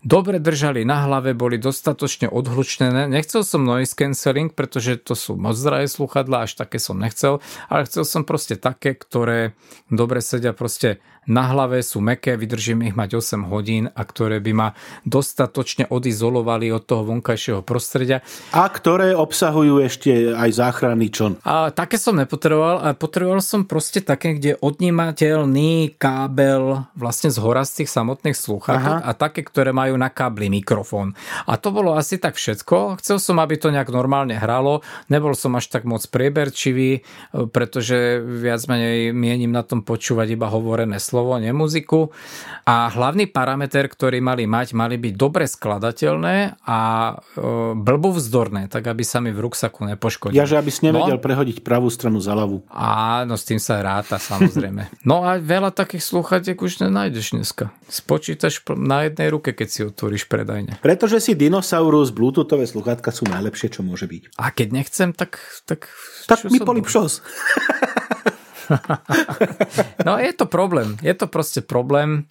dobre 0.02 0.42
držali 0.42 0.82
na 0.82 1.06
hlave, 1.06 1.34
boli 1.34 1.58
dostatočne 1.58 2.28
odhlučnené. 2.28 3.06
Nechcel 3.06 3.46
som 3.46 3.62
noise 3.62 3.94
cancelling, 3.94 4.50
pretože 4.50 4.98
to 5.02 5.14
sú 5.14 5.38
moc 5.38 5.54
zdravé 5.54 5.86
sluchadla, 5.86 6.46
až 6.46 6.58
také 6.58 6.82
som 6.82 6.98
nechcel, 6.98 7.38
ale 7.70 7.86
chcel 7.86 8.02
som 8.06 8.22
proste 8.26 8.58
také, 8.58 8.98
ktoré 8.98 9.54
dobre 9.88 10.18
sedia 10.20 10.50
proste 10.52 10.98
na 11.22 11.46
hlave, 11.54 11.86
sú 11.86 12.02
meké, 12.02 12.34
vydržím 12.34 12.82
ich 12.82 12.98
mať 12.98 13.22
8 13.22 13.46
hodín 13.46 13.86
a 13.94 14.02
ktoré 14.02 14.42
by 14.42 14.52
ma 14.54 14.68
dostatočne 15.06 15.86
odizolovali 15.86 16.74
od 16.74 16.82
toho 16.82 17.06
vonkajšieho 17.06 17.62
prostredia. 17.62 18.26
A 18.50 18.66
ktoré 18.66 19.14
obsahujú 19.14 19.78
ešte 19.86 20.34
aj 20.34 20.50
záchranný 20.50 21.14
čon. 21.14 21.32
A 21.46 21.70
také 21.70 21.94
som 21.94 22.18
nepotreboval, 22.18 22.82
a 22.82 22.86
potreboval 22.98 23.38
som 23.38 23.62
proste 23.62 24.02
také, 24.02 24.34
kde 24.34 24.58
odnímateľný 24.58 25.94
kábel 25.94 26.90
vlastne 26.98 27.30
z 27.30 27.38
hora 27.38 27.62
z 27.62 27.82
tých 27.82 27.90
samotných 27.94 28.34
slúchatok 28.34 29.06
a 29.06 29.10
také, 29.14 29.46
ktoré 29.46 29.70
majú 29.70 29.91
na 29.96 30.12
kábli 30.12 30.52
mikrofón. 30.52 31.14
A 31.46 31.56
to 31.56 31.74
bolo 31.74 31.94
asi 31.96 32.16
tak 32.18 32.36
všetko. 32.38 33.00
Chcel 33.00 33.18
som, 33.18 33.36
aby 33.38 33.58
to 33.58 33.72
nejak 33.72 33.88
normálne 33.92 34.36
hralo. 34.36 34.84
Nebol 35.08 35.32
som 35.36 35.54
až 35.58 35.68
tak 35.72 35.88
moc 35.88 36.04
prieberčivý, 36.08 37.04
pretože 37.52 38.20
viac 38.22 38.64
menej 38.66 39.14
mienim 39.14 39.52
na 39.52 39.62
tom 39.62 39.84
počúvať 39.84 40.34
iba 40.34 40.48
hovorené 40.48 40.98
slovo, 41.02 41.36
nemuziku. 41.38 42.10
A 42.68 42.90
hlavný 42.90 43.28
parameter, 43.28 43.86
ktorý 43.86 44.22
mali 44.22 44.46
mať, 44.46 44.74
mali 44.76 44.96
byť 44.98 45.14
dobre 45.14 45.44
skladateľné 45.48 46.62
a 46.62 46.80
e, 47.10 47.42
blbo 47.74 48.14
vzdorné, 48.14 48.70
tak 48.70 48.86
aby 48.86 49.02
sa 49.02 49.18
mi 49.18 49.34
v 49.34 49.42
ruksaku 49.48 49.84
nepoškodili. 49.94 50.38
Ja, 50.38 50.46
že 50.46 50.58
aby 50.58 50.70
si 50.70 50.86
nevedel 50.86 51.18
no, 51.18 51.24
prehodiť 51.24 51.60
pravú 51.66 51.90
stranu 51.90 52.22
za 52.22 52.32
ľavú. 52.38 52.62
Áno, 52.72 53.34
s 53.34 53.44
tým 53.44 53.58
sa 53.58 53.82
ráta 53.82 54.16
samozrejme. 54.16 54.84
No 55.02 55.26
a 55.26 55.36
veľa 55.36 55.74
takých 55.74 56.04
slúchatiek 56.04 56.54
už 56.54 56.86
nenájdeš 56.86 57.34
dneska. 57.34 57.74
Spočítaš 57.90 58.62
na 58.78 59.10
jednej 59.10 59.28
ruke, 59.34 59.50
keď 59.50 59.68
si 59.68 59.80
otvoríš 59.88 60.30
predajne. 60.30 60.78
Pretože 60.78 61.18
si 61.18 61.32
dinosaurus, 61.34 62.14
bluetoothové 62.14 62.68
sluchátka 62.68 63.10
sú 63.10 63.26
najlepšie, 63.26 63.74
čo 63.74 63.80
môže 63.82 64.06
byť. 64.06 64.38
A 64.38 64.54
keď 64.54 64.68
nechcem, 64.70 65.10
tak... 65.10 65.40
Tak, 65.66 65.90
tak 66.30 66.38
mi 66.52 66.62
polipšos. 66.62 67.24
no 70.06 70.18
je 70.18 70.32
to 70.32 70.46
problém. 70.46 70.96
Je 71.02 71.14
to 71.14 71.26
proste 71.26 71.66
problém 71.66 72.26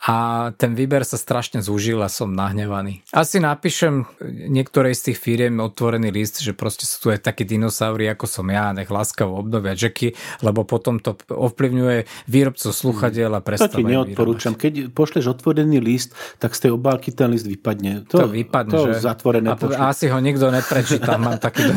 a 0.00 0.48
ten 0.56 0.72
výber 0.72 1.04
sa 1.04 1.20
strašne 1.20 1.60
zúžil 1.60 2.00
a 2.00 2.08
som 2.08 2.32
nahnevaný. 2.32 3.04
Asi 3.12 3.36
napíšem 3.36 4.08
niektorej 4.24 4.96
z 4.96 5.12
tých 5.12 5.18
firiem 5.20 5.60
otvorený 5.60 6.08
list, 6.08 6.40
že 6.40 6.56
proste 6.56 6.88
sú 6.88 6.96
tu 7.04 7.06
aj 7.12 7.20
takí 7.20 7.44
dinosaury, 7.44 8.08
ako 8.08 8.24
som 8.24 8.48
ja, 8.48 8.72
nech 8.72 8.88
láskavo 8.88 9.36
obnovia 9.36 9.76
jacky, 9.76 10.16
lebo 10.40 10.64
potom 10.64 11.04
to 11.04 11.20
ovplyvňuje 11.28 12.08
výrobcov 12.32 12.72
sluchadiel 12.72 13.28
a 13.36 13.44
prestávajú 13.44 13.76
To 13.76 13.76
ti 13.76 13.92
neodporúčam. 13.92 14.56
Vyrábať. 14.56 14.88
Keď 14.88 14.96
pošleš 14.96 15.24
otvorený 15.36 15.84
list, 15.84 16.16
tak 16.40 16.56
z 16.56 16.64
tej 16.64 16.80
obálky 16.80 17.12
ten 17.12 17.28
list 17.28 17.44
vypadne. 17.44 18.08
To, 18.08 18.24
to 18.24 18.26
vypadne, 18.32 18.72
to 18.72 18.96
že? 18.96 19.04
zatvorené 19.04 19.52
a, 19.52 19.92
asi 19.92 20.08
ho 20.08 20.16
nikto 20.16 20.48
neprečíta, 20.48 21.20
mám 21.20 21.36
taký 21.36 21.68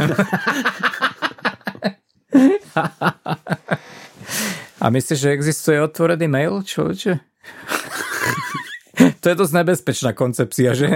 A 4.84 4.92
myslíš, 4.92 5.20
že 5.20 5.32
existuje 5.32 5.80
otvorený 5.80 6.28
mail, 6.28 6.64
človeče? 6.64 7.20
to 9.22 9.26
je 9.30 9.36
dosť 9.36 9.54
nebezpečná 9.54 10.12
koncepcia, 10.14 10.70
že? 10.78 10.88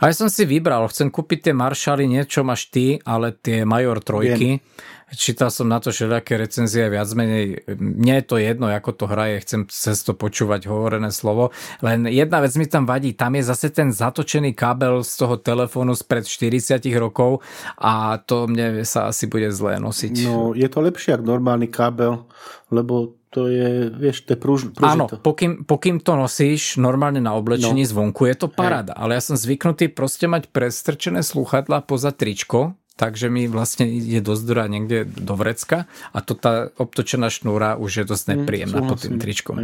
A 0.00 0.08
ja 0.08 0.14
som 0.16 0.32
si 0.32 0.48
vybral, 0.48 0.88
chcem 0.88 1.12
kúpiť 1.12 1.50
tie 1.50 1.54
Marshally, 1.56 2.08
niečo 2.08 2.40
máš 2.40 2.72
ty, 2.72 2.96
ale 3.04 3.36
tie 3.36 3.68
Major 3.68 4.00
trojky. 4.00 4.60
Viem 4.60 4.98
čítal 5.14 5.50
som 5.50 5.66
na 5.66 5.82
to 5.82 5.90
všelijaké 5.90 6.38
recenzie 6.38 6.86
viac 6.86 7.10
menej, 7.14 7.66
mne 7.78 8.22
je 8.22 8.24
to 8.26 8.36
jedno, 8.38 8.70
ako 8.70 8.90
to 8.94 9.04
hraje, 9.10 9.42
chcem 9.42 9.66
cez 9.66 10.06
to 10.06 10.14
počúvať 10.14 10.70
hovorené 10.70 11.10
slovo, 11.10 11.50
len 11.82 12.06
jedna 12.06 12.38
vec 12.38 12.54
mi 12.54 12.66
tam 12.70 12.86
vadí, 12.86 13.14
tam 13.18 13.34
je 13.34 13.42
zase 13.46 13.74
ten 13.74 13.90
zatočený 13.90 14.54
kábel 14.54 15.02
z 15.02 15.12
toho 15.18 15.34
telefónu 15.38 15.98
spred 15.98 16.26
40 16.26 16.82
rokov 16.98 17.42
a 17.78 18.22
to 18.22 18.46
mne 18.46 18.86
sa 18.86 19.10
asi 19.10 19.26
bude 19.26 19.50
zlé 19.50 19.82
nosiť. 19.82 20.14
No, 20.26 20.54
je 20.54 20.68
to 20.70 20.78
lepšie 20.82 21.18
ako 21.18 21.24
normálny 21.26 21.66
kábel, 21.66 22.26
lebo 22.70 23.19
to 23.30 23.46
je, 23.46 23.94
vieš, 23.94 24.26
to 24.26 24.34
je 24.34 24.38
prúž, 24.38 24.60
Áno, 24.82 25.06
pokým, 25.06 25.62
pokým 25.62 26.02
to 26.02 26.18
nosíš 26.18 26.82
normálne 26.82 27.22
na 27.22 27.38
oblečení 27.38 27.86
no. 27.86 27.90
zvonku, 27.90 28.26
je 28.26 28.34
to 28.34 28.48
paráda, 28.50 28.90
Hej. 28.94 29.00
ale 29.00 29.10
ja 29.14 29.22
som 29.22 29.38
zvyknutý 29.38 29.86
proste 29.94 30.26
mať 30.26 30.50
prestrčené 30.50 31.22
sluchadla 31.22 31.86
poza 31.86 32.10
tričko, 32.10 32.74
takže 33.00 33.32
mi 33.32 33.48
vlastne 33.48 33.88
ide 33.88 34.20
do 34.20 34.36
zdora 34.36 34.68
niekde 34.68 35.08
do 35.08 35.32
vrecka 35.32 35.88
a 36.12 36.20
to 36.20 36.36
tá 36.36 36.68
obtočená 36.76 37.32
šnúra 37.32 37.80
už 37.80 38.02
je 38.02 38.04
dosť 38.04 38.24
mm, 38.26 38.30
nepríjemná 38.36 38.78
mm, 38.84 38.88
pod 38.92 38.98
tým 39.00 39.16
tričkom. 39.16 39.56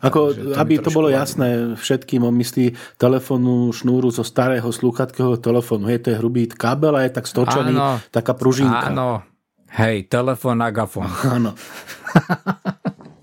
Ako, 0.00 0.32
to 0.32 0.56
aby 0.56 0.80
to 0.80 0.88
bolo 0.88 1.12
jasné 1.12 1.76
všetkým, 1.76 2.24
on 2.24 2.32
myslí 2.40 2.96
telefónnu 2.96 3.74
šnúru 3.76 4.08
zo 4.08 4.24
starého 4.24 4.64
slúchatkého 4.72 5.36
telefónu. 5.36 5.92
Hej, 5.92 6.08
to 6.08 6.14
je 6.14 6.16
hrubý 6.16 6.48
kábel 6.48 6.96
a 6.96 7.04
je 7.04 7.12
tak 7.12 7.28
stočený, 7.28 7.76
áno, 7.76 8.00
taká 8.08 8.32
pružinka. 8.32 8.88
Áno, 8.88 9.20
hej, 9.76 10.08
telefón 10.08 10.64
a 10.64 10.72
gafón. 10.72 11.10
Áno. 11.28 11.52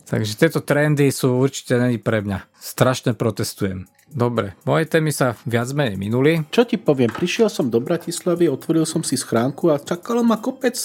Takže 0.08 0.40
tieto 0.40 0.64
trendy 0.64 1.12
sú 1.12 1.36
určite 1.36 1.76
není 1.76 2.00
pre 2.00 2.24
mňa. 2.24 2.48
Strašne 2.56 3.12
protestujem. 3.12 3.92
Dobre, 4.08 4.56
moje 4.64 4.88
témy 4.88 5.12
sa 5.12 5.36
viac 5.44 5.68
menej 5.76 6.00
minuli. 6.00 6.48
Čo 6.48 6.64
ti 6.64 6.80
poviem, 6.80 7.12
prišiel 7.12 7.52
som 7.52 7.68
do 7.68 7.84
Bratislavy, 7.84 8.48
otvoril 8.48 8.88
som 8.88 9.04
si 9.04 9.20
schránku 9.20 9.68
a 9.68 9.84
čakalo 9.84 10.24
ma 10.24 10.40
kopec 10.40 10.80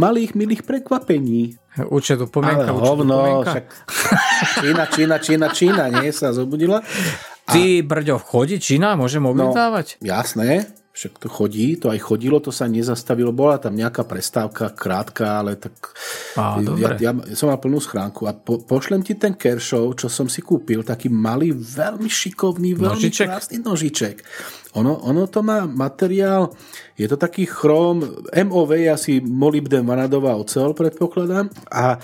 malých, 0.00 0.32
milých 0.32 0.64
prekvapení. 0.64 1.60
Určite 1.92 2.24
pomienka, 2.32 2.72
Ale 2.72 2.80
hovno, 2.80 3.44
však 3.44 3.66
Čína, 4.64 4.84
Čína, 4.88 5.16
Čína, 5.20 5.46
Čína, 5.52 5.84
nie 6.00 6.08
sa 6.16 6.32
zobudila. 6.32 6.80
A... 7.44 7.52
Ty, 7.52 7.84
Brďo, 7.84 8.16
chodí 8.24 8.56
Čína? 8.56 8.96
Môžem 8.96 9.20
objednávať? 9.28 10.00
No, 10.00 10.08
jasné, 10.08 10.72
však 10.92 11.24
to 11.24 11.28
chodí, 11.32 11.80
to 11.80 11.88
aj 11.88 12.04
chodilo, 12.04 12.36
to 12.36 12.52
sa 12.52 12.68
nezastavilo, 12.68 13.32
bola 13.32 13.56
tam 13.56 13.72
nejaká 13.72 14.04
prestávka, 14.04 14.76
krátka, 14.76 15.40
ale 15.40 15.56
tak 15.56 15.72
Á, 16.36 16.60
ja, 16.76 16.92
ja, 17.00 17.12
ja 17.16 17.36
som 17.36 17.48
mal 17.48 17.56
plnú 17.56 17.80
schránku 17.80 18.28
a 18.28 18.36
po, 18.36 18.60
pošlem 18.60 19.00
ti 19.00 19.16
ten 19.16 19.32
Kershaw, 19.32 19.88
čo 19.96 20.12
som 20.12 20.28
si 20.28 20.44
kúpil, 20.44 20.84
taký 20.84 21.08
malý, 21.08 21.56
veľmi 21.56 22.12
šikovný, 22.12 22.76
veľmi 22.76 23.08
nožiček. 23.08 23.24
krásny 23.24 23.56
nožiček. 23.64 24.20
Ono, 24.76 25.00
ono 25.08 25.24
to 25.32 25.40
má 25.40 25.64
materiál, 25.64 26.52
je 26.96 27.08
to 27.08 27.16
taký 27.16 27.48
chrom, 27.48 28.04
MOV 28.28 28.70
je 28.76 28.88
asi 28.92 29.12
molybden 29.24 29.88
vanadová 29.88 30.36
ocel, 30.36 30.76
predpokladám. 30.76 31.48
A 31.72 31.96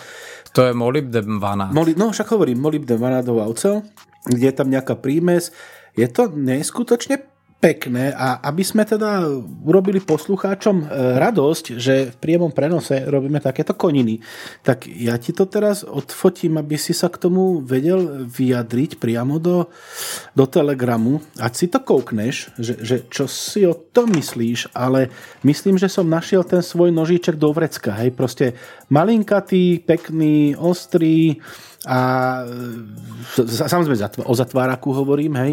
to 0.56 0.64
je 0.64 0.72
molybden 0.72 1.36
vanát. 1.36 1.76
Moli, 1.76 1.92
no 1.92 2.08
však 2.08 2.32
hovorím, 2.32 2.64
molybden 2.64 2.96
vanádová 2.96 3.44
ocel, 3.44 3.84
kde 4.24 4.48
je 4.48 4.54
tam 4.56 4.72
nejaká 4.72 4.96
prímes. 4.96 5.52
Je 5.92 6.08
to 6.08 6.32
neskutočne 6.32 7.37
pekné 7.58 8.14
a 8.14 8.38
aby 8.46 8.62
sme 8.62 8.86
teda 8.86 9.26
urobili 9.66 9.98
poslucháčom 9.98 10.76
e, 10.78 10.84
radosť, 11.18 11.64
že 11.74 12.14
v 12.14 12.16
priamom 12.22 12.54
prenose 12.54 13.02
robíme 13.02 13.42
takéto 13.42 13.74
koniny, 13.74 14.22
tak 14.62 14.86
ja 14.86 15.18
ti 15.18 15.34
to 15.34 15.42
teraz 15.50 15.82
odfotím, 15.82 16.62
aby 16.62 16.78
si 16.78 16.94
sa 16.94 17.10
k 17.10 17.18
tomu 17.18 17.58
vedel 17.58 18.30
vyjadriť 18.30 19.02
priamo 19.02 19.42
do, 19.42 19.66
do 20.38 20.44
telegramu. 20.46 21.18
Ať 21.42 21.52
si 21.58 21.66
to 21.66 21.82
koukneš, 21.82 22.54
že, 22.62 22.78
že 22.78 22.96
čo 23.10 23.26
si 23.26 23.66
o 23.66 23.74
tom 23.74 24.14
myslíš, 24.14 24.70
ale 24.70 25.10
myslím, 25.42 25.82
že 25.82 25.90
som 25.90 26.06
našiel 26.06 26.46
ten 26.46 26.62
svoj 26.62 26.94
nožíček 26.94 27.34
do 27.34 27.50
vrecka. 27.50 27.90
Hej, 27.98 28.14
proste 28.14 28.54
malinkatý, 28.86 29.82
pekný, 29.82 30.54
ostrý 30.54 31.42
a 31.86 31.98
e, 33.38 33.46
samozrejme 33.46 34.26
o 34.26 34.34
zatváraku 34.34 34.90
hovorím, 34.90 35.34
hej, 35.38 35.52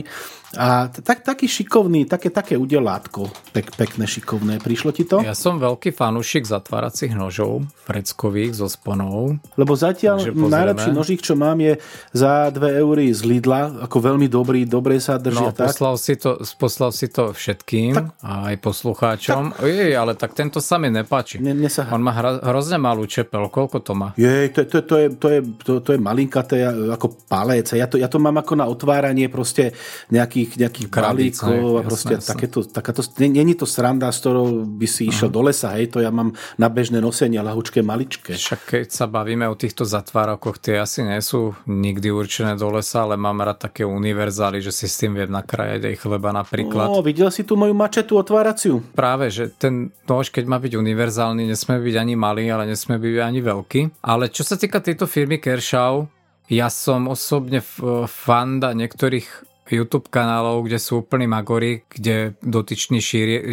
a 0.55 0.87
tak, 0.87 1.21
taký 1.21 1.51
šikovný, 1.51 2.07
také, 2.07 2.31
také 2.31 2.55
udelátko, 2.55 3.27
pek, 3.51 3.75
pekné, 3.75 4.07
šikovné. 4.07 4.63
Prišlo 4.63 4.95
ti 4.95 5.03
to? 5.03 5.19
Ja 5.19 5.35
som 5.35 5.59
veľký 5.59 5.91
fanúšik 5.91 6.47
zatváracích 6.47 7.11
nožov, 7.11 7.67
freckových 7.83 8.55
so 8.55 8.67
sponou. 8.71 9.35
Lebo 9.59 9.75
zatiaľ 9.75 10.23
najlepší 10.31 10.91
nožík, 10.95 11.21
čo 11.21 11.35
mám, 11.35 11.59
je 11.59 11.75
za 12.15 12.49
2 12.55 12.81
eury 12.81 13.11
z 13.11 13.27
Lidla, 13.27 13.83
ako 13.83 13.97
veľmi 13.99 14.31
dobrý, 14.31 14.63
dobre 14.63 14.97
sa 15.03 15.19
držia. 15.19 15.51
No, 15.51 15.55
poslal 15.55 15.95
si, 15.99 16.15
to, 16.15 16.39
poslal 16.55 16.91
si 16.95 17.11
to 17.11 17.35
všetkým, 17.35 17.93
tak, 17.93 18.07
aj 18.23 18.55
poslucháčom. 18.63 19.59
Tak, 19.59 19.67
Jej, 19.67 19.91
ale 19.97 20.15
tak 20.15 20.31
tento 20.37 20.63
sa 20.63 20.79
mi 20.79 20.87
nepáči. 20.87 21.43
Ne, 21.43 21.51
ne 21.51 21.67
sa... 21.67 21.83
On 21.91 21.99
má 21.99 22.15
hra, 22.15 22.39
hrozne 22.39 22.79
malú 22.79 23.03
čepel, 23.03 23.51
koľko 23.51 23.83
to 23.83 23.91
má? 23.91 24.15
Jej, 24.15 24.55
to, 24.55 24.63
to, 24.63 24.79
to, 24.87 24.95
je, 24.95 25.07
to, 25.19 25.27
je, 25.27 25.39
to, 25.67 25.71
to 25.83 25.89
je 25.91 25.99
malinkaté 26.15 26.63
ako 26.95 27.27
palec. 27.27 27.75
Ja 27.75 27.91
to, 27.91 27.99
ja 27.99 28.07
to 28.07 28.23
mám 28.23 28.39
ako 28.39 28.55
na 28.55 28.71
otváranie 28.71 29.27
proste 29.27 29.75
nejakých 30.07 30.55
nejakých, 30.55 30.87
balíkov 30.87 31.63
a 31.75 31.81
proste 31.83 32.15
jasné, 32.15 32.31
takéto, 32.31 32.63
takáto, 32.63 33.03
není 33.19 33.51
to 33.59 33.67
sranda, 33.67 34.07
s 34.07 34.23
ktorou 34.23 34.63
by 34.63 34.87
si 34.87 35.11
išiel 35.11 35.27
uh-huh. 35.27 35.43
do 35.43 35.47
lesa, 35.51 35.75
hej, 35.75 35.91
to 35.91 35.99
ja 35.99 36.07
mám 36.15 36.31
na 36.55 36.71
bežné 36.71 37.03
nosenie, 37.03 37.43
lahučké, 37.43 37.83
maličké. 37.83 38.39
Však 38.39 38.61
keď 38.63 38.87
sa 38.95 39.11
bavíme 39.11 39.43
o 39.51 39.59
týchto 39.59 39.83
zatvárakoch, 39.83 40.63
tie 40.63 40.79
asi 40.79 41.03
nie 41.03 41.19
sú 41.19 41.51
nikdy 41.67 42.07
určené 42.07 42.55
do 42.55 42.71
lesa, 42.71 43.03
ale 43.03 43.19
mám 43.19 43.43
rád 43.43 43.67
také 43.67 43.83
univerzály, 43.83 44.63
že 44.63 44.71
si 44.71 44.87
s 44.87 44.95
tým 44.95 45.19
viem 45.19 45.27
nakrájať 45.27 45.91
aj 45.91 45.95
chleba 45.99 46.31
napríklad. 46.31 46.87
No, 46.87 47.03
videl 47.03 47.27
si 47.33 47.43
tu 47.43 47.59
moju 47.59 47.75
mačetu 47.75 48.15
otváraciu? 48.15 48.79
Práve, 48.95 49.27
že 49.27 49.51
ten 49.51 49.91
nôž, 50.07 50.31
keď 50.31 50.45
má 50.47 50.57
byť 50.61 50.77
univerzálny, 50.77 51.49
nesmie 51.49 51.81
byť 51.81 51.95
ani 51.99 52.13
malý, 52.15 52.47
ale 52.47 52.69
nesmie 52.69 52.95
byť 52.95 53.15
ani 53.19 53.39
veľký. 53.41 53.81
Ale 54.05 54.29
čo 54.29 54.45
sa 54.45 54.55
týka 54.55 54.79
tejto 54.79 55.09
firmy 55.09 55.41
Kershaw, 55.41 56.04
ja 56.51 56.69
som 56.69 57.09
osobne 57.09 57.61
fanda 58.05 58.73
niektorých 58.75 59.55
YouTube 59.65 60.13
kanálov, 60.13 60.69
kde 60.69 60.77
sú 60.77 61.01
úplní 61.01 61.25
magori, 61.25 61.81
kde 61.89 62.37
dotyční 62.45 63.01
šíri, 63.01 63.33
e, 63.33 63.43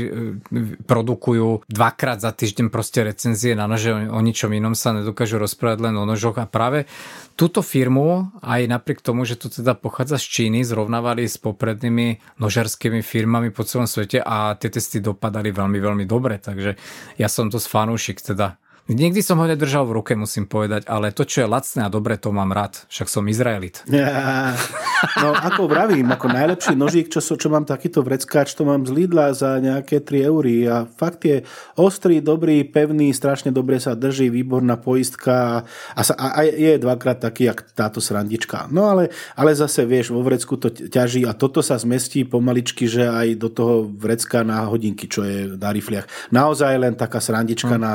produkujú 0.84 1.64
dvakrát 1.72 2.20
za 2.20 2.36
týždeň 2.36 2.68
proste 2.68 3.00
recenzie 3.00 3.56
na 3.56 3.64
nože, 3.64 3.96
o 3.96 4.20
ničom 4.20 4.52
inom 4.52 4.76
sa 4.76 4.92
nedokážu 4.92 5.40
rozprávať 5.40 5.88
len 5.88 5.96
o 5.96 6.04
nožoch. 6.04 6.36
A 6.36 6.44
práve 6.44 6.84
túto 7.32 7.64
firmu, 7.64 8.28
aj 8.44 8.68
napriek 8.68 9.00
tomu, 9.00 9.24
že 9.24 9.40
to 9.40 9.48
teda 9.48 9.72
pochádza 9.72 10.20
z 10.20 10.26
Číny, 10.28 10.68
zrovnávali 10.68 11.24
s 11.24 11.40
poprednými 11.40 12.20
nožarskými 12.36 13.00
firmami 13.00 13.48
po 13.48 13.64
celom 13.64 13.88
svete 13.88 14.20
a 14.20 14.52
tie 14.60 14.68
testy 14.68 15.00
dopadali 15.00 15.48
veľmi, 15.48 15.80
veľmi 15.80 16.04
dobre, 16.04 16.36
takže 16.36 16.76
ja 17.16 17.28
som 17.32 17.48
to 17.48 17.56
fanúšik 17.56 18.20
teda 18.20 18.60
Nikdy 18.90 19.22
som 19.22 19.38
ho 19.38 19.46
nedržal 19.46 19.86
v 19.86 20.02
ruke, 20.02 20.18
musím 20.18 20.50
povedať, 20.50 20.90
ale 20.90 21.14
to, 21.14 21.22
čo 21.22 21.46
je 21.46 21.48
lacné 21.48 21.86
a 21.86 21.92
dobre, 21.92 22.18
to 22.18 22.34
mám 22.34 22.50
rád. 22.50 22.82
Však 22.90 23.06
som 23.06 23.30
Izraelit. 23.30 23.82
Ja, 24.02 24.56
no 25.22 25.30
ako 25.30 25.70
vravím, 25.70 26.10
ako 26.10 26.26
najlepší 26.26 26.74
nožík, 26.74 27.06
čo, 27.06 27.22
čo 27.22 27.46
mám 27.46 27.62
takýto 27.62 28.02
vreckáč, 28.02 28.56
to 28.58 28.66
mám 28.66 28.82
z 28.82 28.90
Lidla 28.90 29.30
za 29.30 29.62
nejaké 29.62 30.02
3 30.02 30.26
eury 30.26 30.66
a 30.66 30.90
fakt 30.90 31.22
je 31.22 31.46
ostrý, 31.78 32.18
dobrý, 32.18 32.66
pevný, 32.66 33.14
strašne 33.14 33.54
dobre 33.54 33.78
sa 33.78 33.94
drží, 33.94 34.26
výborná 34.26 34.74
poistka 34.80 35.62
a, 35.94 36.00
sa, 36.02 36.18
a, 36.18 36.42
a 36.42 36.50
je 36.50 36.82
dvakrát 36.82 37.22
taký, 37.22 37.52
jak 37.52 37.62
táto 37.78 38.02
srandička. 38.02 38.66
No 38.74 38.90
ale, 38.90 39.14
ale 39.38 39.54
zase, 39.54 39.86
vieš, 39.86 40.10
vo 40.10 40.26
vrecku 40.26 40.58
to 40.58 40.72
ťaží 40.72 41.22
a 41.22 41.36
toto 41.36 41.62
sa 41.62 41.78
zmestí 41.78 42.26
pomaličky, 42.26 42.90
že 42.90 43.06
aj 43.06 43.38
do 43.38 43.48
toho 43.52 43.86
vrecka 43.86 44.42
na 44.42 44.66
hodinky, 44.66 45.06
čo 45.06 45.22
je 45.22 45.54
na 45.54 45.70
rifliach. 45.70 46.34
Naozaj 46.34 46.72
len 46.74 46.94
taká 46.98 47.22
srandička 47.22 47.78
hmm. 47.78 47.82
na 47.82 47.94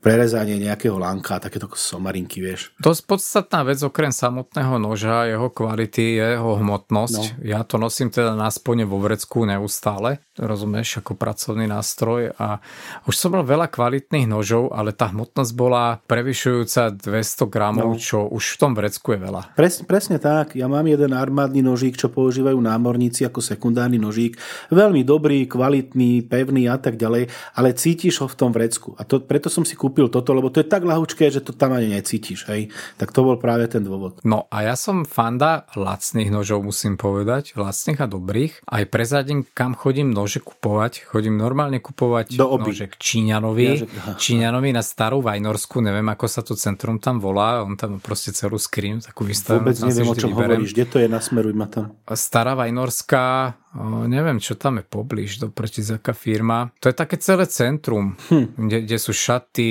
prerezanie 0.01 0.57
nejakého 0.57 0.97
lanka, 0.97 1.37
takéto 1.37 1.69
somarinky, 1.77 2.41
vieš. 2.41 2.73
Dosť 2.81 3.01
podstatná 3.05 3.61
vec 3.61 3.77
okrem 3.85 4.09
samotného 4.09 4.81
noža, 4.81 5.29
jeho 5.29 5.53
kvality, 5.53 6.17
jeho 6.17 6.57
hmotnosť. 6.57 7.23
No. 7.37 7.45
Ja 7.45 7.61
to 7.61 7.77
nosím 7.77 8.09
teda 8.09 8.33
na 8.33 8.49
spone 8.49 8.83
vo 8.83 8.97
vrecku 8.97 9.45
neustále, 9.45 10.25
rozumieš, 10.41 11.05
ako 11.05 11.13
pracovný 11.13 11.69
nástroj 11.69 12.33
a 12.33 12.57
už 13.05 13.13
som 13.13 13.37
mal 13.37 13.45
veľa 13.45 13.69
kvalitných 13.69 14.25
nožov, 14.25 14.73
ale 14.73 14.91
tá 14.91 15.13
hmotnosť 15.13 15.51
bola 15.53 16.01
prevyšujúca 16.09 16.97
200 16.97 17.45
gramov, 17.45 17.95
no. 17.95 18.01
čo 18.01 18.25
už 18.25 18.57
v 18.57 18.59
tom 18.59 18.73
vrecku 18.73 19.13
je 19.13 19.19
veľa. 19.21 19.53
Pres, 19.53 19.85
presne 19.85 20.17
tak, 20.17 20.57
ja 20.57 20.65
mám 20.65 20.89
jeden 20.89 21.13
armádny 21.13 21.61
nožík, 21.61 21.93
čo 21.93 22.09
používajú 22.09 22.57
námorníci 22.57 23.21
ako 23.29 23.37
sekundárny 23.37 24.01
nožík. 24.01 24.41
Veľmi 24.73 25.05
dobrý, 25.05 25.45
kvalitný, 25.45 26.25
pevný 26.25 26.65
a 26.65 26.81
tak 26.81 26.97
ďalej, 26.97 27.29
ale 27.53 27.77
cítiš 27.77 28.25
ho 28.25 28.27
v 28.27 28.35
tom 28.35 28.49
vrecku. 28.49 28.97
A 28.97 29.05
to, 29.05 29.21
preto 29.21 29.45
som 29.45 29.61
si 29.61 29.77
kúpil 29.77 29.90
toto, 29.91 30.31
lebo 30.31 30.47
to 30.47 30.63
je 30.63 30.67
tak 30.67 30.87
ľahučké, 30.87 31.27
že 31.27 31.43
to 31.43 31.51
tam 31.51 31.75
ani 31.75 31.91
necítiš. 31.91 32.47
Hej? 32.47 32.71
Tak 32.95 33.11
to 33.11 33.27
bol 33.27 33.35
práve 33.35 33.67
ten 33.67 33.83
dôvod. 33.83 34.23
No 34.23 34.47
a 34.47 34.63
ja 34.63 34.79
som 34.79 35.03
fanda 35.03 35.67
lacných 35.75 36.31
nožov, 36.31 36.63
musím 36.63 36.95
povedať, 36.95 37.59
lacných 37.59 37.99
a 37.99 38.07
dobrých. 38.07 38.53
Aj 38.69 38.83
prezadím, 38.87 39.43
kam 39.51 39.75
chodím 39.75 40.15
nože 40.15 40.39
kupovať. 40.39 41.03
Chodím 41.11 41.35
normálne 41.35 41.83
kupovať 41.83 42.39
Do 42.39 42.47
oby. 42.47 42.71
nože 42.71 42.87
k 42.87 42.95
Číňanovi. 42.95 43.67
Ja, 43.67 43.75
že... 43.83 43.87
Číňanovi 44.15 44.69
na 44.71 44.83
starú 44.85 45.19
Vajnorsku, 45.19 45.83
neviem 45.83 46.07
ako 46.07 46.25
sa 46.29 46.41
to 46.45 46.53
centrum 46.55 47.01
tam 47.01 47.17
volá, 47.17 47.65
on 47.65 47.73
tam 47.73 47.97
proste 47.97 48.29
celú 48.31 48.61
skrim, 48.61 49.01
takú 49.01 49.25
vystavenú. 49.25 49.65
Vôbec 49.65 49.77
neviem, 49.81 50.07
o 50.07 50.15
čom 50.15 50.29
vyberem. 50.31 50.61
hovoríš, 50.61 50.71
kde 50.77 50.85
to 50.85 50.97
je, 51.01 51.07
nasmeruj 51.09 51.53
ma 51.57 51.67
tam. 51.67 51.97
Stará 52.13 52.53
Vajnorská, 52.53 53.57
o, 53.75 54.07
neviem, 54.07 54.39
čo 54.39 54.59
tam 54.59 54.79
je 54.79 54.85
poblíž, 54.85 55.41
doproti 55.41 55.83
aká 55.85 56.11
firma. 56.15 56.71
To 56.79 56.89
je 56.91 56.95
také 56.95 57.17
celé 57.17 57.47
centrum, 57.47 58.15
hm. 58.29 58.57
kde, 58.57 58.77
kde 58.85 58.97
sú 58.97 59.11
šaty, 59.11 59.69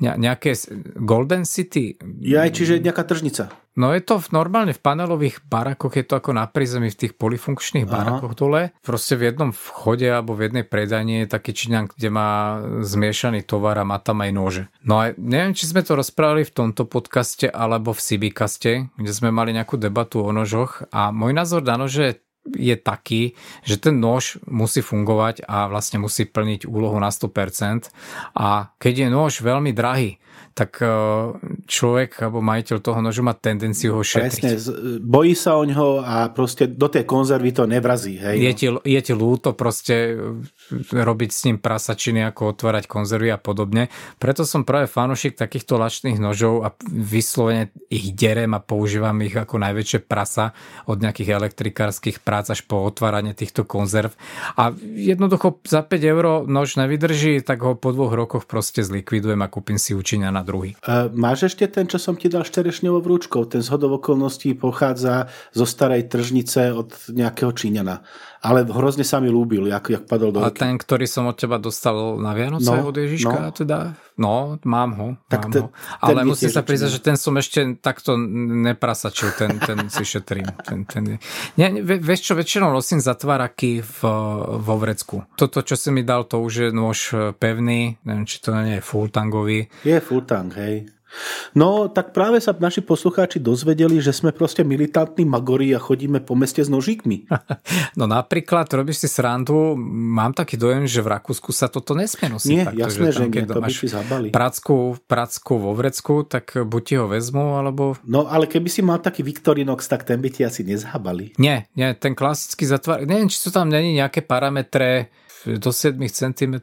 nejaké 0.00 0.56
Golden 0.96 1.44
City. 1.44 2.00
Ja 2.24 2.48
čiže 2.48 2.80
nejaká 2.80 3.04
tržnica. 3.04 3.52
No 3.78 3.94
je 3.94 4.02
to 4.02 4.18
v, 4.18 4.34
normálne 4.34 4.74
v 4.74 4.82
panelových 4.82 5.46
barakoch, 5.46 5.94
je 5.94 6.02
to 6.02 6.18
ako 6.18 6.34
na 6.34 6.44
prízemí 6.50 6.90
v 6.90 7.06
tých 7.06 7.14
polifunkčných 7.14 7.86
Aha. 7.86 7.92
barakoch 7.92 8.34
dole. 8.34 8.74
Proste 8.82 9.14
v 9.14 9.30
jednom 9.30 9.54
vchode 9.54 10.04
alebo 10.10 10.34
v 10.34 10.50
jednej 10.50 10.64
predajni 10.66 11.24
je 11.24 11.28
taký 11.30 11.54
Číňan, 11.54 11.86
kde 11.94 12.08
má 12.10 12.60
zmiešaný 12.82 13.46
tovar 13.46 13.78
a 13.78 13.86
má 13.86 14.02
tam 14.02 14.26
aj 14.26 14.30
nože. 14.34 14.62
No 14.82 14.98
a 14.98 15.14
neviem, 15.14 15.54
či 15.54 15.70
sme 15.70 15.86
to 15.86 15.94
rozprávali 15.94 16.42
v 16.44 16.52
tomto 16.52 16.84
podcaste 16.84 17.46
alebo 17.46 17.94
v 17.94 18.00
Sibikaste, 18.02 18.90
kde 18.98 19.12
sme 19.14 19.30
mali 19.30 19.54
nejakú 19.54 19.78
debatu 19.78 20.18
o 20.26 20.30
nožoch 20.34 20.84
a 20.90 21.14
môj 21.14 21.30
názor 21.30 21.62
na 21.62 21.78
nože 21.78 22.18
je 22.54 22.74
taký, 22.78 23.34
že 23.62 23.76
ten 23.78 23.98
nôž 23.98 24.40
musí 24.46 24.80
fungovať 24.80 25.46
a 25.46 25.70
vlastne 25.70 26.02
musí 26.02 26.26
plniť 26.26 26.66
úlohu 26.66 26.96
na 26.98 27.10
100% 27.12 27.90
a 28.36 28.72
keď 28.78 29.06
je 29.06 29.08
nôž 29.10 29.32
veľmi 29.42 29.74
drahý, 29.74 30.20
tak 30.54 30.82
e, 30.82 30.86
človek 31.64 32.20
alebo 32.26 32.44
majiteľ 32.44 32.76
toho 32.82 33.00
nožu 33.00 33.22
má 33.24 33.32
tendenciu 33.32 33.96
ho 33.96 34.02
šetriť. 34.02 34.42
Presne, 34.42 35.00
bojí 35.00 35.32
sa 35.32 35.56
o 35.56 35.64
ňoho 35.64 36.04
a 36.04 36.28
proste 36.34 36.68
do 36.68 36.90
tej 36.90 37.06
konzervy 37.06 37.54
to 37.54 37.64
nevrazí. 37.64 38.18
Hej, 38.18 38.36
je, 38.36 38.52
ti, 38.52 38.66
je 38.68 39.00
ti 39.00 39.12
lúto 39.14 39.56
proste 39.56 40.18
robiť 40.90 41.30
s 41.30 41.40
ním 41.48 41.58
prasačiny, 41.62 42.26
ako 42.28 42.52
otvárať 42.52 42.84
konzervy 42.90 43.30
a 43.32 43.38
podobne. 43.38 43.88
Preto 44.18 44.42
som 44.44 44.66
práve 44.66 44.90
fanúšik 44.90 45.38
takýchto 45.38 45.80
lačných 45.80 46.18
nožov 46.18 46.66
a 46.66 46.74
vyslovene 46.90 47.72
ich 47.88 48.12
derem 48.12 48.52
a 48.52 48.60
používam 48.60 49.16
ich 49.24 49.34
ako 49.34 49.56
najväčšie 49.62 50.04
prasa 50.04 50.52
od 50.86 51.00
nejakých 51.00 51.40
elektrikárskych 51.40 52.20
prác 52.20 52.50
až 52.52 52.66
po 52.66 52.82
otváranie 52.84 53.32
týchto 53.32 53.64
konzerv. 53.64 54.12
A 54.58 54.74
jednoducho 54.94 55.62
za 55.64 55.80
5 55.86 55.96
eur 56.04 56.24
nož 56.46 56.76
nevydrží, 56.76 57.40
tak 57.40 57.62
ho 57.62 57.78
po 57.78 57.94
dvoch 57.94 58.12
rokoch 58.12 58.44
proste 58.44 58.82
zlikvidujem 58.82 59.40
a 59.40 59.48
kúpim 59.48 59.78
si 59.78 59.94
na 60.30 60.42
druhý. 60.46 60.78
Uh, 60.82 61.10
máš 61.12 61.52
ešte 61.52 61.66
ten, 61.68 61.86
čo 61.90 61.98
som 61.98 62.14
ti 62.16 62.30
dal 62.30 62.46
šterešňovou 62.46 63.02
vrúčkou? 63.02 63.46
Ten 63.50 63.60
zhodov 63.60 64.02
okolností 64.02 64.54
pochádza 64.56 65.28
zo 65.52 65.66
starej 65.66 66.08
tržnice 66.08 66.72
od 66.74 66.94
nejakého 67.10 67.50
Číňana 67.52 68.02
ale 68.40 68.64
hrozne 68.64 69.04
sa 69.04 69.20
mi 69.20 69.28
lúbil, 69.28 69.68
jak, 69.68 69.92
jak 69.92 70.04
padol 70.08 70.32
do 70.32 70.40
A 70.40 70.48
ten, 70.48 70.80
ktorý 70.80 71.04
som 71.04 71.28
od 71.28 71.36
teba 71.36 71.60
dostal 71.60 72.16
na 72.16 72.32
Vianoce 72.32 72.72
no, 72.72 72.88
od 72.88 72.96
Ježiška, 72.96 73.36
no. 73.36 73.52
teda? 73.52 73.78
No, 74.16 74.56
mám 74.64 74.90
ho. 74.96 75.08
Tak 75.28 75.40
mám 75.48 75.52
ten, 75.52 75.62
ho. 75.64 75.68
Ale 76.00 76.24
musím 76.24 76.48
sa 76.48 76.64
priznať, 76.64 76.90
že 76.96 77.00
ten 77.04 77.16
som 77.20 77.36
ešte 77.36 77.76
takto 77.84 78.16
neprasačil, 78.16 79.36
ten, 79.36 79.60
ten 79.60 79.92
si 79.92 80.04
šetrím. 80.08 80.48
Ten, 80.64 80.88
ten, 80.88 81.20
nie, 81.60 81.68
vieš 81.84 82.32
čo, 82.32 82.32
väčšinou 82.32 82.72
nosím 82.72 83.04
zatváraky 83.04 83.84
v, 83.84 83.98
vo 84.56 84.74
vrecku. 84.80 85.28
Toto, 85.36 85.60
čo 85.60 85.76
si 85.76 85.92
mi 85.92 86.00
dal, 86.00 86.24
to 86.24 86.40
už 86.40 86.52
je 86.64 86.68
nôž 86.72 87.12
pevný, 87.36 88.00
neviem, 88.08 88.24
či 88.24 88.40
to 88.40 88.56
nie 88.56 88.80
je 88.80 88.84
full 88.84 89.12
tangový. 89.12 89.68
Je 89.84 90.00
full 90.00 90.24
tang, 90.24 90.48
hej. 90.56 90.88
No, 91.52 91.90
tak 91.90 92.14
práve 92.14 92.38
sa 92.38 92.54
naši 92.54 92.80
poslucháči 92.80 93.42
dozvedeli, 93.42 93.98
že 93.98 94.14
sme 94.14 94.30
proste 94.30 94.62
militantní 94.62 95.26
magori 95.26 95.74
a 95.74 95.82
chodíme 95.82 96.22
po 96.22 96.38
meste 96.38 96.62
s 96.62 96.70
nožíkmi. 96.70 97.26
No 97.98 98.06
napríklad, 98.06 98.70
robíš 98.70 99.04
si 99.04 99.08
srandu, 99.10 99.74
mám 99.82 100.32
taký 100.32 100.56
dojem, 100.56 100.86
že 100.86 101.02
v 101.02 101.10
Rakúsku 101.10 101.50
sa 101.50 101.66
toto 101.66 101.92
nesmie 101.92 102.30
nosiť. 102.30 102.50
Nie, 102.50 102.64
tak, 102.64 102.74
jasné, 102.78 103.08
že, 103.10 103.18
tam, 103.18 103.28
že 103.28 103.40
nie, 103.42 103.46
to 103.50 103.60
by 103.60 103.72
si 103.72 103.86
zabali. 103.90 104.28
Pracku, 104.30 104.76
pracku 105.04 105.52
vo 105.58 105.72
vrecku, 105.74 106.14
tak 106.24 106.54
buď 106.54 106.82
ti 106.86 106.94
ho 106.96 107.06
vezmu, 107.10 107.58
alebo... 107.58 107.98
No, 108.06 108.30
ale 108.30 108.46
keby 108.46 108.68
si 108.70 108.80
mal 108.80 109.02
taký 109.02 109.26
Victorinox, 109.26 109.90
tak 109.90 110.06
ten 110.06 110.22
by 110.22 110.28
ti 110.32 110.46
asi 110.46 110.62
nezhábali. 110.62 111.36
Nie, 111.36 111.68
nie, 111.74 111.92
ten 111.98 112.14
klasický 112.14 112.64
zatvar... 112.64 113.02
Neviem, 113.04 113.28
či 113.28 113.42
sú 113.42 113.50
tam 113.50 113.68
není 113.68 113.98
nejaké 113.98 114.22
parametre, 114.24 115.10
do 115.46 115.70
7 115.72 115.96
cm 116.08 116.54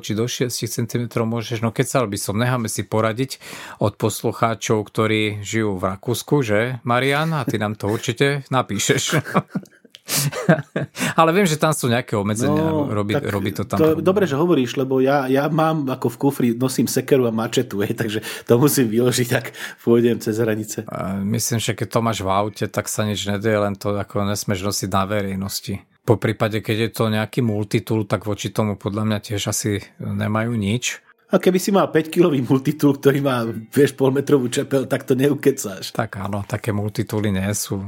či 0.00 0.12
do 0.14 0.26
6 0.26 0.50
cm 0.50 1.04
môžeš, 1.22 1.62
no 1.62 1.70
keď 1.70 1.86
sa 1.86 1.98
by 2.06 2.18
som, 2.18 2.38
necháme 2.38 2.66
si 2.66 2.82
poradiť 2.86 3.38
od 3.82 3.94
poslucháčov, 3.98 4.82
ktorí 4.86 5.42
žijú 5.42 5.78
v 5.78 5.84
Rakúsku, 5.94 6.42
že 6.42 6.58
Marian, 6.82 7.30
a 7.34 7.46
ty 7.46 7.58
nám 7.58 7.78
to 7.78 7.90
určite 7.90 8.46
napíšeš. 8.50 9.04
Ale 11.18 11.30
viem, 11.32 11.48
že 11.48 11.56
tam 11.56 11.72
sú 11.72 11.88
nejaké 11.88 12.12
obmedzenia, 12.12 12.60
no, 12.60 12.92
robí, 12.92 13.16
robí 13.16 13.50
to 13.56 13.64
tam. 13.64 13.80
To, 13.80 13.88
dobre, 13.98 14.28
že 14.28 14.36
hovoríš, 14.36 14.76
lebo 14.76 15.00
ja, 15.00 15.24
ja 15.32 15.48
mám 15.48 15.88
ako 15.88 16.12
v 16.12 16.16
kufri, 16.20 16.48
nosím 16.52 16.84
sekeru 16.84 17.24
a 17.24 17.32
mačetu, 17.32 17.80
hej, 17.80 17.96
takže 17.96 18.20
to 18.44 18.60
musím 18.60 18.92
vyložiť, 18.92 19.28
tak 19.28 19.56
pôjdem 19.80 20.20
cez 20.20 20.36
hranice. 20.36 20.84
A 20.88 21.16
myslím, 21.24 21.58
že 21.60 21.72
keď 21.72 21.88
to 21.88 21.98
máš 22.04 22.18
v 22.20 22.30
aute, 22.30 22.64
tak 22.68 22.86
sa 22.92 23.08
nič 23.08 23.24
nedie, 23.24 23.56
len 23.56 23.74
to 23.80 23.96
ako 23.96 24.28
nesmeš 24.28 24.60
nosiť 24.60 24.88
na 24.92 25.04
verejnosti. 25.08 25.80
Po 26.04 26.20
prípade, 26.20 26.60
keď 26.60 26.76
je 26.76 26.90
to 26.92 27.04
nejaký 27.08 27.40
multitool, 27.40 28.04
tak 28.04 28.28
voči 28.28 28.52
tomu 28.52 28.76
podľa 28.76 29.08
mňa 29.08 29.18
tiež 29.24 29.48
asi 29.48 29.80
nemajú 29.96 30.52
nič. 30.52 31.00
A 31.32 31.40
keby 31.40 31.56
si 31.56 31.72
mal 31.72 31.88
5-kilový 31.88 32.44
multitool, 32.44 33.00
ktorý 33.00 33.24
má, 33.24 33.48
vieš, 33.48 33.96
polmetrovú 33.96 34.52
čepel, 34.52 34.84
tak 34.84 35.08
to 35.08 35.16
neukecáš. 35.16 35.96
Tak 35.96 36.20
áno, 36.20 36.44
také 36.44 36.68
multitooly 36.70 37.32
nie 37.32 37.48
sú. 37.56 37.80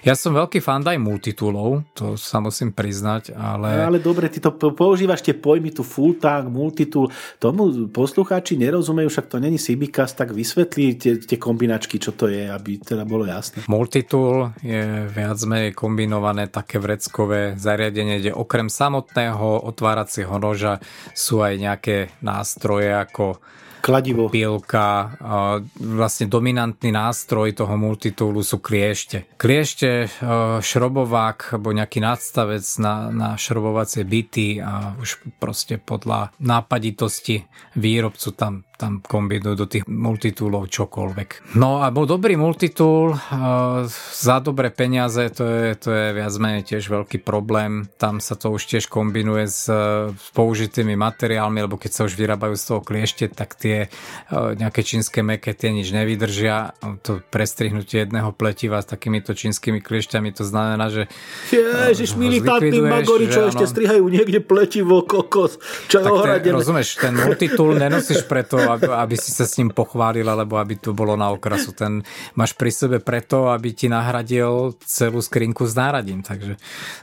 Ja 0.00 0.16
som 0.16 0.32
veľký 0.32 0.64
fan 0.64 0.80
aj 0.82 0.96
multitoolov, 0.96 1.84
to 1.92 2.16
sa 2.16 2.40
musím 2.40 2.72
priznať, 2.72 3.36
ale... 3.36 3.84
Ale 3.84 4.00
dobre, 4.00 4.32
ty 4.32 4.40
to 4.40 4.50
používaš 4.72 5.20
tie 5.20 5.36
pojmy, 5.36 5.68
tu 5.76 5.84
full 5.84 6.16
tank, 6.16 6.48
multitool, 6.48 7.12
tomu 7.36 7.92
poslucháči 7.92 8.56
nerozumejú, 8.56 9.12
však 9.12 9.26
to 9.30 9.36
není 9.36 9.60
Sibicast, 9.60 10.16
tak 10.16 10.32
vysvetlí 10.32 10.86
tie, 10.96 11.12
tie 11.20 11.36
kombinačky, 11.36 12.00
čo 12.00 12.16
to 12.16 12.32
je, 12.32 12.48
aby 12.48 12.80
teda 12.80 13.04
bolo 13.04 13.28
jasné. 13.28 13.68
Multitool 13.68 14.56
je 14.64 15.06
viac 15.12 15.38
menej 15.44 15.76
kombinované 15.76 16.48
také 16.48 16.80
vreckové 16.80 17.52
zariadenie, 17.60 18.24
kde 18.24 18.32
okrem 18.32 18.72
samotného 18.72 19.66
otváracieho 19.68 20.40
noža 20.40 20.80
sú 21.12 21.44
aj 21.44 21.54
nejaké 21.60 21.96
nástroje, 22.24 22.77
ako 22.86 23.42
kladivo. 23.80 24.28
Pilka, 24.28 25.16
vlastne 25.80 26.28
dominantný 26.28 26.92
nástroj 26.92 27.56
toho 27.56 27.74
multitoolu 27.80 28.44
sú 28.44 28.60
kliešte. 28.60 29.32
Kliešte, 29.40 30.12
šrobovák 30.60 31.56
alebo 31.56 31.72
nejaký 31.72 32.04
nadstavec 32.04 32.64
na, 32.82 33.08
na 33.08 33.28
šrobovacie 33.40 34.04
byty 34.04 34.60
a 34.60 34.92
už 34.98 35.24
proste 35.40 35.80
podľa 35.80 36.36
nápaditosti 36.42 37.48
výrobcu 37.80 38.28
tam 38.36 38.67
tam 38.78 39.02
kombinujú 39.02 39.58
do 39.58 39.66
tých 39.66 39.90
multitoolov 39.90 40.70
čokoľvek. 40.70 41.58
No 41.58 41.82
a 41.82 41.90
bol 41.90 42.06
dobrý 42.06 42.38
multitool 42.38 43.10
uh, 43.10 43.18
za 44.14 44.38
dobré 44.38 44.70
peniaze, 44.70 45.26
to 45.34 45.42
je, 45.42 45.74
to 45.74 45.90
je 45.90 46.06
viac 46.14 46.30
menej 46.38 46.62
tiež 46.62 46.86
veľký 46.86 47.18
problém. 47.26 47.90
Tam 47.98 48.22
sa 48.22 48.38
to 48.38 48.54
už 48.54 48.70
tiež 48.70 48.86
kombinuje 48.86 49.50
s, 49.50 49.66
s 50.14 50.26
použitými 50.30 50.94
materiálmi, 50.94 51.66
lebo 51.66 51.74
keď 51.74 51.90
sa 51.90 52.02
už 52.06 52.14
vyrábajú 52.14 52.54
z 52.54 52.64
toho 52.70 52.80
kliešte, 52.86 53.26
tak 53.26 53.58
tie 53.58 53.90
uh, 54.30 54.54
nejaké 54.54 54.86
čínske 54.86 55.26
meké 55.26 55.58
tie 55.58 55.74
nič 55.74 55.90
nevydržia. 55.90 56.78
To 57.02 57.18
prestrihnutie 57.34 58.06
jedného 58.06 58.30
pletiva 58.30 58.78
s 58.78 58.86
takýmito 58.86 59.34
čínskymi 59.34 59.82
kliešťami, 59.82 60.30
to 60.30 60.46
znamená, 60.46 60.86
že 60.86 61.10
Ježiš, 61.50 62.14
uh, 62.14 62.22
militantní 62.22 62.78
magori, 62.78 63.26
čo 63.26 63.50
ešte 63.50 63.66
strihajú 63.66 64.06
niekde 64.06 64.38
pletivo, 64.38 65.02
kokos, 65.02 65.58
čo 65.90 65.98
je 65.98 66.54
rozumieš, 66.54 67.02
ten 67.02 67.18
multitool 67.18 67.74
nenosíš 67.82 68.22
preto, 68.22 68.67
aby, 68.74 68.86
aby 68.88 69.16
si 69.16 69.32
sa 69.32 69.48
s 69.48 69.56
ním 69.56 69.72
pochválil, 69.72 70.26
alebo 70.26 70.60
aby 70.60 70.76
to 70.76 70.92
bolo 70.92 71.16
na 71.16 71.32
okrasu. 71.32 71.72
Ten 71.72 72.04
máš 72.36 72.52
pri 72.52 72.70
sebe 72.72 72.98
preto, 73.00 73.48
aby 73.48 73.72
ti 73.72 73.86
nahradil 73.88 74.76
celú 74.84 75.24
skrinku 75.24 75.64
s 75.64 75.74
náradím. 75.76 76.20
Takže 76.20 76.60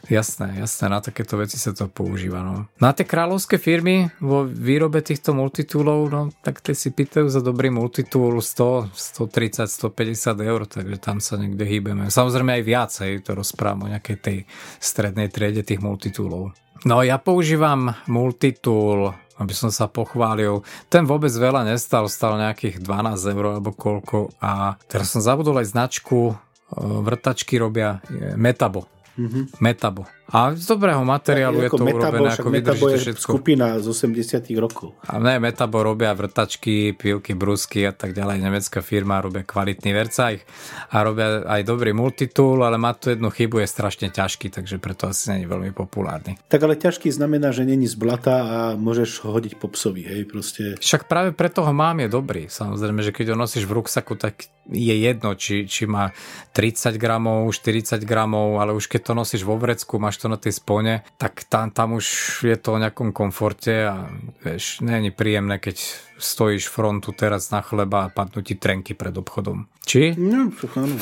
jasné, 0.09 0.61
jasné, 0.61 0.85
na 0.91 0.99
takéto 1.01 1.39
veci 1.39 1.57
sa 1.57 1.73
to 1.73 1.89
používa. 1.89 2.45
No. 2.45 2.69
Na 2.77 2.91
tie 2.93 3.07
kráľovské 3.07 3.57
firmy 3.57 4.13
vo 4.21 4.45
výrobe 4.45 5.01
týchto 5.01 5.33
multitoolov, 5.33 5.99
no, 6.11 6.21
tak 6.45 6.61
tie 6.61 6.77
si 6.77 6.93
pýtajú 6.93 7.27
za 7.27 7.41
dobrý 7.41 7.73
multitool 7.73 8.39
100, 8.39 8.93
130, 8.93 9.65
150 9.65 10.35
eur, 10.41 10.61
takže 10.69 10.97
tam 11.01 11.17
sa 11.19 11.35
niekde 11.35 11.65
hýbeme. 11.65 12.07
Samozrejme 12.07 12.61
aj 12.61 12.63
viac, 12.63 12.91
hej, 13.01 13.23
to 13.25 13.33
rozprávam 13.33 13.89
o 13.89 13.91
nejakej 13.91 14.17
tej 14.21 14.37
strednej 14.79 15.27
triede 15.33 15.65
tých 15.65 15.81
multitoolov. 15.81 16.53
No 16.85 17.01
ja 17.01 17.17
používam 17.17 17.97
multitool 18.05 19.24
aby 19.35 19.53
som 19.53 19.67
sa 19.67 19.91
pochválil. 19.91 20.63
Ten 20.87 21.03
vôbec 21.03 21.31
veľa 21.31 21.67
nestal, 21.67 22.07
stal 22.07 22.39
nejakých 22.39 22.79
12 22.79 23.33
eur 23.35 23.45
alebo 23.59 23.75
koľko 23.75 24.31
a 24.39 24.79
teraz 24.87 25.11
som 25.11 25.19
zabudol 25.19 25.59
aj 25.59 25.75
značku, 25.75 26.31
e, 26.31 26.35
vrtačky 26.79 27.59
robia 27.59 27.99
Metabo. 28.39 28.87
Mm-hmm. 29.19 29.43
Metabo. 29.59 30.03
A 30.25 30.57
z 30.57 30.65
dobrého 30.65 31.05
materiálu 31.05 31.61
je, 31.61 31.69
je 31.69 31.77
to 31.77 31.85
metabo, 31.85 32.25
urobené, 32.25 32.29
ako 32.33 32.47
Metabo 32.49 32.85
je 32.89 32.97
všetko. 32.97 33.29
skupina 33.29 33.77
z 33.77 33.85
80 33.85 34.41
rokov. 34.57 34.97
A 35.05 35.21
ne, 35.21 35.37
Metabo 35.37 35.85
robia 35.85 36.09
vrtačky, 36.17 36.97
pílky, 36.97 37.37
brusky 37.37 37.85
a 37.85 37.93
tak 37.93 38.17
ďalej. 38.17 38.41
Nemecká 38.41 38.81
firma 38.81 39.21
robia 39.21 39.45
kvalitný 39.45 39.93
vercajch 39.93 40.41
a 40.89 40.97
robia 41.05 41.45
aj 41.45 41.61
dobrý 41.61 41.93
multitool, 41.93 42.65
ale 42.65 42.81
má 42.81 42.97
tu 42.97 43.13
jednu 43.13 43.29
chybu, 43.29 43.61
je 43.61 43.67
strašne 43.69 44.07
ťažký, 44.09 44.49
takže 44.49 44.81
preto 44.81 45.05
asi 45.13 45.29
není 45.29 45.45
veľmi 45.45 45.69
populárny. 45.77 46.41
Tak 46.49 46.57
ale 46.57 46.73
ťažký 46.73 47.13
znamená, 47.13 47.53
že 47.53 47.61
není 47.61 47.85
z 47.85 47.93
blata 47.93 48.35
a 48.41 48.57
môžeš 48.73 49.21
ho 49.21 49.29
hodiť 49.29 49.61
po 49.61 49.69
psovi, 49.69 50.09
hej, 50.09 50.25
proste. 50.25 50.73
Však 50.81 51.05
práve 51.05 51.37
preto 51.37 51.61
ho 51.61 51.69
mám, 51.69 52.01
je 52.01 52.09
dobrý. 52.09 52.49
Samozrejme, 52.49 53.05
že 53.05 53.13
keď 53.13 53.37
ho 53.37 53.37
nosíš 53.37 53.69
v 53.69 53.77
ruksaku, 53.77 54.17
tak 54.17 54.49
je 54.65 54.95
jedno, 54.97 55.37
či, 55.37 55.69
či 55.69 55.85
má 55.85 56.09
30 56.57 56.97
gramov, 56.97 57.45
40 57.53 58.01
gramov, 58.01 58.57
ale 58.57 58.73
už 58.73 58.89
keď 58.89 59.01
to 59.05 59.13
nosíš 59.13 59.45
vo 59.45 59.61
vrecku, 59.61 60.01
máš 60.01 60.14
to 60.17 60.27
na 60.31 60.37
tej 60.37 60.57
spone, 60.57 61.03
tak 61.17 61.47
tam, 61.47 61.71
tam 61.71 61.97
už 61.97 62.07
je 62.47 62.57
to 62.59 62.75
o 62.75 62.81
nejakom 62.81 63.11
komforte 63.11 63.87
a 63.87 64.07
vieš, 64.43 64.81
není 64.85 65.11
príjemné, 65.11 65.59
keď 65.59 65.81
stojíš 66.17 66.71
frontu 66.71 67.11
teraz 67.11 67.51
na 67.51 67.59
chleba 67.59 68.07
a 68.07 68.11
padnú 68.11 68.39
ti 68.41 68.55
trenky 68.55 68.95
pred 68.95 69.15
obchodom. 69.15 69.67
Či? 69.85 70.15
No, 70.17 70.49
áno. 70.75 70.95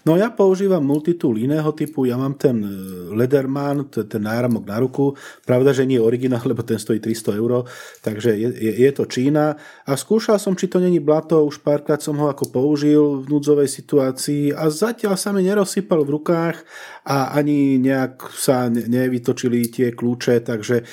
No 0.00 0.16
ja 0.16 0.32
používam 0.32 0.80
multitool 0.80 1.36
iného 1.36 1.68
typu, 1.76 2.08
ja 2.08 2.16
mám 2.16 2.34
ten 2.34 2.56
e, 2.64 2.70
Lederman, 3.12 3.84
ten 3.92 4.22
náramok 4.22 4.64
na 4.64 4.80
ruku, 4.80 5.12
pravda, 5.44 5.76
že 5.76 5.84
nie 5.84 6.00
je 6.00 6.06
originál, 6.06 6.40
lebo 6.40 6.64
ten 6.64 6.80
stojí 6.80 6.98
300 6.98 7.36
eur, 7.36 7.68
takže 8.00 8.32
je, 8.32 8.48
je, 8.48 8.72
je 8.80 8.90
to 8.96 9.04
Čína 9.04 9.60
a 9.84 9.92
skúšal 9.94 10.40
som, 10.40 10.56
či 10.56 10.72
to 10.72 10.80
není 10.80 10.98
blato, 10.98 11.44
už 11.44 11.60
párkrát 11.60 12.00
som 12.00 12.16
ho 12.16 12.32
ako 12.32 12.48
použil 12.48 13.22
v 13.22 13.28
núdzovej 13.28 13.68
situácii 13.68 14.56
a 14.56 14.72
zatiaľ 14.72 15.20
sa 15.20 15.36
mi 15.36 15.44
nerozsypal 15.44 16.00
v 16.02 16.16
rukách 16.16 16.56
a 17.04 17.36
ani 17.36 17.76
nejak 17.80 18.32
sa 18.32 18.72
nevytočili 18.72 19.68
tie 19.68 19.92
kľúče, 19.92 20.44
takže 20.44 20.84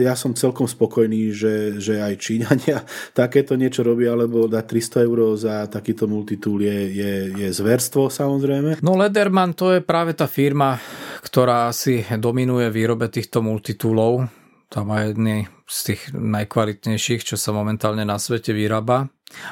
ja 0.00 0.16
som 0.16 0.32
celkom 0.32 0.68
spokojný, 0.68 1.32
že, 1.36 1.80
že 1.80 2.00
aj 2.00 2.13
Číňania 2.16 2.82
takéto 3.20 3.54
niečo 3.54 3.82
robia, 3.82 4.16
lebo 4.16 4.46
dať 4.46 4.64
300 5.00 5.06
eur 5.06 5.18
za 5.38 5.66
takýto 5.68 6.08
multitool 6.10 6.64
je, 6.64 6.78
je, 6.94 7.12
je 7.44 7.48
zverstvo 7.50 8.08
samozrejme. 8.10 8.80
No 8.80 8.96
Lederman 8.98 9.52
to 9.52 9.74
je 9.76 9.80
práve 9.80 10.16
tá 10.16 10.30
firma, 10.30 10.78
ktorá 11.24 11.70
si 11.74 12.02
dominuje 12.18 12.70
výrobe 12.70 13.10
týchto 13.10 13.40
multitoolov. 13.40 14.28
Tam 14.68 14.90
má 14.90 15.06
jedný 15.06 15.46
z 15.64 15.78
tých 15.92 16.02
najkvalitnejších, 16.12 17.24
čo 17.24 17.36
sa 17.38 17.54
momentálne 17.54 18.04
na 18.04 18.20
svete 18.20 18.52
vyrába. 18.52 19.08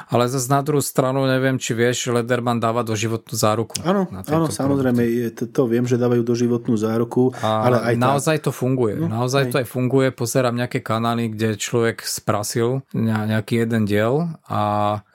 Ale 0.09 0.29
zase 0.29 0.47
na 0.49 0.61
druhú 0.61 0.81
stranu 0.83 1.25
neviem, 1.25 1.57
či 1.57 1.75
vieš, 1.75 2.11
Lederman 2.13 2.59
dáva 2.59 2.85
životnú 2.93 3.33
záruku. 3.33 3.79
Áno, 3.81 4.05
áno 4.09 4.47
samozrejme, 4.47 5.01
je, 5.03 5.27
to, 5.33 5.43
to 5.49 5.61
viem, 5.65 5.83
že 5.87 5.97
dávajú 5.97 6.21
životnú 6.33 6.75
záruku. 6.77 7.33
A 7.41 7.69
ale 7.69 7.77
aj 7.93 7.95
naozaj 7.97 8.37
tá... 8.41 8.49
to 8.49 8.51
funguje. 8.51 8.97
No, 8.97 9.07
naozaj 9.09 9.49
aj. 9.49 9.51
to 9.51 9.55
aj 9.61 9.67
funguje. 9.67 10.07
Pozerám 10.13 10.55
nejaké 10.55 10.79
kanály, 10.79 11.33
kde 11.33 11.57
človek 11.57 12.05
sprasil 12.05 12.85
nejaký 12.93 13.65
jeden 13.65 13.83
diel 13.89 14.33
a 14.45 14.61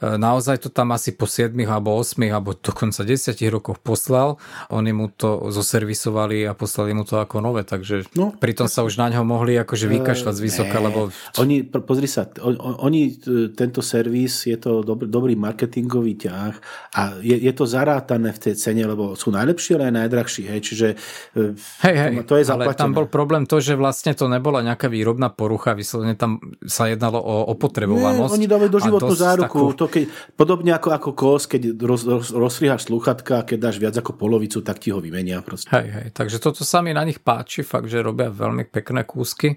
e, 0.03 0.19
naozaj 0.19 0.67
to 0.67 0.69
tam 0.69 0.93
asi 0.95 1.15
po 1.15 1.31
7 1.31 1.55
alebo 1.65 1.95
8 1.95 2.19
alebo 2.29 2.55
dokonca 2.55 3.03
10 3.07 3.39
rokoch 3.49 3.79
poslal. 3.81 4.37
Oni 4.69 4.91
mu 4.93 5.09
to 5.09 5.49
zoservisovali 5.49 6.45
a 6.45 6.53
poslali 6.53 6.93
mu 6.93 7.07
to 7.07 7.23
ako 7.23 7.41
nové, 7.41 7.63
takže 7.63 8.11
no, 8.19 8.35
pritom 8.35 8.67
sa 8.67 8.83
už 8.83 8.99
na 8.99 9.09
ňo 9.15 9.23
mohli 9.23 9.55
akože 9.57 9.87
vykašľať 9.87 10.35
z 10.35 10.43
vysoka, 10.43 10.77
lebo... 10.83 11.15
Oni, 11.39 11.63
pozri 11.65 12.11
sa, 12.11 12.27
on, 12.43 12.59
oni, 12.59 13.15
e, 13.15 13.55
tento 13.55 13.81
servis 13.81 14.47
je 14.51 14.58
to 14.59 14.83
dobrý, 14.83 15.07
dobrý 15.07 15.35
marketingový 15.39 16.19
ťah 16.27 16.55
a 16.95 17.03
je, 17.23 17.37
je 17.39 17.53
to 17.55 17.65
zarátané 17.65 18.35
v 18.35 18.39
tej 18.39 18.55
cene, 18.59 18.85
lebo 18.85 19.15
sú 19.15 19.31
najlepšie, 19.31 19.79
ale 19.79 19.91
aj 19.91 19.95
najdrahší. 20.05 20.43
Hej, 20.51 20.61
čiže 20.67 20.89
e, 21.39 21.55
hej, 21.87 21.95
hej, 21.97 22.13
to, 22.27 22.35
je 22.37 22.45
zaplatené. 22.45 22.75
Ale 22.75 22.83
tam 22.83 22.93
bol 22.93 23.07
problém 23.07 23.47
to, 23.47 23.63
že 23.63 23.79
vlastne 23.79 24.13
to 24.13 24.27
nebola 24.27 24.61
nejaká 24.61 24.91
výrobná 24.91 25.31
porucha, 25.31 25.79
vyslovene 25.79 26.19
tam 26.19 26.43
sa 26.67 26.91
jednalo 26.91 27.23
o 27.23 27.55
opotrebovanosť. 27.55 28.31
Nie, 28.35 28.39
oni 28.43 28.49
dávajú 28.51 28.71
doživotnú 28.71 29.15
záruku. 29.15 29.61
Takú... 29.73 29.79
To 29.79 29.87
keď, 29.87 30.05
podobne 30.35 30.73
ako, 30.75 30.89
ako 30.93 31.11
kos, 31.15 31.47
keď 31.47 31.79
roz, 31.79 32.03
roz, 32.05 32.29
rozstrihaš 32.35 32.91
sluchatka, 32.91 33.47
keď 33.47 33.59
dáš 33.59 33.77
viac 33.79 33.95
ako 33.97 34.19
polovicu, 34.19 34.61
tak 34.61 34.83
ti 34.83 34.91
ho 34.91 34.99
vymenia. 34.99 35.41
Proste. 35.41 35.71
Hej, 35.71 35.89
hej, 35.89 36.07
takže 36.13 36.43
toto 36.43 36.67
sa 36.67 36.83
mi 36.83 36.91
na 36.91 37.07
nich 37.07 37.23
páči, 37.23 37.63
fakt, 37.63 37.87
že 37.87 38.03
robia 38.03 38.29
veľmi 38.29 38.67
pekné 38.67 39.07
kúsky. 39.07 39.55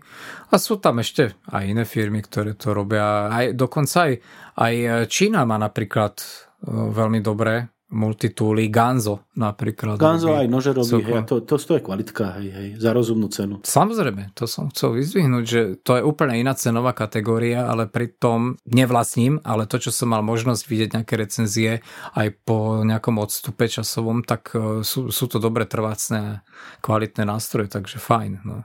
A 0.51 0.55
sú 0.59 0.77
tam 0.77 0.99
ešte 1.01 1.35
aj 1.49 1.63
iné 1.63 1.83
firmy, 1.87 2.21
ktoré 2.21 2.53
to 2.53 2.75
robia. 2.75 3.31
Aj, 3.31 3.45
dokonca 3.55 4.11
aj, 4.11 4.13
aj 4.57 5.07
Čína 5.07 5.47
má 5.47 5.55
napríklad 5.61 6.19
e, 6.19 6.25
veľmi 6.69 7.19
dobré 7.23 7.71
multitúly, 7.91 8.71
Ganzo 8.71 9.27
napríklad. 9.35 9.99
Ganzo 9.99 10.31
robí. 10.31 10.39
aj 10.39 10.47
nože 10.47 10.71
robí, 10.71 11.03
hej, 11.03 11.27
to, 11.27 11.43
to, 11.43 11.59
to 11.59 11.73
je 11.75 11.83
kvalitka, 11.83 12.39
hej, 12.39 12.49
hej, 12.49 12.69
za 12.79 12.95
rozumnú 12.95 13.27
cenu. 13.27 13.59
Samozrejme, 13.67 14.31
to 14.31 14.47
som 14.47 14.71
chcel 14.71 14.95
vyzvihnúť, 14.95 15.43
že 15.45 15.61
to 15.83 15.99
je 15.99 16.03
úplne 16.03 16.39
iná 16.39 16.55
cenová 16.55 16.95
kategória, 16.95 17.67
ale 17.67 17.91
pritom 17.91 18.55
nevlastním, 18.63 19.43
ale 19.43 19.67
to, 19.67 19.77
čo 19.77 19.91
som 19.91 20.15
mal 20.15 20.23
možnosť 20.23 20.63
vidieť 20.63 20.89
nejaké 20.95 21.13
recenzie 21.19 21.71
aj 22.15 22.27
po 22.47 22.87
nejakom 22.87 23.19
odstupe 23.19 23.67
časovom, 23.67 24.23
tak 24.23 24.55
e, 24.55 24.87
sú, 24.87 25.11
sú 25.11 25.25
to 25.27 25.43
dobre 25.43 25.67
trvácne 25.67 26.47
kvalitné 26.79 27.27
nástroje, 27.27 27.67
takže 27.67 27.99
fajn. 27.99 28.47
No. 28.47 28.63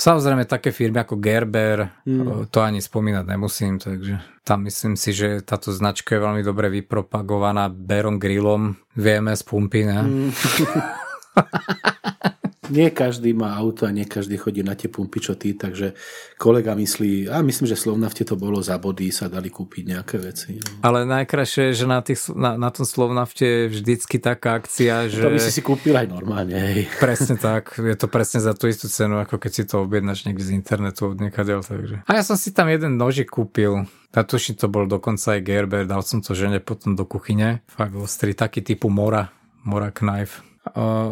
Samozrejme 0.00 0.48
také 0.48 0.72
firmy 0.72 1.04
ako 1.04 1.20
Gerber, 1.20 1.92
mm. 2.08 2.48
to 2.48 2.64
ani 2.64 2.80
spomínať 2.80 3.24
nemusím, 3.28 3.76
takže 3.76 4.16
tam 4.48 4.64
myslím 4.64 4.96
si, 4.96 5.12
že 5.12 5.44
táto 5.44 5.76
značka 5.76 6.16
je 6.16 6.24
veľmi 6.24 6.40
dobre 6.40 6.72
vypropagovaná 6.72 7.68
Berom 7.68 8.16
Grillom, 8.16 8.80
vieme 8.96 9.36
z 9.36 9.44
pumpy, 9.44 9.84
ne? 9.84 10.00
Mm. 10.00 10.32
nie 12.70 12.88
každý 12.94 13.34
má 13.34 13.52
auto 13.58 13.84
a 13.84 13.90
nie 13.90 14.06
každý 14.06 14.38
chodí 14.38 14.64
na 14.64 14.78
tie 14.78 14.88
pumpy, 14.88 15.18
čo 15.20 15.34
ty, 15.34 15.52
takže 15.58 15.92
kolega 16.38 16.72
myslí, 16.78 17.28
a 17.28 17.42
myslím, 17.42 17.66
že 17.68 17.76
Slovnafte 17.76 18.24
to 18.24 18.38
bolo 18.38 18.62
za 18.62 18.78
body, 18.78 19.10
sa 19.10 19.28
dali 19.28 19.50
kúpiť 19.50 19.84
nejaké 19.92 20.16
veci. 20.16 20.56
No. 20.56 20.86
Ale 20.86 21.04
najkrajšie 21.04 21.70
je, 21.70 21.84
že 21.84 21.86
na, 21.90 22.00
tých, 22.00 22.30
na, 22.32 22.56
na 22.56 22.70
tom 22.70 22.86
Slovnafte 22.86 23.44
je 23.44 23.62
vždycky 23.68 24.16
taká 24.22 24.62
akcia, 24.62 25.10
že... 25.10 25.20
To 25.20 25.34
by 25.34 25.42
si 25.42 25.52
si 25.52 25.62
kúpil 25.62 25.94
aj 25.98 26.08
normálne. 26.08 26.56
Hej. 26.56 26.88
Presne 26.96 27.36
tak, 27.36 27.76
je 27.76 27.96
to 27.98 28.06
presne 28.08 28.40
za 28.40 28.56
tú 28.56 28.70
istú 28.70 28.88
cenu, 28.88 29.20
ako 29.20 29.36
keď 29.36 29.52
si 29.52 29.62
to 29.66 29.84
objednáš 29.84 30.24
niekde 30.24 30.46
z 30.46 30.56
internetu 30.56 31.10
od 31.12 31.18
niekadeľ, 31.20 31.58
takže. 31.66 31.96
A 32.06 32.10
ja 32.16 32.22
som 32.22 32.38
si 32.38 32.54
tam 32.54 32.70
jeden 32.70 32.96
nožik 32.96 33.30
kúpil, 33.34 33.84
ja 34.10 34.22
tuším, 34.26 34.58
to 34.58 34.66
bol 34.66 34.90
dokonca 34.90 35.38
aj 35.38 35.40
Gerber, 35.46 35.86
dal 35.86 36.02
som 36.02 36.18
to 36.18 36.34
žene 36.34 36.58
potom 36.58 36.98
do 36.98 37.06
kuchyne, 37.06 37.62
fakt 37.70 37.94
ostrý, 37.94 38.34
taký 38.34 38.58
typu 38.64 38.90
Mora, 38.90 39.30
Mora 39.62 39.94
Knife. 39.94 40.49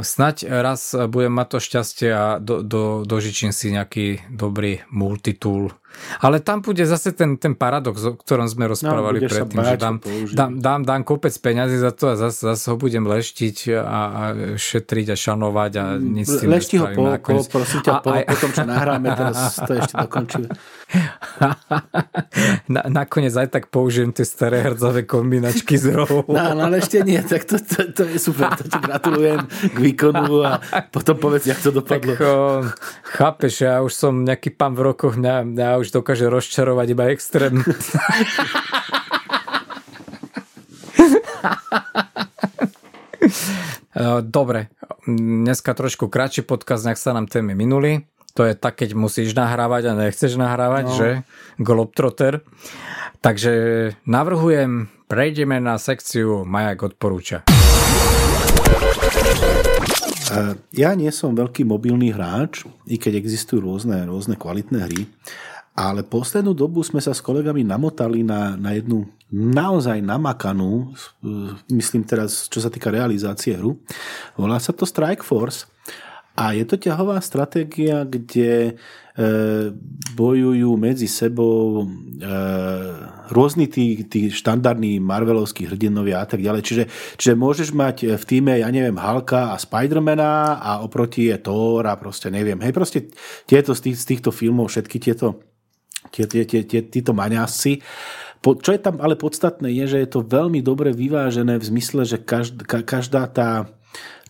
Snať 0.04 0.44
raz 0.44 0.92
budem 1.08 1.32
mať 1.32 1.48
to 1.48 1.58
šťastie 1.58 2.10
a 2.12 2.26
do, 2.36 2.60
do, 2.60 3.08
dožičím 3.08 3.48
si 3.48 3.72
nejaký 3.72 4.28
dobrý 4.28 4.84
multitool 4.92 5.72
ale 6.20 6.40
tam 6.40 6.64
bude 6.64 6.82
zase 6.86 7.12
ten, 7.12 7.36
ten 7.36 7.54
paradox, 7.54 8.02
o 8.04 8.14
ktorom 8.16 8.48
sme 8.48 8.70
rozprávali 8.70 9.24
no, 9.24 9.28
predtým, 9.28 9.60
že 9.64 9.76
dám, 9.76 9.96
dám, 10.34 10.52
dám, 10.58 10.80
dám 10.84 11.02
kopec 11.04 11.34
peňazí 11.38 11.78
za 11.78 11.92
to 11.94 12.12
a 12.12 12.14
zase, 12.16 12.40
zase 12.54 12.64
ho 12.72 12.76
budem 12.76 13.04
leštiť 13.06 13.56
a, 13.78 13.82
a 13.84 14.22
šetriť 14.56 15.06
a 15.12 15.16
šanovať 15.16 15.72
a 15.78 15.84
nic 15.98 16.26
s 16.26 16.42
tým 16.42 16.50
Lešti 16.50 16.76
ho 16.80 16.86
po, 16.92 17.02
po, 17.20 17.42
prosím 17.46 17.80
ťa, 17.84 17.92
a, 17.92 18.00
po, 18.02 18.10
aj... 18.12 18.22
čo 18.54 18.64
nahráme, 18.64 19.08
teraz 19.14 19.60
to 19.62 19.72
ešte 19.76 19.94
dokončíme. 19.96 20.48
Na, 22.74 22.82
nakoniec 22.88 23.32
aj 23.36 23.48
tak 23.52 23.64
použijem 23.68 24.12
tie 24.12 24.24
staré 24.24 24.64
hrdzové 24.64 25.04
kombinačky 25.04 25.76
z 25.76 25.92
rohu. 25.94 26.24
No, 26.38 26.54
no 26.54 26.70
ale 26.70 26.78
ešte 26.78 27.02
nie, 27.02 27.18
tak 27.18 27.44
to, 27.44 27.58
to, 27.58 27.90
to 27.92 28.02
je 28.06 28.18
super, 28.20 28.54
to 28.54 28.62
ti 28.64 28.78
gratulujem 28.78 29.42
k 29.48 29.76
výkonu 29.76 30.44
a 30.46 30.62
potom 30.92 31.18
povedz, 31.18 31.50
jak 31.50 31.58
to 31.58 31.74
dopadlo. 31.74 32.14
Tak, 32.14 32.22
chápeš, 33.02 33.66
ja 33.66 33.82
už 33.82 33.92
som 33.92 34.22
nejaký 34.22 34.54
pán 34.54 34.78
v 34.78 34.86
rokoch, 34.92 35.18
mňa, 35.18 35.34
mňa 35.44 35.68
už 35.82 35.87
dokáže 35.90 36.28
rozčarovať 36.28 36.86
iba 36.92 37.04
extrém. 37.12 37.60
Dobre, 44.22 44.68
dneska 45.06 45.74
trošku 45.74 46.08
kratší 46.08 46.42
podcast, 46.46 46.86
nech 46.86 46.98
sa 47.00 47.12
nám 47.14 47.26
témy 47.26 47.54
minuli. 47.54 48.06
To 48.36 48.46
je 48.46 48.54
tak, 48.54 48.78
keď 48.78 48.94
musíš 48.94 49.34
nahrávať 49.34 49.90
a 49.90 49.98
nechceš 49.98 50.38
nahrávať, 50.38 50.84
no. 50.86 50.94
že? 50.94 51.08
Globtrotter. 51.58 52.46
Takže 53.18 53.52
navrhujem, 54.06 54.86
prejdeme 55.10 55.58
na 55.58 55.74
sekciu 55.74 56.46
Majak 56.46 56.94
odporúča. 56.94 57.42
Ja 60.70 60.92
nie 60.94 61.10
som 61.10 61.34
veľký 61.34 61.64
mobilný 61.66 62.14
hráč, 62.14 62.62
i 62.86 63.00
keď 63.00 63.18
existujú 63.18 63.64
rôzne, 63.64 64.06
rôzne 64.06 64.38
kvalitné 64.38 64.86
hry. 64.86 65.10
Ale 65.78 66.02
poslednú 66.02 66.58
dobu 66.58 66.82
sme 66.82 66.98
sa 66.98 67.14
s 67.14 67.22
kolegami 67.22 67.62
namotali 67.62 68.26
na, 68.26 68.58
na 68.58 68.74
jednu 68.74 69.06
naozaj 69.30 70.02
namakanú, 70.02 70.90
myslím 71.70 72.02
teraz, 72.02 72.50
čo 72.50 72.58
sa 72.58 72.66
týka 72.66 72.90
realizácie 72.90 73.54
hru. 73.54 73.78
Volá 74.34 74.58
sa 74.58 74.74
to 74.74 74.82
Strike 74.82 75.22
Force 75.22 75.70
a 76.34 76.50
je 76.54 76.66
to 76.66 76.78
ťahová 76.78 77.22
stratégia, 77.22 78.02
kde 78.02 78.70
e, 78.70 78.72
bojujú 80.18 80.70
medzi 80.74 81.06
sebou 81.10 81.82
e, 81.82 81.84
rôzni 83.30 83.66
tí, 83.66 84.06
tí 84.06 84.34
štandardní 84.34 85.02
Marvelovskí 85.02 85.66
hrdinovia 85.66 86.22
a 86.22 86.26
tak 86.30 86.42
ďalej. 86.42 86.62
Čiže, 86.62 86.84
čiže 87.18 87.34
môžeš 87.34 87.70
mať 87.74 88.18
v 88.18 88.24
týme, 88.26 88.54
ja 88.54 88.70
neviem, 88.70 88.98
Halka 88.98 89.50
a 89.50 89.60
Spidermana 89.62 90.62
a 90.62 90.82
oproti 90.86 91.26
je 91.26 91.38
Thor 91.42 91.86
a 91.86 91.98
proste 91.98 92.30
neviem. 92.30 92.58
Hej, 92.62 92.74
proste 92.74 93.10
tieto 93.46 93.74
z, 93.74 93.90
tých, 93.90 93.96
z 93.98 94.04
týchto 94.16 94.30
filmov, 94.30 94.70
všetky 94.70 94.98
tieto 95.02 95.47
tie, 96.10 96.24
tie, 96.26 96.42
tie, 96.44 96.62
tie, 96.64 96.80
títo 96.84 97.12
maňásci. 97.16 97.80
Po, 98.38 98.54
čo 98.54 98.70
je 98.70 98.80
tam 98.80 99.02
ale 99.02 99.18
podstatné, 99.18 99.70
je, 99.72 99.84
že 99.84 99.98
je 100.04 100.08
to 100.08 100.20
veľmi 100.22 100.62
dobre 100.62 100.94
vyvážené 100.94 101.58
v 101.58 101.68
zmysle, 101.74 102.06
že 102.06 102.22
každá, 102.22 102.86
každá 102.86 103.26
tá, 103.26 103.66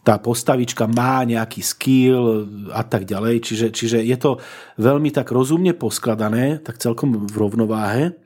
tá 0.01 0.17
postavička 0.17 0.89
má 0.89 1.21
nejaký 1.29 1.61
skill 1.61 2.49
a 2.73 2.81
tak 2.81 3.05
ďalej. 3.05 3.45
Čiže, 3.45 3.67
čiže 3.69 3.99
je 4.01 4.17
to 4.17 4.41
veľmi 4.81 5.13
tak 5.13 5.29
rozumne 5.29 5.77
poskladané, 5.77 6.65
tak 6.65 6.81
celkom 6.81 7.29
v 7.29 7.35
rovnováhe. 7.37 8.17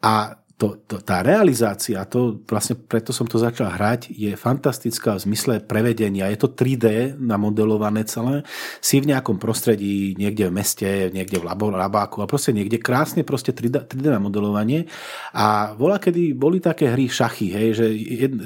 A 0.00 0.40
to, 0.58 0.74
to, 0.90 0.98
tá 0.98 1.22
realizácia, 1.22 2.02
to 2.02 2.42
vlastne 2.42 2.74
preto 2.74 3.14
som 3.14 3.30
to 3.30 3.38
začal 3.38 3.70
hrať, 3.78 4.10
je 4.10 4.34
fantastická 4.34 5.14
v 5.14 5.30
zmysle 5.30 5.54
prevedenia. 5.62 6.34
Je 6.34 6.38
to 6.42 6.50
3D 6.50 7.14
namodelované 7.14 8.02
celé. 8.10 8.42
Si 8.82 8.98
v 8.98 9.14
nejakom 9.14 9.38
prostredí, 9.38 10.18
niekde 10.18 10.50
v 10.50 10.56
meste, 10.58 11.14
niekde 11.14 11.38
v 11.38 11.46
labáku 11.46 12.26
a 12.26 12.26
proste 12.26 12.50
niekde 12.50 12.82
krásne 12.82 13.22
proste 13.22 13.54
3D, 13.54 13.86
3D 13.86 14.10
namodelovanie. 14.10 14.90
A 15.30 15.78
bola, 15.78 16.02
kedy 16.02 16.34
boli 16.34 16.58
také 16.58 16.90
hry 16.90 17.06
šachy, 17.06 17.54
hej, 17.54 17.68
že 17.78 17.86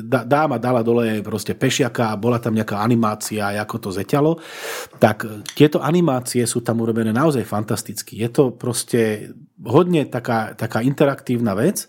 dáma 0.04 0.60
dala 0.60 0.84
dole 0.84 1.24
proste 1.24 1.56
pešiaka 1.56 2.12
a 2.12 2.20
bola 2.20 2.36
tam 2.36 2.52
nejaká 2.52 2.76
animácia, 2.76 3.56
ako 3.56 3.88
to 3.88 3.90
zeťalo. 3.96 4.36
Tak 5.00 5.48
tieto 5.56 5.80
animácie 5.80 6.44
sú 6.44 6.60
tam 6.60 6.84
urobené 6.84 7.08
naozaj 7.08 7.48
fantasticky. 7.48 8.20
Je 8.20 8.28
to 8.28 8.52
proste 8.52 9.32
hodne 9.64 10.04
taká, 10.10 10.58
taká 10.58 10.82
interaktívna 10.82 11.54
vec. 11.54 11.86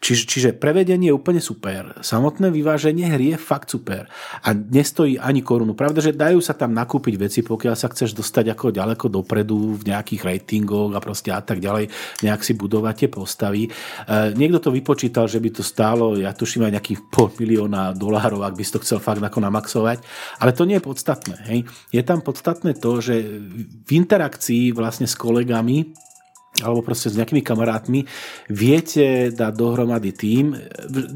Čiže, 0.00 0.22
čiže 0.26 0.50
prevedenie 0.56 1.12
je 1.12 1.16
úplne 1.16 1.40
super. 1.40 1.96
Samotné 2.00 2.48
vyváženie 2.48 3.08
hry 3.08 3.34
je 3.34 3.38
fakt 3.38 3.72
super. 3.72 4.08
A 4.44 4.52
nestojí 4.52 5.20
ani 5.20 5.44
korunu. 5.44 5.76
Pravda, 5.76 6.00
že 6.00 6.16
dajú 6.16 6.40
sa 6.40 6.56
tam 6.56 6.72
nakúpiť 6.72 7.14
veci, 7.20 7.40
pokiaľ 7.44 7.74
sa 7.76 7.90
chceš 7.92 8.16
dostať 8.16 8.52
ako 8.52 8.72
ďaleko 8.72 9.06
dopredu 9.12 9.78
v 9.80 9.92
nejakých 9.92 10.22
ratingoch 10.24 10.92
a 10.96 11.00
proste 11.00 11.30
a 11.30 11.40
tak 11.40 11.60
ďalej, 11.60 11.90
nejak 12.24 12.40
si 12.40 12.52
budovať 12.56 12.94
tie 13.04 13.08
postavy. 13.12 13.62
E, 13.66 13.70
niekto 14.34 14.60
to 14.60 14.70
vypočítal, 14.72 15.28
že 15.28 15.40
by 15.40 15.50
to 15.52 15.62
stálo, 15.64 16.16
ja 16.16 16.32
tuším 16.32 16.68
aj 16.68 16.74
nejakých 16.80 17.00
pol 17.12 17.28
milióna 17.34 17.92
dolárov, 17.96 18.44
ak 18.44 18.56
by 18.56 18.62
si 18.64 18.72
to 18.72 18.82
chcel 18.82 18.98
fakt 19.00 19.20
ako 19.20 19.38
namaxovať. 19.40 20.00
Ale 20.40 20.56
to 20.56 20.64
nie 20.64 20.80
je 20.80 20.86
podstatné. 20.86 21.36
Hej. 21.50 21.60
Je 21.92 22.02
tam 22.02 22.24
podstatné 22.24 22.76
to, 22.76 23.00
že 23.00 23.14
v 23.84 23.90
interakcii 23.90 24.72
vlastne 24.72 25.08
s 25.08 25.16
kolegami 25.16 25.94
alebo 26.62 26.86
proste 26.86 27.10
s 27.10 27.18
nejakými 27.18 27.42
kamarátmi, 27.42 28.06
viete 28.46 29.34
dať 29.34 29.52
dohromady 29.58 30.14
tým. 30.14 30.54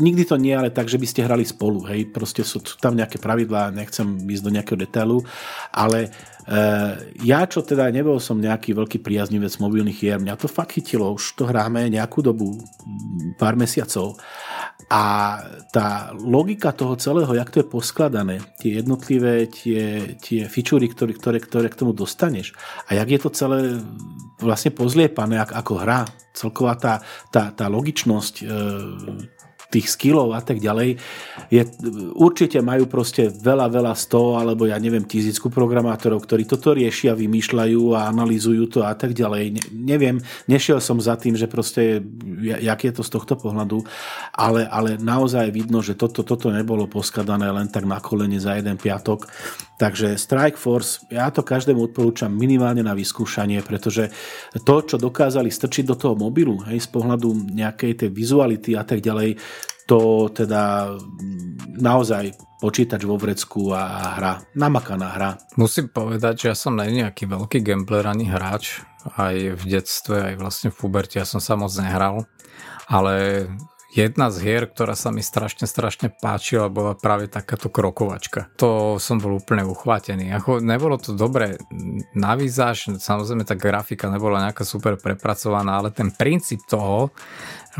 Nikdy 0.03 0.23
to 0.27 0.35
nie, 0.35 0.51
ale 0.51 0.75
tak, 0.75 0.91
že 0.91 0.99
by 0.99 1.07
ste 1.07 1.23
hrali 1.23 1.47
spolu. 1.47 1.87
Hej, 1.87 2.11
proste 2.11 2.43
sú 2.43 2.59
tam 2.83 2.99
nejaké 2.99 3.23
pravidlá, 3.23 3.71
nechcem 3.71 4.19
ísť 4.19 4.43
do 4.43 4.51
nejakého 4.51 4.79
detailu, 4.83 5.23
ale 5.71 6.11
e, 6.43 6.59
ja, 7.23 7.47
čo 7.47 7.63
teda 7.63 7.87
nebol 7.95 8.19
som 8.19 8.43
nejaký 8.43 8.75
veľký 8.75 8.99
priaznivec 8.99 9.55
mobilných 9.63 9.99
hier, 9.99 10.19
mňa 10.19 10.35
to 10.35 10.51
fakt 10.51 10.75
chytilo, 10.75 11.15
už 11.15 11.39
to 11.39 11.47
hráme 11.47 11.87
nejakú 11.87 12.19
dobu, 12.19 12.59
pár 13.39 13.55
mesiacov. 13.55 14.19
A 14.89 15.03
tá 15.75 16.17
logika 16.17 16.73
toho 16.73 16.97
celého, 16.97 17.29
jak 17.35 17.51
to 17.51 17.61
je 17.61 17.67
poskladané, 17.67 18.41
tie 18.57 18.79
jednotlivé 18.81 19.45
tie, 19.51 20.17
tie 20.17 20.49
fičúry, 20.49 20.89
ktoré, 20.89 21.13
ktoré, 21.13 21.39
ktoré 21.43 21.67
k 21.69 21.77
tomu 21.77 21.93
dostaneš 21.93 22.57
a 22.89 22.97
jak 22.97 23.09
je 23.11 23.21
to 23.21 23.31
celé 23.35 23.59
vlastne 24.41 24.71
pozliepané 24.73 25.45
ako 25.45 25.83
hra, 25.83 26.07
celková 26.33 26.79
tá, 26.79 26.95
tá, 27.35 27.51
tá 27.51 27.67
logičnosť 27.67 28.35
e, 28.41 28.45
tých 29.69 29.93
skillov 29.93 30.33
a 30.33 30.41
tak 30.41 30.65
ďalej, 30.65 30.97
je, 31.53 31.63
určite 32.17 32.65
majú 32.65 32.89
proste 32.89 33.29
veľa, 33.29 33.69
veľa 33.69 33.93
sto 33.93 34.41
alebo 34.41 34.65
ja 34.65 34.81
neviem 34.81 35.05
tisícku 35.05 35.53
programátorov, 35.53 36.25
ktorí 36.25 36.49
toto 36.49 36.73
riešia, 36.73 37.13
vymýšľajú 37.13 37.93
a 37.93 38.09
analýzujú 38.09 38.65
to 38.73 38.81
a 38.81 38.97
tak 38.97 39.13
ďalej. 39.13 39.45
Ne, 39.61 39.65
neviem, 39.69 40.17
nešiel 40.49 40.81
som 40.81 40.97
za 40.97 41.21
tým, 41.21 41.37
že 41.37 41.45
proste, 41.53 42.01
jak 42.41 42.81
je 42.81 42.93
to 42.97 43.05
z 43.05 43.11
tohto 43.13 43.37
pohľadu, 43.37 43.85
ale, 44.33 44.65
ale 44.65 44.97
naozaj 44.97 45.53
vidno, 45.53 45.85
že 45.85 46.01
toto, 46.01 46.25
toto 46.25 46.49
nebolo 46.49 46.89
poskladané 46.89 47.53
len 47.53 47.69
tak 47.69 47.85
na 47.85 48.01
kolene 48.01 48.41
za 48.41 48.57
jeden 48.57 48.81
piatok. 48.81 49.29
Takže 49.79 50.19
Strike 50.19 50.59
Force, 50.59 51.07
ja 51.07 51.31
to 51.31 51.47
každému 51.47 51.93
odporúčam 51.93 52.35
minimálne 52.35 52.83
na 52.83 52.99
vyskúšanie, 52.99 53.63
pretože 53.63 54.11
to, 54.67 54.75
čo 54.83 54.99
dokázali 54.99 55.53
strčiť 55.53 55.87
do 55.87 55.95
toho 55.95 56.19
mobilu, 56.19 56.59
hej, 56.67 56.83
z 56.83 56.89
pohľadu 56.91 57.55
nejakej 57.55 58.03
tej 58.03 58.11
vizuality 58.11 58.75
a 58.75 58.83
tak 58.83 58.99
ďalej, 58.99 59.39
to 59.89 60.29
teda 60.29 60.93
naozaj 61.81 62.37
počítač 62.59 63.07
vo 63.07 63.17
vrecku 63.17 63.71
a 63.71 64.19
hra, 64.19 64.33
namakaná 64.59 65.09
hra. 65.15 65.31
Musím 65.55 65.89
povedať, 65.89 66.45
že 66.45 66.47
ja 66.53 66.57
som 66.59 66.75
nie 66.75 67.01
nejaký 67.01 67.31
veľký 67.31 67.63
gambler 67.63 68.05
ani 68.05 68.27
hráč, 68.27 68.83
aj 69.17 69.57
v 69.57 69.65
detstve, 69.65 70.35
aj 70.35 70.35
vlastne 70.37 70.69
v 70.75 70.77
puberte 70.77 71.17
ja 71.17 71.25
som 71.25 71.39
sa 71.39 71.55
moc 71.55 71.71
nehral, 71.79 72.27
ale 72.91 73.47
jedna 73.93 74.29
z 74.29 74.37
hier, 74.45 74.65
ktorá 74.69 74.93
sa 74.93 75.09
mi 75.09 75.25
strašne, 75.25 75.65
strašne 75.65 76.13
páčila, 76.13 76.69
bola 76.69 76.93
práve 76.93 77.27
takáto 77.29 77.73
krokovačka. 77.73 78.53
To 78.61 79.01
som 79.01 79.17
bol 79.17 79.41
úplne 79.41 79.65
uchvátený. 79.65 80.33
Ako, 80.37 80.61
nebolo 80.61 81.01
to 81.01 81.17
dobre 81.17 81.57
na 82.13 82.37
výzaž, 82.37 83.01
samozrejme 83.01 83.49
tá 83.49 83.57
grafika 83.57 84.13
nebola 84.13 84.45
nejaká 84.45 84.63
super 84.63 85.01
prepracovaná, 85.01 85.81
ale 85.81 85.95
ten 85.95 86.13
princíp 86.13 86.61
toho, 86.69 87.13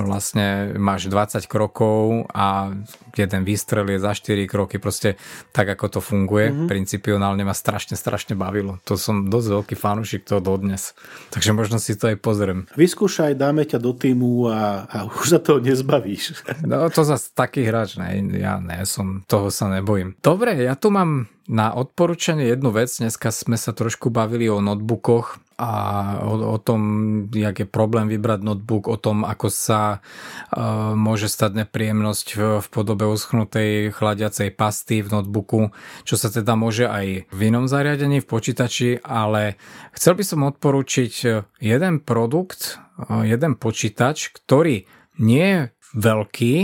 vlastne 0.05 0.79
máš 0.79 1.11
20 1.11 1.43
krokov 1.51 2.31
a 2.31 2.71
jeden 3.19 3.43
výstrel 3.43 3.89
je 3.91 3.99
za 3.99 4.15
4 4.15 4.47
kroky, 4.47 4.79
proste 4.79 5.19
tak 5.51 5.67
ako 5.75 5.99
to 5.99 6.01
funguje, 6.05 6.51
mm-hmm. 6.51 6.69
principionálne 6.71 7.43
ma 7.43 7.55
strašne, 7.57 7.99
strašne 7.99 8.39
bavilo. 8.39 8.79
To 8.87 8.95
som 8.95 9.27
dosť 9.27 9.49
veľký 9.59 9.75
fanúšik 9.75 10.23
toho 10.23 10.39
dodnes. 10.39 10.95
Takže 11.35 11.51
možno 11.51 11.83
si 11.83 11.99
to 11.99 12.15
aj 12.15 12.17
pozriem. 12.23 12.71
Vyskúšaj, 12.79 13.35
dáme 13.35 13.67
ťa 13.67 13.83
do 13.83 13.91
týmu 13.91 14.47
a, 14.51 14.87
a 14.87 14.97
už 15.11 15.27
sa 15.35 15.39
toho 15.43 15.59
nezbavíš. 15.59 15.98
No 16.63 16.89
to 16.91 17.03
zase 17.03 17.35
taký 17.35 17.67
hráč, 17.67 17.99
ne, 17.99 18.23
ja 18.39 18.59
ne, 18.63 18.83
som, 18.85 19.27
toho 19.27 19.49
sa 19.49 19.71
nebojím. 19.71 20.15
Dobre, 20.21 20.55
ja 20.59 20.79
tu 20.79 20.93
mám 20.95 21.27
na 21.49 21.73
odporúčanie 21.73 22.45
jednu 22.45 22.69
vec. 22.77 22.93
Dneska 22.93 23.33
sme 23.33 23.57
sa 23.57 23.73
trošku 23.73 24.13
bavili 24.13 24.53
o 24.53 24.61
notebookoch 24.61 25.41
a 25.59 25.73
o, 26.23 26.55
o 26.55 26.59
tom, 26.61 26.81
jak 27.35 27.65
je 27.65 27.67
problém 27.67 28.07
vybrať 28.07 28.47
notebook, 28.47 28.87
o 28.87 28.95
tom, 29.01 29.27
ako 29.27 29.49
sa 29.51 29.99
uh, 29.99 30.95
môže 30.95 31.27
stať 31.27 31.67
nepríjemnosť 31.67 32.27
v, 32.37 32.41
v 32.63 32.67
podobe 32.71 33.09
uschnutej 33.11 33.91
chladiacej 33.91 34.55
pasty 34.55 35.03
v 35.03 35.11
notebooku, 35.11 35.75
čo 36.07 36.15
sa 36.15 36.31
teda 36.31 36.55
môže 36.55 36.87
aj 36.87 37.27
v 37.33 37.41
inom 37.43 37.67
zariadení, 37.67 38.23
v 38.23 38.31
počítači, 38.31 39.03
ale 39.03 39.59
chcel 39.99 40.15
by 40.15 40.25
som 40.29 40.47
odporúčiť 40.47 41.13
jeden 41.59 41.95
produkt, 42.07 42.79
uh, 43.09 43.27
jeden 43.27 43.59
počítač, 43.59 44.31
ktorý 44.31 44.87
nie 45.19 45.43
je 45.43 45.61
veľký, 45.99 46.55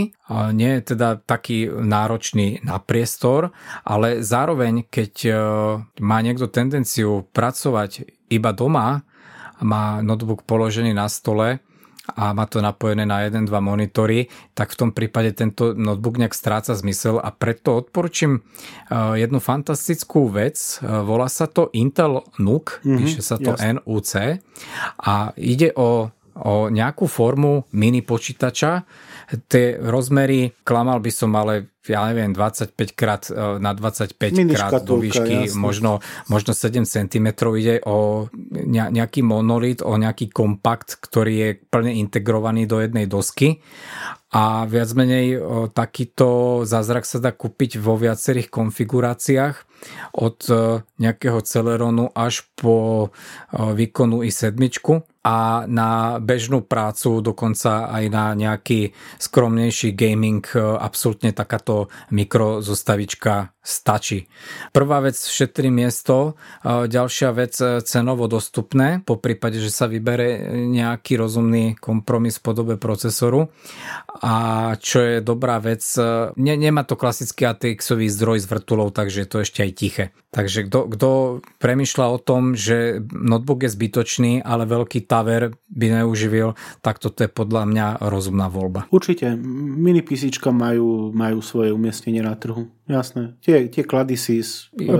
nie 0.55 0.71
je 0.79 0.81
teda 0.95 1.19
taký 1.19 1.67
náročný 1.67 2.63
na 2.63 2.79
priestor, 2.79 3.51
ale 3.83 4.23
zároveň, 4.23 4.87
keď 4.87 5.13
uh, 5.27 5.35
má 5.99 6.23
niekto 6.23 6.47
tendenciu 6.47 7.27
pracovať 7.35 8.07
iba 8.31 8.55
doma, 8.55 9.03
má 9.59 9.99
notebook 9.99 10.47
položený 10.47 10.95
na 10.95 11.11
stole 11.11 11.59
a 12.05 12.37
má 12.37 12.45
to 12.45 12.61
napojené 12.61 13.01
na 13.01 13.25
1-2 13.25 13.49
monitory, 13.59 14.29
tak 14.53 14.77
v 14.77 14.77
tom 14.77 14.89
prípade 14.93 15.33
tento 15.33 15.73
notebook 15.73 16.21
nejak 16.21 16.37
stráca 16.37 16.77
zmysel 16.77 17.17
a 17.17 17.33
preto 17.33 17.81
odporúčam 17.81 18.39
uh, 18.39 19.17
jednu 19.17 19.41
fantastickú 19.41 20.29
vec. 20.29 20.79
Uh, 20.79 21.01
volá 21.01 21.27
sa 21.27 21.49
to 21.49 21.73
Intel 21.73 22.21
NUC, 22.37 22.65
mm-hmm, 22.85 22.97
píše 23.01 23.21
sa 23.25 23.41
to 23.41 23.57
jasne. 23.57 23.81
NUC 23.81 24.11
a 25.01 25.33
ide 25.33 25.73
o, 25.73 26.13
o 26.39 26.53
nejakú 26.69 27.09
formu 27.09 27.65
mini 27.73 28.05
počítača, 28.05 28.85
tie 29.47 29.77
rozmery, 29.81 30.53
klamal 30.61 31.01
by 31.01 31.11
som, 31.11 31.33
ale 31.33 31.71
ja 31.85 32.09
neviem, 32.09 32.33
25 32.33 32.97
krát 32.97 33.29
e, 33.29 33.61
na 33.61 33.73
25 33.77 34.17
krát 34.49 34.81
do 34.81 34.97
výšky, 34.97 35.53
možno, 35.53 36.01
možno 36.29 36.57
7 36.57 36.85
cm 36.85 37.27
ide 37.57 37.81
o 37.85 38.29
nejaký 38.65 39.21
monolit, 39.21 39.85
o 39.85 39.93
nejaký 39.97 40.33
kompakt, 40.33 40.97
ktorý 40.97 41.33
je 41.33 41.49
plne 41.69 41.93
integrovaný 42.01 42.65
do 42.65 42.81
jednej 42.81 43.05
dosky. 43.05 43.61
A 44.35 44.67
viac 44.67 44.91
menej 44.91 45.39
takýto 45.71 46.59
zázrak 46.67 47.07
sa 47.07 47.23
dá 47.23 47.31
kúpiť 47.31 47.79
vo 47.79 47.95
viacerých 47.95 48.51
konfiguráciách 48.51 49.55
od 50.17 50.37
e, 50.49 50.53
nejakého 50.99 51.39
Celeronu 51.45 52.11
až 52.11 52.43
po 52.57 53.07
e, 53.07 53.09
výkonu 53.53 54.25
i7 54.25 54.57
a 55.25 55.65
na 55.65 56.21
bežnú 56.21 56.61
prácu, 56.61 57.17
dokonca 57.25 57.89
aj 57.89 58.05
na 58.13 58.37
nejaký 58.37 58.93
skromnejší 59.17 59.97
gaming, 59.97 60.45
e, 60.53 60.61
absolútne 60.61 61.33
takáto 61.33 61.89
mikrozostavička 62.13 63.57
stačí. 63.65 64.29
Prvá 64.69 65.01
vec 65.01 65.17
šetrí 65.17 65.73
miesto, 65.73 66.37
e, 66.61 66.85
ďalšia 66.85 67.29
vec 67.33 67.57
e, 67.57 67.81
cenovo 67.81 68.29
dostupné, 68.29 69.01
po 69.01 69.17
prípade, 69.17 69.57
že 69.57 69.73
sa 69.73 69.89
vybere 69.89 70.45
nejaký 70.69 71.17
rozumný 71.17 71.73
kompromis 71.81 72.37
v 72.37 72.45
podobe 72.45 72.75
procesoru 72.77 73.49
a 74.21 74.33
čo 74.77 75.01
je 75.01 75.15
dobrá 75.25 75.57
vec, 75.57 75.81
ne, 76.37 76.53
nemá 76.53 76.85
to 76.85 76.93
klasický 76.93 77.49
ATX-ový 77.49 78.05
zdroj 78.13 78.45
s 78.45 78.47
vrtulou, 78.47 78.93
takže 78.93 79.25
je 79.25 79.29
to 79.33 79.37
ešte 79.41 79.59
aj 79.65 79.71
tiché. 79.73 80.05
Takže 80.35 80.67
kto 80.67 81.39
premyšľa 81.63 82.05
o 82.11 82.19
tom, 82.19 82.59
že 82.59 82.99
notebook 83.07 83.63
je 83.63 83.71
zbytočný, 83.71 84.43
ale 84.43 84.67
veľký 84.67 85.07
taver 85.07 85.55
by 85.71 86.03
neuživil, 86.03 86.59
tak 86.83 86.99
toto 86.99 87.23
je 87.23 87.31
podľa 87.31 87.63
mňa 87.63 87.87
rozumná 88.03 88.51
voľba. 88.51 88.91
Určite. 88.91 89.31
Mini 89.39 90.03
PC 90.03 90.35
majú, 90.51 91.15
majú 91.15 91.39
svoje 91.39 91.71
umiestnenie 91.71 92.19
na 92.19 92.35
trhu. 92.35 92.67
Jasné. 92.85 93.33
Tie, 93.41 93.65
tie 93.69 93.83
klady 93.83 94.15
si... 94.17 94.45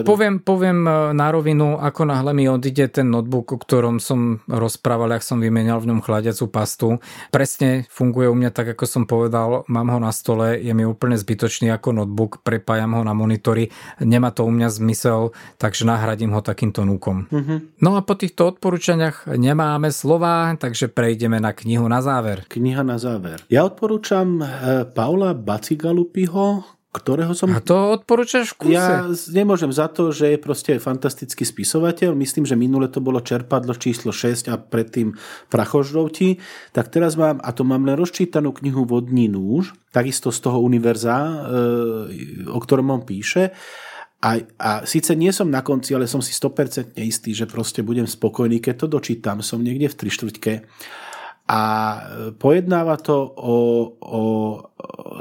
Poviem, 0.05 0.41
poviem 0.41 0.85
e, 0.85 0.91
na 1.13 1.29
rovinu, 1.29 1.77
ako 1.77 2.09
náhle 2.09 2.33
mi 2.33 2.49
odíde 2.49 2.89
ten 2.89 3.13
notebook, 3.13 3.53
o 3.53 3.57
ktorom 3.61 4.01
som 4.01 4.41
rozprával, 4.49 5.13
ak 5.13 5.23
som 5.25 5.37
vymenal 5.37 5.81
v 5.81 5.93
ňom 5.93 6.01
chladiacu 6.01 6.49
pastu. 6.49 6.87
Presne 7.29 7.85
funguje 7.89 8.25
u 8.25 8.35
mňa 8.35 8.49
tak, 8.49 8.73
ako 8.73 8.85
som 8.89 9.03
povedal, 9.05 9.63
mám 9.69 9.93
ho 9.93 9.99
na 10.01 10.09
stole, 10.09 10.57
je 10.57 10.73
mi 10.73 10.81
úplne 10.81 11.13
zbytočný 11.15 11.69
ako 11.69 12.05
notebook, 12.05 12.41
prepájam 12.41 12.97
ho 12.97 13.03
na 13.05 13.13
monitory, 13.13 13.69
nemá 14.01 14.33
to 14.33 14.45
u 14.45 14.51
mňa 14.51 14.69
zmysel, 14.73 15.31
takže 15.61 15.85
nahradím 15.85 16.33
ho 16.33 16.41
takýmto 16.41 16.83
núkom. 16.83 17.29
Uh-huh. 17.29 17.61
No 17.79 17.95
a 17.97 18.01
po 18.01 18.17
týchto 18.17 18.49
odporúčaniach 18.49 19.29
nemáme 19.29 19.93
slova, 19.93 20.53
takže 20.57 20.89
prejdeme 20.89 21.37
na 21.37 21.53
knihu 21.53 21.85
na 21.85 22.01
záver. 22.01 22.49
Kniha 22.49 22.81
na 22.81 22.97
záver. 22.97 23.45
Ja 23.47 23.65
odporúčam 23.69 24.41
e, 24.41 24.45
Paula 24.89 25.37
Bacigalupiho, 25.37 26.74
ktorého 26.95 27.35
som... 27.35 27.51
A 27.51 27.59
to 27.59 27.99
odporúčaš 27.99 28.55
v 28.55 28.71
kuse? 28.71 28.75
Ja 28.75 29.03
nemôžem 29.35 29.67
za 29.69 29.91
to, 29.91 30.15
že 30.15 30.35
je 30.35 30.39
proste 30.39 30.71
fantastický 30.79 31.43
spisovateľ. 31.43 32.15
Myslím, 32.15 32.47
že 32.47 32.55
minule 32.55 32.87
to 32.87 33.03
bolo 33.03 33.19
čerpadlo 33.19 33.75
číslo 33.75 34.15
6 34.15 34.47
a 34.47 34.55
predtým 34.55 35.11
Prachožrovti. 35.51 36.39
Tak 36.71 36.89
teraz 36.89 37.19
mám, 37.19 37.43
a 37.43 37.51
to 37.51 37.67
mám 37.67 37.83
len 37.83 37.99
rozčítanú 37.99 38.55
knihu 38.55 38.87
Vodní 38.87 39.27
nůž, 39.27 39.75
takisto 39.91 40.31
z 40.31 40.39
toho 40.39 40.63
univerza, 40.63 41.17
e, 41.19 42.47
o 42.47 42.59
ktorom 42.59 42.87
on 42.89 43.01
píše. 43.03 43.51
A, 44.25 44.41
a 44.57 44.71
síce 44.89 45.13
nie 45.13 45.29
som 45.29 45.51
na 45.51 45.61
konci, 45.61 45.93
ale 45.93 46.09
som 46.09 46.23
si 46.23 46.33
100% 46.33 46.97
istý, 46.97 47.35
že 47.35 47.45
proste 47.45 47.85
budem 47.85 48.09
spokojný, 48.09 48.57
keď 48.57 48.85
to 48.85 48.87
dočítam. 48.87 49.43
Som 49.45 49.61
niekde 49.61 49.91
v 49.91 49.97
tri 49.99 50.09
štvrťke 50.09 50.53
a 51.45 51.61
pojednáva 52.41 52.97
to 52.97 53.15
o, 53.37 53.57
o 54.01 54.21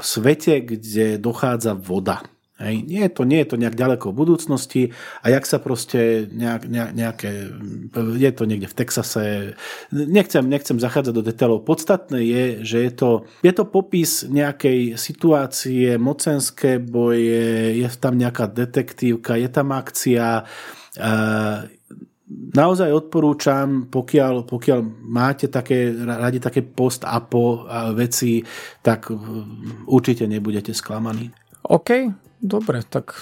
svete, 0.01 0.65
kde 0.65 1.21
dochádza 1.21 1.77
voda. 1.77 2.25
Hej. 2.55 2.87
Nie, 2.87 3.11
je 3.11 3.11
to, 3.11 3.27
nie 3.27 3.43
je 3.43 3.51
to 3.51 3.59
nejak 3.59 3.75
ďaleko 3.75 4.15
v 4.15 4.19
budúcnosti 4.23 4.81
a 5.19 5.27
jak 5.27 5.43
sa 5.43 5.59
proste 5.59 6.31
nejak, 6.31 6.71
nejak, 6.71 6.91
nejaké, 6.95 7.29
je 8.15 8.31
to 8.31 8.43
niekde 8.47 8.71
v 8.71 8.77
Texase, 8.79 9.23
nechcem, 9.91 10.39
nechcem 10.47 10.79
zachádzať 10.79 11.13
do 11.19 11.19
detailov. 11.19 11.67
Podstatné 11.67 12.23
je, 12.23 12.43
že 12.63 12.77
je 12.87 12.91
to, 12.95 13.09
je 13.43 13.51
to 13.51 13.67
popis 13.67 14.23
nejakej 14.23 14.95
situácie, 14.95 15.99
mocenské 15.99 16.79
boje, 16.79 17.75
je 17.75 17.87
tam 17.99 18.15
nejaká 18.15 18.47
detektívka, 18.47 19.35
je 19.35 19.51
tam 19.51 19.75
akcia, 19.75 20.47
naozaj 22.29 22.89
odporúčam, 22.89 23.85
pokiaľ, 23.85 24.49
pokiaľ 24.49 24.79
máte 25.05 25.45
také, 25.45 25.93
radi 25.93 26.41
také 26.41 26.65
post-apo 26.65 27.69
veci, 27.93 28.41
tak 28.81 29.13
určite 29.85 30.25
nebudete 30.25 30.73
sklamaní. 30.73 31.29
OK, 31.65 31.89
dobre, 32.41 32.85
tak 32.85 33.13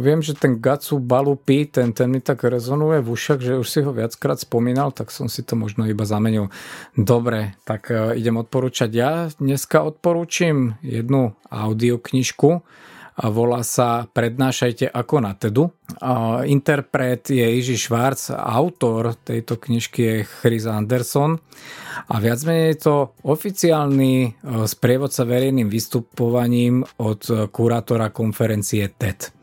viem, 0.00 0.20
že 0.24 0.36
ten 0.36 0.60
Gatsu 0.60 1.00
Balupi, 1.00 1.68
ten, 1.68 1.92
ten 1.92 2.08
mi 2.08 2.20
tak 2.20 2.44
rezonuje 2.44 3.04
v 3.04 3.12
ušach, 3.12 3.40
že 3.40 3.60
už 3.60 3.68
si 3.68 3.80
ho 3.84 3.92
viackrát 3.92 4.40
spomínal, 4.40 4.92
tak 4.96 5.12
som 5.12 5.28
si 5.28 5.44
to 5.44 5.56
možno 5.56 5.84
iba 5.84 6.04
zamenil. 6.08 6.48
Dobre, 6.96 7.56
tak 7.68 7.92
uh, 7.92 8.16
idem 8.16 8.40
odporúčať 8.40 8.90
ja. 8.92 9.28
Dneska 9.36 9.84
odporúčim 9.84 10.80
jednu 10.80 11.36
audioknižku, 11.48 12.50
a 12.52 12.91
volá 13.18 13.60
sa 13.60 14.08
Prednášajte 14.08 14.88
ako 14.88 15.16
na 15.20 15.36
TEDu. 15.36 15.68
Interpret 16.48 17.28
je 17.28 17.44
Jiži 17.44 17.76
Švárc, 17.76 18.32
autor 18.32 19.16
tejto 19.20 19.60
knižky 19.60 20.00
je 20.02 20.16
Chris 20.24 20.64
Anderson 20.64 21.36
a 22.08 22.14
viac 22.16 22.40
menej 22.48 22.74
je 22.74 22.78
to 22.88 22.96
oficiálny 23.28 24.14
e, 24.24 24.30
sprievodca 24.64 25.22
verejným 25.28 25.68
vystupovaním 25.68 26.82
od 27.04 27.52
kurátora 27.52 28.08
konferencie 28.10 28.88
TED. 28.96 29.41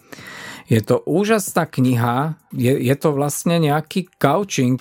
Je 0.69 0.77
to 0.85 1.01
úžasná 1.01 1.65
kniha, 1.65 2.37
je, 2.53 2.69
je 2.69 2.95
to 2.95 3.09
vlastne 3.17 3.57
nejaký 3.57 4.05
couching 4.21 4.77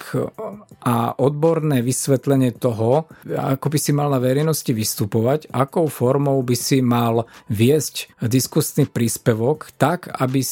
a 0.84 1.16
odborné 1.16 1.80
vysvetlenie 1.80 2.52
toho, 2.52 3.08
ako 3.24 3.66
by 3.72 3.78
si 3.80 3.96
mal 3.96 4.12
na 4.12 4.20
verejnosti 4.20 4.68
vystupovať, 4.68 5.48
akou 5.48 5.88
formou 5.88 6.44
by 6.44 6.52
si 6.52 6.84
mal 6.84 7.24
viesť 7.48 8.20
diskusný 8.20 8.84
príspevok 8.84 9.72
tak, 9.80 10.12
aby, 10.12 10.44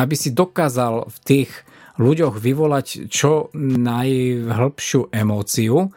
aby 0.00 0.14
si 0.16 0.32
dokázal 0.32 1.04
v 1.12 1.18
tých 1.20 1.50
ľuďoch 2.00 2.40
vyvolať 2.40 3.12
čo 3.12 3.52
najhlbšiu 3.58 5.12
emóciu, 5.12 5.92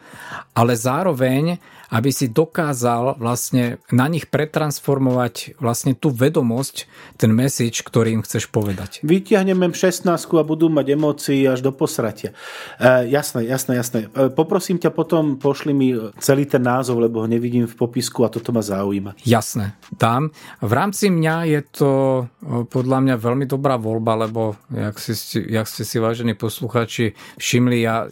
ale 0.52 0.72
zároveň 0.76 1.56
aby 1.92 2.08
si 2.08 2.32
dokázal 2.32 3.20
vlastne 3.20 3.76
na 3.92 4.08
nich 4.08 4.24
pretransformovať 4.32 5.60
vlastne 5.60 5.92
tú 5.92 6.08
vedomosť, 6.08 6.88
ten 7.20 7.28
message, 7.36 7.84
ktorý 7.84 8.16
im 8.16 8.22
chceš 8.24 8.48
povedať. 8.48 9.04
Vytiahneme 9.04 9.68
16 9.68 10.08
a 10.08 10.42
budú 10.42 10.72
mať 10.72 10.86
emócií 10.96 11.44
až 11.44 11.60
do 11.60 11.76
posratia. 11.76 12.32
E, 12.80 13.12
jasné, 13.12 13.44
jasné, 13.44 13.76
jasné. 13.76 14.00
E, 14.08 14.32
poprosím 14.32 14.80
ťa 14.80 14.88
potom, 14.88 15.36
pošli 15.36 15.76
mi 15.76 15.92
celý 16.16 16.48
ten 16.48 16.64
názov, 16.64 17.04
lebo 17.04 17.20
ho 17.20 17.28
nevidím 17.28 17.68
v 17.68 17.76
popisku 17.76 18.24
a 18.24 18.32
toto 18.32 18.56
ma 18.56 18.64
zaujíma. 18.64 19.20
Jasné, 19.28 19.76
dám. 19.92 20.32
V 20.64 20.72
rámci 20.72 21.12
mňa 21.12 21.36
je 21.52 21.60
to 21.68 21.90
e, 22.24 22.64
podľa 22.72 22.98
mňa 23.04 23.14
veľmi 23.20 23.44
dobrá 23.44 23.76
voľba, 23.76 24.24
lebo 24.24 24.56
jak, 24.72 24.96
si, 24.96 25.12
jak 25.44 25.68
ste 25.68 25.84
si 25.84 26.00
vážení 26.00 26.32
posluchači 26.32 27.12
všimli, 27.36 27.84
ja 27.84 28.08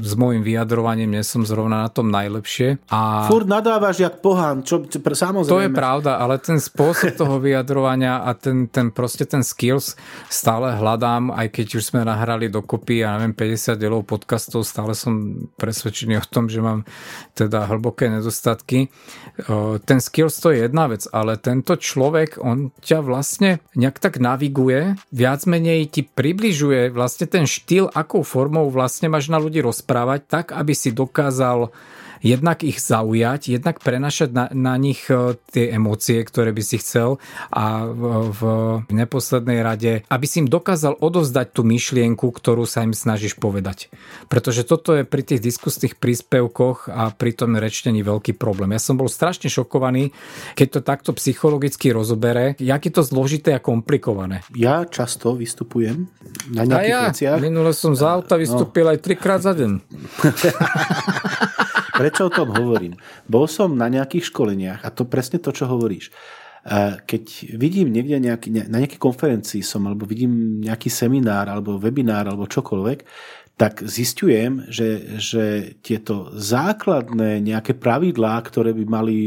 s 0.00 0.12
môjim 0.16 0.40
vyjadrovaním 0.40 1.10
nie 1.10 1.24
som 1.26 1.42
zrovna 1.42 1.84
na 1.84 1.90
tom 1.90 2.08
najlepšie 2.08 2.80
a 2.88 3.09
Furt 3.28 3.46
nadávaš 3.48 4.02
jak 4.02 4.20
pohán, 4.20 4.62
čo, 4.62 4.84
samozrejme. 4.90 5.50
To 5.50 5.64
je 5.64 5.72
pravda, 5.72 6.20
ale 6.20 6.38
ten 6.38 6.58
spôsob 6.60 7.16
toho 7.16 7.40
vyjadrovania 7.40 8.22
a 8.22 8.34
ten, 8.36 8.68
ten 8.68 8.92
proste 8.92 9.24
ten 9.24 9.40
skills 9.40 9.96
stále 10.28 10.76
hľadám, 10.76 11.32
aj 11.32 11.48
keď 11.50 11.66
už 11.80 11.92
sme 11.92 12.04
nahrali 12.04 12.52
dokopy, 12.52 13.02
ja 13.02 13.16
neviem, 13.18 13.32
50 13.36 13.80
dielov 13.80 14.06
podcastov, 14.06 14.62
stále 14.68 14.92
som 14.92 15.46
presvedčený 15.56 16.20
o 16.20 16.26
tom, 16.28 16.46
že 16.46 16.60
mám 16.60 16.84
teda 17.34 17.66
hlboké 17.70 18.12
nedostatky. 18.12 18.92
Ten 19.84 19.98
skills 19.98 20.40
to 20.40 20.52
je 20.52 20.68
jedna 20.68 20.90
vec, 20.90 21.08
ale 21.10 21.40
tento 21.40 21.76
človek, 21.76 22.40
on 22.40 22.72
ťa 22.80 22.98
vlastne 23.00 23.64
nejak 23.78 23.96
tak 24.02 24.20
naviguje, 24.20 24.98
viac 25.14 25.44
menej 25.48 25.88
ti 25.88 26.04
približuje 26.04 26.92
vlastne 26.92 27.26
ten 27.30 27.48
štýl, 27.48 27.88
akou 27.92 28.20
formou 28.26 28.68
vlastne 28.68 29.08
máš 29.08 29.32
na 29.32 29.40
ľudí 29.40 29.64
rozprávať, 29.64 30.20
tak, 30.28 30.46
aby 30.52 30.72
si 30.76 30.92
dokázal 30.92 31.72
jednak 32.20 32.62
ich 32.62 32.78
zaujať, 32.80 33.56
jednak 33.56 33.80
prenašať 33.80 34.30
na, 34.32 34.44
na 34.52 34.74
nich 34.76 35.08
e, 35.08 35.36
tie 35.50 35.72
emócie, 35.72 36.20
ktoré 36.20 36.52
by 36.52 36.62
si 36.62 36.76
chcel 36.80 37.16
a 37.48 37.88
v, 37.88 38.02
v 38.30 38.42
neposlednej 38.92 39.64
rade, 39.64 40.04
aby 40.06 40.26
si 40.28 40.44
im 40.44 40.48
dokázal 40.48 41.00
odovzdať 41.00 41.56
tú 41.56 41.64
myšlienku, 41.64 42.28
ktorú 42.28 42.68
sa 42.68 42.84
im 42.84 42.92
snažíš 42.92 43.40
povedať. 43.40 43.88
Pretože 44.28 44.68
toto 44.68 44.92
je 44.94 45.08
pri 45.08 45.24
tých 45.24 45.40
diskusných 45.40 45.96
príspevkoch 45.96 46.92
a 46.92 47.10
pri 47.12 47.32
tom 47.32 47.56
rečtení 47.56 48.04
veľký 48.04 48.36
problém. 48.36 48.76
Ja 48.76 48.80
som 48.80 49.00
bol 49.00 49.08
strašne 49.08 49.48
šokovaný, 49.48 50.12
keď 50.54 50.68
to 50.68 50.80
takto 50.84 51.10
psychologicky 51.16 51.90
rozobere, 51.90 52.54
jak 52.60 52.84
je 52.84 52.92
to 52.92 53.02
zložité 53.02 53.56
a 53.56 53.60
komplikované. 53.60 54.44
Ja 54.52 54.84
často 54.84 55.32
vystupujem 55.34 56.06
na 56.52 56.62
nejakých 56.68 56.92
ja, 56.92 57.02
veciach. 57.10 57.38
Minule 57.40 57.72
som 57.72 57.96
z 57.96 58.04
auta 58.04 58.36
vystúpil 58.36 58.84
no. 58.84 58.92
aj 58.92 58.98
trikrát 59.00 59.40
za 59.40 59.56
deň. 59.56 59.72
Prečo 62.00 62.26
o 62.26 62.32
tom 62.32 62.56
hovorím? 62.56 62.96
Bol 63.28 63.44
som 63.44 63.76
na 63.76 63.92
nejakých 63.92 64.32
školeniach 64.32 64.88
a 64.88 64.90
to 64.90 65.04
presne 65.04 65.36
to, 65.36 65.52
čo 65.52 65.68
hovoríš. 65.68 66.08
Keď 67.04 67.56
vidím 67.60 67.92
niekde 67.92 68.16
nejaký, 68.20 68.48
na 68.68 68.80
nejakej 68.80 69.00
konferencii 69.00 69.60
som, 69.60 69.84
alebo 69.84 70.08
vidím 70.08 70.64
nejaký 70.64 70.88
seminár, 70.88 71.52
alebo 71.52 71.76
webinár, 71.76 72.24
alebo 72.28 72.48
čokoľvek, 72.48 72.98
tak 73.60 73.84
zistujem, 73.84 74.72
že, 74.72 75.20
že 75.20 75.76
tieto 75.84 76.32
základné 76.32 77.44
nejaké 77.44 77.76
pravidlá, 77.76 78.40
ktoré 78.40 78.72
by 78.72 78.84
mali, 78.88 79.18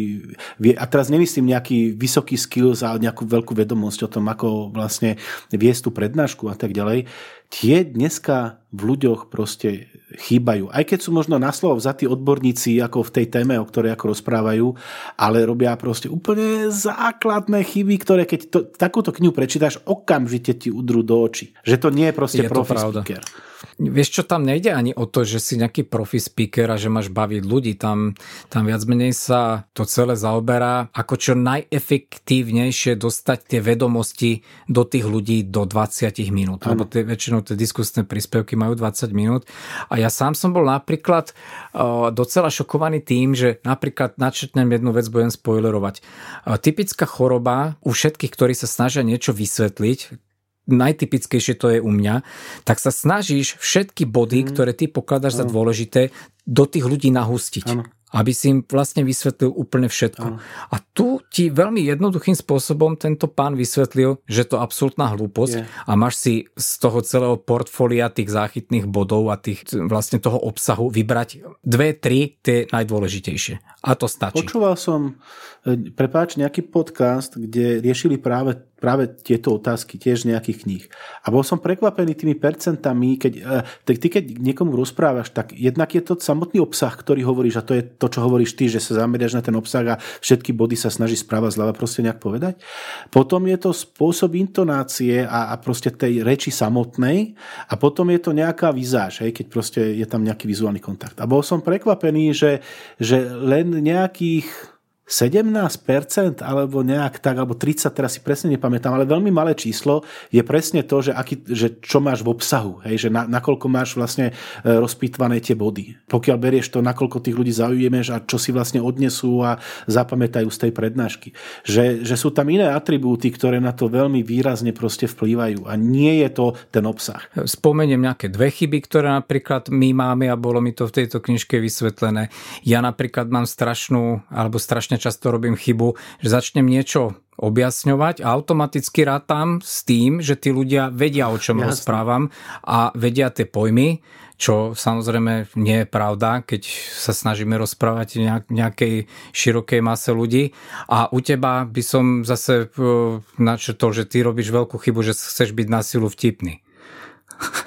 a 0.73 0.89
teraz 0.89 1.13
nemyslím 1.13 1.53
nejaký 1.53 1.93
vysoký 1.93 2.33
skills 2.33 2.81
a 2.81 2.97
nejakú 2.97 3.29
veľkú 3.29 3.53
vedomosť 3.53 4.09
o 4.09 4.09
tom, 4.09 4.25
ako 4.25 4.73
vlastne 4.73 5.21
viesť 5.53 5.85
tú 5.85 5.89
prednášku 5.93 6.49
a 6.49 6.57
tak 6.57 6.73
ďalej, 6.73 7.05
tie 7.53 7.85
dneska 7.85 8.57
v 8.73 8.81
ľuďoch 8.81 9.29
proste 9.29 9.93
chýbajú. 10.17 10.73
Aj 10.73 10.81
keď 10.81 11.05
sú 11.05 11.13
možno 11.13 11.37
na 11.37 11.53
slovo 11.53 11.77
vzatí 11.77 12.09
odborníci 12.09 12.81
ako 12.81 13.05
v 13.05 13.13
tej 13.13 13.25
téme, 13.29 13.61
o 13.61 13.69
ktorej 13.69 13.93
ako 13.93 14.17
rozprávajú, 14.17 14.67
ale 15.13 15.45
robia 15.45 15.77
proste 15.77 16.09
úplne 16.09 16.73
základné 16.73 17.61
chyby, 17.61 18.01
ktoré 18.01 18.25
keď 18.25 18.41
to, 18.49 18.59
takúto 18.65 19.13
knihu 19.13 19.29
prečítaš, 19.29 19.77
okamžite 19.85 20.57
ti 20.57 20.73
udrú 20.73 21.05
do 21.05 21.21
očí. 21.21 21.53
Že 21.61 21.77
to 21.77 21.89
nie 21.93 22.09
je 22.09 22.17
proste 22.17 22.41
je 22.41 22.49
profi 22.49 22.73
speaker. 22.73 23.52
Vieš 23.79 24.09
čo, 24.19 24.21
tam 24.23 24.45
nejde 24.45 24.71
ani 24.71 24.91
o 24.93 25.07
to, 25.09 25.25
že 25.25 25.39
si 25.41 25.53
nejaký 25.57 25.87
profi 25.87 26.21
speaker 26.21 26.69
a 26.69 26.77
že 26.77 26.91
máš 26.91 27.09
baviť 27.09 27.43
ľudí. 27.43 27.73
Tam, 27.79 28.13
tam 28.51 28.63
viac 28.67 28.83
menej 28.85 29.15
sa 29.15 29.65
to 29.73 29.87
celé 29.87 30.13
zaoberá, 30.19 30.91
ako 30.93 31.13
čo 31.17 31.33
najefektívnejšie 31.33 32.99
dostať 32.99 33.39
tie 33.49 33.59
vedomosti 33.63 34.45
do 34.67 34.83
tých 34.85 35.07
ľudí 35.07 35.47
do 35.47 35.65
20 35.65 36.11
minút. 36.29 36.63
Ano. 36.63 36.77
Lebo 36.77 36.83
tie, 36.85 37.07
väčšinou 37.07 37.41
tie 37.41 37.57
diskusné 37.57 38.05
príspevky 38.05 38.53
majú 38.59 38.77
20 38.77 39.09
minút. 39.15 39.47
A 39.89 39.97
ja 39.97 40.11
sám 40.11 40.37
som 40.37 40.51
bol 40.51 40.67
napríklad 40.67 41.31
uh, 41.31 42.11
docela 42.13 42.53
šokovaný 42.53 43.01
tým, 43.01 43.33
že 43.33 43.63
napríklad 43.63 44.19
načetnem 44.21 44.69
jednu 44.69 44.91
vec, 44.93 45.07
budem 45.09 45.31
spoilerovať. 45.33 46.03
Uh, 46.45 46.59
typická 46.59 47.07
choroba 47.09 47.79
u 47.81 47.91
všetkých, 47.95 48.31
ktorí 48.31 48.53
sa 48.53 48.67
snažia 48.69 49.01
niečo 49.01 49.31
vysvetliť, 49.33 50.32
najtypickejšie 50.67 51.59
to 51.59 51.67
je 51.75 51.79
u 51.83 51.91
mňa, 51.91 52.23
tak 52.63 52.79
sa 52.79 52.91
snažíš 52.91 53.59
všetky 53.59 54.07
body, 54.07 54.43
mm. 54.43 54.47
ktoré 54.55 54.71
ty 54.71 54.87
pokladáš 54.87 55.43
za 55.43 55.45
dôležité, 55.47 56.13
do 56.43 56.67
tých 56.67 56.83
ľudí 56.83 57.11
nahustiť. 57.11 57.67
Ano 57.71 57.87
aby 58.13 58.31
si 58.31 58.53
im 58.53 58.59
vlastne 58.61 59.01
vysvetlil 59.01 59.49
úplne 59.49 59.89
všetko. 59.89 60.27
Ano. 60.29 60.37
A 60.69 60.77
tu 60.93 61.19
ti 61.33 61.49
veľmi 61.49 61.81
jednoduchým 61.81 62.37
spôsobom 62.37 62.93
tento 62.93 63.25
pán 63.25 63.57
vysvetlil, 63.57 64.21
že 64.29 64.45
to 64.45 64.61
absolútna 64.61 65.09
hlúposť 65.17 65.53
je. 65.57 65.65
a 65.65 65.91
máš 65.97 66.21
si 66.21 66.33
z 66.53 66.69
toho 66.77 67.01
celého 67.01 67.35
portfólia 67.41 68.13
tých 68.13 68.29
záchytných 68.29 68.85
bodov 68.85 69.33
a 69.33 69.41
tých 69.41 69.65
vlastne 69.89 70.21
toho 70.21 70.37
obsahu 70.37 70.93
vybrať 70.93 71.41
dve, 71.65 71.97
tri 71.97 72.37
tie 72.45 72.69
najdôležitejšie. 72.69 73.81
A 73.81 73.97
to 73.97 74.05
stačí. 74.05 74.37
Počúval 74.45 74.77
som, 74.77 75.17
e, 75.65 75.89
prepáč, 75.91 76.37
nejaký 76.37 76.69
podcast, 76.69 77.33
kde 77.33 77.81
riešili 77.81 78.21
práve 78.21 78.61
práve 78.83 79.07
tieto 79.07 79.55
otázky 79.55 79.95
tiež 79.95 80.27
nejakých 80.27 80.67
kníh. 80.67 80.83
A 81.23 81.31
bol 81.31 81.39
som 81.39 81.55
prekvapený 81.55 82.19
tými 82.19 82.35
percentami, 82.35 83.15
keď, 83.15 83.33
e, 83.39 83.41
tak 83.87 83.95
ty 83.95 84.11
keď 84.11 84.43
niekomu 84.43 84.75
rozprávaš, 84.75 85.31
tak 85.31 85.55
jednak 85.55 85.87
je 85.95 86.03
to 86.03 86.19
samotný 86.19 86.59
obsah, 86.59 86.91
ktorý 86.91 87.23
hovoríš, 87.23 87.63
a 87.63 87.63
to 87.63 87.79
je 87.79 87.87
to, 87.87 88.11
čo 88.11 88.19
hovoríš 88.19 88.59
ty, 88.59 88.67
že 88.67 88.83
sa 88.83 89.07
zameriaš 89.07 89.39
na 89.39 89.43
ten 89.47 89.55
obsah 89.55 89.95
a 89.95 90.01
všetky 90.19 90.51
body 90.51 90.75
sa 90.75 90.91
snaží 90.91 91.15
správa 91.15 91.47
zľava 91.47 91.71
proste 91.71 92.03
nejak 92.03 92.19
povedať. 92.19 92.59
Potom 93.07 93.47
je 93.47 93.55
to 93.55 93.71
spôsob 93.71 94.35
intonácie 94.35 95.23
a, 95.23 95.55
a 95.55 95.55
proste 95.55 95.87
tej 95.95 96.19
reči 96.19 96.51
samotnej 96.51 97.39
a 97.71 97.79
potom 97.79 98.11
je 98.11 98.19
to 98.19 98.35
nejaká 98.35 98.75
vizáž, 98.75 99.23
hej, 99.23 99.31
keď 99.31 99.45
proste 99.47 99.79
je 99.95 100.03
tam 100.03 100.27
nejaký 100.27 100.43
vizuálny 100.43 100.83
kontakt. 100.83 101.23
A 101.23 101.29
bol 101.29 101.39
som 101.39 101.63
prekvapený, 101.63 102.35
že, 102.35 102.59
že 102.99 103.23
len 103.23 103.71
nejakých 103.79 104.72
17% 105.13 106.41
alebo 106.41 106.81
nejak 106.81 107.21
tak, 107.21 107.37
alebo 107.37 107.53
30, 107.53 107.93
teraz 107.93 108.17
si 108.17 108.21
presne 108.25 108.57
nepamätám, 108.57 108.97
ale 108.97 109.05
veľmi 109.05 109.29
malé 109.29 109.53
číslo 109.53 110.01
je 110.33 110.41
presne 110.41 110.81
to, 110.81 111.05
že, 111.05 111.13
aký, 111.13 111.45
že 111.45 111.77
čo 111.85 112.01
máš 112.01 112.25
v 112.25 112.33
obsahu, 112.33 112.81
hej, 112.81 113.05
že 113.05 113.09
na, 113.13 113.29
nakoľko 113.29 113.69
máš 113.69 113.93
vlastne 113.93 114.33
e, 114.33 114.33
rozpýtvané 114.65 115.37
tie 115.37 115.53
body. 115.53 116.09
Pokiaľ 116.09 116.37
berieš 116.41 116.73
to, 116.73 116.81
nakoľko 116.81 117.21
tých 117.21 117.37
ľudí 117.37 117.53
zaujemeš 117.53 118.09
a 118.09 118.25
čo 118.25 118.41
si 118.41 118.49
vlastne 118.49 118.81
odnesú 118.81 119.45
a 119.45 119.61
zapamätajú 119.85 120.49
z 120.49 120.57
tej 120.57 120.71
prednášky. 120.73 121.29
Že, 121.61 122.01
že 122.01 122.15
sú 122.17 122.33
tam 122.33 122.49
iné 122.49 122.73
atribúty, 122.73 123.29
ktoré 123.29 123.61
na 123.61 123.77
to 123.77 123.93
veľmi 123.93 124.25
výrazne 124.25 124.73
proste 124.73 125.05
vplývajú 125.05 125.69
a 125.69 125.77
nie 125.77 126.25
je 126.25 126.29
to 126.33 126.45
ten 126.73 126.89
obsah. 126.89 127.21
Spomeniem 127.37 128.01
nejaké 128.01 128.33
dve 128.33 128.49
chyby, 128.49 128.81
ktoré 128.89 129.13
napríklad 129.13 129.69
my 129.69 129.93
máme 129.93 130.25
a 130.25 130.33
bolo 130.33 130.57
mi 130.57 130.73
to 130.73 130.89
v 130.89 131.05
tejto 131.05 131.21
knižke 131.21 131.61
vysvetlené. 131.61 132.33
Ja 132.65 132.81
napríklad 132.81 133.29
mám 133.29 133.45
strašnú 133.45 134.25
alebo 134.33 134.57
strašne 134.57 135.02
často 135.03 135.35
robím 135.35 135.59
chybu, 135.59 135.99
že 136.23 136.31
začnem 136.31 136.63
niečo 136.63 137.19
objasňovať 137.37 138.21
a 138.21 138.31
automaticky 138.31 139.03
rátam 139.03 139.59
s 139.59 139.81
tým, 139.83 140.21
že 140.21 140.37
tí 140.37 140.53
ľudia 140.53 140.93
vedia, 140.93 141.33
o 141.33 141.37
čom 141.41 141.59
Jasne. 141.59 141.69
rozprávam 141.73 142.23
a 142.61 142.93
vedia 142.93 143.33
tie 143.33 143.49
pojmy, 143.49 144.05
čo 144.37 144.75
samozrejme 144.75 145.55
nie 145.57 145.85
je 145.85 145.87
pravda, 145.87 146.43
keď 146.43 146.67
sa 146.93 147.13
snažíme 147.15 147.55
rozprávať 147.57 148.21
nejak, 148.21 148.43
nejakej 148.51 148.93
širokej 149.31 149.81
mase 149.81 150.11
ľudí. 150.11 150.51
A 150.89 151.09
u 151.09 151.19
teba 151.23 151.63
by 151.63 151.83
som 151.85 152.05
zase 152.27 152.67
uh, 152.67 153.21
načrtol, 153.39 153.93
že 153.95 154.09
ty 154.09 154.19
robíš 154.25 154.51
veľkú 154.51 154.77
chybu, 154.77 154.99
že 155.05 155.15
chceš 155.15 155.55
byť 155.55 155.67
na 155.69 155.81
silu 155.85 156.09
vtipný. 156.09 156.59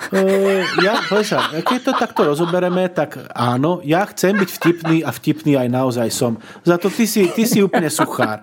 Uh, 0.07 0.63
ja, 0.87 1.03
sa, 1.27 1.51
keď 1.67 1.79
to 1.83 1.93
takto 1.99 2.23
rozobereme, 2.23 2.87
tak 2.95 3.19
áno, 3.35 3.83
ja 3.83 4.07
chcem 4.07 4.39
byť 4.39 4.51
vtipný 4.55 4.97
a 5.03 5.11
vtipný 5.11 5.59
aj 5.59 5.69
naozaj 5.69 6.09
som. 6.15 6.39
Za 6.63 6.79
to 6.79 6.87
ty 6.95 7.11
si, 7.11 7.27
ty 7.35 7.43
si 7.43 7.59
úplne 7.59 7.91
suchár. 7.91 8.39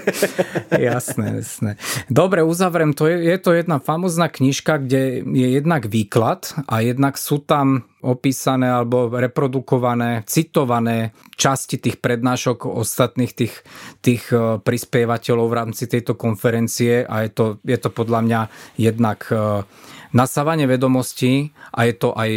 jasné, 0.72 1.44
jasné. 1.44 1.76
Dobre, 2.08 2.40
uzavriem. 2.40 2.96
To 2.96 3.04
je, 3.04 3.20
je 3.20 3.36
to 3.36 3.52
jedna 3.52 3.84
famozná 3.84 4.32
knižka, 4.32 4.80
kde 4.80 5.20
je 5.28 5.48
jednak 5.60 5.84
výklad 5.84 6.56
a 6.64 6.80
jednak 6.80 7.20
sú 7.20 7.44
tam 7.44 7.84
opísané 7.98 8.70
alebo 8.70 9.10
reprodukované, 9.10 10.22
citované 10.24 11.10
časti 11.34 11.82
tých 11.82 11.98
prednášok 11.98 12.70
ostatných 12.70 13.32
tých, 13.34 13.54
tých 13.98 14.30
e, 14.30 14.62
prispievateľov 14.62 15.46
v 15.50 15.58
rámci 15.58 15.90
tejto 15.90 16.14
konferencie 16.14 17.02
a 17.02 17.26
je 17.26 17.30
to, 17.34 17.44
je 17.66 17.74
to 17.74 17.90
podľa 17.90 18.20
mňa 18.22 18.40
jednak 18.78 19.26
e, 19.34 19.66
nasávanie 20.12 20.68
vedomostí 20.68 21.52
a 21.72 21.88
je 21.88 21.94
to 21.96 22.14
aj 22.14 22.30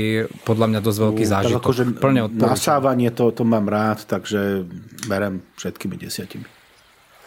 podľa 0.48 0.68
mňa 0.72 0.80
dosť 0.80 1.00
veľký 1.00 1.24
zážitok. 1.28 1.64
Akože 1.64 1.84
Plne 2.00 2.28
nasávanie 2.32 3.12
to, 3.12 3.32
to 3.32 3.44
mám 3.44 3.68
rád, 3.68 4.04
takže 4.08 4.66
berem 5.08 5.44
všetkými 5.60 5.96
desiatimi. 6.00 6.48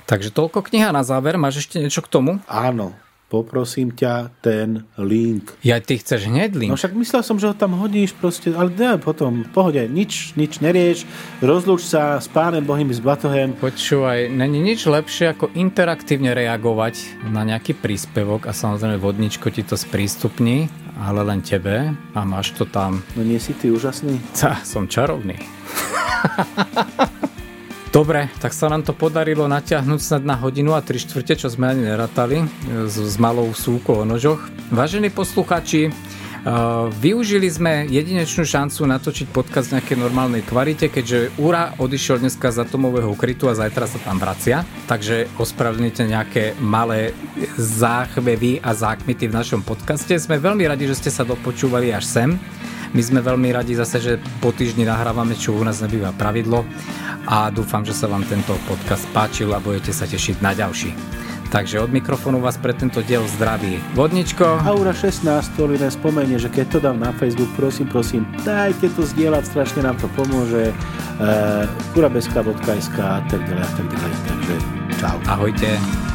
Takže 0.05 0.37
toľko 0.37 0.61
kniha 0.69 0.93
na 0.93 1.01
záver. 1.01 1.41
Máš 1.41 1.65
ešte 1.65 1.81
niečo 1.81 2.05
k 2.05 2.13
tomu? 2.13 2.33
Áno 2.45 2.93
poprosím 3.29 3.91
ťa 3.91 4.31
ten 4.45 4.87
link. 5.01 5.59
Ja 5.67 5.83
ty 5.83 5.99
chceš 5.99 6.31
hneď 6.31 6.55
link? 6.55 6.71
No 6.71 6.79
však 6.79 6.95
myslel 6.95 7.23
som, 7.27 7.37
že 7.41 7.51
ho 7.51 7.55
tam 7.57 7.75
hodíš 7.77 8.15
proste, 8.15 8.55
ale 8.55 8.71
ne, 8.73 8.95
potom, 9.01 9.43
pohode, 9.51 9.83
nič, 9.91 10.39
nič 10.39 10.63
nerieš, 10.63 11.03
rozlúč 11.43 11.83
sa 11.89 12.23
s 12.23 12.31
pánem 12.31 12.63
Bohým, 12.63 12.95
s 12.95 13.03
Batohem. 13.03 13.57
Počúvaj, 13.59 14.31
není 14.31 14.63
nič 14.63 14.87
lepšie 14.87 15.35
ako 15.35 15.51
interaktívne 15.57 16.31
reagovať 16.37 17.27
na 17.33 17.43
nejaký 17.43 17.75
príspevok 17.75 18.47
a 18.47 18.53
samozrejme 18.55 19.03
vodničko 19.03 19.51
ti 19.51 19.67
to 19.67 19.75
sprístupní, 19.75 20.71
ale 21.01 21.27
len 21.27 21.43
tebe 21.43 21.91
a 22.15 22.21
máš 22.23 22.55
to 22.55 22.69
tam. 22.69 23.03
No 23.19 23.27
nie 23.27 23.43
si 23.43 23.57
ty 23.57 23.73
úžasný? 23.73 24.21
Tá, 24.37 24.63
som 24.63 24.87
čarovný. 24.87 25.35
Dobre, 27.95 28.27
tak 28.43 28.51
sa 28.51 28.67
nám 28.67 28.83
to 28.83 28.91
podarilo 28.91 29.47
natiahnuť 29.47 30.01
snad 30.03 30.27
na 30.27 30.35
hodinu 30.35 30.75
a 30.75 30.83
tri 30.83 30.99
štvrte, 30.99 31.39
čo 31.39 31.47
sme 31.47 31.71
ani 31.71 31.87
neratali, 31.87 32.43
s, 32.91 32.99
s 32.99 33.15
malou 33.23 33.55
súkou 33.55 34.03
o 34.03 34.05
nožoch. 34.05 34.43
Vážení 34.75 35.15
posluchači, 35.15 35.95
Uh, 36.45 36.93
využili 37.01 37.49
sme 37.49 37.89
jedinečnú 37.89 38.45
šancu 38.45 38.85
natočiť 38.85 39.33
podcast 39.33 39.73
v 39.73 39.81
nejakej 39.81 39.97
normálnej 39.97 40.45
kvalite, 40.45 40.93
keďže 40.93 41.33
Ura 41.41 41.73
odišiel 41.81 42.21
dneska 42.21 42.53
z 42.53 42.69
atomového 42.69 43.17
krytu 43.17 43.49
a 43.49 43.57
zajtra 43.57 43.89
sa 43.89 43.97
tam 44.05 44.21
vracia. 44.21 44.61
Takže 44.85 45.33
ospravedlnite 45.41 46.05
nejaké 46.05 46.53
malé 46.61 47.17
záchvevy 47.57 48.61
a 48.61 48.77
zákmity 48.77 49.25
v 49.25 49.37
našom 49.41 49.65
podcaste. 49.65 50.21
Sme 50.21 50.37
veľmi 50.37 50.69
radi, 50.69 50.85
že 50.85 51.01
ste 51.01 51.09
sa 51.09 51.25
dopočúvali 51.25 51.97
až 51.97 52.05
sem. 52.05 52.37
My 52.95 53.03
sme 53.03 53.21
veľmi 53.27 53.51
radi 53.51 53.75
zase, 53.75 53.99
že 53.99 54.13
po 54.39 54.55
týždni 54.55 54.87
nahrávame, 54.87 55.35
čo 55.35 55.51
u 55.51 55.63
nás 55.67 55.83
nebýva 55.83 56.15
pravidlo 56.15 56.63
a 57.27 57.51
dúfam, 57.51 57.83
že 57.83 57.91
sa 57.91 58.07
vám 58.07 58.23
tento 58.23 58.55
podcast 58.71 59.03
páčil 59.11 59.51
a 59.51 59.59
budete 59.59 59.91
sa 59.91 60.07
tešiť 60.07 60.39
na 60.39 60.55
ďalší. 60.55 60.95
Takže 61.51 61.83
od 61.83 61.91
mikrofónu 61.91 62.43
vás 62.43 62.59
pre 62.59 62.75
tento 62.75 63.03
diel 63.03 63.23
zdraví 63.31 63.79
Vodničko. 63.95 64.63
Aura 64.67 64.91
16, 64.91 65.27
ktorý 65.55 65.79
nás 65.79 65.95
spomenie, 65.95 66.39
že 66.39 66.51
keď 66.51 66.67
to 66.71 66.79
dám 66.83 66.99
na 66.99 67.11
Facebook, 67.15 67.51
prosím, 67.55 67.87
prosím, 67.91 68.23
dajte 68.47 68.91
to 68.95 69.03
zdieľať, 69.07 69.43
strašne 69.47 69.87
nám 69.87 69.99
to 69.99 70.07
pomôže. 70.15 70.75
Uh, 71.15 71.71
kurabeska.sk 71.95 72.99
a 72.99 73.23
tak 73.31 73.43
ďalej 73.47 73.63
a 73.63 73.73
tak 73.79 73.87
ďalej. 73.87 74.13
Takže 74.27 74.55
čau. 74.99 75.17
Ahojte. 75.31 76.14